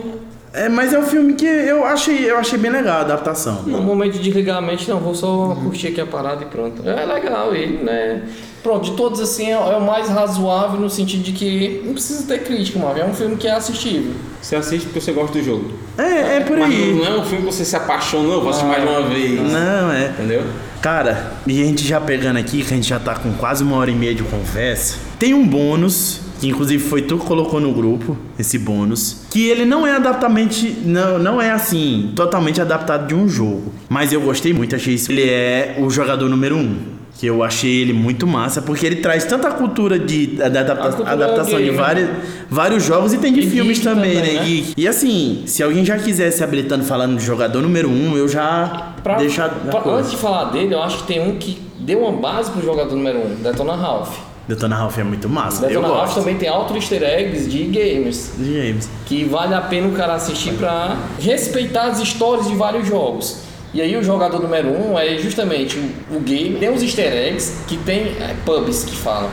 É, 0.53 0.67
mas 0.67 0.93
é 0.93 0.99
um 0.99 1.03
filme 1.05 1.33
que 1.33 1.45
eu 1.45 1.85
achei, 1.85 2.29
eu 2.29 2.37
achei 2.37 2.57
bem 2.59 2.71
legal 2.71 2.97
a 2.97 3.01
adaptação. 3.01 3.63
no 3.65 3.81
momento 3.81 4.13
de 4.13 4.19
desligar 4.19 4.57
a 4.57 4.61
mente, 4.61 4.89
não, 4.89 4.99
vou 4.99 5.15
só 5.15 5.55
curtir 5.63 5.87
aqui 5.87 6.01
a 6.01 6.05
parada 6.05 6.43
e 6.43 6.45
pronto. 6.45 6.87
É 6.87 7.05
legal 7.05 7.55
ele, 7.55 7.83
né? 7.83 8.23
Pronto, 8.61 8.91
de 8.91 8.95
todos 8.95 9.19
assim 9.19 9.47
é, 9.47 9.53
é 9.53 9.55
o 9.77 9.81
mais 9.81 10.07
razoável 10.09 10.79
no 10.79 10.89
sentido 10.89 11.23
de 11.23 11.31
que 11.31 11.81
não 11.83 11.93
precisa 11.93 12.27
ter 12.27 12.43
crítica, 12.43 12.77
mas 12.79 12.97
é 12.97 13.05
um 13.05 13.13
filme 13.13 13.35
que 13.37 13.47
é 13.47 13.51
assistível. 13.51 14.13
Você 14.41 14.55
assiste 14.55 14.85
porque 14.85 14.99
você 15.01 15.11
gosta 15.11 15.37
do 15.37 15.43
jogo. 15.43 15.71
É, 15.97 16.37
é 16.37 16.39
por 16.41 16.57
Mas 16.57 16.71
aí. 16.71 16.93
não 16.93 17.05
é 17.05 17.19
um 17.19 17.23
filme 17.25 17.45
que 17.45 17.53
você 17.53 17.65
se 17.65 17.75
apaixona, 17.75 18.23
não, 18.23 18.33
eu 18.33 18.41
vou 18.41 18.49
assistir 18.49 18.67
mais 18.67 18.83
de 18.83 18.87
uma 18.89 19.01
vez. 19.03 19.39
Não, 19.51 19.91
é. 19.91 20.05
Entendeu? 20.09 20.43
Cara, 20.81 21.33
e 21.45 21.61
a 21.61 21.65
gente 21.65 21.87
já 21.87 22.01
pegando 22.01 22.37
aqui, 22.37 22.63
que 22.63 22.73
a 22.73 22.75
gente 22.75 22.89
já 22.89 22.99
tá 22.99 23.15
com 23.15 23.31
quase 23.33 23.63
uma 23.63 23.77
hora 23.77 23.89
e 23.91 23.95
meia 23.95 24.13
de 24.13 24.23
conversa, 24.23 24.97
tem 25.19 25.33
um 25.33 25.47
bônus, 25.47 26.19
inclusive 26.47 26.84
foi 26.84 27.01
tu 27.01 27.18
que 27.18 27.26
colocou 27.26 27.59
no 27.59 27.72
grupo, 27.72 28.18
esse 28.39 28.57
bônus, 28.57 29.23
que 29.30 29.47
ele 29.49 29.65
não 29.65 29.85
é 29.85 29.95
adaptamente, 29.95 30.77
não, 30.85 31.18
não 31.19 31.41
é 31.41 31.51
assim, 31.51 32.11
totalmente 32.15 32.59
adaptado 32.61 33.07
de 33.07 33.15
um 33.15 33.27
jogo. 33.27 33.72
Mas 33.89 34.11
eu 34.13 34.22
gostei 34.22 34.53
muito, 34.53 34.76
achei 34.76 34.95
isso. 34.95 35.11
Ele 35.11 35.30
é 35.30 35.77
o 35.80 35.89
jogador 35.89 36.27
número 36.30 36.57
um. 36.57 36.77
Que 37.19 37.27
eu 37.27 37.43
achei 37.43 37.81
ele 37.81 37.93
muito 37.93 38.26
massa, 38.26 38.63
porque 38.63 38.84
ele 38.84 38.95
traz 38.95 39.26
tanta 39.26 39.51
cultura 39.51 39.99
de 39.99 40.39
adapta- 40.41 40.88
cultura 40.89 41.11
adaptação 41.11 41.59
de 41.59 41.65
gamer. 41.65 41.80
vários, 41.80 42.09
vários 42.49 42.84
jogos 42.84 43.13
e 43.13 43.18
tem 43.19 43.31
de 43.31 43.41
E 43.41 43.49
filmes 43.49 43.80
também, 43.80 44.15
também, 44.15 44.34
né? 44.34 44.39
né? 44.39 44.45
geek. 44.45 44.73
E 44.76 44.88
assim, 44.88 45.43
se 45.45 45.61
alguém 45.61 45.85
já 45.85 45.99
quiser 45.99 46.31
se 46.31 46.43
habilitando 46.43 46.84
falando 46.84 47.18
de 47.18 47.23
jogador 47.23 47.61
número 47.61 47.89
um, 47.89 48.18
eu 48.18 48.27
já 48.27 48.93
Pra, 49.03 49.18
deixar. 49.18 49.49
pra- 49.49 49.84
antes 49.97 50.09
de 50.09 50.18
falar 50.18 50.45
dele, 50.45 50.73
eu 50.73 50.81
acho 50.81 50.99
que 50.99 51.03
tem 51.03 51.22
um 51.22 51.35
que 51.38 51.59
deu 51.80 51.99
uma 51.99 52.13
base 52.13 52.49
pro 52.49 52.63
jogador 52.63 52.95
número 52.95 53.19
1, 53.19 53.22
um, 53.22 53.35
Detona 53.43 53.76
Ralph. 53.76 54.18
Detona 54.51 54.75
Ralph 54.75 54.97
é 54.97 55.03
muito 55.03 55.29
massa. 55.29 55.63
eu 55.63 55.69
Detona 55.69 55.87
Ralph 55.87 56.01
gosto. 56.07 56.19
também 56.19 56.35
tem 56.35 56.49
altos 56.49 56.75
easter 56.75 57.01
eggs 57.03 57.49
de 57.49 57.63
gamers. 57.63 58.31
De 58.37 58.53
James. 58.53 58.89
que 59.05 59.23
vale 59.23 59.53
a 59.53 59.61
pena 59.61 59.87
o 59.87 59.93
cara 59.93 60.15
assistir 60.15 60.53
pra 60.55 60.97
respeitar 61.19 61.83
as 61.83 61.99
histórias 61.99 62.47
de 62.47 62.55
vários 62.55 62.85
jogos. 62.85 63.37
E 63.73 63.81
aí 63.81 63.95
o 63.95 64.03
jogador 64.03 64.41
número 64.41 64.67
um 64.67 64.99
é 64.99 65.17
justamente 65.17 65.77
o, 65.77 66.17
o 66.17 66.19
game. 66.19 66.57
Tem 66.59 66.69
os 66.69 66.83
easter 66.83 67.13
eggs 67.13 67.63
que 67.65 67.77
tem 67.77 68.07
é, 68.19 68.35
pubs 68.45 68.83
que 68.83 68.93
falam. 68.93 69.29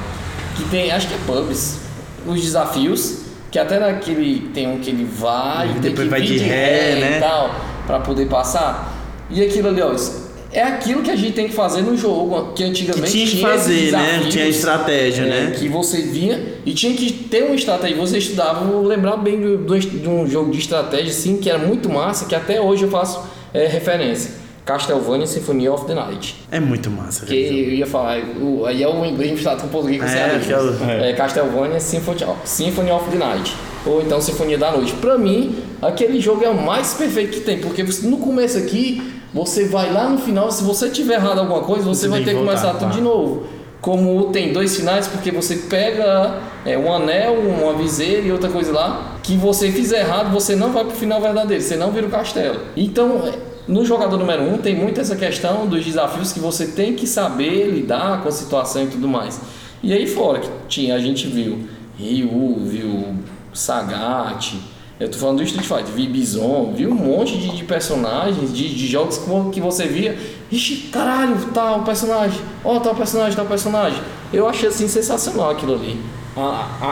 Que 0.57 0.63
tem, 0.69 0.93
acho 0.93 1.09
que 1.09 1.15
é 1.15 1.19
pubs. 1.27 1.81
Os 2.25 2.41
desafios, 2.41 3.23
que 3.51 3.59
até 3.59 3.81
naquele 3.81 4.51
tem 4.55 4.69
um 4.69 4.79
que 4.79 4.91
ele 4.91 5.05
vai 5.05 5.69
e 5.69 5.73
tem 5.73 5.81
Depois 5.81 6.05
que 6.07 6.11
vai 6.11 6.21
de 6.23 6.39
ré, 6.39 6.95
né? 6.95 7.17
e 7.17 7.21
tal, 7.21 7.51
pra 7.89 7.99
poder 7.99 8.29
passar. 8.29 8.95
E 9.29 9.43
aquilo 9.43 9.69
ali, 9.69 9.83
ó, 9.83 9.93
isso 9.93 10.28
é 10.53 10.63
aquilo 10.63 11.03
que 11.03 11.11
a 11.11 11.17
gente 11.17 11.33
tem 11.33 11.47
que 11.49 11.55
fazer 11.55 11.83
no 11.83 11.97
jogo, 11.97 12.53
que 12.55 12.63
Que 12.63 12.65
antigamente 12.65 13.11
tinha 13.11 13.27
que 13.27 13.41
fazer, 13.41 13.93
né? 13.93 14.27
Tinha 14.31 14.47
estratégia, 14.47 15.23
é, 15.23 15.27
né? 15.27 15.51
que 15.59 15.69
você 15.69 16.01
vinha 16.03 16.41
e 16.65 16.73
tinha 16.73 16.95
que 16.95 17.13
ter 17.13 17.45
uma 17.45 17.55
estratégia. 17.55 17.97
Você 17.97 18.19
estudava, 18.19 18.65
vou 18.65 18.83
lembrar 18.83 19.17
bem 19.19 19.41
do- 19.41 19.59
do- 19.59 19.79
de 19.79 20.09
um 20.09 20.27
jogo 20.27 20.51
de 20.51 20.59
estratégia, 20.59 21.13
sim, 21.13 21.37
que 21.37 21.51
era 21.51 21.59
muito 21.59 21.89
massa, 21.91 22.25
que 22.27 22.35
até 22.35 22.61
hoje 22.61 22.85
eu 22.85 22.91
faço 22.91 23.23
é, 23.55 23.67
referência. 23.67 24.33
Castlevania 24.65 25.27
Symphony 25.27 25.67
of 25.67 25.87
the 25.87 25.95
Night. 25.95 26.37
É 26.51 26.61
muito 26.61 26.91
massa. 26.91 27.25
Que 27.25 27.35
eu 27.35 27.71
ia 27.75 27.87
falar, 27.87 28.19
o, 28.39 28.67
aí 28.67 28.83
é 28.83 28.87
o 28.89 29.03
inglês 29.07 29.31
misturado 29.31 29.63
com 29.63 29.67
o 29.69 29.71
português 29.71 30.03
que 30.03 30.11
você 30.11 30.19
É, 30.19 30.39
que 30.45 30.53
é 30.53 30.59
o- 30.61 30.91
é. 30.91 31.13
Castlevania 31.15 31.81
Symphony, 31.81 32.19
Symphony 32.45 32.91
of 32.91 33.11
the 33.11 33.17
Night. 33.17 33.55
Ou 33.87 34.03
então 34.03 34.21
Sinfonia 34.21 34.59
da 34.59 34.71
Noite. 34.73 34.93
Pra 35.01 35.17
mim, 35.17 35.57
aquele 35.81 36.21
jogo 36.21 36.45
é 36.45 36.51
o 36.51 36.55
mais 36.63 36.93
perfeito 36.93 37.33
que 37.39 37.41
tem, 37.41 37.59
porque 37.61 37.83
você- 37.83 38.07
no 38.07 38.19
começo 38.19 38.59
aqui, 38.59 39.03
você 39.33 39.67
vai 39.67 39.93
lá 39.93 40.09
no 40.09 40.19
final, 40.19 40.51
se 40.51 40.65
você 40.65 40.89
tiver 40.89 41.15
errado 41.15 41.39
alguma 41.41 41.61
coisa, 41.61 41.85
você, 41.85 42.03
Você 42.03 42.09
vai 42.09 42.21
ter 42.21 42.31
que 42.31 42.37
voltar, 42.37 42.51
começar 42.53 42.73
tudo 42.75 42.91
tá. 42.91 42.95
de 42.95 43.01
novo. 43.01 43.47
Como 43.81 44.31
tem 44.33 44.53
dois 44.53 44.77
finais, 44.77 45.07
porque 45.07 45.31
você 45.31 45.57
pega 45.57 46.41
é, 46.65 46.77
um 46.77 46.93
anel, 46.93 47.35
uma 47.35 47.75
viseira 47.75 48.23
e 48.27 48.33
outra 48.33 48.51
coisa 48.51 48.73
lá, 48.73 49.17
que 49.23 49.37
você 49.37 49.71
fizer 49.71 50.01
errado, 50.01 50.33
você 50.33 50.57
não 50.57 50.73
vai 50.73 50.85
pro 50.85 50.97
final 50.97 51.21
verdadeiro, 51.21 51.63
você 51.63 51.77
não 51.77 51.93
vira 51.93 52.07
o 52.07 52.11
castelo. 52.11 52.61
Então, 52.77 53.23
é, 53.27 53.35
no 53.69 53.85
jogador 53.85 54.17
número 54.17 54.43
1 54.43 54.55
um, 54.55 54.59
tem 54.59 54.75
muito 54.75 55.01
essa 55.01 55.15
questão 55.15 55.67
dos 55.67 55.85
desafios 55.85 56.33
que 56.33 56.41
você 56.41 56.67
tem 56.67 56.95
que 56.95 57.07
saber 57.07 57.67
lidar 57.67 58.23
com 58.23 58.29
a 58.29 58.33
situação 58.33 58.85
e 58.85 58.87
tudo 58.87 59.07
mais. 59.07 59.41
E 59.83 59.93
aí 59.93 60.07
fora 60.07 60.41
que 60.41 60.49
tinha, 60.69 60.95
a 60.95 60.99
gente 60.99 61.27
viu 61.27 61.69
Ryu, 61.97 62.57
viu 62.65 63.15
Sagat, 63.53 64.55
eu 65.01 65.09
tô 65.11 65.17
falando 65.19 65.37
do 65.39 65.43
Street 65.45 65.65
Fighter, 65.67 65.95
vi 65.95 66.07
Bison, 66.09 66.73
vi 66.75 66.87
um 66.87 66.95
monte 66.95 67.37
de, 67.39 67.57
de 67.57 67.65
personagens, 67.65 68.53
de, 68.53 68.69
de 68.75 68.87
jogos 68.87 69.19
que, 69.19 69.29
vo- 69.29 69.51
que 69.51 69.61
você 69.61 69.87
via. 69.87 70.19
Ixi, 70.51 70.89
caralho, 70.93 71.37
tal 71.55 71.83
personagem, 71.83 72.41
ó, 72.65 72.81
tal 72.81 72.95
personagem, 72.95 73.37
tal 73.37 73.47
personagem. 73.47 74.01
Eu 74.33 74.49
achei 74.49 74.69
assim 74.69 74.89
sensacional 74.89 75.51
aquilo 75.51 75.75
ali. 75.75 76.01
A, 76.37 76.41
a, 76.41 76.87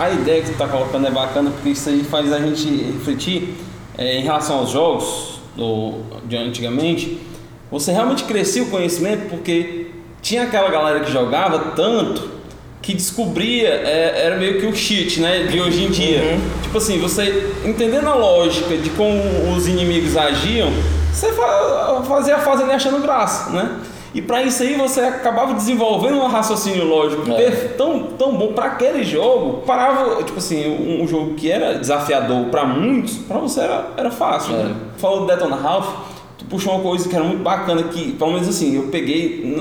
a, 0.00 0.04
a 0.04 0.10
ideia 0.12 0.42
que 0.42 0.52
tu 0.52 0.56
tá 0.58 0.68
colocando 0.68 1.06
é 1.06 1.10
bacana 1.10 1.50
porque 1.50 1.70
isso 1.70 1.88
aí 1.88 2.02
faz 2.04 2.32
a 2.32 2.38
gente 2.40 2.66
refletir 2.92 3.54
é, 3.98 4.18
em 4.18 4.22
relação 4.22 4.58
aos 4.58 4.70
jogos 4.70 5.40
do, 5.56 5.94
de 6.26 6.36
antigamente. 6.36 7.18
Você 7.70 7.92
realmente 7.92 8.24
crescia 8.24 8.62
o 8.62 8.66
conhecimento 8.70 9.28
porque 9.28 9.90
tinha 10.22 10.42
aquela 10.44 10.70
galera 10.70 11.00
que 11.00 11.10
jogava 11.12 11.58
tanto 11.76 12.39
que 12.82 12.94
descobria 12.94 13.68
é, 13.68 14.22
era 14.24 14.36
meio 14.36 14.58
que 14.60 14.66
o 14.66 14.74
cheat, 14.74 15.20
né, 15.20 15.44
de 15.44 15.60
hoje 15.60 15.84
em 15.84 15.90
dia. 15.90 16.22
Uhum. 16.22 16.40
Tipo 16.62 16.78
assim, 16.78 16.98
você 16.98 17.52
entendendo 17.64 18.06
a 18.08 18.14
lógica 18.14 18.76
de 18.76 18.88
como 18.90 19.20
os 19.54 19.68
inimigos 19.68 20.16
agiam, 20.16 20.70
você 21.12 21.30
fa- 21.32 22.02
fazia 22.08 22.36
a 22.36 22.38
fase 22.38 22.62
ali 22.62 22.72
achando 22.72 23.00
graça, 23.02 23.50
né? 23.50 23.76
E 24.12 24.20
pra 24.20 24.42
isso 24.42 24.62
aí 24.64 24.74
você 24.74 25.00
acabava 25.02 25.54
desenvolvendo 25.54 26.16
um 26.16 26.26
raciocínio 26.26 26.84
lógico 26.84 27.30
É. 27.30 27.50
tão, 27.76 28.02
tão 28.18 28.34
bom 28.34 28.52
pra 28.54 28.64
aquele 28.64 29.04
jogo. 29.04 29.62
Parava, 29.64 30.20
tipo 30.24 30.38
assim, 30.38 30.66
um, 30.66 31.04
um 31.04 31.06
jogo 31.06 31.34
que 31.34 31.48
era 31.50 31.74
desafiador 31.78 32.46
pra 32.46 32.64
muitos, 32.64 33.18
pra 33.18 33.38
você 33.38 33.60
era, 33.60 33.88
era 33.96 34.10
fácil, 34.10 34.54
É. 34.54 34.64
né? 34.64 34.74
Falou 34.96 35.20
do 35.20 35.26
Detona 35.26 35.54
Ralph, 35.54 35.86
tu 36.38 36.44
puxou 36.46 36.72
uma 36.74 36.82
coisa 36.82 37.08
que 37.08 37.14
era 37.14 37.24
muito 37.24 37.42
bacana 37.42 37.84
que, 37.84 38.12
pelo 38.12 38.32
menos 38.32 38.48
assim, 38.48 38.74
eu 38.74 38.84
peguei, 38.88 39.54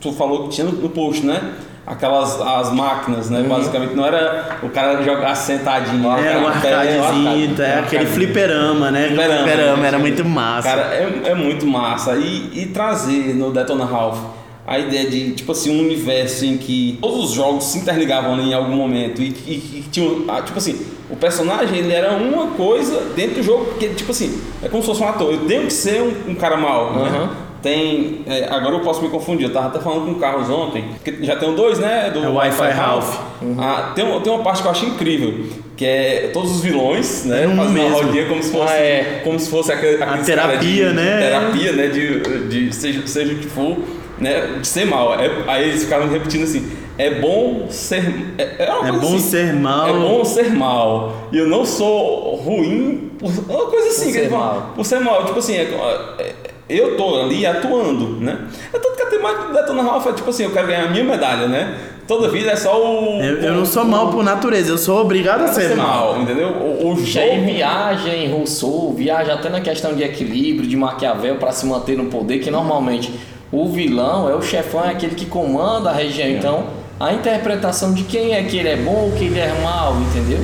tu 0.00 0.12
falou 0.12 0.44
que 0.44 0.50
tinha 0.50 0.66
no, 0.66 0.72
no 0.72 0.90
post, 0.90 1.26
né? 1.26 1.54
Aquelas 1.88 2.38
as 2.38 2.70
máquinas, 2.70 3.30
né? 3.30 3.42
Basicamente 3.48 3.94
não 3.94 4.04
era 4.04 4.58
o 4.62 4.68
cara 4.68 5.02
jogar 5.02 5.34
sentadinho. 5.34 6.06
Era 6.10 6.38
um 6.38 6.48
Era 6.48 6.60
pé, 6.60 6.74
arcadezinho, 6.74 7.28
arcade, 7.28 7.62
é 7.62 7.76
um 7.76 7.78
aquele 7.78 7.78
arcade. 7.78 8.06
fliperama, 8.06 8.90
né? 8.90 9.06
Fliperama, 9.08 9.42
Fliperama, 9.42 9.76
né? 9.78 9.88
era 9.88 9.98
muito 9.98 10.24
massa. 10.24 10.68
Cara, 10.68 10.82
é, 10.94 11.22
é 11.24 11.34
muito 11.34 11.66
massa. 11.66 12.14
E, 12.16 12.50
e 12.52 12.66
trazer 12.66 13.34
no 13.34 13.50
Detona 13.50 13.86
Ralph 13.86 14.18
a 14.66 14.78
ideia 14.78 15.08
de, 15.08 15.32
tipo 15.32 15.50
assim, 15.52 15.74
um 15.74 15.80
universo 15.82 16.44
em 16.44 16.58
que 16.58 16.98
todos 17.00 17.30
os 17.30 17.32
jogos 17.32 17.64
se 17.64 17.78
interligavam 17.78 18.34
ali 18.34 18.50
em 18.50 18.52
algum 18.52 18.76
momento 18.76 19.22
e, 19.22 19.28
e, 19.46 19.52
e 19.78 19.84
tinha, 19.90 20.10
ah, 20.28 20.42
tipo 20.42 20.58
assim, 20.58 20.78
o 21.08 21.16
personagem 21.16 21.78
ele 21.78 21.90
era 21.90 22.12
uma 22.12 22.48
coisa 22.48 23.00
dentro 23.16 23.36
do 23.36 23.42
jogo, 23.42 23.64
porque, 23.64 23.88
tipo 23.88 24.10
assim, 24.10 24.38
é 24.62 24.68
como 24.68 24.82
se 24.82 24.88
fosse 24.90 25.02
um 25.02 25.08
ator. 25.08 25.32
Eu 25.32 25.46
tenho 25.46 25.62
que 25.62 25.72
ser 25.72 26.02
um, 26.02 26.32
um 26.32 26.34
cara 26.34 26.58
mau, 26.58 26.92
né? 26.92 27.30
Tem. 27.62 28.22
é, 28.26 28.46
agora 28.50 28.74
eu 28.76 28.80
posso 28.80 29.02
me 29.02 29.08
confundir, 29.08 29.48
eu 29.48 29.52
tava 29.52 29.66
até 29.68 29.80
falando 29.80 30.04
com 30.06 30.12
o 30.12 30.14
Carlos 30.20 30.48
ontem, 30.48 30.84
porque 30.94 31.24
já 31.24 31.36
tem 31.36 31.54
dois, 31.54 31.78
né? 31.78 32.10
Do 32.12 32.24
É 32.24 32.28
o 32.28 32.34
Wi-Fi 32.34 32.70
Ralph. 32.70 33.18
Ah, 33.58 33.92
tem, 33.94 34.04
uma- 34.04 34.20
tem 34.20 34.32
uma 34.32 34.42
parte 34.44 34.62
que 34.62 34.68
eu 34.68 34.72
acho 34.72 34.86
incrível, 34.86 35.46
que 35.76 35.84
é 35.84 36.30
todos 36.32 36.52
os 36.52 36.60
vilões, 36.60 37.24
né? 37.24 37.44
É 37.44 37.48
um 37.48 37.56
fazendo 37.56 37.70
uma 37.80 37.88
mesmo. 37.90 37.96
rodinha 37.96 38.26
como 38.26 38.42
se 38.42 38.52
fosse, 38.52 38.72
Ah, 38.72 38.76
é. 38.76 39.20
como 39.24 39.38
se 39.40 39.50
fosse 39.50 39.72
aquele, 39.72 40.02
aqueles 40.02 40.26
terapia, 40.26 40.52
cara 40.52 40.58
de, 40.58 40.82
né? 40.94 41.18
Terapia, 41.20 41.72
né? 41.72 41.86
De, 41.88 42.48
de 42.48 42.74
seja, 42.74 43.06
seja 43.06 43.32
o 43.32 43.36
que 43.38 43.46
for, 43.46 43.76
né? 44.18 44.58
De 44.60 44.66
ser 44.66 44.84
mal. 44.86 45.14
É- 45.18 45.30
aí 45.48 45.68
eles 45.68 45.82
ficaram 45.84 46.08
repetindo 46.08 46.44
assim: 46.44 46.68
é 46.96 47.10
bom 47.10 47.66
ser. 47.70 48.04
É, 48.38 48.66
é 48.66 48.72
uma 48.72 48.88
É 48.88 48.92
bom 48.92 49.06
assim, 49.16 49.18
ser 49.18 49.52
mal. 49.54 49.88
É 49.88 49.92
bom 49.92 50.24
ser 50.24 50.50
mal. 50.52 51.28
E 51.32 51.38
eu 51.38 51.48
não 51.48 51.64
sou 51.64 52.36
ruim 52.36 53.10
por. 53.18 53.30
Uma 53.48 53.66
coisa 53.66 53.88
assim, 53.88 54.04
Por 54.06 54.12
que 54.12 54.18
ser 54.20 54.30
mal. 54.30 54.72
Por 54.76 54.84
ser 54.84 55.00
mal. 55.00 55.24
Tipo 55.26 55.38
assim, 55.40 55.54
é- 55.56 56.14
é- 56.18 56.34
eu 56.68 56.96
tô 56.96 57.20
ali 57.22 57.46
atuando, 57.46 58.16
né? 58.20 58.38
É 58.72 58.78
tanto 58.78 58.96
que 58.96 59.02
a 59.02 59.06
temática 59.06 59.44
do 59.48 59.52
Detona 59.54 59.82
Ralph 59.82 60.06
é 60.06 60.12
tipo 60.12 60.30
assim: 60.30 60.44
eu 60.44 60.50
quero 60.52 60.66
ganhar 60.66 60.84
a 60.84 60.90
minha 60.90 61.04
medalha, 61.04 61.46
né? 61.48 61.78
Toda 62.06 62.28
vida 62.30 62.50
é 62.50 62.56
só 62.56 62.74
o. 62.80 63.20
Eu, 63.22 63.36
eu 63.42 63.52
não 63.54 63.66
sou 63.66 63.82
o- 63.82 63.86
mal 63.88 64.10
por 64.10 64.24
natureza, 64.24 64.70
eu 64.70 64.78
sou 64.78 65.00
obrigado 65.00 65.40
a 65.42 65.44
Pra 65.44 65.52
ser 65.52 65.76
mal. 65.76 66.18
entendeu? 66.20 66.48
O, 66.48 66.92
o 66.92 66.96
jogo. 67.04 67.26
viaja 67.44 68.08
em 68.14 68.30
Rousseau, 68.32 68.94
viaja 68.96 69.34
até 69.34 69.48
na 69.50 69.60
questão 69.60 69.94
de 69.94 70.02
equilíbrio, 70.02 70.66
de 70.68 70.76
Maquiavel 70.76 71.36
para 71.36 71.52
se 71.52 71.66
manter 71.66 71.96
no 71.98 72.06
poder, 72.06 72.38
que 72.38 72.50
normalmente 72.50 73.12
o 73.52 73.68
vilão 73.68 74.28
é 74.28 74.34
o 74.34 74.40
chefão, 74.40 74.84
é 74.84 74.90
aquele 74.92 75.14
que 75.14 75.26
comanda 75.26 75.90
a 75.90 75.92
região. 75.92 76.28
Então, 76.28 76.64
a 76.98 77.12
interpretação 77.12 77.92
de 77.92 78.04
quem 78.04 78.34
é 78.34 78.42
que 78.42 78.56
ele 78.58 78.68
é 78.70 78.76
bom 78.76 79.04
ou 79.10 79.12
que 79.12 79.24
ele 79.24 79.38
é 79.38 79.52
mal, 79.62 79.94
entendeu? 80.00 80.40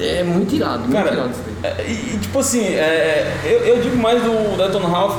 É 0.00 0.22
muito 0.24 0.54
irado, 0.54 0.80
muito 0.80 0.92
Cara, 0.94 1.12
irado 1.12 1.30
isso 1.30 1.40
daí. 1.62 1.70
é, 1.70 1.84
e, 1.86 2.14
e, 2.14 2.18
tipo 2.18 2.38
assim, 2.40 2.64
é, 2.64 3.30
eu, 3.44 3.58
eu 3.66 3.80
digo 3.80 3.96
mais 3.98 4.20
do 4.22 4.56
Detona 4.56 4.88
Ralph 4.88 5.14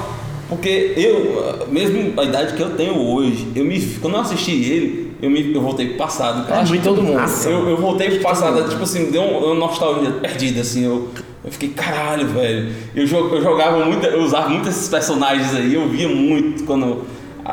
porque 0.56 0.94
eu, 0.98 1.68
mesmo 1.70 2.14
a 2.20 2.24
idade 2.24 2.54
que 2.54 2.62
eu 2.62 2.72
tenho 2.72 2.96
hoje, 3.00 3.48
eu 3.56 3.64
me, 3.66 3.80
quando 4.02 4.16
eu 4.16 4.22
assisti 4.22 4.52
ele, 4.52 5.14
eu, 5.22 5.30
me, 5.30 5.54
eu 5.54 5.62
voltei 5.62 5.88
pro 5.90 5.98
passado, 5.98 6.40
Eu 6.42 6.46
cara. 6.46 6.62
acho 6.62 6.72
que 6.74 6.78
muito 6.80 6.84
todo 6.96 7.02
mundo. 7.04 7.16
massa. 7.16 7.50
Eu, 7.50 7.70
eu 7.70 7.78
voltei 7.78 8.10
pro 8.12 8.20
passado, 8.22 8.70
tipo 8.70 8.84
assim, 8.84 9.10
deu 9.12 9.22
um- 9.22 9.46
uma 9.46 9.56
nostalgia 9.56 10.12
perdida, 10.12 10.62
assim, 10.62 10.84
eu, 10.86 11.10
eu 11.46 11.52
fiquei, 11.52 11.70
caralho, 11.70 12.28
velho. 12.28 12.72
Eu, 12.96 13.06
eu 13.08 13.42
jogava 13.42 13.86
muito, 13.86 14.06
eu 14.06 14.22
usava 14.24 14.50
muito 14.50 14.68
esses 14.70 14.88
personagens 14.90 15.54
aí, 15.56 15.74
eu 15.74 15.88
via 15.88 16.08
muito 16.10 16.64
quando, 16.66 17.04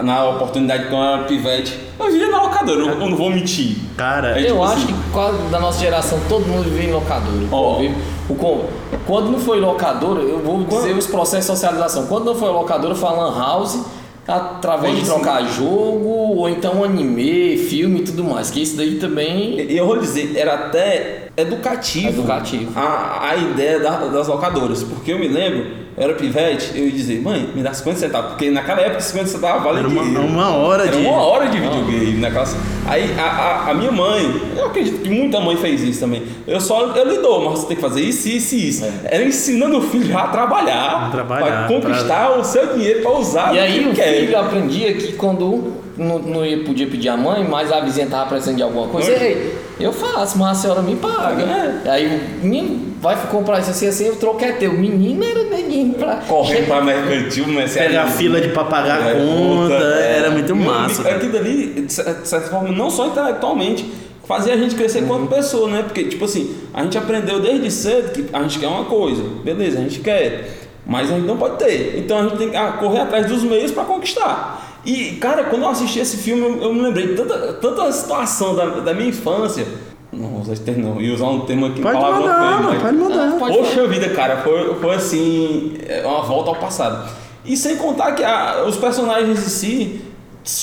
na 0.03 0.29
oportunidade 0.31 0.85
quando 0.89 1.03
eu 1.05 1.15
era 1.15 1.23
pivete. 1.25 1.79
Eu 1.99 2.11
via 2.11 2.29
na 2.31 2.43
locadora, 2.43 2.81
eu, 2.81 2.89
eu 2.89 3.09
não 3.11 3.17
vou 3.17 3.31
mentir. 3.31 3.77
Cara, 3.97 4.39
É, 4.39 4.43
Eu 4.43 4.47
tipo 4.53 4.63
acho 4.65 4.75
assim- 4.77 4.87
que 4.87 4.95
quase 5.13 5.39
da 5.51 5.61
nossa 5.61 5.79
geração 5.81 6.19
todo 6.29 6.47
mundo 6.47 6.65
vive 6.65 6.87
em 6.87 6.93
locadora. 6.93 7.47
Ó. 7.53 7.79
Vive- 7.79 7.95
O, 8.31 8.35
com- 8.37 8.65
quando 9.07 9.31
não 9.31 9.39
foi 9.41 9.61
locadora, 9.61 10.21
eu 10.21 10.39
vou 10.39 10.63
dizer 10.65 10.97
os 10.97 11.07
processos 11.07 11.47
de 11.47 11.59
socialização. 11.59 12.07
Quando 12.07 12.25
não 12.27 12.35
foi 12.35 12.49
locadora, 12.51 12.95
foi 12.95 13.11
lan 13.11 13.37
house, 13.37 13.79
através 14.27 14.97
de 14.97 15.05
trocar 15.05 15.43
jogo, 15.45 16.09
ou 16.37 16.49
então 16.49 16.85
anime, 16.85 17.57
filme 17.57 18.01
e 18.01 18.03
tudo 18.05 18.23
mais. 18.25 18.51
Que 18.51 18.63
isso 18.63 18.77
daí 18.77 18.97
também. 18.97 19.61
E 19.61 19.77
eu 19.77 19.87
vou 19.87 19.99
dizer, 19.99 20.37
era 20.37 20.55
até 20.55 21.29
educativo, 21.37 22.09
Educativo. 22.21 22.73
A, 22.79 23.31
a 23.31 23.37
ideia 23.37 23.81
da- 23.81 24.07
das 24.07 24.29
locadoras. 24.29 24.83
Porque 24.83 25.13
eu 25.13 25.19
me 25.19 25.27
lembro, 25.29 25.67
eu 25.97 26.05
era 26.05 26.15
pivete, 26.15 26.71
eu 26.75 26.85
ia 26.87 26.93
dizer, 26.93 27.21
mãe, 27.21 27.49
me 27.55 27.63
dá 27.63 27.73
50 27.75 27.99
centavos. 27.99 28.31
Porque 28.31 28.51
naquela 28.51 28.81
época 28.81 29.01
50 29.01 29.27
centavos 29.29 29.63
vale 29.63 29.79
Era 29.81 29.89
uma- 29.89 30.03
dinheiro. 30.03 30.27
uma 30.27 30.49
hora 30.51 30.85
Era 30.87 30.97
de- 30.97 31.07
uma 31.07 31.17
hora 31.23 31.49
de 31.49 31.59
videogame 31.59 32.19
naquela. 32.21 32.47
Aí 32.87 33.11
a, 33.19 33.23
a, 33.23 33.71
a 33.71 33.75
minha 33.75 33.93
mãe, 33.93 34.41
eu 34.57 34.67
acredito 34.67 35.01
que 35.03 35.09
muita 35.11 35.41
mãe 35.41 35.57
fez 35.57 35.81
isso 35.83 36.01
também. 36.01 36.23
Eu 36.47 36.61
só 36.61 36.81
eu 36.95 37.09
lhe 37.09 37.19
dou, 37.19 37.45
mas 37.51 37.61
você 37.61 37.67
tem 37.67 37.77
que 37.77 37.83
fazer 37.83 38.01
isso, 38.03 38.29
isso 38.29 38.55
e 38.55 38.69
isso. 38.69 38.85
Era 39.05 39.23
ensinando 39.25 39.79
o 39.79 39.83
filho 39.83 40.17
a 40.17 40.29
trabalhar, 40.29 41.07
A 41.07 41.11
trabalhar, 41.11 41.67
pra 41.67 41.69
conquistar 41.69 42.31
o 42.39 42.45
seu 42.45 42.73
dinheiro 42.75 43.03
pra 43.03 43.13
usar 43.13 43.55
E 43.55 43.59
aí 43.59 43.83
que 43.85 43.89
o 43.91 43.93
quer. 43.95 44.21
filho 44.21 44.39
aprendia 44.39 44.93
que 44.95 45.13
quando 45.13 45.75
não, 45.97 46.19
não 46.19 46.47
ia- 46.47 46.65
podia 46.65 46.87
pedir 46.87 47.09
a 47.11 47.17
mãe, 47.17 47.47
mas 47.49 47.71
a 47.71 47.81
vizinha 47.81 48.07
tava 48.07 48.31
precisando 48.31 48.57
de 48.57 48.63
alguma 48.63 48.89
coisa, 48.89 49.11
Oi. 49.11 49.17
ei, 49.23 49.55
eu 49.79 49.93
faço, 49.93 50.39
mas 50.39 50.59
a 50.59 50.61
senhora 50.63 50.83
me 50.83 50.97
paga. 50.97 51.43
É. 51.43 51.91
Aí 51.91 52.07
o 52.07 52.45
menino 52.47 52.90
vai 53.01 53.17
comprar 53.29 53.61
isso 53.61 53.71
assim, 53.71 53.87
assim, 53.87 54.11
o 54.11 54.17
troco 54.17 54.45
é 54.45 54.53
teu. 54.53 54.71
O 54.73 54.79
menino 54.79 55.25
era 55.25 55.45
neguinho 55.45 55.95
pra. 55.95 56.17
Correndo 56.17 56.67
pra 56.67 56.81
mercantil, 56.83 57.45
pegar 57.75 58.07
fila 58.09 58.41
de 58.41 58.49
pra 58.49 58.65
pagar 58.65 59.03
a 59.03 59.11
É, 59.11 59.15
conta, 59.15 59.75
é. 59.75 60.17
era 60.19 60.31
muito 60.31 60.55
Meu 60.55 60.67
massa. 60.71 61.09
Aquilo 61.09 61.37
ali, 61.39 61.67
de 61.87 61.93
cer- 61.93 62.15
de 62.21 62.29
certa 62.29 62.49
forma, 62.49 62.69
não 62.71 62.91
só 62.91 63.07
intelectualmente, 63.07 63.91
fazia 64.27 64.55
a 64.55 64.57
gente 64.57 64.75
crescer 64.75 65.01
enquanto 65.01 65.29
pessoa, 65.29 65.69
né? 65.71 65.83
Porque, 65.83 66.05
tipo 66.05 66.25
assim, 66.25 66.55
a 66.75 66.83
gente 66.83 66.97
aprendeu 66.99 67.41
desde 67.41 67.71
cedo 67.71 68.13
que 68.13 68.27
a 68.33 68.43
gente 68.43 68.59
quer 68.59 68.69
uma 68.69 68.85
coisa, 68.85 69.23
beleza, 69.45 69.79
a 69.79 69.83
gente 69.83 70.01
quer, 70.01 70.51
mas 70.87 71.11
a 71.11 71.15
gente 71.15 71.27
não 71.27 71.37
pode 71.37 71.57
ter. 71.59 71.99
Então 71.99 72.19
a 72.19 72.23
gente 72.25 72.37
tem 72.37 72.51
que 72.51 72.57
ah, 72.57 72.73
correr 72.73 73.01
atrás 73.01 73.27
dos 73.27 73.43
meios 73.43 73.71
para 73.73 73.85
conquistar. 73.85 74.79
E, 74.85 75.17
cara, 75.21 75.45
quando 75.45 75.63
eu 75.63 75.69
assisti 75.69 75.99
esse 75.99 76.17
filme, 76.17 76.43
eu, 76.43 76.63
eu 76.63 76.75
me 76.75 76.81
lembrei 76.81 77.09
de 77.09 77.15
tanta, 77.15 77.53
tanta 77.55 77.93
situação 77.93 78.55
da, 78.57 78.65
da 78.67 78.95
minha 78.95 79.09
infância. 79.11 79.67
Não 80.13 80.29
vou 80.29 80.41
usar 80.41 80.55
esse 80.55 80.63
termo, 80.63 80.95
não. 80.95 81.01
Ia 81.01 81.15
usar 81.15 81.27
um 81.27 81.41
termo 81.41 81.67
aqui, 81.67 81.81
Pode 81.81 81.97
palavrão 81.99 82.23
mandar, 82.23 82.39
feio, 82.41 82.51
mano, 82.55 82.69
mas- 82.71 82.83
pode 82.83 82.97
mandar. 82.97 83.39
Pode 83.39 83.57
Poxa 83.59 83.87
vida, 83.87 84.09
cara, 84.11 84.39
foi, 84.39 84.75
foi 84.75 84.95
assim, 84.95 85.75
é 85.87 86.05
uma 86.05 86.23
volta 86.23 86.51
ao 86.51 86.57
passado. 86.57 87.09
E 87.45 87.57
sem 87.57 87.77
contar 87.77 88.13
que 88.13 88.25
a- 88.25 88.65
os 88.67 88.77
personagens 88.77 89.39
em 89.39 89.49
si 89.49 90.01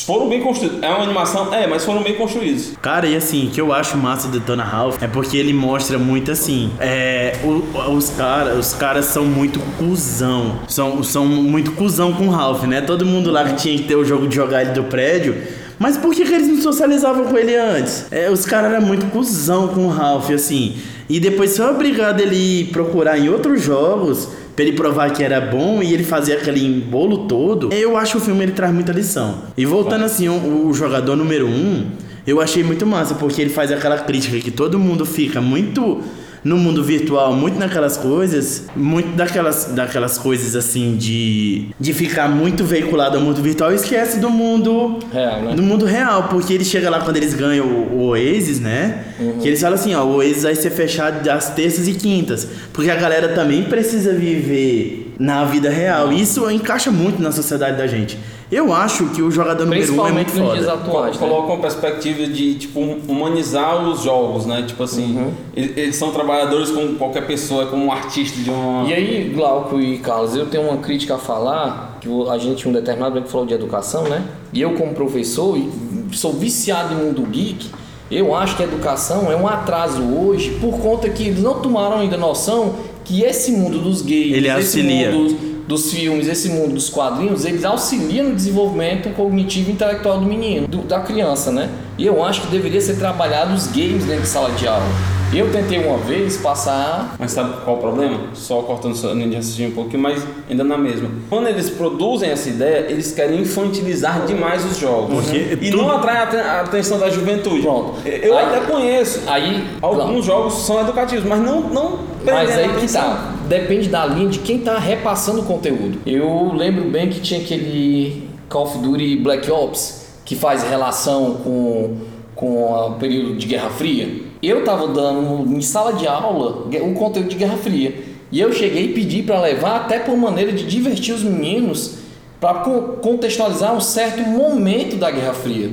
foram 0.05 0.27
bem 0.27 0.41
construídos. 0.41 0.83
É 0.83 0.89
uma 0.89 1.03
animação? 1.03 1.53
É, 1.53 1.65
mas 1.65 1.85
foram 1.85 2.03
bem 2.03 2.15
construídos. 2.15 2.73
Cara, 2.81 3.07
e 3.07 3.15
assim, 3.15 3.47
o 3.47 3.51
que 3.51 3.61
eu 3.61 3.71
acho 3.73 3.95
massa 3.97 4.27
do 4.27 4.37
Detona 4.39 4.63
Ralph 4.63 5.01
é 5.01 5.07
porque 5.07 5.37
ele 5.37 5.53
mostra 5.53 5.97
muito 5.97 6.29
assim. 6.31 6.69
É, 6.79 7.37
o- 7.43 7.91
os 7.95 8.09
caras 8.09 8.57
os 8.57 8.73
caras 8.73 9.05
são 9.05 9.23
muito 9.25 9.59
cuzão. 9.77 10.59
São, 10.67 11.01
são 11.03 11.25
muito 11.25 11.71
cuzão 11.71 12.11
com 12.13 12.27
o 12.27 12.31
Ralph, 12.31 12.63
né? 12.63 12.81
Todo 12.81 13.05
mundo 13.05 13.31
lá 13.31 13.45
que 13.45 13.55
tinha 13.55 13.77
que 13.77 13.83
ter 13.83 13.95
o 13.95 14.03
jogo 14.03 14.27
de 14.27 14.35
jogar 14.35 14.61
ele 14.63 14.71
do 14.71 14.83
prédio. 14.83 15.35
Mas 15.79 15.97
por 15.97 16.13
que, 16.13 16.25
que 16.25 16.33
eles 16.33 16.47
não 16.47 16.61
socializavam 16.61 17.25
com 17.25 17.37
ele 17.37 17.55
antes? 17.55 18.05
É, 18.11 18.29
os 18.29 18.45
caras 18.45 18.71
eram 18.73 18.85
muito 18.85 19.05
cuzão 19.07 19.67
com 19.67 19.85
o 19.85 19.89
Ralph, 19.89 20.31
assim. 20.31 20.75
E 21.09 21.19
depois 21.19 21.55
foi 21.55 21.67
obrigado 21.67 22.19
ele 22.19 22.65
procurar 22.65 23.17
em 23.17 23.29
outros 23.29 23.61
jogos 23.61 24.27
pra 24.55 24.65
ele 24.65 24.75
provar 24.75 25.11
que 25.11 25.23
era 25.23 25.39
bom 25.39 25.83
e 25.83 25.93
ele 25.93 26.03
fazer 26.03 26.33
aquele 26.33 26.65
embolo 26.65 27.27
todo. 27.27 27.71
Eu 27.71 27.95
acho 27.95 28.13
que 28.13 28.17
o 28.17 28.21
filme 28.21 28.43
ele 28.43 28.53
traz 28.53 28.73
muita 28.73 28.91
lição. 28.91 29.43
E 29.55 29.65
voltando 29.65 30.03
assim, 30.03 30.27
o, 30.27 30.67
o 30.67 30.73
jogador 30.73 31.15
número 31.15 31.47
um, 31.47 31.85
eu 32.25 32.41
achei 32.41 32.63
muito 32.63 32.85
massa, 32.85 33.13
porque 33.13 33.39
ele 33.39 33.51
faz 33.51 33.71
aquela 33.71 33.99
crítica 33.99 34.39
que 34.39 34.49
todo 34.49 34.79
mundo 34.79 35.05
fica 35.05 35.39
muito 35.39 36.01
no 36.47 36.55
mundo 36.57 36.81
virtual, 36.81 37.33
muito 37.33 37.59
naquelas 37.59 37.97
coisas, 37.97 38.63
muito 38.73 39.09
daquelas, 39.17 39.65
daquelas 39.65 40.17
coisas 40.17 40.55
assim 40.55 40.95
de, 40.95 41.67
de 41.77 41.93
ficar 41.93 42.29
muito 42.29 42.63
veiculado 42.63 43.17
ao 43.17 43.23
mundo 43.23 43.41
virtual 43.41 43.73
e 43.73 43.75
esquece 43.75 44.17
do 44.17 44.29
mundo 44.29 44.97
Real, 45.11 45.41
né? 45.41 45.53
no 45.53 45.61
mundo 45.61 45.85
real, 45.85 46.29
porque 46.29 46.53
ele 46.53 46.63
chega 46.63 46.89
lá 46.89 47.01
quando 47.01 47.17
eles 47.17 47.33
ganham 47.33 47.65
o, 47.65 47.97
o 47.97 48.07
Oasis, 48.07 48.61
né? 48.61 49.03
Que 49.41 49.47
eles 49.47 49.59
falam 49.59 49.75
assim, 49.75 49.93
ó, 49.93 50.05
o 50.05 50.15
Oasis 50.15 50.43
vai 50.43 50.55
ser 50.55 50.69
fechado 50.69 51.21
das 51.21 51.49
terças 51.49 51.85
e 51.85 51.93
quintas, 51.93 52.47
porque 52.71 52.89
a 52.89 52.95
galera 52.95 53.29
também 53.29 53.63
precisa 53.63 54.13
viver 54.13 55.15
na 55.19 55.43
vida 55.43 55.69
real. 55.69 56.13
E 56.13 56.21
isso 56.21 56.49
encaixa 56.49 56.91
muito 56.91 57.21
na 57.21 57.31
sociedade 57.31 57.77
da 57.77 57.87
gente. 57.87 58.17
Eu 58.49 58.71
acho 58.73 59.07
que 59.09 59.21
o 59.21 59.29
jogador 59.29 59.65
número 59.65 59.81
um 59.93 60.07
é 60.07 60.11
muito 60.11 60.31
Principalmente 60.31 60.39
nos 60.39 60.53
dias 60.53 60.65
foda. 60.65 60.73
atuais. 60.89 61.19
né? 61.19 61.27
Coloca 61.27 61.51
uma 61.53 61.61
perspectiva 61.61 62.25
de, 62.27 62.55
tipo, 62.55 62.79
humanizar 62.79 63.83
os 63.89 64.03
jogos, 64.03 64.45
né? 64.45 64.63
Tipo 64.65 64.83
assim, 64.83 65.17
Uhum. 65.17 65.31
eles, 65.53 65.77
eles 65.77 65.95
são 65.97 66.11
trabalhadores 66.11 66.69
como 66.71 66.95
qualquer 66.95 67.27
pessoa, 67.27 67.65
como 67.65 67.85
um 67.85 67.91
artista 67.91 68.39
de 68.41 68.49
uma... 68.49 68.87
E 68.87 68.93
aí, 68.93 69.31
Glauco 69.35 69.79
e 69.81 69.97
Carlos, 69.99 70.33
eu 70.35 70.45
tenho 70.45 70.63
uma 70.63 70.77
crítica 70.77 71.15
a 71.15 71.17
falar, 71.17 71.97
que 71.99 72.07
a 72.29 72.37
gente, 72.37 72.69
um 72.69 72.71
determinado 72.71 73.15
momento, 73.15 73.29
falou 73.29 73.45
de 73.45 73.53
educação, 73.53 74.03
né? 74.03 74.23
E 74.53 74.61
eu, 74.61 74.75
como 74.75 74.93
professor, 74.93 75.57
e 75.57 75.69
sou 76.13 76.31
viciado 76.31 76.93
em 76.93 76.97
mundo 76.97 77.23
geek, 77.23 77.69
Eu 78.09 78.33
acho 78.33 78.55
que 78.55 78.63
a 78.63 78.65
educação 78.65 79.29
é 79.29 79.35
um 79.35 79.45
atraso 79.45 80.01
hoje 80.01 80.51
por 80.61 80.79
conta 80.79 81.09
que 81.09 81.23
eles 81.23 81.43
não 81.43 81.55
tomaram 81.59 81.97
ainda 81.99 82.15
noção 82.15 82.75
que 83.03 83.21
esse 83.23 83.51
mundo 83.51 83.79
dos 83.79 84.01
gays, 84.01 84.33
Ele 84.33 84.47
esse 84.47 84.79
auxilia. 84.79 85.11
mundo 85.11 85.37
dos 85.67 85.91
filmes, 85.91 86.27
esse 86.27 86.49
mundo 86.49 86.73
dos 86.75 86.89
quadrinhos, 86.89 87.43
eles 87.43 87.65
auxiliam 87.65 88.29
no 88.29 88.35
desenvolvimento 88.35 89.09
cognitivo 89.13 89.69
e 89.69 89.73
intelectual 89.73 90.19
do 90.19 90.25
menino, 90.25 90.67
do- 90.67 90.77
da 90.83 91.01
criança, 91.01 91.51
né? 91.51 91.69
E 91.97 92.05
eu 92.05 92.23
acho 92.23 92.41
que 92.41 92.47
deveria 92.47 92.79
ser 92.79 92.95
trabalhado 92.97 93.53
os 93.53 93.67
games 93.67 94.05
dentro 94.05 94.21
de 94.21 94.27
sala 94.29 94.49
de 94.51 94.65
aula. 94.67 94.85
Eu 95.33 95.51
tentei 95.51 95.77
uma 95.85 95.97
vez 95.97 96.37
passar 96.37 97.15
Mas 97.19 97.31
sabe 97.31 97.61
qual 97.63 97.75
o 97.77 97.79
problema? 97.79 98.17
Só 98.33 98.61
cortando 98.61 98.95
sua 98.95 99.11
linha 99.13 99.27
de 99.27 99.35
raciocínio 99.35 99.71
um 99.71 99.75
pouquinho, 99.75 100.01
mas 100.01 100.25
ainda 100.49 100.63
na 100.63 100.77
mesma. 100.77 101.09
Quando 101.29 101.47
eles 101.47 101.69
produzem 101.69 102.29
essa 102.29 102.47
ideia, 102.49 102.85
eles 102.89 103.11
querem 103.11 103.41
infantilizar 103.41 104.25
demais 104.25 104.63
os 104.65 104.77
jogos. 104.79 105.13
Porque 105.25 105.57
e 105.61 105.69
tudo- 105.69 105.83
não 105.83 105.91
atrai 105.97 106.17
a 106.17 106.23
aten- 106.23 106.39
a 106.39 106.61
atenção 106.61 106.97
da 106.97 107.09
juventude. 107.09 107.61
Pronto. 107.61 107.95
Eu 108.07 108.37
Aí- 108.37 108.45
até 108.45 108.59
conheço. 108.61 109.21
aí 109.27 109.65
Alguns 109.81 110.25
jogos 110.25 110.65
são 110.65 110.79
educativos, 110.79 111.25
mas 111.25 111.39
não, 111.41 111.61
não 111.61 111.99
Mas 112.25 112.57
aí 112.57 112.69
que 112.79 112.91
tá. 112.91 113.33
Depende 113.47 113.89
da 113.89 114.05
linha 114.05 114.29
de 114.29 114.39
quem 114.39 114.59
tá 114.59 114.77
repassando 114.77 115.41
o 115.41 115.43
conteúdo. 115.43 115.99
Eu 116.05 116.51
lembro 116.55 116.85
bem 116.89 117.09
que 117.09 117.19
tinha 117.19 117.39
aquele 117.41 118.29
Call 118.49 118.63
of 118.63 118.77
Duty 118.79 119.17
Black 119.17 119.49
Ops 119.51 120.05
que 120.25 120.35
faz 120.35 120.63
relação 120.63 121.35
com, 121.43 121.95
com 122.35 122.63
o 122.63 122.91
período 122.93 123.35
de 123.35 123.45
Guerra 123.45 123.69
Fria. 123.69 124.26
Eu 124.47 124.63
tava 124.63 124.87
dando 124.87 125.53
em 125.53 125.61
sala 125.61 125.91
de 125.91 126.07
aula 126.07 126.69
o 126.81 126.93
conteúdo 126.93 127.27
de 127.27 127.35
Guerra 127.35 127.57
Fria. 127.57 128.01
E 128.31 128.39
eu 128.39 128.53
cheguei 128.53 128.85
e 128.85 128.93
pedi 128.93 129.21
para 129.21 129.41
levar 129.41 129.75
até 129.75 129.99
por 129.99 130.15
maneira 130.15 130.53
de 130.53 130.65
divertir 130.65 131.13
os 131.13 131.21
meninos 131.21 131.95
para 132.39 132.59
contextualizar 133.01 133.75
um 133.75 133.81
certo 133.81 134.21
momento 134.21 134.95
da 134.95 135.11
Guerra 135.11 135.33
Fria. 135.33 135.71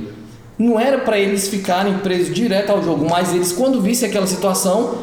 Não 0.59 0.77
era 0.77 0.97
para 0.97 1.17
eles 1.17 1.47
ficarem 1.47 1.99
presos 1.99 2.35
direto 2.35 2.69
ao 2.69 2.83
jogo, 2.83 3.07
mas 3.09 3.33
eles 3.33 3.53
quando 3.53 3.79
vissem 3.79 4.09
aquela 4.09 4.27
situação, 4.27 4.95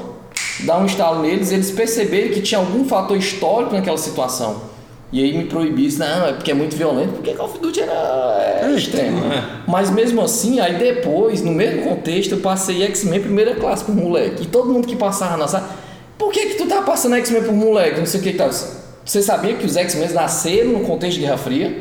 dar 0.64 0.76
um 0.76 0.84
estalo 0.84 1.22
neles, 1.22 1.50
eles 1.50 1.70
perceberem 1.70 2.30
que 2.30 2.42
tinha 2.42 2.58
algum 2.58 2.84
fator 2.84 3.16
histórico 3.16 3.72
naquela 3.74 3.96
situação. 3.96 4.70
E 5.12 5.22
aí 5.22 5.36
me 5.36 5.44
proibir 5.44 5.86
isso, 5.86 5.98
não, 5.98 6.26
é 6.26 6.32
porque 6.32 6.50
é 6.50 6.54
muito 6.54 6.74
violento, 6.74 7.12
porque 7.12 7.34
Call 7.34 7.44
of 7.44 7.58
Duty 7.58 7.80
era 7.80 8.62
é, 8.62 8.72
extremo. 8.74 9.20
Mas 9.68 9.90
mesmo 9.90 10.22
assim, 10.22 10.58
aí 10.58 10.76
depois, 10.76 11.42
no 11.42 11.52
mesmo 11.52 11.82
contexto, 11.82 12.32
eu 12.32 12.38
passei 12.38 12.82
X-Men 12.84 13.20
primeira 13.20 13.54
classe 13.56 13.84
pro 13.84 13.92
moleque. 13.92 14.44
E 14.44 14.46
todo 14.46 14.72
mundo 14.72 14.88
que 14.88 14.96
passava 14.96 15.36
na 15.36 15.46
sala, 15.46 15.68
por 16.16 16.32
que 16.32 16.46
que 16.46 16.54
tu 16.54 16.66
tá 16.66 16.80
passando 16.80 17.16
X-Men 17.16 17.42
pro 17.42 17.52
moleque? 17.52 17.98
Não 17.98 18.06
sei 18.06 18.20
o 18.20 18.22
que 18.22 18.30
e 18.30 18.34
tal. 18.34 18.50
Você 18.50 19.20
sabia 19.20 19.52
que 19.54 19.66
os 19.66 19.76
X-Men 19.76 20.08
nasceram 20.14 20.70
no 20.70 20.80
contexto 20.80 21.16
de 21.16 21.26
Guerra 21.26 21.36
Fria? 21.36 21.76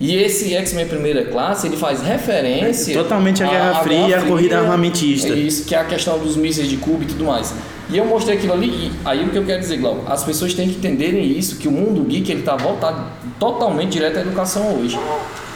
E 0.00 0.16
esse 0.16 0.54
X-Men 0.54 0.86
primeira 0.88 1.26
classe, 1.26 1.66
ele 1.66 1.76
faz 1.76 2.00
referência... 2.00 2.94
Totalmente 2.94 3.42
a 3.42 3.48
Guerra 3.48 3.82
Fria 3.82 4.08
e 4.08 4.14
a 4.14 4.22
corrida 4.22 4.58
armamentista. 4.58 5.28
É 5.28 5.36
isso, 5.36 5.66
que 5.66 5.74
é 5.74 5.78
a 5.78 5.84
questão 5.84 6.18
dos 6.18 6.36
mísseis 6.36 6.68
de 6.68 6.78
Cuba 6.78 7.04
e 7.04 7.06
tudo 7.06 7.24
mais. 7.24 7.52
E 7.90 7.98
eu 7.98 8.04
mostrei 8.04 8.36
aquilo 8.36 8.54
ali, 8.54 8.68
e 8.68 8.92
aí 9.04 9.24
o 9.24 9.30
que 9.30 9.36
eu 9.36 9.44
quero 9.44 9.60
dizer, 9.60 9.76
Glauco, 9.78 10.10
as 10.10 10.24
pessoas 10.24 10.54
têm 10.54 10.68
que 10.68 10.76
entenderem 10.76 11.24
isso, 11.36 11.56
que 11.56 11.68
o 11.68 11.70
mundo 11.72 12.02
geek 12.04 12.30
ele 12.30 12.42
tá 12.42 12.56
voltado 12.56 13.02
totalmente 13.38 13.90
direto 13.92 14.18
à 14.18 14.20
educação 14.22 14.76
hoje. 14.76 14.98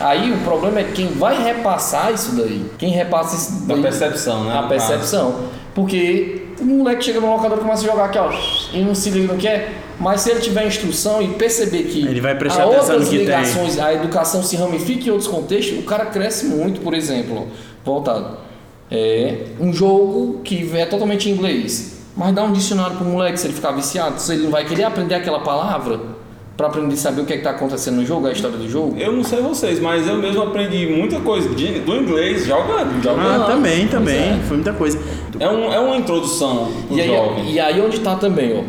Aí 0.00 0.32
o 0.32 0.38
problema 0.38 0.80
é 0.80 0.84
quem 0.84 1.06
vai 1.08 1.42
repassar 1.42 2.12
isso 2.12 2.34
daí. 2.36 2.62
Quem 2.78 2.90
repassa 2.90 3.36
isso 3.36 3.66
Da 3.66 3.74
daí. 3.74 3.82
percepção, 3.82 4.44
né? 4.44 4.58
A 4.58 4.64
percepção. 4.64 5.46
Porque 5.74 6.42
o 6.60 6.64
moleque 6.64 7.04
chega 7.04 7.20
no 7.20 7.30
locador 7.30 7.58
e 7.58 7.60
começa 7.60 7.86
a 7.86 7.90
jogar 7.90 8.04
aqui, 8.06 8.18
ó, 8.18 8.30
e 8.72 8.82
não 8.82 8.94
se 8.94 9.10
liga 9.10 9.32
no 9.32 9.38
que 9.38 9.46
é. 9.48 9.72
Mas 9.98 10.20
se 10.22 10.30
ele 10.30 10.40
tiver 10.40 10.66
instrução 10.66 11.22
e 11.22 11.28
perceber 11.28 11.84
que 11.84 12.00
Ele 12.06 12.20
vai 12.20 12.34
prestar 12.36 12.64
há 12.64 12.66
outras 12.66 13.04
que 13.08 13.16
tem. 13.16 13.18
ligações, 13.20 13.78
a 13.78 13.94
educação 13.94 14.42
se 14.42 14.54
ramifica 14.56 15.06
em 15.06 15.10
outros 15.10 15.28
contextos, 15.28 15.78
o 15.78 15.82
cara 15.82 16.06
cresce 16.06 16.46
muito, 16.46 16.80
por 16.82 16.92
exemplo, 16.92 17.46
voltado. 17.82 18.36
É 18.90 19.38
um 19.58 19.72
jogo 19.72 20.40
que 20.44 20.70
é 20.76 20.84
totalmente 20.84 21.28
em 21.30 21.32
inglês, 21.32 21.95
mas 22.16 22.34
dá 22.34 22.42
um 22.42 22.52
dicionário 22.52 22.96
pro 22.96 23.04
moleque 23.04 23.38
se 23.38 23.46
ele 23.46 23.54
ficar 23.54 23.72
viciado, 23.72 24.20
se 24.20 24.32
ele 24.32 24.44
não 24.44 24.50
vai 24.50 24.64
querer 24.64 24.84
aprender 24.84 25.14
aquela 25.14 25.40
palavra 25.40 26.00
para 26.56 26.68
aprender 26.68 26.94
a 26.94 26.96
saber 26.96 27.20
o 27.20 27.26
que 27.26 27.34
é 27.34 27.36
está 27.36 27.50
acontecendo 27.50 27.96
no 27.96 28.06
jogo, 28.06 28.26
a 28.26 28.32
história 28.32 28.56
do 28.56 28.66
jogo. 28.68 28.96
Eu 28.98 29.12
não 29.12 29.22
sei 29.22 29.42
vocês, 29.42 29.78
mas 29.78 30.08
eu 30.08 30.16
mesmo 30.16 30.42
aprendi 30.42 30.86
muita 30.86 31.20
coisa 31.20 31.50
de- 31.50 31.80
do 31.80 31.94
inglês 31.94 32.46
jogando. 32.46 32.94
Ah, 32.96 33.02
jogando. 33.02 33.46
também, 33.46 33.80
Pois 33.80 33.90
também. 33.90 34.16
é. 34.16 34.40
Foi 34.48 34.56
muita 34.56 34.72
coisa. 34.72 34.98
É, 35.38 35.46
um, 35.50 35.70
é 35.72 35.78
uma 35.78 35.96
introdução 35.98 36.72
pro 36.88 36.96
E 36.96 37.00
aí, 37.02 37.08
jovem. 37.08 37.50
e 37.52 37.60
aí 37.60 37.78
onde 37.80 37.98
está 37.98 38.14
também, 38.16 38.58
ó. 38.58 38.62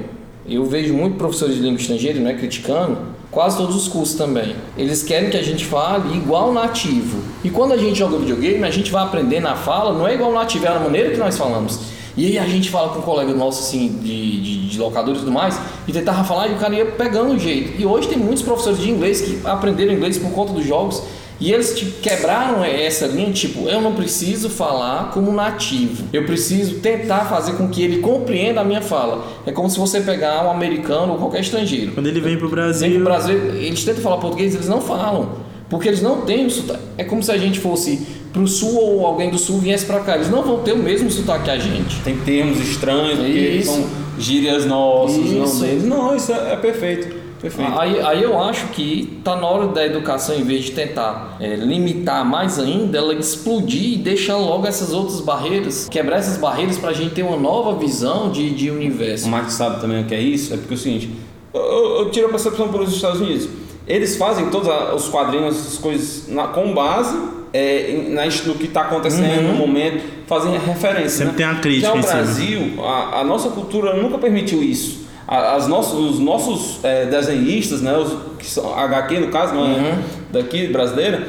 Eu 0.49 0.65
vejo 0.65 0.93
muito 0.93 1.15
professores 1.17 1.55
de 1.55 1.61
língua 1.61 1.79
estrangeira, 1.79 2.19
né, 2.19 2.33
criticando, 2.33 2.97
quase 3.31 3.55
todos 3.57 3.73
os 3.75 3.87
cursos 3.87 4.17
também. 4.17 4.55
Eles 4.77 5.01
querem 5.03 5.29
que 5.29 5.37
a 5.37 5.43
gente 5.43 5.65
fale 5.65 6.13
igual 6.17 6.51
nativo. 6.53 7.19
E 7.43 7.49
quando 7.49 7.71
a 7.73 7.77
gente 7.77 7.97
joga 7.99 8.17
videogame, 8.17 8.63
a 8.65 8.71
gente 8.71 8.91
vai 8.91 9.03
aprender 9.03 9.39
na 9.39 9.55
fala, 9.55 9.93
não 9.97 10.05
é 10.05 10.13
igual 10.13 10.33
nativo, 10.33 10.65
é 10.65 10.69
a 10.69 10.79
maneira 10.79 11.11
que 11.11 11.17
nós 11.17 11.37
falamos. 11.37 11.79
E 12.17 12.25
aí 12.25 12.39
a 12.39 12.47
gente 12.47 12.71
fala 12.71 12.89
com 12.89 12.99
um 12.99 13.03
colega 13.03 13.31
nosso, 13.31 13.61
assim, 13.61 13.99
de, 14.01 14.41
de, 14.41 14.69
de 14.69 14.79
locadores 14.79 15.21
e 15.21 15.23
tudo 15.23 15.31
mais, 15.31 15.59
e 15.87 15.93
tentava 15.93 16.23
falar 16.23 16.47
e 16.47 16.55
o 16.55 16.57
cara 16.57 16.73
ia 16.73 16.85
pegando 16.87 17.35
o 17.35 17.39
jeito. 17.39 17.79
E 17.79 17.85
hoje 17.85 18.07
tem 18.07 18.17
muitos 18.17 18.41
professores 18.41 18.79
de 18.79 18.89
inglês 18.89 19.21
que 19.21 19.39
aprenderam 19.45 19.93
inglês 19.93 20.17
por 20.17 20.31
conta 20.31 20.51
dos 20.51 20.65
jogos, 20.65 21.03
e 21.39 21.53
eles 21.53 21.77
tipo, 21.77 22.01
quebraram 22.01 22.63
essa 22.65 23.05
linha, 23.05 23.31
tipo, 23.31 23.69
eu 23.69 23.79
não 23.79 23.93
preciso 23.93 24.49
falar 24.49 25.11
como 25.11 25.31
nativo. 25.31 26.05
Eu 26.11 26.25
preciso 26.25 26.79
tentar 26.79 27.25
fazer 27.25 27.53
com 27.53 27.69
que 27.69 27.83
ele 27.83 27.99
compreenda 27.99 28.61
a 28.61 28.63
minha 28.63 28.81
fala. 28.81 29.23
É 29.45 29.51
como 29.51 29.69
se 29.69 29.77
você 29.77 30.01
pegar 30.01 30.43
um 30.47 30.49
americano 30.49 31.13
ou 31.13 31.19
qualquer 31.19 31.41
estrangeiro. 31.41 31.91
Quando 31.91 32.07
ele 32.07 32.19
vem 32.19 32.37
pro 32.37 32.47
Vem 32.47 32.55
Brasil. 32.55 32.91
pro 32.95 33.03
Brasil, 33.03 33.55
eles 33.55 33.83
tentam 33.83 34.01
falar 34.01 34.17
português, 34.17 34.55
eles 34.55 34.67
não 34.67 34.81
falam. 34.81 35.45
Porque 35.69 35.87
eles 35.87 36.01
não 36.01 36.21
têm 36.21 36.45
o 36.47 36.49
sotaque. 36.49 36.81
É 36.97 37.03
como 37.03 37.21
se 37.21 37.31
a 37.31 37.37
gente 37.37 37.59
fosse 37.59 38.16
pro 38.37 38.47
sul 38.47 38.75
ou 38.79 39.05
alguém 39.05 39.29
do 39.31 39.37
sul 39.37 39.57
viesse 39.59 39.85
pra 39.85 39.99
cá. 40.01 40.15
Eles 40.15 40.29
não 40.29 40.43
vão 40.43 40.59
ter 40.59 40.73
o 40.73 40.77
mesmo 40.77 41.09
sotaque 41.09 41.45
que 41.45 41.49
a 41.51 41.57
gente. 41.57 41.99
Tem 42.01 42.15
termos 42.17 42.59
estranhos, 42.59 43.17
porque 43.19 43.61
são 43.63 43.85
gírias 44.19 44.65
nossas, 44.65 45.17
Isso. 45.17 45.33
não 45.35 45.59
deles. 45.67 45.83
Não, 45.83 46.15
isso 46.15 46.31
é, 46.31 46.53
é 46.53 46.55
perfeito. 46.55 47.27
Perfeito. 47.41 47.71
Aí, 47.79 47.99
aí 48.01 48.23
eu 48.23 48.39
acho 48.41 48.67
que 48.69 49.19
tá 49.23 49.35
na 49.35 49.45
hora 49.47 49.67
da 49.67 49.85
educação, 49.85 50.35
em 50.35 50.43
vez 50.43 50.65
de 50.65 50.71
tentar 50.71 51.37
é, 51.39 51.55
limitar 51.55 52.25
mais 52.25 52.57
ainda, 52.57 52.97
ela 52.97 53.13
explodir 53.13 53.93
e 53.93 53.97
deixar 53.97 54.37
logo 54.37 54.65
essas 54.65 54.91
outras 54.91 55.21
barreiras, 55.21 55.87
quebrar 55.89 56.17
essas 56.17 56.37
barreiras 56.37 56.77
pra 56.79 56.93
gente 56.93 57.13
ter 57.13 57.21
uma 57.21 57.37
nova 57.37 57.77
visão 57.77 58.31
de, 58.31 58.49
de 58.49 58.71
universo. 58.71 59.27
O 59.27 59.29
Marcos 59.29 59.53
sabe 59.53 59.79
também 59.79 60.01
o 60.01 60.05
que 60.05 60.15
é 60.15 60.19
isso, 60.19 60.51
é 60.53 60.57
porque 60.57 60.73
é 60.73 60.77
o 60.77 60.79
seguinte, 60.79 61.11
eu, 61.53 61.61
eu, 61.61 61.85
eu 61.99 62.09
tiro 62.09 62.25
a 62.25 62.29
percepção 62.29 62.69
pelos 62.69 62.91
Estados 62.91 63.21
Unidos. 63.21 63.47
Eles 63.87 64.15
fazem 64.17 64.49
todos 64.49 64.67
a- 64.67 64.95
os 64.95 65.07
quadrinhos, 65.07 65.55
essas 65.59 65.77
coisas 65.77 66.27
na- 66.27 66.47
com 66.47 66.73
base 66.73 67.15
é, 67.53 68.05
na, 68.09 68.25
no 68.25 68.55
que 68.55 68.65
está 68.65 68.81
acontecendo 68.81 69.41
no 69.43 69.53
momento, 69.55 70.03
fazem 70.27 70.57
referência. 70.57 71.09
Sempre 71.09 71.31
né? 71.31 71.37
tem 71.37 71.45
uma 71.45 71.59
crítica 71.59 71.87
Já 71.87 71.93
o. 71.93 72.01
Brasil, 72.01 72.73
a, 72.83 73.21
a 73.21 73.23
nossa 73.23 73.49
cultura 73.49 73.93
nunca 73.95 74.17
permitiu 74.17 74.61
isso. 74.63 75.05
A- 75.27 75.55
As 75.55 75.67
nossos, 75.67 76.11
os 76.15 76.19
nossos 76.19 76.79
é, 76.83 77.05
desenhistas, 77.05 77.81
né, 77.81 77.95
os, 77.97 78.15
que 78.39 78.45
são 78.45 78.73
HQ 78.77 79.19
no 79.19 79.27
caso, 79.29 79.53
não 79.53 79.65
é 79.65 79.97
daqui 80.31 80.67
brasileira, 80.67 81.27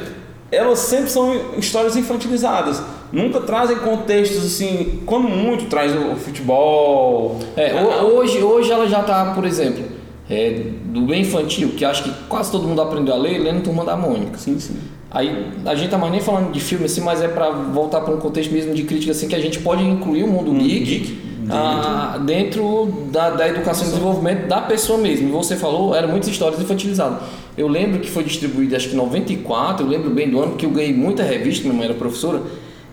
elas 0.51 0.79
sempre 0.79 1.09
são 1.09 1.35
histórias 1.57 1.95
infantilizadas. 1.95 2.81
Nunca 3.11 3.39
trazem 3.41 3.77
contextos 3.77 4.45
assim, 4.45 5.01
quando 5.05 5.27
muito 5.27 5.65
traz 5.65 5.91
o 5.95 6.15
futebol. 6.15 7.39
É, 7.57 7.73
ho- 7.73 8.15
hoje, 8.17 8.37
hoje 8.43 8.71
ela 8.71 8.87
já 8.87 9.01
tá, 9.01 9.33
por 9.33 9.45
exemplo, 9.45 9.83
é, 10.29 10.61
do 10.85 11.01
bem 11.01 11.21
infantil, 11.21 11.69
que 11.75 11.83
acho 11.83 12.03
que 12.03 12.11
quase 12.27 12.51
todo 12.51 12.67
mundo 12.67 12.81
aprendeu 12.81 13.15
a 13.15 13.17
ler, 13.17 13.39
lendo 13.39 13.63
Turma 13.63 13.83
da 13.83 13.97
Mônica. 13.97 14.37
Sim, 14.37 14.59
sim. 14.59 14.77
Aí 15.11 15.51
a 15.65 15.73
gente 15.73 15.89
tá 15.89 15.97
mais 15.97 16.11
nem 16.11 16.21
falando 16.21 16.51
de 16.51 16.59
filme 16.59 16.85
assim, 16.85 17.01
mas 17.01 17.21
é 17.21 17.27
para 17.27 17.49
voltar 17.49 18.01
para 18.01 18.13
um 18.13 18.19
contexto 18.19 18.51
mesmo 18.51 18.75
de 18.75 18.83
crítica 18.83 19.11
assim 19.11 19.27
que 19.27 19.35
a 19.35 19.39
gente 19.39 19.59
pode 19.59 19.83
incluir 19.83 20.23
o 20.23 20.27
mundo 20.27 20.53
geek, 20.53 21.17
ah, 21.49 22.19
dentro 22.23 23.07
da, 23.11 23.31
da 23.31 23.47
educação 23.47 23.87
e 23.87 23.89
desenvolvimento 23.89 24.47
da 24.47 24.61
pessoa 24.61 24.99
mesmo. 24.99 25.31
Você 25.31 25.55
falou, 25.55 25.95
eram 25.95 26.09
muitas 26.09 26.29
histórias 26.29 26.61
infantilizadas. 26.61 27.19
Eu 27.57 27.67
lembro 27.67 27.99
que 27.99 28.09
foi 28.09 28.23
distribuído 28.23 28.75
acho 28.75 28.89
que 28.89 28.93
em 28.93 28.97
94, 28.97 29.83
eu 29.83 29.89
lembro 29.89 30.11
bem 30.11 30.29
do 30.29 30.39
ano 30.39 30.55
que 30.55 30.65
eu 30.65 30.69
ganhei 30.69 30.93
muita 30.93 31.23
revista, 31.23 31.63
minha 31.63 31.75
mãe 31.75 31.85
era 31.85 31.95
professora, 31.95 32.43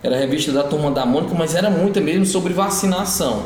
era 0.01 0.15
a 0.15 0.19
revista 0.19 0.51
da 0.51 0.63
Turma 0.63 0.89
da 0.89 1.05
Mônica, 1.05 1.35
mas 1.37 1.53
era 1.53 1.69
muita 1.69 2.01
mesmo 2.01 2.25
sobre 2.25 2.51
vacinação. 2.51 3.43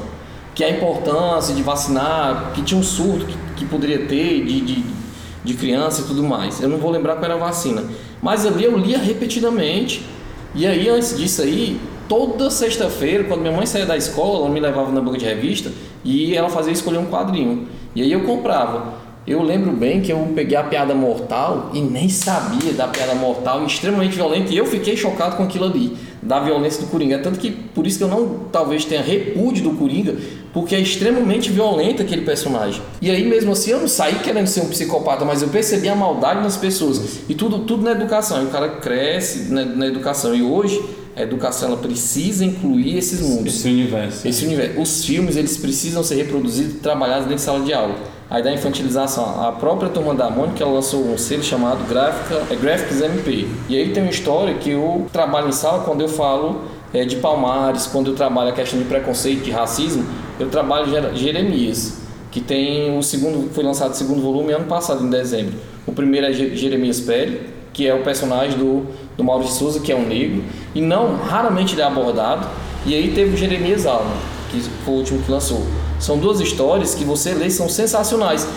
Que 0.55 0.63
a 0.63 0.69
importância 0.69 1.53
de 1.53 1.61
vacinar, 1.61 2.51
que 2.53 2.61
tinha 2.61 2.79
um 2.79 2.83
surto 2.83 3.25
que, 3.25 3.37
que 3.57 3.65
poderia 3.65 4.05
ter 4.05 4.43
de, 4.45 4.61
de, 4.61 4.83
de 5.43 5.53
criança 5.55 6.01
e 6.01 6.03
tudo 6.05 6.23
mais. 6.23 6.61
Eu 6.61 6.69
não 6.69 6.77
vou 6.77 6.91
lembrar 6.91 7.15
qual 7.15 7.25
era 7.25 7.33
a 7.35 7.37
vacina. 7.37 7.83
Mas 8.21 8.45
ali 8.45 8.63
eu 8.63 8.77
lia 8.77 8.97
repetidamente. 8.97 10.03
E 10.53 10.67
aí, 10.67 10.89
antes 10.89 11.17
disso 11.17 11.41
aí, 11.41 11.79
toda 12.07 12.49
sexta-feira, 12.49 13.23
quando 13.23 13.41
minha 13.41 13.55
mãe 13.55 13.65
saía 13.65 13.85
da 13.85 13.95
escola, 13.95 14.39
ela 14.39 14.49
me 14.49 14.59
levava 14.59 14.91
na 14.91 14.99
banca 14.99 15.17
de 15.17 15.25
revista 15.25 15.71
e 16.03 16.35
ela 16.35 16.49
fazia 16.49 16.73
escolher 16.73 16.97
um 16.97 17.05
quadrinho. 17.05 17.67
E 17.95 18.01
aí 18.01 18.11
eu 18.11 18.23
comprava. 18.23 19.00
Eu 19.25 19.43
lembro 19.43 19.71
bem 19.71 20.01
que 20.01 20.11
eu 20.11 20.17
peguei 20.33 20.57
a 20.57 20.63
piada 20.63 20.95
mortal 20.95 21.69
e 21.73 21.79
nem 21.79 22.09
sabia 22.09 22.73
da 22.73 22.87
piada 22.87 23.13
mortal, 23.13 23.63
extremamente 23.65 24.15
violenta, 24.15 24.51
e 24.51 24.57
eu 24.57 24.65
fiquei 24.65 24.97
chocado 24.97 25.35
com 25.37 25.43
aquilo 25.43 25.65
ali, 25.65 25.95
da 26.23 26.39
violência 26.39 26.81
do 26.81 26.87
Coringa. 26.87 27.19
Tanto 27.19 27.39
que 27.39 27.51
por 27.51 27.85
isso 27.85 27.99
que 27.99 28.03
eu 28.03 28.07
não 28.07 28.45
talvez 28.51 28.83
tenha 28.83 29.01
repúdio 29.01 29.63
do 29.63 29.71
Coringa, 29.77 30.15
porque 30.51 30.73
é 30.73 30.79
extremamente 30.79 31.51
violento 31.51 32.01
aquele 32.01 32.23
personagem. 32.23 32.81
E 32.99 33.11
aí 33.11 33.23
mesmo 33.23 33.51
assim 33.51 33.71
eu 33.71 33.79
não 33.79 33.87
saí 33.87 34.15
querendo 34.15 34.47
ser 34.47 34.61
um 34.61 34.69
psicopata, 34.69 35.23
mas 35.23 35.43
eu 35.43 35.49
percebi 35.49 35.87
a 35.87 35.95
maldade 35.95 36.41
nas 36.41 36.57
pessoas. 36.57 37.19
E 37.29 37.35
tudo, 37.35 37.59
tudo 37.59 37.83
na 37.83 37.91
educação. 37.91 38.41
E 38.41 38.45
o 38.45 38.49
cara 38.49 38.69
cresce 38.69 39.51
na, 39.53 39.63
na 39.63 39.85
educação. 39.85 40.33
E 40.33 40.41
hoje 40.41 40.83
a 41.15 41.21
educação 41.21 41.69
ela 41.69 41.77
precisa 41.77 42.43
incluir 42.43 42.97
esses 42.97 43.21
mundos. 43.21 43.53
Esse 43.53 43.67
universo. 43.67 44.27
Esse 44.27 44.45
universo. 44.45 44.81
Os 44.81 45.05
filmes 45.05 45.35
eles 45.35 45.57
precisam 45.57 46.03
ser 46.03 46.15
reproduzidos 46.15 46.73
e 46.73 46.77
trabalhados 46.77 47.25
dentro 47.25 47.37
de 47.37 47.41
sala 47.41 47.63
de 47.63 47.71
aula. 47.71 47.95
Aí 48.31 48.41
da 48.41 48.53
infantilização, 48.53 49.45
a 49.45 49.51
própria 49.51 49.89
turma 49.89 50.15
da 50.15 50.29
Mônica 50.29 50.65
lançou 50.65 51.03
um 51.03 51.17
selo 51.17 51.43
chamado 51.43 51.85
Gráfica, 51.85 52.41
é 52.49 52.55
Graphics 52.55 53.01
MP. 53.01 53.45
E 53.67 53.75
aí 53.75 53.89
tem 53.89 54.01
uma 54.01 54.09
história 54.09 54.53
que 54.53 54.69
eu 54.69 55.05
trabalho 55.11 55.49
em 55.49 55.51
sala 55.51 55.83
quando 55.83 55.99
eu 55.99 56.07
falo 56.07 56.61
é, 56.93 57.03
de 57.03 57.17
Palmares, 57.17 57.87
quando 57.87 58.11
eu 58.11 58.15
trabalho 58.15 58.51
a 58.51 58.53
questão 58.53 58.79
de 58.79 58.85
preconceito, 58.85 59.43
de 59.43 59.51
racismo, 59.51 60.05
eu 60.39 60.49
trabalho 60.49 61.13
Jeremias, 61.13 61.97
que 62.31 62.39
tem 62.39 62.97
o 62.97 63.03
segundo, 63.03 63.53
foi 63.53 63.65
lançado 63.65 63.91
o 63.91 63.95
segundo 63.95 64.21
volume 64.21 64.53
ano 64.53 64.65
passado, 64.65 65.03
em 65.03 65.09
dezembro. 65.09 65.55
O 65.85 65.91
primeiro 65.91 66.27
é 66.27 66.31
Jeremias 66.31 67.01
Pérez, 67.01 67.41
que 67.73 67.85
é 67.85 67.93
o 67.93 68.01
personagem 68.01 68.57
do, 68.57 68.85
do 69.17 69.25
Maurício 69.25 69.55
Souza, 69.55 69.81
que 69.81 69.91
é 69.91 69.95
um 69.95 70.07
negro, 70.07 70.41
e 70.73 70.79
não, 70.79 71.17
raramente 71.17 71.73
ele 71.73 71.81
é 71.81 71.85
abordado. 71.85 72.47
E 72.85 72.95
aí 72.95 73.11
teve 73.13 73.33
o 73.33 73.37
Jeremias 73.37 73.85
Alma, 73.85 74.13
que 74.49 74.61
foi 74.61 74.93
o 74.93 74.97
último 74.99 75.21
que 75.21 75.29
lançou. 75.29 75.61
São 76.01 76.17
duas 76.17 76.41
histórias 76.41 76.95
que 76.95 77.05
você 77.05 77.33
lê 77.33 77.49
são 77.49 77.69
sensacionais. 77.69 78.47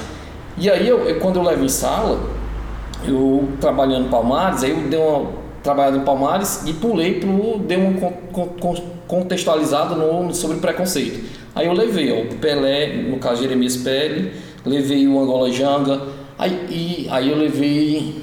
E 0.56 0.70
aí, 0.70 0.88
eu, 0.88 1.00
eu, 1.00 1.20
quando 1.20 1.36
eu 1.36 1.42
levo 1.42 1.64
em 1.64 1.68
sala, 1.68 2.18
eu 3.06 3.48
trabalhando 3.60 4.06
em 4.06 4.08
Palmares, 4.08 4.64
aí 4.64 4.70
eu 4.70 4.88
dei 4.88 4.98
uma 4.98 5.44
trabalhada 5.62 5.98
em 5.98 6.00
Palmares 6.04 6.62
e 6.66 6.72
pulei 6.72 7.20
pro 7.20 7.58
dei 7.58 7.76
um 7.76 7.94
contextualizado 9.06 9.94
no, 9.94 10.34
sobre 10.34 10.56
preconceito. 10.56 11.24
Aí 11.54 11.66
eu 11.66 11.72
levei 11.72 12.12
ó, 12.12 12.34
o 12.34 12.38
Pelé, 12.38 13.02
no 13.02 13.18
caso 13.18 13.42
Jeremias 13.42 13.76
Pele, 13.76 14.32
levei 14.64 15.06
o 15.06 15.18
Angola 15.20 15.50
Janga, 15.52 16.00
aí, 16.38 16.66
e, 16.70 17.08
aí 17.10 17.30
eu 17.30 17.36
levei 17.36 18.22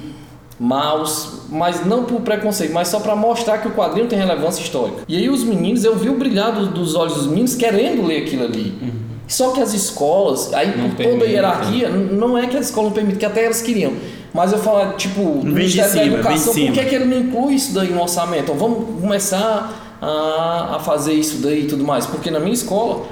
Maus, 0.58 1.46
mas 1.48 1.84
não 1.84 2.04
por 2.04 2.20
preconceito, 2.20 2.72
mas 2.72 2.88
só 2.88 3.00
para 3.00 3.16
mostrar 3.16 3.58
que 3.58 3.68
o 3.68 3.72
quadrinho 3.72 4.06
tem 4.06 4.18
relevância 4.18 4.62
histórica. 4.62 5.02
E 5.08 5.16
aí 5.16 5.28
os 5.28 5.42
meninos, 5.42 5.84
eu 5.84 5.96
vi 5.96 6.08
o 6.08 6.14
brilhar 6.14 6.52
dos 6.52 6.94
olhos 6.94 7.14
dos 7.14 7.26
meninos 7.26 7.54
querendo 7.54 8.06
ler 8.06 8.22
aquilo 8.22 8.44
ali. 8.44 8.72
Uhum. 8.80 9.01
Só 9.32 9.50
que 9.52 9.62
as 9.62 9.72
escolas, 9.72 10.52
aí 10.52 10.76
não 10.76 10.90
por 10.90 10.96
permite, 10.96 11.18
toda 11.18 11.24
a 11.24 11.32
hierarquia, 11.32 11.88
né? 11.88 12.08
não 12.12 12.36
é 12.36 12.46
que 12.46 12.54
as 12.54 12.66
escolas 12.66 12.90
não 12.90 12.94
permitem, 12.94 13.18
que 13.18 13.24
até 13.24 13.46
elas 13.46 13.62
queriam. 13.62 13.94
Mas 14.34 14.52
eu 14.52 14.58
falo, 14.58 14.92
tipo, 14.92 15.22
o 15.22 15.42
Ministério 15.42 15.90
cima, 15.90 16.04
da 16.04 16.12
Educação, 16.18 16.52
por 16.52 16.72
que, 16.72 16.80
é 16.80 16.84
que 16.84 16.94
ele 16.94 17.06
não 17.06 17.18
inclui 17.18 17.54
isso 17.54 17.72
daí 17.72 17.90
no 17.90 18.02
orçamento? 18.02 18.42
Então, 18.42 18.56
vamos 18.56 19.00
começar 19.00 19.96
a, 20.02 20.76
a 20.76 20.78
fazer 20.80 21.14
isso 21.14 21.38
daí 21.38 21.62
e 21.62 21.66
tudo 21.66 21.82
mais. 21.82 22.04
Porque 22.04 22.30
na 22.30 22.40
minha 22.40 22.52
escola, 22.52 23.06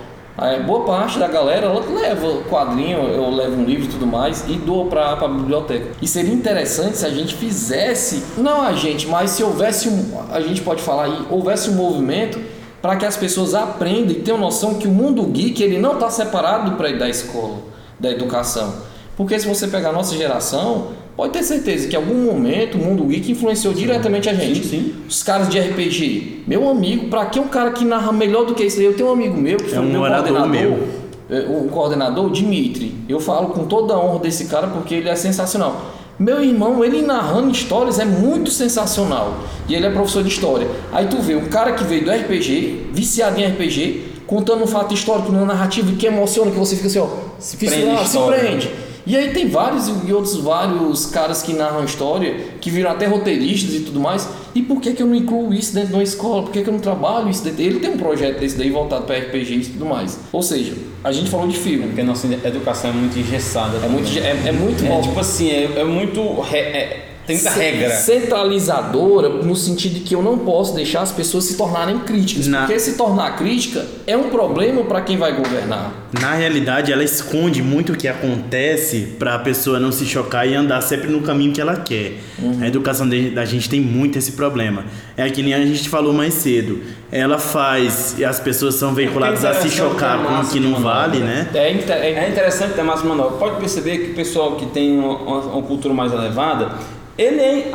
boa 0.66 0.84
parte 0.84 1.18
da 1.18 1.26
galera 1.26 1.68
ela 1.68 1.82
leva 1.90 2.42
quadrinho, 2.50 2.98
eu 2.98 3.30
levo 3.30 3.56
um 3.56 3.64
livro 3.64 3.86
e 3.86 3.88
tudo 3.88 4.06
mais 4.06 4.44
e 4.46 4.56
dou 4.56 4.86
para 4.86 5.12
a 5.12 5.28
biblioteca. 5.28 5.86
E 6.02 6.06
seria 6.06 6.34
interessante 6.34 6.98
se 6.98 7.06
a 7.06 7.10
gente 7.10 7.34
fizesse, 7.34 8.22
não 8.36 8.60
a 8.60 8.74
gente, 8.74 9.06
mas 9.06 9.30
se 9.30 9.42
houvesse 9.42 9.88
um, 9.88 10.20
a 10.30 10.40
gente 10.42 10.60
pode 10.60 10.82
falar 10.82 11.04
aí, 11.04 11.18
houvesse 11.30 11.70
um 11.70 11.76
movimento 11.76 12.38
para 12.80 12.96
que 12.96 13.04
as 13.04 13.16
pessoas 13.16 13.54
aprendam 13.54 14.12
e 14.12 14.20
tenham 14.20 14.38
noção 14.38 14.74
que 14.74 14.86
o 14.86 14.90
mundo 14.90 15.22
geek 15.24 15.62
ele 15.62 15.78
não 15.78 15.94
está 15.94 16.08
separado 16.10 16.70
do 16.70 16.98
da 16.98 17.08
escola, 17.08 17.58
da 17.98 18.10
educação. 18.10 18.74
Porque 19.16 19.38
se 19.38 19.46
você 19.46 19.68
pegar 19.68 19.90
a 19.90 19.92
nossa 19.92 20.16
geração, 20.16 20.88
pode 21.14 21.34
ter 21.34 21.42
certeza 21.42 21.88
que 21.88 21.94
em 21.94 21.98
algum 21.98 22.24
momento 22.24 22.78
o 22.78 22.78
mundo 22.78 23.04
geek 23.04 23.32
influenciou 23.32 23.74
sim. 23.74 23.80
diretamente 23.80 24.30
a 24.30 24.34
gente. 24.34 24.64
Sim, 24.64 24.68
sim. 24.68 24.94
Os 25.06 25.22
caras 25.22 25.48
de 25.50 25.60
RPG. 25.60 26.44
Meu 26.46 26.68
amigo, 26.70 27.08
para 27.08 27.26
que 27.26 27.38
um 27.38 27.48
cara 27.48 27.70
que 27.72 27.84
narra 27.84 28.12
melhor 28.12 28.46
do 28.46 28.54
que 28.54 28.64
isso? 28.64 28.80
Eu 28.80 28.94
tenho 28.94 29.10
um 29.10 29.12
amigo 29.12 29.36
meu 29.36 29.58
que 29.58 29.64
foi 29.64 29.78
é 29.78 29.80
um 29.80 29.84
meu 29.84 30.00
coordenador. 30.00 30.48
Meu. 30.48 30.88
É, 31.28 31.40
o 31.48 31.68
coordenador, 31.68 32.30
Dimitri. 32.30 32.94
Eu 33.08 33.20
falo 33.20 33.48
com 33.48 33.66
toda 33.66 33.92
a 33.92 33.98
honra 34.02 34.20
desse 34.20 34.46
cara 34.46 34.68
porque 34.68 34.94
ele 34.94 35.08
é 35.08 35.14
sensacional. 35.14 35.99
Meu 36.20 36.44
irmão, 36.44 36.84
ele 36.84 37.00
narrando 37.00 37.50
histórias 37.50 37.98
é 37.98 38.04
muito 38.04 38.50
sensacional. 38.50 39.38
E 39.66 39.74
ele 39.74 39.86
é 39.86 39.90
professor 39.90 40.22
de 40.22 40.28
história. 40.28 40.68
Aí 40.92 41.06
tu 41.06 41.16
vê 41.16 41.34
um 41.34 41.46
cara 41.46 41.72
que 41.72 41.82
veio 41.82 42.04
do 42.04 42.10
RPG, 42.10 42.90
viciado 42.92 43.40
em 43.40 43.46
RPG, 43.46 44.02
contando 44.26 44.62
um 44.62 44.66
fato 44.66 44.92
histórico 44.92 45.32
numa 45.32 45.46
narrativa 45.46 45.90
que 45.96 46.06
emociona, 46.06 46.50
que 46.50 46.58
você 46.58 46.76
fica 46.76 46.88
assim, 46.88 46.98
ó, 46.98 47.08
se 47.38 47.56
prende. 47.56 48.06
Se 48.06 48.18
prende. 48.18 48.70
E 49.06 49.16
aí 49.16 49.30
tem 49.32 49.48
vários 49.48 49.88
e 49.88 50.12
outros 50.12 50.36
vários 50.36 51.06
caras 51.06 51.42
que 51.42 51.52
narram 51.52 51.84
história, 51.84 52.36
que 52.60 52.70
viram 52.70 52.90
até 52.90 53.06
roteiristas 53.06 53.74
e 53.74 53.80
tudo 53.80 54.00
mais. 54.00 54.28
E 54.54 54.62
por 54.62 54.80
que, 54.80 54.92
que 54.92 55.02
eu 55.02 55.06
não 55.06 55.14
incluo 55.14 55.54
isso 55.54 55.74
dentro 55.74 55.90
de 55.90 55.94
uma 55.94 56.02
escola? 56.02 56.42
Por 56.42 56.52
que, 56.52 56.62
que 56.62 56.68
eu 56.68 56.72
não 56.72 56.80
trabalho 56.80 57.30
isso 57.30 57.42
dentro? 57.44 57.62
Ele 57.62 57.78
tem 57.78 57.90
um 57.90 57.96
projeto 57.96 58.40
desse 58.40 58.56
daí 58.56 58.70
voltado 58.70 59.04
para 59.04 59.16
RPG 59.16 59.54
e 59.54 59.64
tudo 59.66 59.86
mais. 59.86 60.18
Ou 60.32 60.42
seja, 60.42 60.74
a 61.02 61.12
gente 61.12 61.30
falou 61.30 61.46
de 61.46 61.56
filme. 61.56 61.86
Porque 61.86 62.00
a 62.00 62.04
nossa 62.04 62.26
educação 62.26 62.90
é 62.90 62.92
muito 62.92 63.18
engessada. 63.18 63.78
É 63.78 63.88
muito, 63.88 64.18
é, 64.18 64.48
é 64.48 64.52
muito 64.52 64.84
é, 64.84 65.00
Tipo 65.00 65.20
assim, 65.20 65.50
é, 65.50 65.72
é 65.76 65.84
muito. 65.84 66.20
É, 66.52 67.09
tem 67.26 67.36
muita 67.36 67.50
regra. 67.50 67.90
Centralizadora 67.90 69.28
no 69.28 69.54
sentido 69.54 69.94
de 69.94 70.00
que 70.00 70.14
eu 70.14 70.22
não 70.22 70.38
posso 70.38 70.74
deixar 70.74 71.02
as 71.02 71.12
pessoas 71.12 71.44
se 71.44 71.56
tornarem 71.56 71.98
críticas. 72.00 72.46
Na... 72.46 72.60
Porque 72.60 72.78
se 72.78 72.96
tornar 72.96 73.36
crítica 73.36 73.86
é 74.06 74.16
um 74.16 74.30
problema 74.30 74.82
para 74.84 75.00
quem 75.02 75.16
vai 75.16 75.34
governar. 75.34 75.92
Na 76.20 76.34
realidade, 76.34 76.92
ela 76.92 77.04
esconde 77.04 77.62
muito 77.62 77.92
o 77.92 77.96
que 77.96 78.08
acontece 78.08 79.14
para 79.18 79.36
a 79.36 79.38
pessoa 79.38 79.78
não 79.78 79.92
se 79.92 80.04
chocar 80.04 80.48
e 80.48 80.54
andar 80.54 80.80
sempre 80.80 81.08
no 81.08 81.22
caminho 81.22 81.52
que 81.52 81.60
ela 81.60 81.76
quer. 81.76 82.14
Uhum. 82.38 82.58
A 82.62 82.66
educação 82.66 83.08
da 83.08 83.44
gente 83.44 83.68
tem 83.68 83.80
muito 83.80 84.18
esse 84.18 84.32
problema. 84.32 84.84
É 85.16 85.28
que 85.30 85.42
nem 85.42 85.54
a 85.54 85.64
gente 85.64 85.88
falou 85.88 86.12
mais 86.12 86.34
cedo. 86.34 86.80
Ela 87.12 87.38
faz 87.38 88.16
e 88.18 88.24
as 88.24 88.40
pessoas 88.40 88.74
são 88.74 88.94
veiculadas 88.94 89.44
a 89.44 89.54
se 89.54 89.68
chocar 89.68 90.22
com 90.24 90.40
o 90.40 90.48
que 90.48 90.58
não 90.58 90.80
vale, 90.80 91.18
né? 91.18 91.48
É, 91.54 91.70
é, 91.70 92.24
é 92.24 92.28
interessante 92.28 92.74
ter 92.74 92.82
mais 92.82 93.02
manual. 93.02 93.32
Pode 93.32 93.56
perceber 93.56 93.98
que 93.98 94.10
o 94.12 94.14
pessoal 94.14 94.56
que 94.56 94.66
tem 94.66 94.98
uma, 94.98 95.16
uma 95.16 95.62
cultura 95.62 95.94
mais 95.94 96.12
elevada 96.12 96.72
ele 97.20 97.40
é 97.42 97.70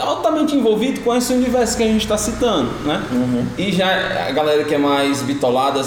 altamente 0.00 0.54
envolvido 0.54 1.00
com 1.00 1.12
esse 1.12 1.32
universo 1.32 1.76
que 1.76 1.82
a 1.82 1.86
gente 1.86 2.02
está 2.02 2.16
citando, 2.16 2.70
né? 2.84 3.02
Uhum. 3.10 3.44
E 3.58 3.72
já 3.72 4.28
a 4.28 4.30
galera 4.30 4.62
que 4.62 4.72
é 4.72 4.78
mais 4.78 5.22
bitolada, 5.22 5.80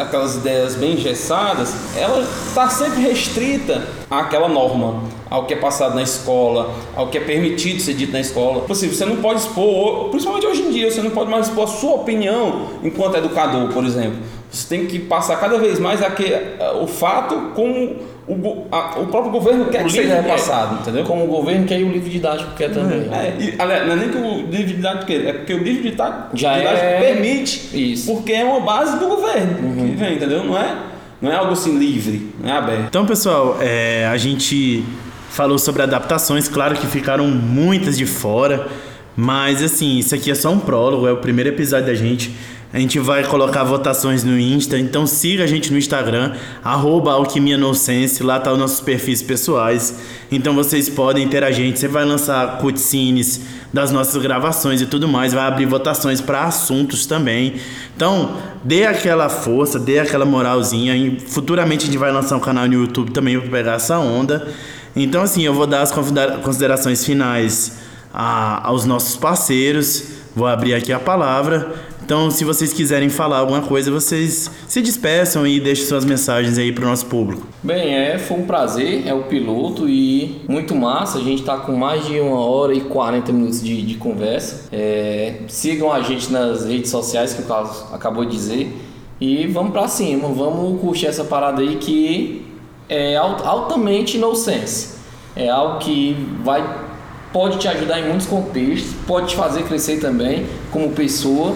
aquelas 0.00 0.36
ideias 0.36 0.74
bem 0.74 0.94
engessadas, 0.94 1.74
ela 1.94 2.22
está 2.22 2.70
sempre 2.70 3.02
restrita 3.02 3.86
àquela 4.10 4.48
norma, 4.48 5.02
ao 5.28 5.44
que 5.44 5.52
é 5.52 5.56
passado 5.58 5.94
na 5.94 6.02
escola, 6.02 6.74
ao 6.96 7.08
que 7.08 7.18
é 7.18 7.20
permitido 7.20 7.78
ser 7.80 7.92
dito 7.92 8.12
na 8.12 8.20
escola. 8.20 8.60
Tipo 8.60 8.72
assim, 8.72 8.88
você 8.88 9.04
não 9.04 9.16
pode 9.16 9.40
expor, 9.40 10.08
principalmente 10.08 10.46
hoje 10.46 10.62
em 10.62 10.70
dia, 10.70 10.90
você 10.90 11.02
não 11.02 11.10
pode 11.10 11.30
mais 11.30 11.48
expor 11.48 11.64
a 11.64 11.66
sua 11.66 11.96
opinião 11.96 12.68
enquanto 12.82 13.18
educador, 13.18 13.68
por 13.68 13.84
exemplo. 13.84 14.16
Você 14.50 14.68
tem 14.68 14.86
que 14.86 14.98
passar 14.98 15.36
cada 15.38 15.58
vez 15.58 15.78
mais 15.78 16.02
aquele, 16.02 16.34
o 16.80 16.86
fato 16.86 17.52
como 17.54 17.96
o, 18.28 18.66
a, 18.72 18.98
o 18.98 19.06
próprio 19.06 19.30
governo 19.30 19.66
quer 19.66 19.82
o 19.82 19.84
que 19.84 19.92
seja 19.92 20.20
repassado, 20.20 20.80
entendeu? 20.80 21.04
Como 21.04 21.24
o 21.24 21.26
governo 21.28 21.66
quer 21.66 21.80
e 21.80 21.84
o 21.84 21.90
livro 21.90 22.10
didático 22.10 22.50
quer 22.56 22.72
também. 22.72 23.08
É, 23.12 23.36
e, 23.38 23.54
aliás, 23.58 23.86
não 23.86 23.92
é 23.92 23.96
nem 23.96 24.08
que 24.08 24.16
o 24.16 24.50
livro 24.50 24.66
didático 24.66 25.06
quer, 25.06 25.26
é 25.26 25.32
porque 25.32 25.54
o 25.54 25.62
livro 25.62 25.82
didático, 25.82 26.36
Já 26.36 26.58
didático 26.58 26.84
é... 26.84 27.00
permite, 27.00 27.92
Isso. 27.92 28.12
porque 28.12 28.32
é 28.32 28.44
uma 28.44 28.60
base 28.60 28.98
do 28.98 29.06
governo 29.06 29.58
uhum. 29.62 29.90
que 29.90 29.96
vem, 29.96 30.14
entendeu? 30.14 30.42
Não 30.42 30.58
é, 30.58 30.76
não 31.20 31.30
é 31.30 31.36
algo 31.36 31.52
assim 31.52 31.78
livre, 31.78 32.32
não 32.40 32.50
é 32.50 32.56
aberto. 32.56 32.84
Então, 32.88 33.06
pessoal, 33.06 33.58
é, 33.60 34.06
a 34.06 34.16
gente 34.16 34.84
falou 35.30 35.58
sobre 35.58 35.82
adaptações, 35.82 36.48
claro 36.48 36.74
que 36.74 36.86
ficaram 36.86 37.28
muitas 37.28 37.96
de 37.96 38.06
fora, 38.06 38.66
mas 39.14 39.62
assim, 39.62 39.98
isso 39.98 40.14
aqui 40.14 40.30
é 40.30 40.34
só 40.34 40.50
um 40.50 40.58
prólogo, 40.58 41.06
é 41.06 41.12
o 41.12 41.18
primeiro 41.18 41.50
episódio 41.50 41.86
da 41.86 41.94
gente. 41.94 42.34
A 42.72 42.78
gente 42.78 42.98
vai 42.98 43.24
colocar 43.24 43.64
votações 43.64 44.24
no 44.24 44.38
Insta, 44.38 44.78
então 44.78 45.06
siga 45.06 45.44
a 45.44 45.46
gente 45.46 45.72
no 45.72 45.78
Instagram, 45.78 46.34
arroba 46.62 47.12
alquimianosense, 47.12 48.22
lá 48.22 48.40
tá 48.40 48.52
os 48.52 48.58
nossos 48.58 48.80
perfis 48.80 49.22
pessoais. 49.22 49.98
Então 50.30 50.54
vocês 50.54 50.88
podem 50.88 51.24
interagir, 51.24 51.74
você 51.74 51.88
vai 51.88 52.04
lançar 52.04 52.58
cutscenes 52.58 53.40
das 53.72 53.92
nossas 53.92 54.20
gravações 54.20 54.80
e 54.80 54.86
tudo 54.86 55.06
mais, 55.06 55.32
vai 55.32 55.46
abrir 55.46 55.66
votações 55.66 56.20
para 56.20 56.44
assuntos 56.44 57.06
também. 57.06 57.54
Então, 57.94 58.36
dê 58.64 58.84
aquela 58.84 59.28
força, 59.28 59.78
dê 59.78 59.98
aquela 59.98 60.24
moralzinha. 60.24 60.96
E 60.96 61.20
futuramente 61.20 61.84
a 61.84 61.86
gente 61.86 61.98
vai 61.98 62.10
lançar 62.10 62.36
um 62.36 62.40
canal 62.40 62.66
no 62.66 62.74
YouTube 62.74 63.10
também 63.12 63.38
para 63.38 63.50
pegar 63.50 63.74
essa 63.74 63.98
onda. 63.98 64.48
Então, 64.94 65.22
assim, 65.22 65.42
eu 65.42 65.54
vou 65.54 65.66
dar 65.66 65.82
as 65.82 65.92
considerações 65.92 67.04
finais 67.04 67.78
a, 68.12 68.66
aos 68.66 68.84
nossos 68.84 69.16
parceiros. 69.16 70.04
Vou 70.34 70.46
abrir 70.46 70.74
aqui 70.74 70.92
a 70.92 70.98
palavra. 70.98 71.74
Então, 72.06 72.30
se 72.30 72.44
vocês 72.44 72.72
quiserem 72.72 73.08
falar 73.08 73.38
alguma 73.38 73.62
coisa, 73.62 73.90
vocês 73.90 74.48
se 74.68 74.80
despeçam 74.80 75.44
e 75.44 75.58
deixem 75.58 75.86
suas 75.86 76.04
mensagens 76.04 76.56
aí 76.56 76.70
para 76.70 76.84
o 76.84 76.88
nosso 76.88 77.06
público. 77.06 77.44
Bem, 77.64 77.96
é, 77.96 78.16
foi 78.16 78.38
um 78.38 78.46
prazer, 78.46 79.08
é 79.08 79.12
o 79.12 79.24
piloto 79.24 79.88
e 79.88 80.40
muito 80.46 80.72
massa. 80.72 81.18
A 81.18 81.20
gente 81.20 81.40
está 81.40 81.56
com 81.56 81.72
mais 81.72 82.06
de 82.06 82.20
uma 82.20 82.38
hora 82.38 82.72
e 82.72 82.82
40 82.82 83.32
minutos 83.32 83.60
de, 83.60 83.82
de 83.82 83.96
conversa. 83.96 84.68
É, 84.70 85.40
sigam 85.48 85.92
a 85.92 86.00
gente 86.00 86.30
nas 86.30 86.64
redes 86.64 86.92
sociais, 86.92 87.34
que 87.34 87.42
o 87.42 87.44
Carlos 87.44 87.84
acabou 87.92 88.24
de 88.24 88.30
dizer. 88.30 88.72
E 89.20 89.48
vamos 89.48 89.72
para 89.72 89.88
cima, 89.88 90.28
vamos 90.28 90.80
curtir 90.80 91.06
essa 91.06 91.24
parada 91.24 91.60
aí 91.60 91.74
que 91.74 92.46
é 92.88 93.16
altamente 93.16 94.16
no 94.16 94.32
sense. 94.36 94.94
É 95.34 95.48
algo 95.48 95.80
que 95.80 96.16
vai 96.44 96.86
pode 97.32 97.58
te 97.58 97.66
ajudar 97.68 98.00
em 98.00 98.08
muitos 98.08 98.26
contextos, 98.26 98.92
pode 99.06 99.30
te 99.30 99.36
fazer 99.36 99.64
crescer 99.64 99.98
também 99.98 100.46
como 100.70 100.92
pessoa 100.92 101.54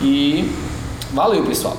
e 0.00 0.50
valeu, 1.12 1.44
pessoal. 1.44 1.76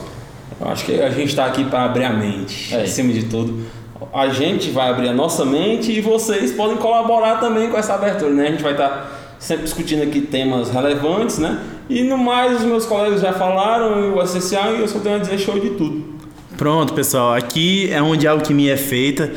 Eu 0.59 0.67
acho 0.67 0.85
que 0.85 1.01
a 1.01 1.09
gente 1.09 1.29
está 1.29 1.45
aqui 1.45 1.63
para 1.65 1.85
abrir 1.85 2.03
a 2.03 2.13
mente, 2.13 2.73
é. 2.73 2.83
acima 2.83 3.11
de 3.11 3.23
tudo. 3.23 3.65
A 4.13 4.29
gente 4.29 4.69
vai 4.69 4.89
abrir 4.89 5.09
a 5.09 5.13
nossa 5.13 5.43
mente 5.45 5.91
e 5.91 6.01
vocês 6.01 6.51
podem 6.51 6.77
colaborar 6.77 7.37
também 7.37 7.69
com 7.69 7.77
essa 7.77 7.95
abertura, 7.95 8.31
né? 8.31 8.47
A 8.47 8.51
gente 8.51 8.63
vai 8.63 8.73
estar 8.73 8.89
tá 8.89 9.11
sempre 9.39 9.63
discutindo 9.63 10.03
aqui 10.03 10.21
temas 10.21 10.69
relevantes, 10.69 11.39
né? 11.39 11.59
E 11.89 12.03
no 12.03 12.17
mais, 12.17 12.59
os 12.59 12.63
meus 12.63 12.85
colegas 12.85 13.21
já 13.21 13.33
falaram 13.33 14.15
o 14.15 14.21
essencial 14.21 14.75
e 14.75 14.81
eu 14.81 14.87
só 14.87 14.99
tenho 14.99 15.15
a 15.15 15.19
dizer 15.19 15.37
show 15.39 15.59
de 15.59 15.71
tudo. 15.71 16.15
Pronto, 16.57 16.93
pessoal. 16.93 17.33
Aqui 17.33 17.89
é 17.91 18.01
onde 18.01 18.27
a 18.27 18.31
alquimia 18.31 18.73
é 18.73 18.77
feita. 18.77 19.31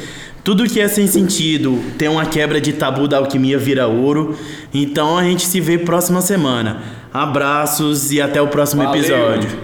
Tudo 0.44 0.68
que 0.68 0.78
é 0.78 0.86
sem 0.88 1.06
sentido 1.06 1.82
tem 1.96 2.06
uma 2.06 2.26
quebra 2.26 2.60
de 2.60 2.74
tabu 2.74 3.08
da 3.08 3.16
alquimia 3.16 3.58
vira 3.58 3.86
ouro. 3.86 4.36
Então 4.74 5.16
a 5.16 5.24
gente 5.24 5.46
se 5.46 5.58
vê 5.58 5.78
próxima 5.78 6.20
semana. 6.20 6.82
Abraços 7.14 8.10
e 8.10 8.20
até 8.20 8.42
o 8.42 8.48
próximo 8.48 8.82
Valeu. 8.82 9.00
episódio. 9.00 9.48